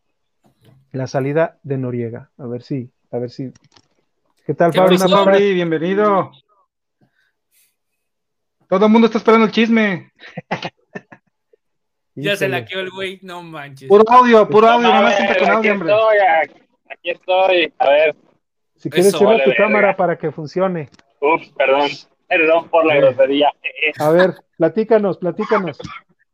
la 0.91 1.07
salida 1.07 1.57
de 1.63 1.77
Noriega. 1.77 2.29
A 2.37 2.45
ver 2.45 2.61
si, 2.61 2.91
a 3.11 3.17
ver 3.17 3.29
si. 3.31 3.51
¿Qué 4.45 4.53
tal, 4.53 4.71
¿Qué 4.71 4.77
Fabri? 4.79 4.97
Fabri. 4.97 5.13
Fabri, 5.13 5.53
bienvenido. 5.53 6.31
Todo 8.69 8.85
el 8.85 8.91
mundo 8.91 9.07
está 9.07 9.17
esperando 9.17 9.45
el 9.45 9.51
chisme. 9.51 10.11
Ya 12.13 12.35
se 12.35 12.49
la 12.49 12.65
quedó 12.65 12.81
el 12.81 12.91
güey, 12.91 13.19
no 13.23 13.41
manches. 13.41 13.87
Puro 13.87 14.03
audio, 14.11 14.47
puro 14.47 14.67
audio, 14.67 14.89
A 14.89 14.91
nada 14.91 15.01
más 15.01 15.11
ver, 15.11 15.17
siempre 15.17 15.39
con 15.39 15.47
aquí 15.49 15.55
audio, 15.69 15.71
hombre. 15.71 15.93
estoy, 15.93 16.17
aquí- 16.91 17.09
estoy. 17.09 17.73
A 17.79 17.89
ver, 17.89 18.15
Si 18.75 18.89
quieres, 18.89 19.13
vale 19.19 19.43
tu 19.45 19.51
cámara 19.55 19.95
para 19.95 20.17
que 20.17 20.29
funcione. 20.29 20.89
ups, 21.21 21.49
perdón, 21.57 21.89
perdón 22.31 22.69
por 22.69 22.85
la 22.85 22.95
grosería. 22.95 23.51
A 23.99 24.09
ver, 24.11 24.35
platícanos, 24.57 25.17
platícanos. 25.17 25.77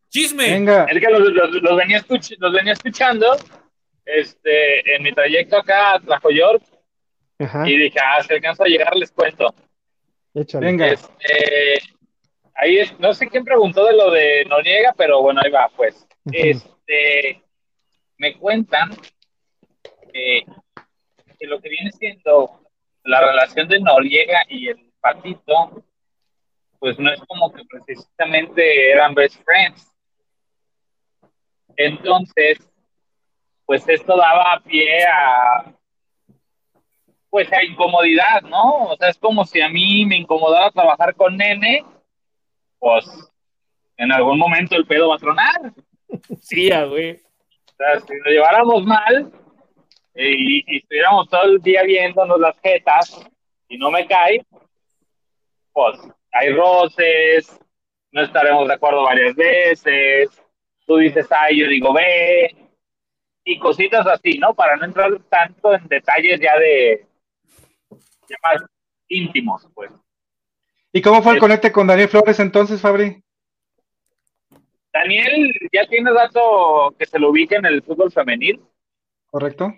¡Chisme! 0.09 0.51
Venga, 0.51 0.85
Es 0.85 0.99
que 0.99 1.09
los, 1.11 1.19
los- 1.21 1.61
los 1.63 1.75
venía, 1.77 1.97
escuch- 1.99 2.35
los 2.37 2.53
venía 2.53 2.73
escuchando 2.73 3.35
este, 4.05 4.95
en 4.95 5.01
mi 5.03 5.11
trayecto 5.11 5.57
acá 5.57 5.95
a 5.95 5.99
Tlajoyork 5.99 6.61
Ajá, 7.39 7.67
y 7.67 7.77
dije, 7.77 7.97
ah, 7.99 8.21
si 8.23 8.31
alcanzo 8.33 8.63
a 8.63 8.67
llegar 8.67 8.95
les 8.95 9.11
cuento. 9.11 9.53
échale. 10.35 10.67
venga. 10.67 10.87
Este, 10.87 11.79
ahí 12.53 12.77
es, 12.77 12.97
no 12.99 13.13
sé 13.13 13.27
quién 13.27 13.43
preguntó 13.43 13.83
de 13.85 13.93
lo 13.93 14.11
de 14.11 14.45
Noriega, 14.45 14.93
pero 14.95 15.21
bueno, 15.23 15.41
ahí 15.43 15.49
va, 15.51 15.67
pues. 15.75 16.07
Este, 16.31 17.41
me 18.17 18.37
cuentan 18.37 18.91
que, 20.13 20.43
que 21.39 21.47
lo 21.47 21.59
que 21.59 21.69
viene 21.69 21.91
siendo 21.91 22.61
la 23.03 23.19
relación 23.21 23.67
de 23.67 23.79
Noriega 23.79 24.41
y 24.47 24.67
el 24.69 24.77
Patito, 25.01 25.83
pues 26.79 26.97
no 26.99 27.11
es 27.11 27.19
como 27.27 27.51
que 27.51 27.63
precisamente 27.65 28.91
eran 28.91 29.13
best 29.13 29.41
friends. 29.43 29.93
Entonces, 31.75 32.59
pues 33.65 33.87
esto 33.87 34.15
daba 34.17 34.61
pie 34.65 35.05
a, 35.05 35.73
pues 37.29 37.51
a 37.51 37.63
incomodidad, 37.63 38.41
¿no? 38.43 38.85
O 38.85 38.95
sea, 38.97 39.09
es 39.09 39.17
como 39.17 39.45
si 39.45 39.61
a 39.61 39.69
mí 39.69 40.05
me 40.05 40.17
incomodara 40.17 40.71
trabajar 40.71 41.15
con 41.15 41.37
Nene, 41.37 41.83
pues 42.79 43.05
en 43.97 44.11
algún 44.11 44.39
momento 44.39 44.75
el 44.75 44.85
pedo 44.85 45.09
va 45.09 45.15
a 45.15 45.19
tronar. 45.19 45.73
Sí, 46.41 46.69
güey. 46.69 47.11
O 47.11 47.75
sea, 47.75 47.99
si 47.99 48.13
nos 48.15 48.27
lleváramos 48.27 48.85
mal 48.85 49.29
y, 50.15 50.63
y 50.65 50.77
estuviéramos 50.77 51.29
todo 51.29 51.43
el 51.43 51.61
día 51.61 51.83
viéndonos 51.83 52.39
las 52.39 52.57
jetas 52.61 53.29
y 53.67 53.77
no 53.77 53.91
me 53.91 54.07
cae, 54.07 54.45
pues 55.73 55.99
hay 56.39 56.53
roces, 56.53 57.59
no 58.11 58.23
estaremos 58.23 58.67
de 58.67 58.73
acuerdo 58.73 59.03
varias 59.03 59.35
veces, 59.35 60.29
tú 60.85 60.97
dices 60.97 61.27
A 61.31 61.51
yo 61.51 61.67
digo 61.67 61.93
B, 61.93 62.55
y 63.43 63.59
cositas 63.59 64.05
así, 64.07 64.37
¿no? 64.39 64.53
Para 64.53 64.75
no 64.75 64.85
entrar 64.85 65.11
tanto 65.29 65.73
en 65.73 65.87
detalles 65.87 66.39
ya 66.39 66.57
de 66.59 67.05
más 68.43 68.61
íntimos, 69.07 69.67
pues. 69.73 69.91
¿Y 70.91 71.01
cómo 71.01 71.21
fue 71.21 71.33
el 71.33 71.37
es- 71.37 71.41
conecte 71.41 71.71
con 71.71 71.87
Daniel 71.87 72.09
Flores 72.09 72.39
entonces, 72.39 72.81
Fabri? 72.81 73.21
Daniel 74.91 75.53
ya 75.71 75.85
tiene 75.87 76.11
dato 76.11 76.93
que 76.97 77.05
se 77.05 77.19
lo 77.19 77.29
ubica 77.29 77.55
en 77.57 77.65
el 77.65 77.83
fútbol 77.83 78.11
femenil, 78.11 78.61
¿Correcto? 79.29 79.73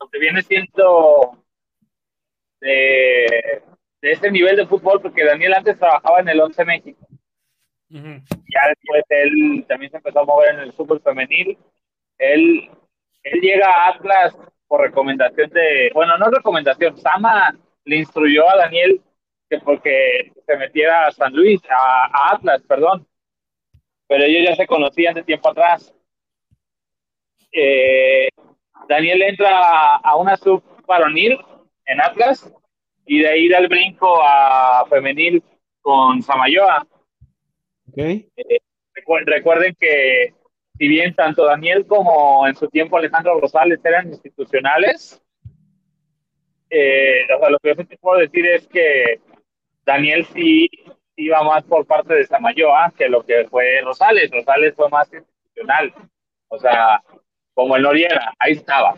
lo 0.00 0.08
que 0.08 0.18
viene 0.18 0.42
siendo 0.42 1.44
de, 2.60 3.62
de 4.02 4.10
ese 4.10 4.30
nivel 4.30 4.56
de 4.56 4.66
fútbol, 4.66 5.00
porque 5.00 5.24
Daniel 5.24 5.54
antes 5.54 5.78
trabajaba 5.78 6.20
en 6.20 6.28
el 6.28 6.40
11 6.40 6.64
México. 6.64 7.06
Ujú. 7.88 8.20
Ya 8.28 8.68
después 8.68 9.04
él 9.08 9.64
también 9.68 9.90
se 9.90 9.98
empezó 9.98 10.20
a 10.20 10.24
mover 10.24 10.54
en 10.54 10.60
el 10.60 10.72
fútbol 10.72 11.00
femenil. 11.00 11.56
Él, 12.18 12.68
él 13.22 13.40
llega 13.40 13.68
a 13.68 13.88
Atlas 13.90 14.36
por 14.66 14.80
recomendación 14.80 15.50
de, 15.50 15.90
bueno, 15.94 16.18
no 16.18 16.30
recomendación, 16.30 16.96
Sama 16.96 17.56
le 17.84 17.96
instruyó 17.96 18.48
a 18.50 18.56
Daniel 18.56 19.00
que 19.48 19.58
porque 19.60 20.32
se 20.46 20.56
metiera 20.56 21.06
a 21.06 21.12
San 21.12 21.32
Luis, 21.32 21.60
a, 21.70 22.06
a 22.06 22.34
Atlas, 22.34 22.62
perdón. 22.62 23.06
Pero 24.08 24.24
ellos 24.24 24.48
ya 24.48 24.56
se 24.56 24.66
conocían 24.66 25.14
de 25.14 25.22
tiempo 25.22 25.50
atrás. 25.50 25.94
Eh, 27.52 28.28
Daniel 28.88 29.22
entra 29.22 29.50
a, 29.58 29.96
a 29.96 30.16
una 30.16 30.36
sub 30.36 30.62
varonil 30.86 31.38
en 31.84 32.00
Atlas 32.00 32.52
y 33.06 33.20
de 33.20 33.28
ahí 33.28 33.48
da 33.48 33.58
el 33.58 33.68
brinco 33.68 34.20
a 34.22 34.84
femenil 34.88 35.42
con 35.80 36.22
Samayoa. 36.22 36.86
Ok. 37.88 37.96
Recu- 38.94 39.24
Recuerden 39.26 39.74
que 39.78 40.34
si 40.78 40.88
bien 40.88 41.14
tanto 41.14 41.44
Daniel 41.44 41.86
como 41.86 42.46
en 42.46 42.54
su 42.54 42.68
tiempo 42.68 42.96
Alejandro 42.96 43.38
Rosales 43.40 43.80
eran 43.84 44.08
institucionales, 44.08 45.22
eh, 46.70 47.24
o 47.34 47.38
sea, 47.38 47.50
lo 47.50 47.58
que 47.58 47.68
yo 47.70 47.74
sí 47.76 47.84
te 47.84 47.98
puedo 47.98 48.18
decir 48.20 48.46
es 48.46 48.66
que 48.68 49.20
Daniel 49.84 50.24
sí 50.32 50.70
iba 51.16 51.42
más 51.42 51.64
por 51.64 51.86
parte 51.86 52.14
de 52.14 52.24
Samayoa 52.26 52.92
que 52.96 53.08
lo 53.08 53.24
que 53.24 53.46
fue 53.48 53.80
Rosales. 53.82 54.30
Rosales 54.30 54.74
fue 54.74 54.88
más 54.88 55.12
institucional. 55.12 55.92
O 56.48 56.58
sea, 56.58 57.02
como 57.54 57.76
el 57.76 57.82
Noriega, 57.82 58.32
ahí 58.38 58.52
estaba. 58.52 58.94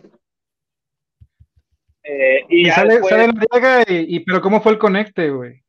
Eh, 2.04 2.44
y 2.48 2.68
Y 2.68 2.70
sale, 2.70 2.94
después- 2.94 3.10
sale 3.10 3.28
Noriega 3.32 3.82
y, 3.88 4.16
y- 4.16 4.20
pero 4.20 4.40
¿cómo 4.40 4.60
fue 4.60 4.72
el 4.72 4.78
conecte, 4.78 5.30
güey? 5.30 5.62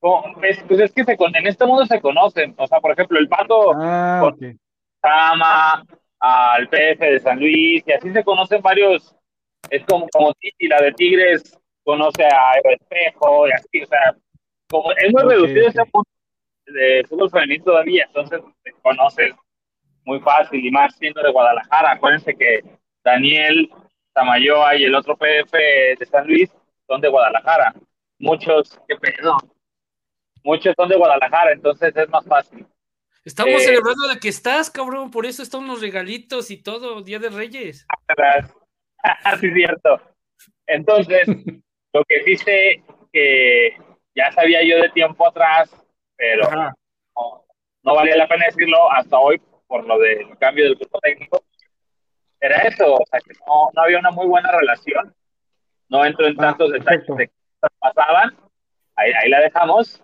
pues, 0.00 0.58
pues 0.66 0.80
es 0.80 0.92
que 0.92 1.04
se 1.04 1.12
en 1.12 1.46
este 1.46 1.64
mundo 1.64 1.86
se 1.86 2.00
conocen. 2.00 2.54
O 2.58 2.66
sea, 2.66 2.80
por 2.80 2.90
ejemplo, 2.92 3.18
el 3.20 3.28
Pato 3.28 3.72
Ah, 3.76 4.18
Con- 4.22 4.34
ok. 4.34 4.56
Sama, 5.00 5.84
al 6.18 6.68
PF 6.68 7.04
de 7.04 7.20
San 7.20 7.38
Luis, 7.38 7.84
y 7.86 7.92
así 7.92 8.10
se 8.12 8.24
conocen 8.24 8.62
varios. 8.62 9.14
Es 9.70 9.84
como, 9.84 10.08
como 10.12 10.32
Titi, 10.34 10.66
la 10.66 10.80
de 10.80 10.92
Tigres, 10.92 11.56
conoce 11.84 12.24
a 12.24 12.58
Eva 12.62 12.72
Espejo, 12.80 13.48
y 13.48 13.52
así, 13.52 13.82
o 13.82 13.86
sea, 13.86 14.16
como 14.68 14.92
es 14.92 15.12
muy 15.12 15.22
Ok, 15.22 15.30
reducido 15.30 15.66
ok. 15.66 15.70
ese 15.70 15.84
punto 15.90 16.10
de 16.66 17.04
fútbol 17.08 17.30
femenino 17.30 17.64
todavía, 17.64 18.04
entonces 18.06 18.40
te 18.64 18.72
conoces 18.82 19.34
muy 20.04 20.18
fácil, 20.20 20.64
y 20.64 20.70
más 20.70 20.96
siendo 20.96 21.22
de 21.22 21.30
Guadalajara. 21.30 21.92
Acuérdense 21.92 22.34
que 22.36 22.60
Daniel, 23.04 23.70
Tamayoa 24.12 24.76
y 24.76 24.84
el 24.84 24.94
otro 24.94 25.16
PF 25.16 25.56
de 25.98 26.06
San 26.10 26.26
Luis 26.26 26.50
son 26.86 27.00
de 27.00 27.08
Guadalajara. 27.08 27.74
Muchos, 28.18 28.78
qué 28.88 28.96
pedo. 28.96 29.36
Muchos 30.44 30.74
son 30.76 30.88
de 30.88 30.96
Guadalajara, 30.96 31.52
entonces 31.52 31.94
es 31.96 32.08
más 32.08 32.26
fácil. 32.26 32.66
Estamos 33.24 33.54
Eh, 33.54 33.66
celebrando 33.66 34.08
de 34.08 34.18
que 34.18 34.28
estás, 34.28 34.70
cabrón, 34.70 35.10
por 35.10 35.26
eso 35.26 35.42
están 35.42 35.66
los 35.66 35.80
regalitos 35.80 36.50
y 36.50 36.56
todo, 36.60 37.02
Día 37.02 37.18
de 37.18 37.30
Reyes. 37.30 37.86
sí, 39.40 39.46
es 39.46 39.54
cierto. 39.54 40.00
Entonces, 40.66 41.26
lo 41.92 42.04
que 42.04 42.36
sé 42.36 42.82
que 43.12 43.76
ya 44.14 44.32
sabía 44.32 44.62
yo 44.64 44.76
de 44.82 44.88
tiempo 44.90 45.26
atrás, 45.26 45.70
pero 46.16 46.50
no, 46.50 47.44
no 47.82 47.94
valía 47.94 48.16
la 48.16 48.28
pena 48.28 48.46
decirlo 48.46 48.90
hasta 48.90 49.18
hoy 49.18 49.40
por 49.66 49.86
lo 49.86 49.98
del 49.98 50.36
cambio 50.38 50.64
del 50.64 50.74
grupo 50.74 50.98
técnico, 51.00 51.44
era 52.42 52.56
eso, 52.62 52.94
o 52.94 53.04
sea, 53.08 53.20
que 53.20 53.32
no, 53.46 53.70
no 53.72 53.82
había 53.82 54.00
una 54.00 54.10
muy 54.10 54.26
buena 54.26 54.50
relación. 54.50 55.14
No 55.88 56.04
entro 56.04 56.26
en 56.26 56.34
Ah, 56.38 56.48
tantos 56.48 56.72
detalles 56.72 57.06
de 57.06 57.28
qué 57.28 57.32
cosas 57.60 57.78
pasaban, 57.78 58.36
ahí, 58.96 59.12
ahí 59.12 59.30
la 59.30 59.40
dejamos, 59.40 60.02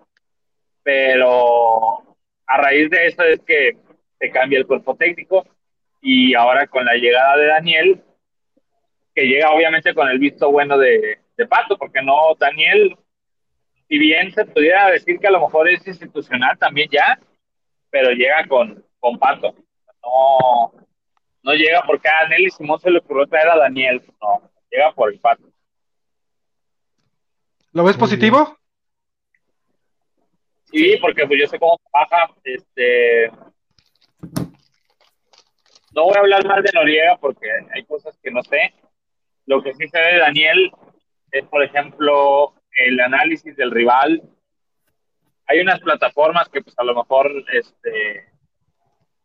pero 0.84 2.16
a 2.46 2.56
raíz 2.58 2.90
de 2.90 3.06
eso 3.06 3.22
es 3.24 3.40
que 3.40 3.76
se 4.20 4.30
cambia 4.30 4.58
el 4.58 4.66
cuerpo 4.66 4.94
técnico 4.94 5.44
y 6.00 6.34
ahora 6.34 6.68
con 6.68 6.84
la 6.84 6.94
llegada 6.94 7.36
de 7.36 7.46
Daniel, 7.46 8.04
que 9.14 9.24
llega 9.24 9.50
obviamente 9.50 9.92
con 9.92 10.08
el 10.08 10.20
visto 10.20 10.50
bueno 10.52 10.78
de, 10.78 11.18
de 11.36 11.46
Pato, 11.46 11.76
porque 11.76 12.02
no, 12.02 12.34
Daniel, 12.38 12.96
si 13.88 13.98
bien 13.98 14.30
se 14.32 14.44
pudiera 14.44 14.90
decir 14.90 15.18
que 15.18 15.26
a 15.26 15.32
lo 15.32 15.40
mejor 15.40 15.68
es 15.68 15.84
institucional 15.88 16.56
también 16.56 16.88
ya, 16.92 17.18
pero 17.90 18.10
llega 18.10 18.46
con, 18.46 18.84
con 19.00 19.18
Pato. 19.18 19.54
No, 20.04 20.72
no 21.48 21.54
llega 21.54 21.82
porque 21.86 22.06
a 22.08 22.28
Nelly 22.28 22.50
Simón 22.50 22.78
se 22.78 22.90
le 22.90 22.98
ocurrió 22.98 23.26
traer 23.26 23.48
a 23.48 23.56
Daniel, 23.56 24.02
no, 24.20 24.50
llega 24.70 24.92
por 24.92 25.10
el 25.10 25.18
Pato. 25.18 25.44
¿Lo 27.72 27.84
ves 27.84 27.96
Muy 27.96 28.00
positivo? 28.00 28.58
Sí, 30.64 30.98
porque 31.00 31.26
pues 31.26 31.40
yo 31.40 31.46
sé 31.46 31.58
cómo 31.58 31.78
trabaja, 31.90 32.34
este... 32.44 33.32
No 35.94 36.04
voy 36.04 36.16
a 36.16 36.20
hablar 36.20 36.46
más 36.46 36.62
de 36.62 36.70
Noriega 36.74 37.16
porque 37.16 37.48
hay 37.74 37.82
cosas 37.86 38.18
que 38.22 38.30
no 38.30 38.42
sé. 38.42 38.74
Lo 39.46 39.62
que 39.62 39.72
sí 39.72 39.88
sé 39.88 39.98
de 39.98 40.18
Daniel 40.18 40.70
es, 41.32 41.44
por 41.46 41.62
ejemplo, 41.62 42.52
el 42.72 43.00
análisis 43.00 43.56
del 43.56 43.70
rival. 43.70 44.22
Hay 45.46 45.60
unas 45.60 45.80
plataformas 45.80 46.50
que 46.50 46.60
pues 46.60 46.78
a 46.78 46.84
lo 46.84 46.94
mejor 46.94 47.32
este, 47.54 48.27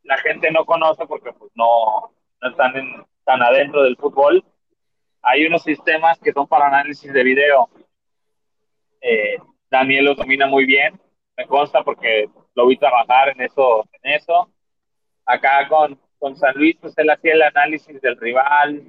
la 0.04 0.18
gente 0.18 0.52
no 0.52 0.66
conoce 0.66 1.06
porque 1.08 1.32
pues 1.34 1.52
no, 1.56 2.14
no 2.42 2.50
están 2.50 2.76
en- 2.76 3.06
tan 3.26 3.42
adentro 3.42 3.84
del 3.84 3.96
fútbol. 3.98 4.44
Hay 5.22 5.46
unos 5.46 5.64
sistemas 5.64 6.20
que 6.20 6.34
son 6.34 6.48
para 6.48 6.68
análisis 6.68 7.12
de 7.14 7.24
video. 7.24 7.70
Eh, 9.02 9.38
Daniel 9.70 10.06
los 10.06 10.18
domina 10.18 10.48
muy 10.48 10.66
bien, 10.66 11.00
me 11.38 11.46
consta 11.48 11.84
porque 11.84 12.30
lo 12.56 12.68
vi 12.68 12.78
trabajar 12.78 13.30
en 13.30 13.42
eso, 13.42 13.88
en 14.02 14.14
eso. 14.14 14.50
Acá 15.26 15.68
con, 15.68 16.00
con 16.20 16.36
San 16.36 16.54
Luis, 16.56 16.76
pues 16.80 16.98
él 16.98 17.10
hacía 17.10 17.34
el 17.34 17.42
análisis 17.42 18.00
del 18.02 18.18
rival, 18.18 18.84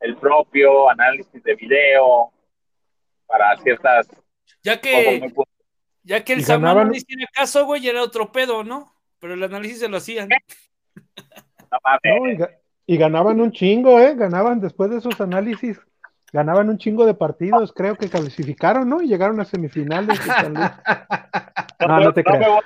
el 0.00 0.16
propio, 0.16 0.88
análisis 0.90 1.42
de 1.42 1.54
video, 1.54 2.30
para 3.26 3.56
ciertas 3.58 4.08
Ya 4.62 4.80
que, 4.80 5.32
ya 6.02 6.24
que 6.24 6.34
el 6.34 6.44
ganaban- 6.44 6.92
les 6.92 7.04
tiene 7.06 7.26
caso, 7.32 7.64
güey, 7.66 7.86
era 7.88 8.02
otro 8.02 8.30
pedo, 8.30 8.62
¿no? 8.64 8.94
Pero 9.20 9.34
el 9.34 9.42
análisis 9.42 9.80
se 9.80 9.88
lo 9.88 9.96
hacían. 9.98 10.28
No 11.70 12.30
y, 12.30 12.36
ga- 12.38 12.56
y 12.86 12.96
ganaban 12.96 13.40
un 13.42 13.52
chingo, 13.52 14.00
¿eh? 14.00 14.14
Ganaban 14.14 14.58
después 14.58 14.90
de 14.90 14.96
esos 14.96 15.20
análisis, 15.20 15.78
ganaban 16.32 16.70
un 16.70 16.78
chingo 16.78 17.04
de 17.04 17.12
partidos, 17.12 17.74
creo 17.74 17.94
que 17.96 18.08
calificaron, 18.08 18.88
¿no? 18.88 19.02
Y 19.02 19.08
llegaron 19.08 19.38
a 19.38 19.44
semifinales. 19.44 20.18
de 20.18 20.32
San 20.32 20.54
Luis. 20.54 20.70
No, 21.86 22.00
no 22.00 22.12
te 22.14 22.20
me 22.20 22.24
creas. 22.24 22.48
voy 22.48 22.58
a 22.58 22.62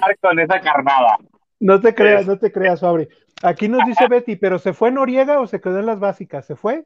quedar 0.00 0.18
con 0.20 0.38
esa 0.38 0.60
carnada. 0.60 1.18
No 1.60 1.80
te 1.80 1.92
creas, 1.94 2.26
no 2.26 2.38
te 2.38 2.52
creas, 2.52 2.80
Fabri. 2.80 3.08
Aquí 3.42 3.68
nos 3.68 3.84
dice 3.84 4.06
Betty, 4.08 4.36
¿pero 4.36 4.58
se 4.60 4.72
fue 4.72 4.90
Noriega 4.92 5.40
o 5.40 5.46
se 5.48 5.60
quedó 5.60 5.80
en 5.80 5.86
las 5.86 5.98
básicas? 5.98 6.46
¿Se 6.46 6.54
fue? 6.56 6.84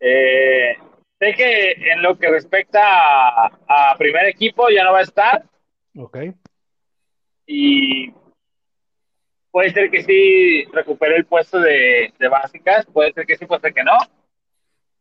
Eh, 0.00 0.76
sé 1.18 1.34
que 1.34 1.72
en 1.92 2.02
lo 2.02 2.16
que 2.16 2.28
respecta 2.30 2.80
a, 2.84 3.46
a 3.68 3.96
primer 3.98 4.26
equipo 4.26 4.68
ya 4.70 4.84
no 4.84 4.92
va 4.92 5.00
a 5.00 5.02
estar 5.02 5.44
Ok. 5.98 6.18
Y 7.46 8.12
puede 9.50 9.70
ser 9.70 9.90
que 9.90 10.02
sí 10.02 10.64
recupere 10.72 11.16
el 11.16 11.24
puesto 11.26 11.58
de, 11.60 12.12
de 12.18 12.28
básicas, 12.28 12.86
puede 12.86 13.12
ser 13.12 13.26
que 13.26 13.36
sí, 13.36 13.46
puede 13.46 13.60
ser 13.62 13.74
que 13.74 13.84
no. 13.84 13.96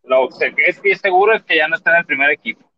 Lo 0.04 0.30
que 0.30 0.54
es, 0.68 0.78
sí 0.78 0.92
es 0.92 1.02
seguro 1.02 1.34
es 1.34 1.44
que 1.44 1.58
ya 1.58 1.68
no 1.68 1.76
está 1.76 1.92
en 1.92 1.98
el 1.98 2.06
primer 2.06 2.30
equipo. 2.32 2.70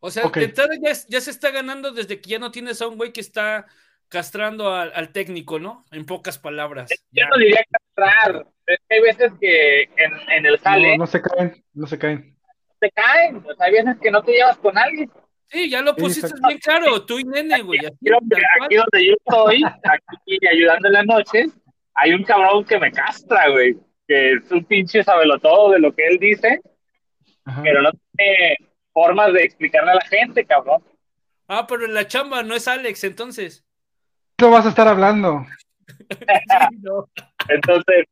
O 0.00 0.10
sea, 0.10 0.24
Ok. 0.26 0.36
de 0.36 0.44
entrada 0.44 0.74
ya, 0.80 0.92
ya 1.08 1.20
se 1.20 1.30
está 1.30 1.50
ganando 1.50 1.90
desde 1.92 2.20
que 2.20 2.30
ya 2.30 2.38
no 2.38 2.50
tienes 2.52 2.80
a 2.80 2.86
un 2.86 2.96
güey 2.96 3.12
que 3.12 3.20
está 3.20 3.66
castrando 4.08 4.72
al, 4.72 4.92
al 4.94 5.10
técnico, 5.10 5.58
¿no? 5.58 5.84
En 5.90 6.06
pocas 6.06 6.38
palabras. 6.38 6.88
Yo 6.90 6.96
Ya. 7.10 7.28
no 7.28 7.36
diría 7.38 7.64
castrar, 7.70 8.46
es 8.66 8.78
que 8.88 8.94
hay 8.94 9.00
veces 9.02 9.32
que 9.40 9.82
en, 9.96 10.30
en 10.30 10.46
el 10.46 10.58
jale 10.58 10.92
No, 10.92 10.98
no 10.98 11.06
se 11.08 11.20
caen, 11.20 11.64
no 11.74 11.86
se 11.88 11.98
caen. 11.98 12.36
te 12.78 12.90
caen, 12.92 13.36
o 13.38 13.54
sea, 13.54 13.66
hay 13.66 13.72
veces 13.72 13.96
que 14.00 14.10
no 14.12 14.22
te 14.22 14.32
llevas 14.32 14.56
con 14.58 14.78
alguien. 14.78 15.10
Sí, 15.48 15.70
ya 15.70 15.80
lo 15.80 15.94
pusiste 15.94 16.26
exacto. 16.26 16.48
bien 16.48 16.58
claro, 16.58 17.04
tú 17.04 17.18
y 17.18 17.24
nene, 17.24 17.62
güey. 17.62 17.78
aquí 17.80 18.76
donde 18.76 19.06
yo 19.06 19.14
estoy, 19.14 19.62
aquí 19.64 20.46
ayudando 20.46 20.88
en 20.88 20.94
las 20.94 21.06
noches, 21.06 21.52
hay 21.94 22.12
un 22.12 22.24
cabrón 22.24 22.64
que 22.64 22.78
me 22.78 22.90
castra, 22.90 23.48
güey, 23.50 23.76
que 24.06 24.32
es 24.32 24.50
un 24.50 24.64
pinche 24.64 25.04
sabelotodo 25.04 25.70
de 25.70 25.78
lo 25.78 25.94
que 25.94 26.06
él 26.06 26.18
dice, 26.18 26.60
Ajá. 27.44 27.62
pero 27.62 27.82
no 27.82 27.90
tiene 28.16 28.56
formas 28.92 29.32
de 29.32 29.44
explicarle 29.44 29.92
a 29.92 29.96
la 29.96 30.06
gente, 30.06 30.44
cabrón. 30.44 30.82
Ah, 31.48 31.66
pero 31.66 31.84
en 31.84 31.94
la 31.94 32.08
chamba 32.08 32.42
no 32.42 32.54
es 32.54 32.66
Alex, 32.66 33.04
entonces. 33.04 33.64
¿Qué 34.36 34.46
vas 34.46 34.66
a 34.66 34.70
estar 34.70 34.88
hablando? 34.88 35.46
Sí, 36.08 36.76
no. 36.82 37.08
Entonces, 37.48 38.04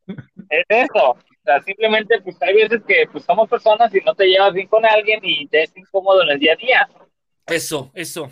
es 0.49 0.65
eso. 0.69 1.11
O 1.11 1.17
sea, 1.43 1.61
simplemente, 1.61 2.19
pues 2.21 2.41
hay 2.41 2.55
veces 2.55 2.81
que 2.87 3.07
pues, 3.11 3.23
somos 3.23 3.49
personas 3.49 3.93
y 3.93 3.99
no 3.99 4.15
te 4.15 4.25
llevas 4.25 4.53
bien 4.53 4.67
con 4.67 4.85
alguien 4.85 5.19
y 5.23 5.47
te 5.47 5.63
es 5.63 5.77
incómodo 5.77 6.23
en 6.23 6.29
el 6.29 6.39
día 6.39 6.53
a 6.53 6.55
día. 6.55 6.89
Eso, 7.47 7.91
eso. 7.93 8.31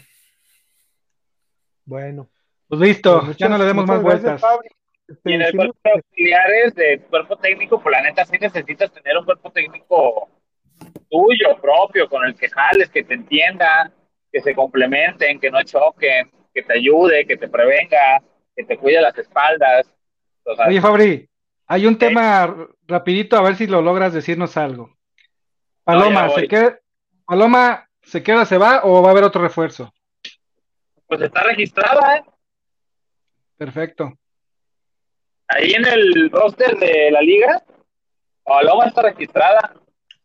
Bueno. 1.86 2.30
Pues 2.68 2.82
listo, 2.82 3.22
Pues 3.26 3.38
ya 3.38 3.50
no 3.50 3.58
le 3.58 3.66
demos 3.66 3.86
más 3.86 4.02
gracias, 4.02 4.42
vueltas. 4.42 4.60
Este, 5.08 5.32
Y 5.32 5.34
en 5.34 5.42
el 5.42 5.52
sí 5.52 5.58
cuerpo 5.58 5.78
de 5.84 5.92
auxiliares 5.92 6.76
de 6.76 7.00
cuerpo 7.02 7.38
técnico, 7.38 7.82
pues 7.82 7.92
la 7.92 8.02
neta 8.02 8.26
sí 8.26 8.38
necesitas 8.40 8.92
tener 8.92 9.18
un 9.18 9.26
cuerpo 9.26 9.52
técnico 9.52 10.30
tuyo, 11.10 11.58
propio, 11.62 12.10
con 12.10 12.26
el 12.26 12.36
que 12.36 12.50
jales, 12.50 12.90
que 12.90 13.04
te 13.04 13.14
entienda, 13.14 13.92
que 14.32 14.42
se 14.42 14.56
complementen, 14.56 15.40
que 15.40 15.52
no 15.52 15.62
choquen, 15.64 16.32
que 16.54 16.64
te 16.64 16.74
ayude, 16.74 17.28
que 17.28 17.38
te 17.38 17.48
prevenga, 17.48 18.22
que 18.56 18.64
te 18.64 18.78
cuide 18.78 19.02
las 19.02 19.18
espaldas. 19.18 19.94
O 20.44 20.56
sea, 20.56 20.68
Oye, 20.68 20.82
Fabri, 20.82 21.30
hay 21.68 21.86
un 21.86 21.98
tema 21.98 22.68
rapidito, 22.88 23.38
a 23.38 23.44
ver 23.44 23.56
si 23.56 23.68
lo 23.68 23.82
logras 23.82 24.14
decirnos 24.14 24.58
algo. 24.58 24.98
Paloma, 25.84 26.28
No, 26.28 26.36
¿se 26.36 26.48
queda, 26.48 26.80
Paloma, 27.26 27.88
¿se 28.04 28.24
queda, 28.24 28.46
se 28.46 28.58
va 28.58 28.82
o 28.84 29.02
va 29.02 29.10
a 29.10 29.12
haber 29.12 29.24
otro 29.24 29.42
refuerzo? 29.42 29.94
pues 31.08 31.22
está 31.22 31.44
registrada, 31.44 32.18
¿eh? 32.18 32.24
Perfecto. 33.58 34.14
Ahí 35.48 35.72
en 35.74 35.86
el 35.86 36.30
roster 36.32 36.76
de 36.78 37.12
la 37.12 37.22
liga, 37.22 37.64
Paloma 38.44 38.86
está 38.86 39.04
registrada. 39.04 39.74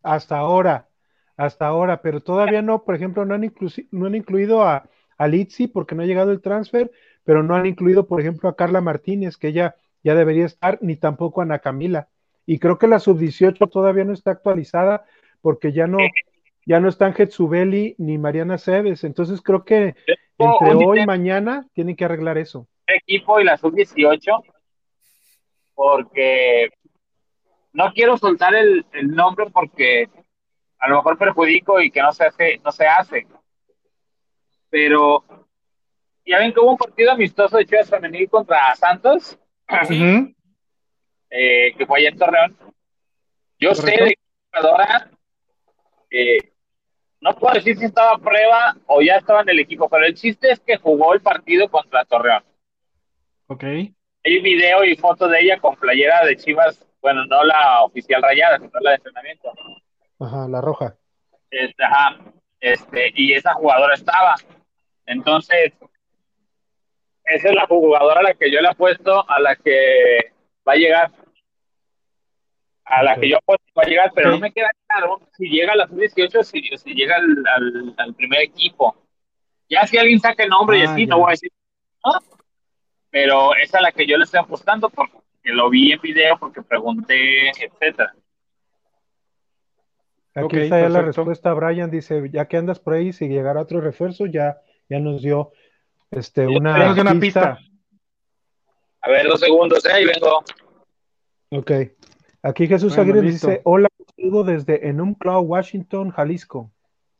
Hasta 0.02 0.38
ahora, 0.38 0.88
hasta 1.36 1.66
ahora, 1.66 2.00
pero 2.00 2.20
todavía 2.20 2.62
no, 2.62 2.84
por 2.84 2.94
ejemplo, 2.94 3.24
no 3.26 3.34
han, 3.34 3.42
inclusi- 3.42 3.88
no 3.90 4.06
han 4.06 4.14
incluido 4.14 4.62
a, 4.62 4.88
a 5.18 5.28
Litsi 5.28 5.68
porque 5.68 5.94
no 5.94 6.02
ha 6.02 6.06
llegado 6.06 6.32
el 6.32 6.40
transfer, 6.40 6.90
pero 7.24 7.42
no 7.42 7.54
han 7.54 7.66
incluido, 7.66 8.06
por 8.06 8.20
ejemplo, 8.20 8.48
a 8.48 8.56
Carla 8.56 8.80
Martínez, 8.80 9.36
que 9.36 9.48
ella 9.48 9.76
ya 10.02 10.14
debería 10.14 10.46
estar, 10.46 10.78
ni 10.80 10.96
tampoco 10.96 11.40
a 11.40 11.44
Ana 11.44 11.58
Camila. 11.58 12.08
Y 12.46 12.58
creo 12.58 12.78
que 12.78 12.86
la 12.86 12.98
sub-18 12.98 13.68
todavía 13.70 14.04
no 14.04 14.14
está 14.14 14.30
actualizada 14.30 15.04
porque 15.42 15.72
ya 15.72 15.86
no, 15.86 15.98
ya 16.68 16.80
no 16.80 16.90
están 16.90 17.14
Getsubeli 17.14 17.94
ni 17.96 18.18
Mariana 18.18 18.58
Cebes. 18.58 19.02
Entonces 19.02 19.40
creo 19.40 19.64
que 19.64 19.94
entre 20.36 20.86
hoy 20.86 21.00
y 21.00 21.06
mañana 21.06 21.66
tienen 21.72 21.96
que 21.96 22.04
arreglar 22.04 22.36
eso. 22.36 22.68
equipo 22.86 23.40
y 23.40 23.44
la 23.44 23.56
sub-18, 23.56 24.20
porque 25.74 26.68
no 27.72 27.90
quiero 27.94 28.18
soltar 28.18 28.54
el, 28.54 28.84
el 28.92 29.08
nombre 29.08 29.46
porque 29.50 30.10
a 30.78 30.88
lo 30.90 30.96
mejor 30.96 31.16
perjudico 31.16 31.80
y 31.80 31.90
que 31.90 32.02
no 32.02 32.12
se 32.12 32.26
hace, 32.26 32.60
no 32.62 32.70
se 32.70 32.86
hace. 32.86 33.26
Pero 34.68 35.24
ya 36.26 36.38
ven 36.38 36.52
que 36.52 36.60
hubo 36.60 36.72
un 36.72 36.76
partido 36.76 37.12
amistoso 37.12 37.56
de 37.56 37.64
Chivas 37.64 37.88
Femenil 37.88 38.28
contra 38.28 38.74
Santos, 38.76 39.38
eh, 41.30 41.74
que 41.78 41.86
fue 41.86 42.00
allá 42.00 42.10
en 42.10 42.18
Torreón. 42.18 42.58
Yo 43.58 43.74
sé 43.74 43.90
de 43.90 43.96
que 43.96 44.18
la 44.52 44.60
jugadora, 44.60 45.10
eh, 46.10 46.52
no 47.28 47.34
puedo 47.34 47.54
decir 47.54 47.76
si 47.76 47.84
estaba 47.84 48.12
a 48.12 48.18
prueba 48.18 48.76
o 48.86 49.02
ya 49.02 49.16
estaba 49.16 49.42
en 49.42 49.50
el 49.50 49.58
equipo, 49.58 49.88
pero 49.88 50.06
el 50.06 50.14
chiste 50.14 50.50
es 50.50 50.60
que 50.60 50.78
jugó 50.78 51.12
el 51.14 51.20
partido 51.20 51.68
contra 51.68 52.04
Torreón. 52.04 52.42
Ok. 53.48 53.64
Hay 53.64 54.40
video 54.40 54.84
y 54.84 54.96
foto 54.96 55.28
de 55.28 55.40
ella 55.40 55.60
con 55.60 55.76
playera 55.76 56.24
de 56.24 56.36
Chivas, 56.36 56.86
bueno, 57.00 57.24
no 57.26 57.44
la 57.44 57.82
oficial 57.82 58.22
rayada, 58.22 58.58
sino 58.58 58.70
la 58.80 58.90
de 58.90 58.96
entrenamiento. 58.96 59.52
Ajá, 60.18 60.48
la 60.48 60.60
roja. 60.60 60.96
Este, 61.50 61.84
ajá, 61.84 62.18
este, 62.60 63.12
y 63.14 63.34
esa 63.34 63.54
jugadora 63.54 63.94
estaba. 63.94 64.34
Entonces, 65.06 65.72
esa 67.24 67.48
es 67.48 67.54
la 67.54 67.66
jugadora 67.66 68.20
a 68.20 68.24
la 68.24 68.34
que 68.34 68.50
yo 68.50 68.60
le 68.60 68.68
apuesto, 68.68 69.28
a 69.30 69.40
la 69.40 69.54
que 69.56 70.32
va 70.66 70.72
a 70.72 70.76
llegar. 70.76 71.10
A 72.90 73.02
la 73.02 73.16
que 73.16 73.28
yo 73.28 73.36
apuesto 73.36 73.64
que 73.66 73.72
va 73.76 73.82
a 73.84 73.88
llegar, 73.88 74.12
pero 74.14 74.30
no 74.30 74.38
me 74.38 74.50
queda 74.52 74.70
claro 74.86 75.20
si 75.36 75.48
llega 75.48 75.72
a 75.72 75.76
la 75.76 75.86
sub-18 75.88 76.42
si, 76.42 76.62
si 76.78 76.94
llega 76.94 77.16
al, 77.16 77.44
al, 77.54 77.94
al 77.98 78.14
primer 78.14 78.40
equipo. 78.42 78.96
Ya 79.68 79.86
si 79.86 79.98
alguien 79.98 80.20
saca 80.20 80.42
el 80.44 80.48
nombre 80.48 80.78
y 80.78 80.82
Ah, 80.82 80.92
así, 80.92 81.06
ya. 81.06 81.10
no 81.10 81.18
voy 81.18 81.28
a 81.28 81.30
decir 81.32 81.52
no. 82.04 82.12
Pero 83.10 83.54
esa 83.54 83.62
es 83.62 83.74
a 83.74 83.80
la 83.82 83.92
que 83.92 84.06
yo 84.06 84.16
le 84.16 84.24
estoy 84.24 84.40
apostando 84.40 84.88
porque 84.88 85.18
lo 85.44 85.68
vi 85.68 85.92
en 85.92 86.00
video, 86.00 86.38
porque 86.38 86.62
pregunté, 86.62 87.50
etcétera. 87.50 88.14
Aquí 90.34 90.58
está 90.58 90.80
ya 90.80 90.88
la 90.88 91.02
respuesta. 91.02 91.52
Brian 91.52 91.90
dice, 91.90 92.22
ya 92.32 92.46
que 92.46 92.56
andas 92.56 92.78
por 92.78 92.94
ahí, 92.94 93.12
si 93.12 93.28
llegara 93.28 93.60
otro 93.60 93.80
refuerzo, 93.80 94.26
ya, 94.26 94.58
ya 94.88 94.98
nos 95.00 95.22
dio 95.22 95.52
este, 96.10 96.46
una, 96.46 96.92
dio 96.92 97.02
una 97.02 97.18
pista. 97.18 97.58
A 99.00 99.10
ver, 99.10 99.26
dos 99.26 99.40
segundos, 99.40 99.84
¿eh? 99.84 99.92
Ahí 99.92 100.04
vengo. 100.04 100.42
Ok. 101.50 101.72
Aquí 102.48 102.66
Jesús 102.66 102.96
Bueno, 102.96 103.02
Aguirre 103.12 103.26
listo. 103.26 103.48
dice, 103.48 103.60
hola, 103.64 103.88
saludo 104.16 104.44
desde 104.44 104.88
Enumclaw, 104.88 105.42
Washington, 105.42 106.10
Jalisco. 106.10 106.70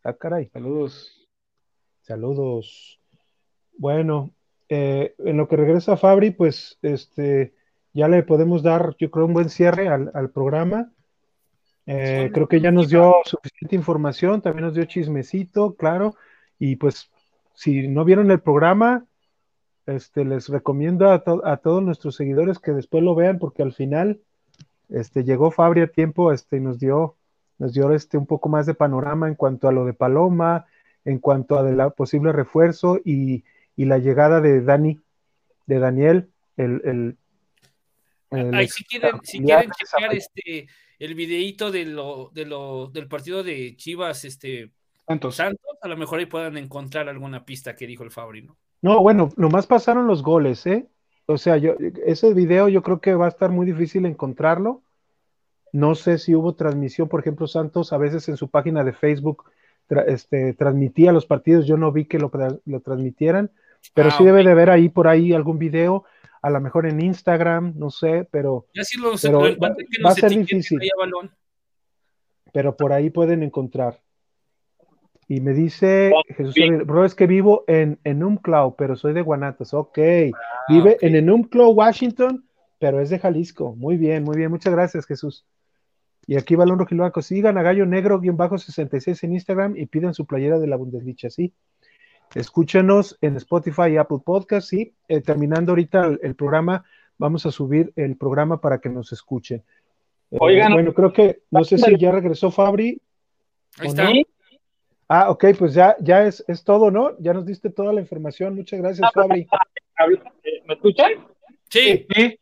Ah, 0.05 0.15
caray. 0.15 0.49
Saludos. 0.53 1.29
Saludos. 2.03 3.01
Bueno, 3.77 4.31
eh, 4.69 5.15
en 5.19 5.37
lo 5.37 5.49
que 5.49 5.57
regresa 5.57 5.97
Fabri, 5.97 6.31
pues 6.31 6.79
este, 6.83 7.55
ya 7.93 8.09
le 8.09 8.23
podemos 8.23 8.63
dar, 8.63 8.97
yo 8.99 9.11
creo, 9.11 9.27
un 9.27 9.35
buen 9.35 9.51
cierre 9.51 9.89
al, 9.89 10.11
al 10.15 10.31
programa. 10.31 10.93
Eh, 11.87 12.31
creo 12.33 12.49
que 12.49 12.61
ya 12.61 12.71
nos 12.71 12.89
dio 12.91 13.15
suficiente 13.25 13.75
información, 13.77 14.43
también 14.43 14.67
nos 14.67 14.75
dio 14.75 14.85
chismecito, 14.85 15.75
claro. 15.75 16.15
Y 16.59 16.77
pues, 16.77 17.11
si 17.55 17.89
no 17.89 18.05
vieron 18.05 18.31
el 18.31 18.41
programa, 18.41 19.07
este, 19.87 20.25
les 20.25 20.49
recomiendo 20.49 21.11
a, 21.11 21.23
to- 21.25 21.47
a 21.47 21.57
todos 21.59 21.83
nuestros 21.83 22.15
seguidores 22.17 22.59
que 22.59 22.73
después 22.73 23.03
lo 23.03 23.15
vean, 23.15 23.39
porque 23.39 23.63
al 23.63 23.73
final 23.73 24.21
este, 24.89 25.25
llegó 25.25 25.51
Fabri 25.51 25.81
a 25.83 25.87
tiempo 25.87 26.33
este, 26.33 26.57
y 26.57 26.61
nos 26.61 26.79
dio, 26.79 27.17
nos 27.59 27.73
dio 27.73 27.93
este, 27.93 28.19
un 28.19 28.27
poco 28.27 28.49
más 28.49 28.67
de 28.67 28.75
panorama 28.75 29.29
en 29.29 29.35
cuanto 29.35 29.69
a 29.69 29.73
lo 29.73 29.85
de 29.85 29.95
Paloma, 29.95 30.67
en 31.05 31.19
cuanto 31.19 31.59
a 31.59 31.63
de 31.63 31.75
la 31.75 31.91
posible 31.91 32.33
refuerzo 32.33 33.01
y, 33.05 33.45
y 33.77 33.85
la 33.85 33.99
llegada 33.99 34.41
de 34.41 34.63
Dani, 34.63 35.01
de 35.67 35.79
Daniel, 35.79 36.31
el, 36.57 37.17
si 38.69 38.85
quieren, 38.85 39.21
si 39.23 39.41
quieren 39.41 39.71
checar 39.71 40.15
este 40.15 40.67
el 40.99 41.15
videíto 41.15 41.71
de 41.71 41.85
lo, 41.85 42.31
de 42.35 42.45
lo, 42.45 42.89
del 42.89 43.07
partido 43.07 43.43
de 43.43 43.77
Chivas, 43.77 44.25
este 44.25 44.71
Santos. 45.07 45.37
Santos, 45.37 45.77
a 45.81 45.89
lo 45.89 45.97
mejor 45.97 46.19
ahí 46.19 46.27
puedan 46.27 46.57
encontrar 46.57 47.09
alguna 47.09 47.45
pista 47.45 47.75
que 47.75 47.87
dijo 47.87 48.03
el 48.05 48.11
Fabri, 48.11 48.43
¿no? 48.43 48.57
No, 48.83 49.01
bueno, 49.01 49.31
nomás 49.37 49.67
pasaron 49.67 50.07
los 50.07 50.23
goles, 50.23 50.67
¿eh? 50.67 50.87
O 51.31 51.37
sea, 51.37 51.59
yo, 51.59 51.75
ese 52.07 52.33
video 52.33 52.69
yo 52.71 52.83
creo 52.83 53.01
que 53.03 53.15
va 53.15 53.27
a 53.27 53.29
estar 53.29 53.51
muy 53.51 53.67
difícil 53.67 54.07
encontrarlo. 54.07 54.83
No 55.73 55.95
sé 55.95 56.17
si 56.17 56.35
hubo 56.35 56.55
transmisión, 56.55 57.07
por 57.09 57.21
ejemplo, 57.21 57.47
Santos 57.47 57.93
a 57.93 57.99
veces 57.99 58.27
en 58.31 58.39
su 58.39 58.49
página 58.49 58.83
de 58.83 58.95
Facebook 58.95 59.45
tra- 59.87 60.07
este, 60.09 60.55
transmitía 60.55 61.13
los 61.13 61.27
partidos, 61.27 61.67
yo 61.67 61.77
no 61.77 61.93
vi 61.93 62.07
que 62.07 62.19
lo, 62.19 62.31
tra- 62.31 62.59
lo 62.65 62.81
transmitieran, 62.81 63.51
pero 63.93 64.09
Ah, 64.09 64.15
sí 64.17 64.25
debe 64.25 64.43
de 64.43 64.51
haber 64.51 64.71
ahí 64.71 64.89
por 64.89 65.07
ahí 65.07 65.35
algún 65.35 65.59
video, 65.59 66.05
a 66.41 66.49
lo 66.49 66.63
mejor 66.63 66.87
en 66.87 66.99
Instagram, 67.03 67.75
no 67.77 67.91
sé, 67.91 68.27
pero, 68.31 68.67
Ya 68.75 68.85
si 68.85 68.99
lo, 68.99 69.13
Pero 69.21 69.41
lo 69.51 69.59
va- 69.59 69.77
a 70.11 70.15
ser 70.15 70.31
difícil. 70.31 70.81
pero 72.55 72.75
por 72.75 72.95
ahí 72.95 73.11
pueden 73.11 73.43
encontrar. 73.43 74.01
Y 75.29 75.41
me 75.43 75.53
dice 75.53 76.11
Oh, 76.15 76.23
Jesús, 76.35 76.55
sí. 76.55 76.71
Bro, 76.71 77.05
es 77.05 77.15
que 77.15 77.27
vivo 77.27 77.65
en 77.67 77.99
Enumclaw, 78.05 78.75
pero 78.77 78.97
soy 78.97 79.13
de 79.13 79.21
Guanatos. 79.23 79.75
Ok, 79.75 79.99
vive 79.99 80.33
Ah, 80.93 80.95
ok. 80.95 81.03
en 81.03 81.17
Enumclaw, 81.17 81.71
Washington, 81.73 82.47
pero 82.79 83.01
es 83.01 83.11
de 83.11 83.19
Jalisco. 83.19 83.75
Muy 83.77 83.97
bien, 83.99 84.25
muy 84.25 84.37
bien. 84.39 84.51
Muchas 84.51 84.73
gracias, 84.73 85.05
Jesús. 85.07 85.45
Y 86.27 86.37
aquí 86.37 86.57
Balón 86.57 86.79
Rojilbaco, 86.79 87.21
sigan 87.23 87.57
a 87.59 87.63
Gallo 87.63 87.85
Negro-66 87.87 89.23
en 89.25 89.33
Instagram 89.33 89.77
y 89.77 89.87
pidan 89.87 90.15
su 90.15 90.27
playera 90.27 90.59
de 90.59 90.67
la 90.67 90.77
Bundesliga, 90.77 91.31
¿sí? 91.31 91.53
Escúchenos 92.35 93.17
en 93.23 93.37
Spotify 93.37 93.93
y 93.93 93.97
Apple 93.97 94.19
Podcast, 94.25 94.69
¿sí? 94.69 94.95
Eh, 95.09 95.21
terminando 95.23 95.73
ahorita 95.73 96.05
el, 96.07 96.21
el 96.23 96.35
programa, 96.35 96.85
vamos 97.17 97.47
a 97.47 97.51
subir 97.51 97.93
el 97.97 98.17
programa 98.17 98.61
para 98.61 98.79
que 98.79 98.91
nos 98.91 99.13
escuchen. 99.13 99.63
Eh, 100.31 100.37
Oigan. 100.41 100.73
bueno, 100.75 100.93
creo 100.93 101.13
que, 101.13 101.41
no 101.51 101.65
sé 101.65 101.79
si 101.79 101.97
ya 101.99 102.13
regresó 102.13 102.51
Fabri. 102.51 103.01
Ahí 103.79 103.87
¿O 103.87 103.91
está. 103.91 104.05
no? 104.05 104.11
Ah, 105.09 105.31
ok, 105.31 105.45
pues 105.59 105.73
ya, 105.75 105.97
ya 106.01 106.25
es, 106.25 106.45
es 106.49 106.63
todo, 106.63 106.91
¿no? 106.91 107.17
Ya 107.19 107.33
nos 107.33 107.47
diste 107.47 107.71
toda 107.71 107.93
la 107.95 108.01
información. 108.01 108.55
Muchas 108.55 108.81
gracias, 108.81 109.11
Fabri. 109.13 109.47
Habla- 109.97 110.33
eh, 110.45 110.63
¿Me 110.67 110.75
escuchan? 110.75 111.13
Sí, 111.71 112.07
Sí, 112.15 112.39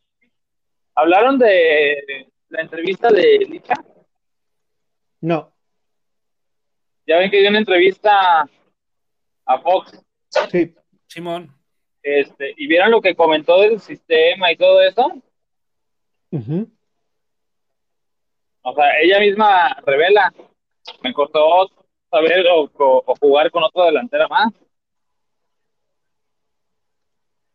¿Hablaron 0.94 1.38
de 1.38 2.26
la 2.48 2.62
entrevista 2.62 3.09
de 3.09 3.38
Licha? 3.48 3.74
No, 5.20 5.52
Ya 7.06 7.18
ven 7.18 7.30
que 7.30 7.40
dio 7.40 7.51
una 7.51 7.59
entrevista 7.59 8.48
a 9.47 9.59
Fox 9.60 10.02
sí, 10.51 10.74
Simón. 11.06 11.52
este, 12.02 12.52
y 12.56 12.66
vieron 12.66 12.90
lo 12.90 13.01
que 13.01 13.14
comentó 13.14 13.60
del 13.60 13.80
sistema 13.80 14.51
y 14.52 14.56
todo 14.56 14.82
eso. 14.82 15.12
ujú, 16.30 16.68
O 18.62 18.74
sea, 18.74 18.98
ella 19.01 19.20
misma 19.20 19.76
revela. 19.84 20.32
Me 21.02 21.12
costó 21.12 21.68
saber 22.11 22.47
o, 22.49 22.65
o- 22.65 23.03
o 23.07 23.15
jugar 23.20 23.51
con 23.51 23.65
otra 23.65 23.85
delantera 23.87 24.28
más. 24.28 24.53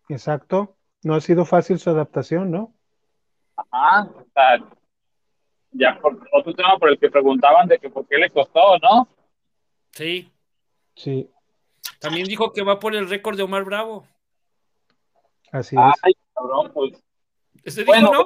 exacto. 0.10 0.76
No 1.03 1.15
ha 1.15 1.22
sido 1.22 1.45
fácil 1.45 1.80
su 1.80 1.90
adaptación, 1.90 2.52
¿no? 2.52 2.73
Ajá. 3.56 4.03
O 4.14 4.26
sea, 4.34 4.64
ya 5.72 5.98
por 5.99 6.19
otro 6.34 6.53
tema 6.53 6.78
por 6.78 6.90
el 6.90 6.99
que 6.99 7.10
preguntaban 7.10 7.68
de 7.68 7.80
que 7.80 7.90
por 7.90 8.06
qué 8.07 8.18
le 8.18 8.30
costó, 8.30 8.78
¿no? 8.80 9.07
Sí. 9.91 10.32
Sí, 10.95 11.30
También 11.99 12.28
dijo 12.28 12.52
que 12.52 12.61
va 12.64 12.80
por 12.80 12.94
el 12.95 13.10
récord 13.10 13.38
de 13.38 13.44
Omar 13.44 13.64
Bravo. 13.64 14.06
así 15.52 15.76
es. 15.76 15.99
Ay, 16.03 16.14
cabrón, 16.36 16.72
pues. 16.73 17.02
¿Ese 17.64 17.84
dijo, 17.84 17.99
no? 18.02 18.26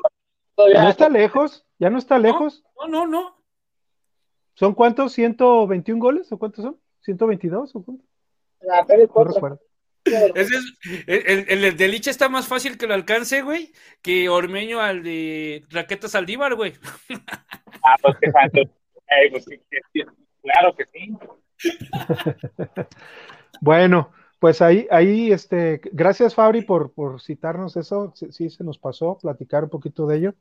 todavía 0.55 0.83
¿No 0.83 0.89
está 0.89 1.07
lejos? 1.09 1.65
¿Ya 1.79 1.89
no 1.89 1.97
está 1.97 2.17
lejos? 2.17 2.63
No, 2.77 2.87
no, 2.87 3.07
no. 3.07 3.34
¿Son 4.55 4.73
cuántos? 4.73 5.17
¿121 5.17 5.99
goles? 5.99 6.31
¿O 6.31 6.39
cuántos 6.39 6.63
son? 6.63 6.77
¿122 7.05 7.71
o 7.73 7.83
cuántos? 7.83 8.07
Ah, 8.71 8.83
Pérez 8.85 9.09
No 9.13 9.23
recuerdo. 9.23 9.59
Ese 10.05 10.55
es, 10.55 11.05
el, 11.07 11.49
el, 11.49 11.63
el 11.63 11.77
de 11.77 11.87
Licha 11.87 12.11
está 12.11 12.29
más 12.29 12.47
fácil 12.47 12.77
que 12.77 12.85
lo 12.85 12.93
alcance, 12.93 13.41
güey, 13.41 13.71
que 14.03 14.29
Ormeño 14.29 14.79
al 14.79 15.01
de 15.01 15.63
Raquetas 15.69 16.11
Saldívar, 16.11 16.53
güey. 16.55 16.73
Ah, 17.83 17.95
pues 18.01 18.15
que 18.21 18.31
santo. 18.31 18.59
Ey, 18.59 19.31
pues, 19.31 19.45
claro 20.41 20.75
que 20.75 20.85
sí. 20.93 21.17
Bueno, 23.61 24.11
pues 24.39 24.61
ahí, 24.61 24.87
ahí, 24.91 25.31
este, 25.31 25.81
gracias 25.91 26.35
Fabri 26.35 26.61
por, 26.61 26.91
por 26.93 27.21
citarnos 27.21 27.77
eso, 27.77 28.11
sí, 28.15 28.31
sí 28.31 28.49
se 28.49 28.63
nos 28.63 28.77
pasó 28.77 29.17
platicar 29.17 29.63
un 29.63 29.69
poquito 29.69 30.05
de 30.07 30.17
ello, 30.17 30.33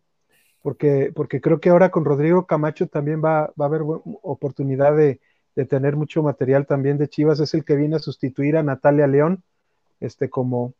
porque, 0.64 1.12
porque 1.14 1.42
creo 1.42 1.60
que 1.60 1.68
ahora 1.68 1.90
con 1.90 2.06
Rodrigo 2.06 2.46
Camacho 2.46 2.88
también 2.88 3.22
va, 3.22 3.52
va 3.60 3.66
a 3.66 3.68
haber 3.68 3.82
oportunidad 4.22 4.96
de, 4.96 5.20
de 5.54 5.66
tener 5.66 5.94
mucho 5.94 6.22
material 6.22 6.66
también 6.66 6.96
de 6.96 7.06
Chivas, 7.08 7.38
es 7.40 7.52
el 7.52 7.66
que 7.66 7.76
viene 7.76 7.96
a 7.96 7.98
sustituir 7.98 8.56
a 8.56 8.62
Natalia 8.62 9.06
León, 9.06 9.44
este, 10.00 10.30
como, 10.30 10.72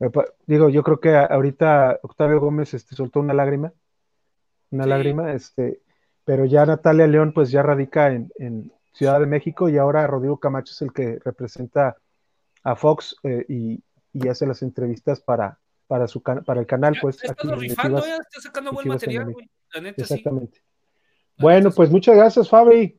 eh, 0.00 0.10
digo, 0.46 0.68
yo 0.68 0.82
creo 0.82 1.00
que 1.00 1.16
ahorita 1.16 2.00
Octavio 2.02 2.40
Gómez, 2.40 2.74
este, 2.74 2.94
soltó 2.94 3.20
una 3.20 3.34
lágrima, 3.34 3.72
una 4.70 4.84
Sí. 4.84 4.90
lágrima, 4.90 5.32
este, 5.32 5.80
pero 6.24 6.44
ya 6.44 6.66
Natalia 6.66 7.06
León, 7.06 7.32
pues 7.32 7.50
ya 7.50 7.62
radica 7.62 8.12
en, 8.12 8.30
en 8.38 8.72
Ciudad 8.92 9.20
de 9.20 9.26
México 9.26 9.68
y 9.70 9.78
ahora 9.78 10.06
Rodrigo 10.06 10.38
Camacho 10.38 10.72
es 10.72 10.82
el 10.82 10.92
que 10.92 11.18
representa 11.24 11.96
a 12.64 12.76
Fox 12.76 13.16
eh, 13.24 13.46
y, 13.48 13.82
y 14.12 14.28
hace 14.28 14.46
las 14.46 14.62
entrevistas 14.62 15.20
para, 15.20 15.58
para, 15.86 16.06
su 16.08 16.22
can- 16.22 16.44
para 16.44 16.60
el 16.60 16.66
canal, 16.66 16.96
pues. 17.00 17.22
Estás 17.22 17.36
rifando, 17.58 18.00
Chivas. 18.00 18.06
ya 18.06 18.22
estás 18.22 18.42
sacando 18.42 18.70
en 18.70 18.74
buen 18.74 18.88
material, 18.88 19.22
América. 19.22 19.34
güey. 19.38 19.50
La 19.74 19.80
neta, 19.80 19.96
sí. 19.96 20.14
Exactamente. 20.14 20.60
La 21.36 21.42
Bueno, 21.42 21.58
neta, 21.60 21.70
sí. 21.70 21.76
pues 21.76 21.90
muchas 21.90 22.16
gracias, 22.16 22.48
Fabri. 22.48 22.98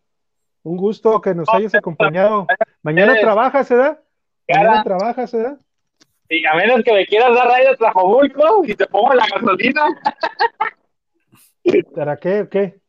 Un 0.63 0.77
gusto 0.77 1.21
que 1.21 1.33
nos 1.33 1.47
hayas 1.49 1.73
acompañado. 1.75 2.45
Mañana 2.81 3.13
Ustedes. 3.13 3.23
trabajas, 3.25 3.69
¿verdad? 3.69 3.99
Mañana 4.49 4.83
trabajas, 4.83 5.31
¿verdad? 5.31 5.57
Y 6.29 6.45
a 6.45 6.53
menos 6.55 6.81
que 6.83 6.91
me 6.93 7.05
quieras 7.05 7.33
dar 7.33 7.47
rayo 7.47 7.69
a 7.71 7.75
Tlajomulco 7.77 8.63
y 8.65 8.75
te 8.75 8.85
pongo 8.87 9.13
la 9.13 9.25
gasolina. 9.33 9.83
¿Para 11.95 12.17
qué? 12.17 12.41
o 12.41 12.49
¿Qué? 12.49 12.79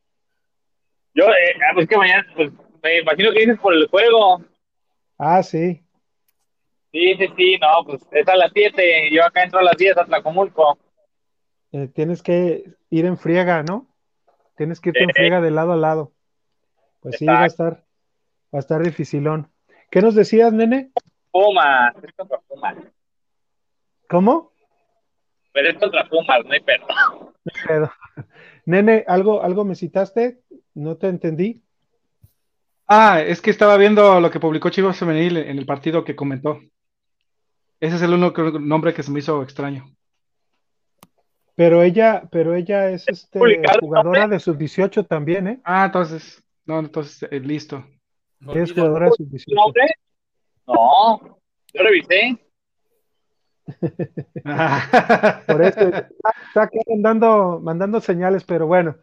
Yo, 1.14 1.24
eh, 1.24 1.54
ah, 1.68 1.72
pues 1.74 1.88
que 1.88 1.96
mañana, 1.96 2.24
pues 2.36 2.50
me 2.82 2.98
imagino 3.00 3.32
que 3.32 3.40
dices 3.40 3.58
por 3.60 3.74
el 3.74 3.88
juego. 3.88 4.42
Ah, 5.18 5.42
sí. 5.42 5.84
Sí, 6.92 7.14
sí, 7.18 7.28
sí, 7.36 7.58
no, 7.58 7.84
pues 7.84 8.00
es 8.12 8.26
a 8.28 8.36
las 8.36 8.50
7. 8.54 9.10
Yo 9.12 9.24
acá 9.24 9.42
entro 9.42 9.58
a 9.58 9.62
las 9.62 9.76
10 9.76 9.98
a 9.98 10.04
Tlajomulco. 10.04 10.78
Eh, 11.72 11.88
tienes 11.88 12.22
que 12.22 12.64
ir 12.90 13.04
en 13.04 13.18
friega, 13.18 13.62
¿no? 13.62 13.86
Tienes 14.56 14.80
que 14.80 14.90
irte 14.90 15.04
en 15.04 15.10
friega 15.10 15.40
de 15.40 15.50
lado 15.50 15.72
a 15.72 15.76
lado. 15.76 16.12
Pues 17.00 17.16
sí, 17.18 17.26
va 17.26 17.42
a 17.42 17.46
estar, 17.46 17.84
va 18.52 18.58
a 18.58 18.58
estar 18.58 18.82
dificilón. 18.82 19.52
¿Qué 19.90 20.00
nos 20.00 20.14
decías, 20.14 20.52
nene? 20.52 20.90
Pumas, 21.30 21.94
es 22.02 22.12
contra 22.14 22.38
Pumas. 22.40 22.76
¿Cómo? 24.08 24.52
Pero 25.52 25.68
es 25.70 25.78
contra 25.78 26.08
Pumas, 26.08 26.44
no 26.44 26.52
hay 26.52 26.60
pedo. 26.60 26.86
Pero, 27.66 27.92
nene, 28.64 29.04
¿algo, 29.06 29.42
algo 29.42 29.64
me 29.64 29.74
citaste? 29.74 30.40
No 30.74 30.96
te 30.96 31.08
entendí. 31.08 31.62
Ah, 32.86 33.20
es 33.20 33.42
que 33.42 33.50
estaba 33.50 33.76
viendo 33.76 34.18
lo 34.20 34.30
que 34.30 34.40
publicó 34.40 34.70
Chivas 34.70 34.98
Femenil 34.98 35.36
en 35.36 35.58
el 35.58 35.66
partido 35.66 36.04
que 36.04 36.16
comentó. 36.16 36.60
Ese 37.80 37.96
es 37.96 38.02
el 38.02 38.14
único 38.14 38.42
nombre 38.58 38.92
que 38.92 39.02
se 39.02 39.10
me 39.10 39.20
hizo 39.20 39.42
extraño. 39.42 39.84
Pero 41.54 41.82
ella, 41.82 42.28
pero 42.30 42.54
ella 42.54 42.90
es 42.90 43.08
este, 43.08 43.40
jugadora 43.80 44.28
de 44.28 44.38
sub-18 44.38 45.06
también, 45.06 45.48
¿eh? 45.48 45.60
Ah, 45.64 45.86
entonces, 45.86 46.42
no, 46.64 46.78
entonces, 46.78 47.28
eh, 47.30 47.40
listo. 47.40 47.84
Es 48.54 48.72
jugadora 48.72 49.06
de 49.06 49.10
¿Tu 49.16 49.24
sub-18. 49.24 49.54
nombre? 49.54 49.82
No, 50.66 51.38
yo 51.72 51.82
revisé. 51.82 52.38
Por 55.46 55.62
eso 55.62 55.80
está, 55.80 56.70
mandando, 56.88 57.60
mandando 57.60 58.00
señales, 58.00 58.44
pero 58.44 58.66
bueno, 58.66 58.96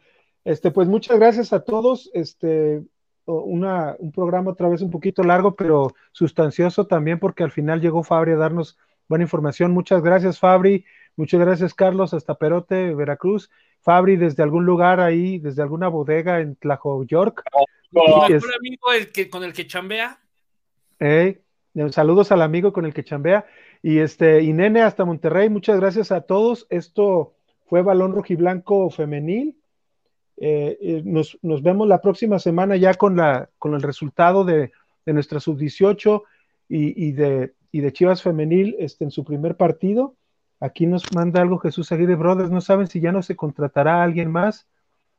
este, 0.44 0.72
pues 0.72 0.88
muchas 0.88 1.20
gracias 1.20 1.54
a 1.54 1.64
todos. 1.64 2.10
Este, 2.14 2.84
una, 3.26 3.96
un 4.00 4.12
programa 4.12 4.52
otra 4.52 4.70
vez 4.70 4.82
un 4.82 4.92
poquito 4.92 5.24
largo, 5.24 5.56
pero 5.56 5.94
sustancioso 6.12 6.86
también, 6.88 7.20
porque 7.20 7.44
al 7.44 7.52
final 7.52 7.82
llegó 7.82 8.04
Fabri 8.04 8.32
a 8.34 8.38
darnos 8.38 8.78
buena 9.08 9.24
información. 9.24 9.72
Muchas 9.72 10.02
gracias, 10.04 10.40
Fabri. 10.40 10.86
Muchas 11.16 11.40
gracias, 11.40 11.74
Carlos, 11.74 12.14
hasta 12.14 12.36
Perote, 12.36 12.94
Veracruz. 12.94 13.50
Fabri 13.82 14.16
desde 14.16 14.44
algún 14.44 14.66
lugar 14.66 15.00
ahí, 15.00 15.40
desde 15.40 15.62
alguna 15.62 15.88
bodega 15.88 16.40
en 16.42 16.56
Tlajo, 16.56 17.04
York. 17.04 17.44
Mi 17.92 18.02
Y 18.02 18.06
mejor 18.08 18.32
es- 18.32 18.44
amigo 18.60 18.92
el 18.94 19.12
que, 19.12 19.30
con 19.30 19.44
el 19.44 19.54
que 19.54 19.68
chambea. 19.68 20.20
Eh, 21.00 21.42
saludos 21.92 22.32
al 22.32 22.42
amigo 22.42 22.74
con 22.74 22.86
el 22.86 22.94
que 22.94 23.04
chambea. 23.04 23.46
Y 23.82 24.00
este, 24.00 24.42
y 24.42 24.54
Nene 24.54 24.82
hasta 24.82 25.06
Monterrey, 25.06 25.50
muchas 25.50 25.80
gracias 25.80 26.12
a 26.12 26.22
todos. 26.22 26.66
Esto 26.70 27.36
fue 27.66 27.82
Balón 27.84 28.14
Rojiblanco 28.14 28.90
Femenil. 28.90 29.56
Eh, 30.38 30.78
eh, 30.82 31.02
nos, 31.06 31.38
nos 31.42 31.62
vemos 31.64 31.88
la 31.88 32.02
próxima 32.02 32.40
semana 32.40 32.76
ya 32.76 32.94
con, 32.96 33.16
la, 33.16 33.50
con 33.58 33.74
el 33.74 33.82
resultado 33.82 34.44
de, 34.44 34.72
de 35.06 35.14
nuestra 35.14 35.40
sub-18 35.40 36.24
y, 36.70 37.08
y 37.08 37.12
de, 37.14 37.54
y 37.72 37.80
de 37.82 37.94
Chivas 37.94 38.22
Femenil 38.22 38.76
este, 38.80 39.04
en 39.06 39.12
su 39.12 39.24
primer 39.24 39.56
partido. 39.56 40.16
Aquí 40.60 40.88
nos 40.88 41.04
manda 41.14 41.42
algo 41.42 41.58
Jesús 41.60 41.92
Aguirre 41.92 42.16
Brothers. 42.16 42.52
No 42.52 42.62
saben 42.62 42.88
si 42.88 43.00
ya 43.00 43.12
no 43.12 43.22
se 43.22 43.36
contratará 43.36 44.02
a 44.02 44.04
alguien 44.04 44.32
más. 44.32 44.68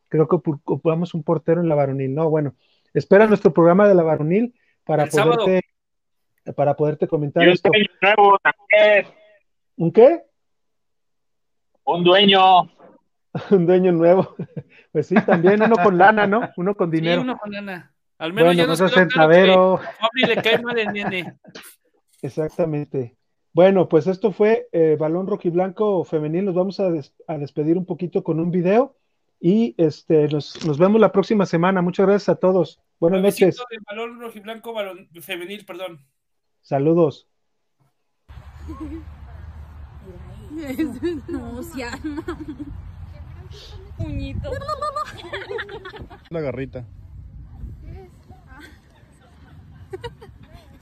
Creo 0.08 0.28
que 0.28 0.36
ocu- 0.36 0.60
ocupamos 0.64 1.14
un 1.14 1.22
portero 1.22 1.60
en 1.60 1.68
la 1.68 1.74
varonil. 1.74 2.14
No, 2.14 2.28
bueno, 2.30 2.54
espera 2.94 3.26
nuestro 3.26 3.52
programa 3.52 3.86
de 3.88 3.94
la 3.94 4.02
varonil 4.02 4.54
para 4.84 5.04
El 5.04 5.10
sábado. 5.10 5.44
poderte, 5.44 5.66
para 6.54 6.74
poderte 6.76 7.08
comentar 7.08 7.42
Y 7.42 7.48
un 7.48 7.52
esto. 7.54 7.68
dueño 7.70 7.86
nuevo 8.00 8.38
también. 8.38 9.06
¿Un 9.76 9.92
qué? 9.92 10.22
Un 11.84 12.04
dueño. 12.04 12.62
Un 13.50 13.66
dueño 13.66 13.92
nuevo. 13.92 14.34
Pues 14.96 15.08
sí, 15.08 15.14
también 15.26 15.60
uno 15.62 15.76
con 15.76 15.98
lana, 15.98 16.26
¿no? 16.26 16.40
Uno 16.56 16.74
con 16.74 16.90
Sí, 16.90 16.96
dinero. 16.96 17.20
uno 17.20 17.36
con 17.36 17.50
lana. 17.52 17.92
Al 18.16 18.32
menos 18.32 18.46
Bueno, 18.46 18.56
ya 18.56 18.62
no 18.66 18.70
nos 18.70 18.94
quedó 18.94 19.08
claro 19.08 19.80
que 20.14 20.26
le 20.26 20.36
cae 20.42 20.58
mal 20.62 20.78
el 20.78 20.90
nene. 20.90 21.36
Exactamente. 22.22 23.14
Bueno, 23.52 23.90
pues 23.90 24.06
esto 24.06 24.32
fue 24.32 24.68
eh, 24.72 24.96
Balón 24.98 25.26
Rojiblanco 25.26 26.02
Femenil. 26.04 26.46
Nos 26.46 26.54
vamos 26.54 26.80
a, 26.80 26.90
des- 26.90 27.14
a 27.28 27.36
despedir 27.36 27.76
un 27.76 27.84
poquito 27.84 28.24
con 28.24 28.40
un 28.40 28.50
video 28.50 28.96
y 29.38 29.74
este, 29.76 30.28
nos, 30.28 30.64
nos 30.64 30.78
vemos 30.78 30.98
la 30.98 31.12
próxima 31.12 31.44
semana. 31.44 31.82
Muchas 31.82 32.06
gracias 32.06 32.30
a 32.30 32.36
todos. 32.36 32.80
Buenas 32.98 33.20
noches. 33.20 33.56
De 33.68 33.76
balón 33.86 34.18
rojiblanco, 34.18 34.72
balón 34.72 35.10
femenil, 35.20 35.66
perdón. 35.66 36.06
Saludos. 36.62 37.28
No. 41.28 41.60
Puñito. 43.96 44.50
La 46.30 46.40
garrita. 46.40 46.84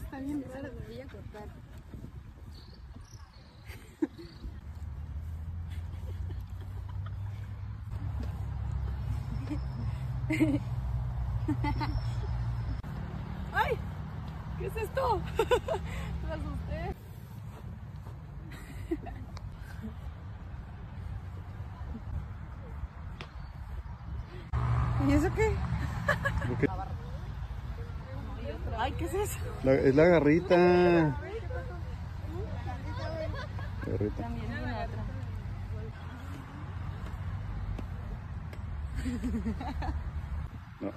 Está 0.02 0.20
bien 0.20 0.44
raro, 0.52 0.70
me 0.72 0.86
voy 0.86 1.00
a 1.00 1.06
cortar. 1.06 1.48
¡Ay! 13.52 13.78
¿Qué 14.58 14.66
es 14.66 14.76
esto? 14.76 15.20
Me 16.26 16.32
¿Y 25.08 25.12
eso 25.12 25.28
qué? 25.34 25.50
Porque 26.48 26.66
Ay, 28.78 28.92
¿qué 28.92 29.04
es 29.04 29.14
eso? 29.14 29.38
la- 29.62 29.74
es 29.74 29.94
la 29.94 30.04
garrita. 30.04 30.56
Garrita. 33.86 34.22
También 34.22 34.46
tiene 34.46 34.72
otra. 34.72 35.04
No. 40.80 40.90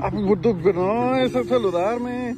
Ah, 0.00 0.10
pues, 0.10 0.24
puto, 0.26 0.56
pero 0.62 0.82
no, 0.84 1.16
eso 1.16 1.40
es 1.40 1.48
saludarme. 1.48 2.36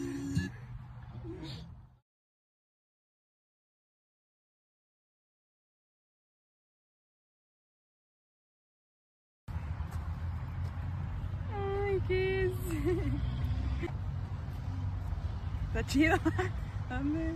Ay, 11.55 12.01
¿qué 12.07 12.47
es? 12.47 12.53
Está 15.69 15.87
chido. 15.87 16.17
¿Dónde? 16.89 17.35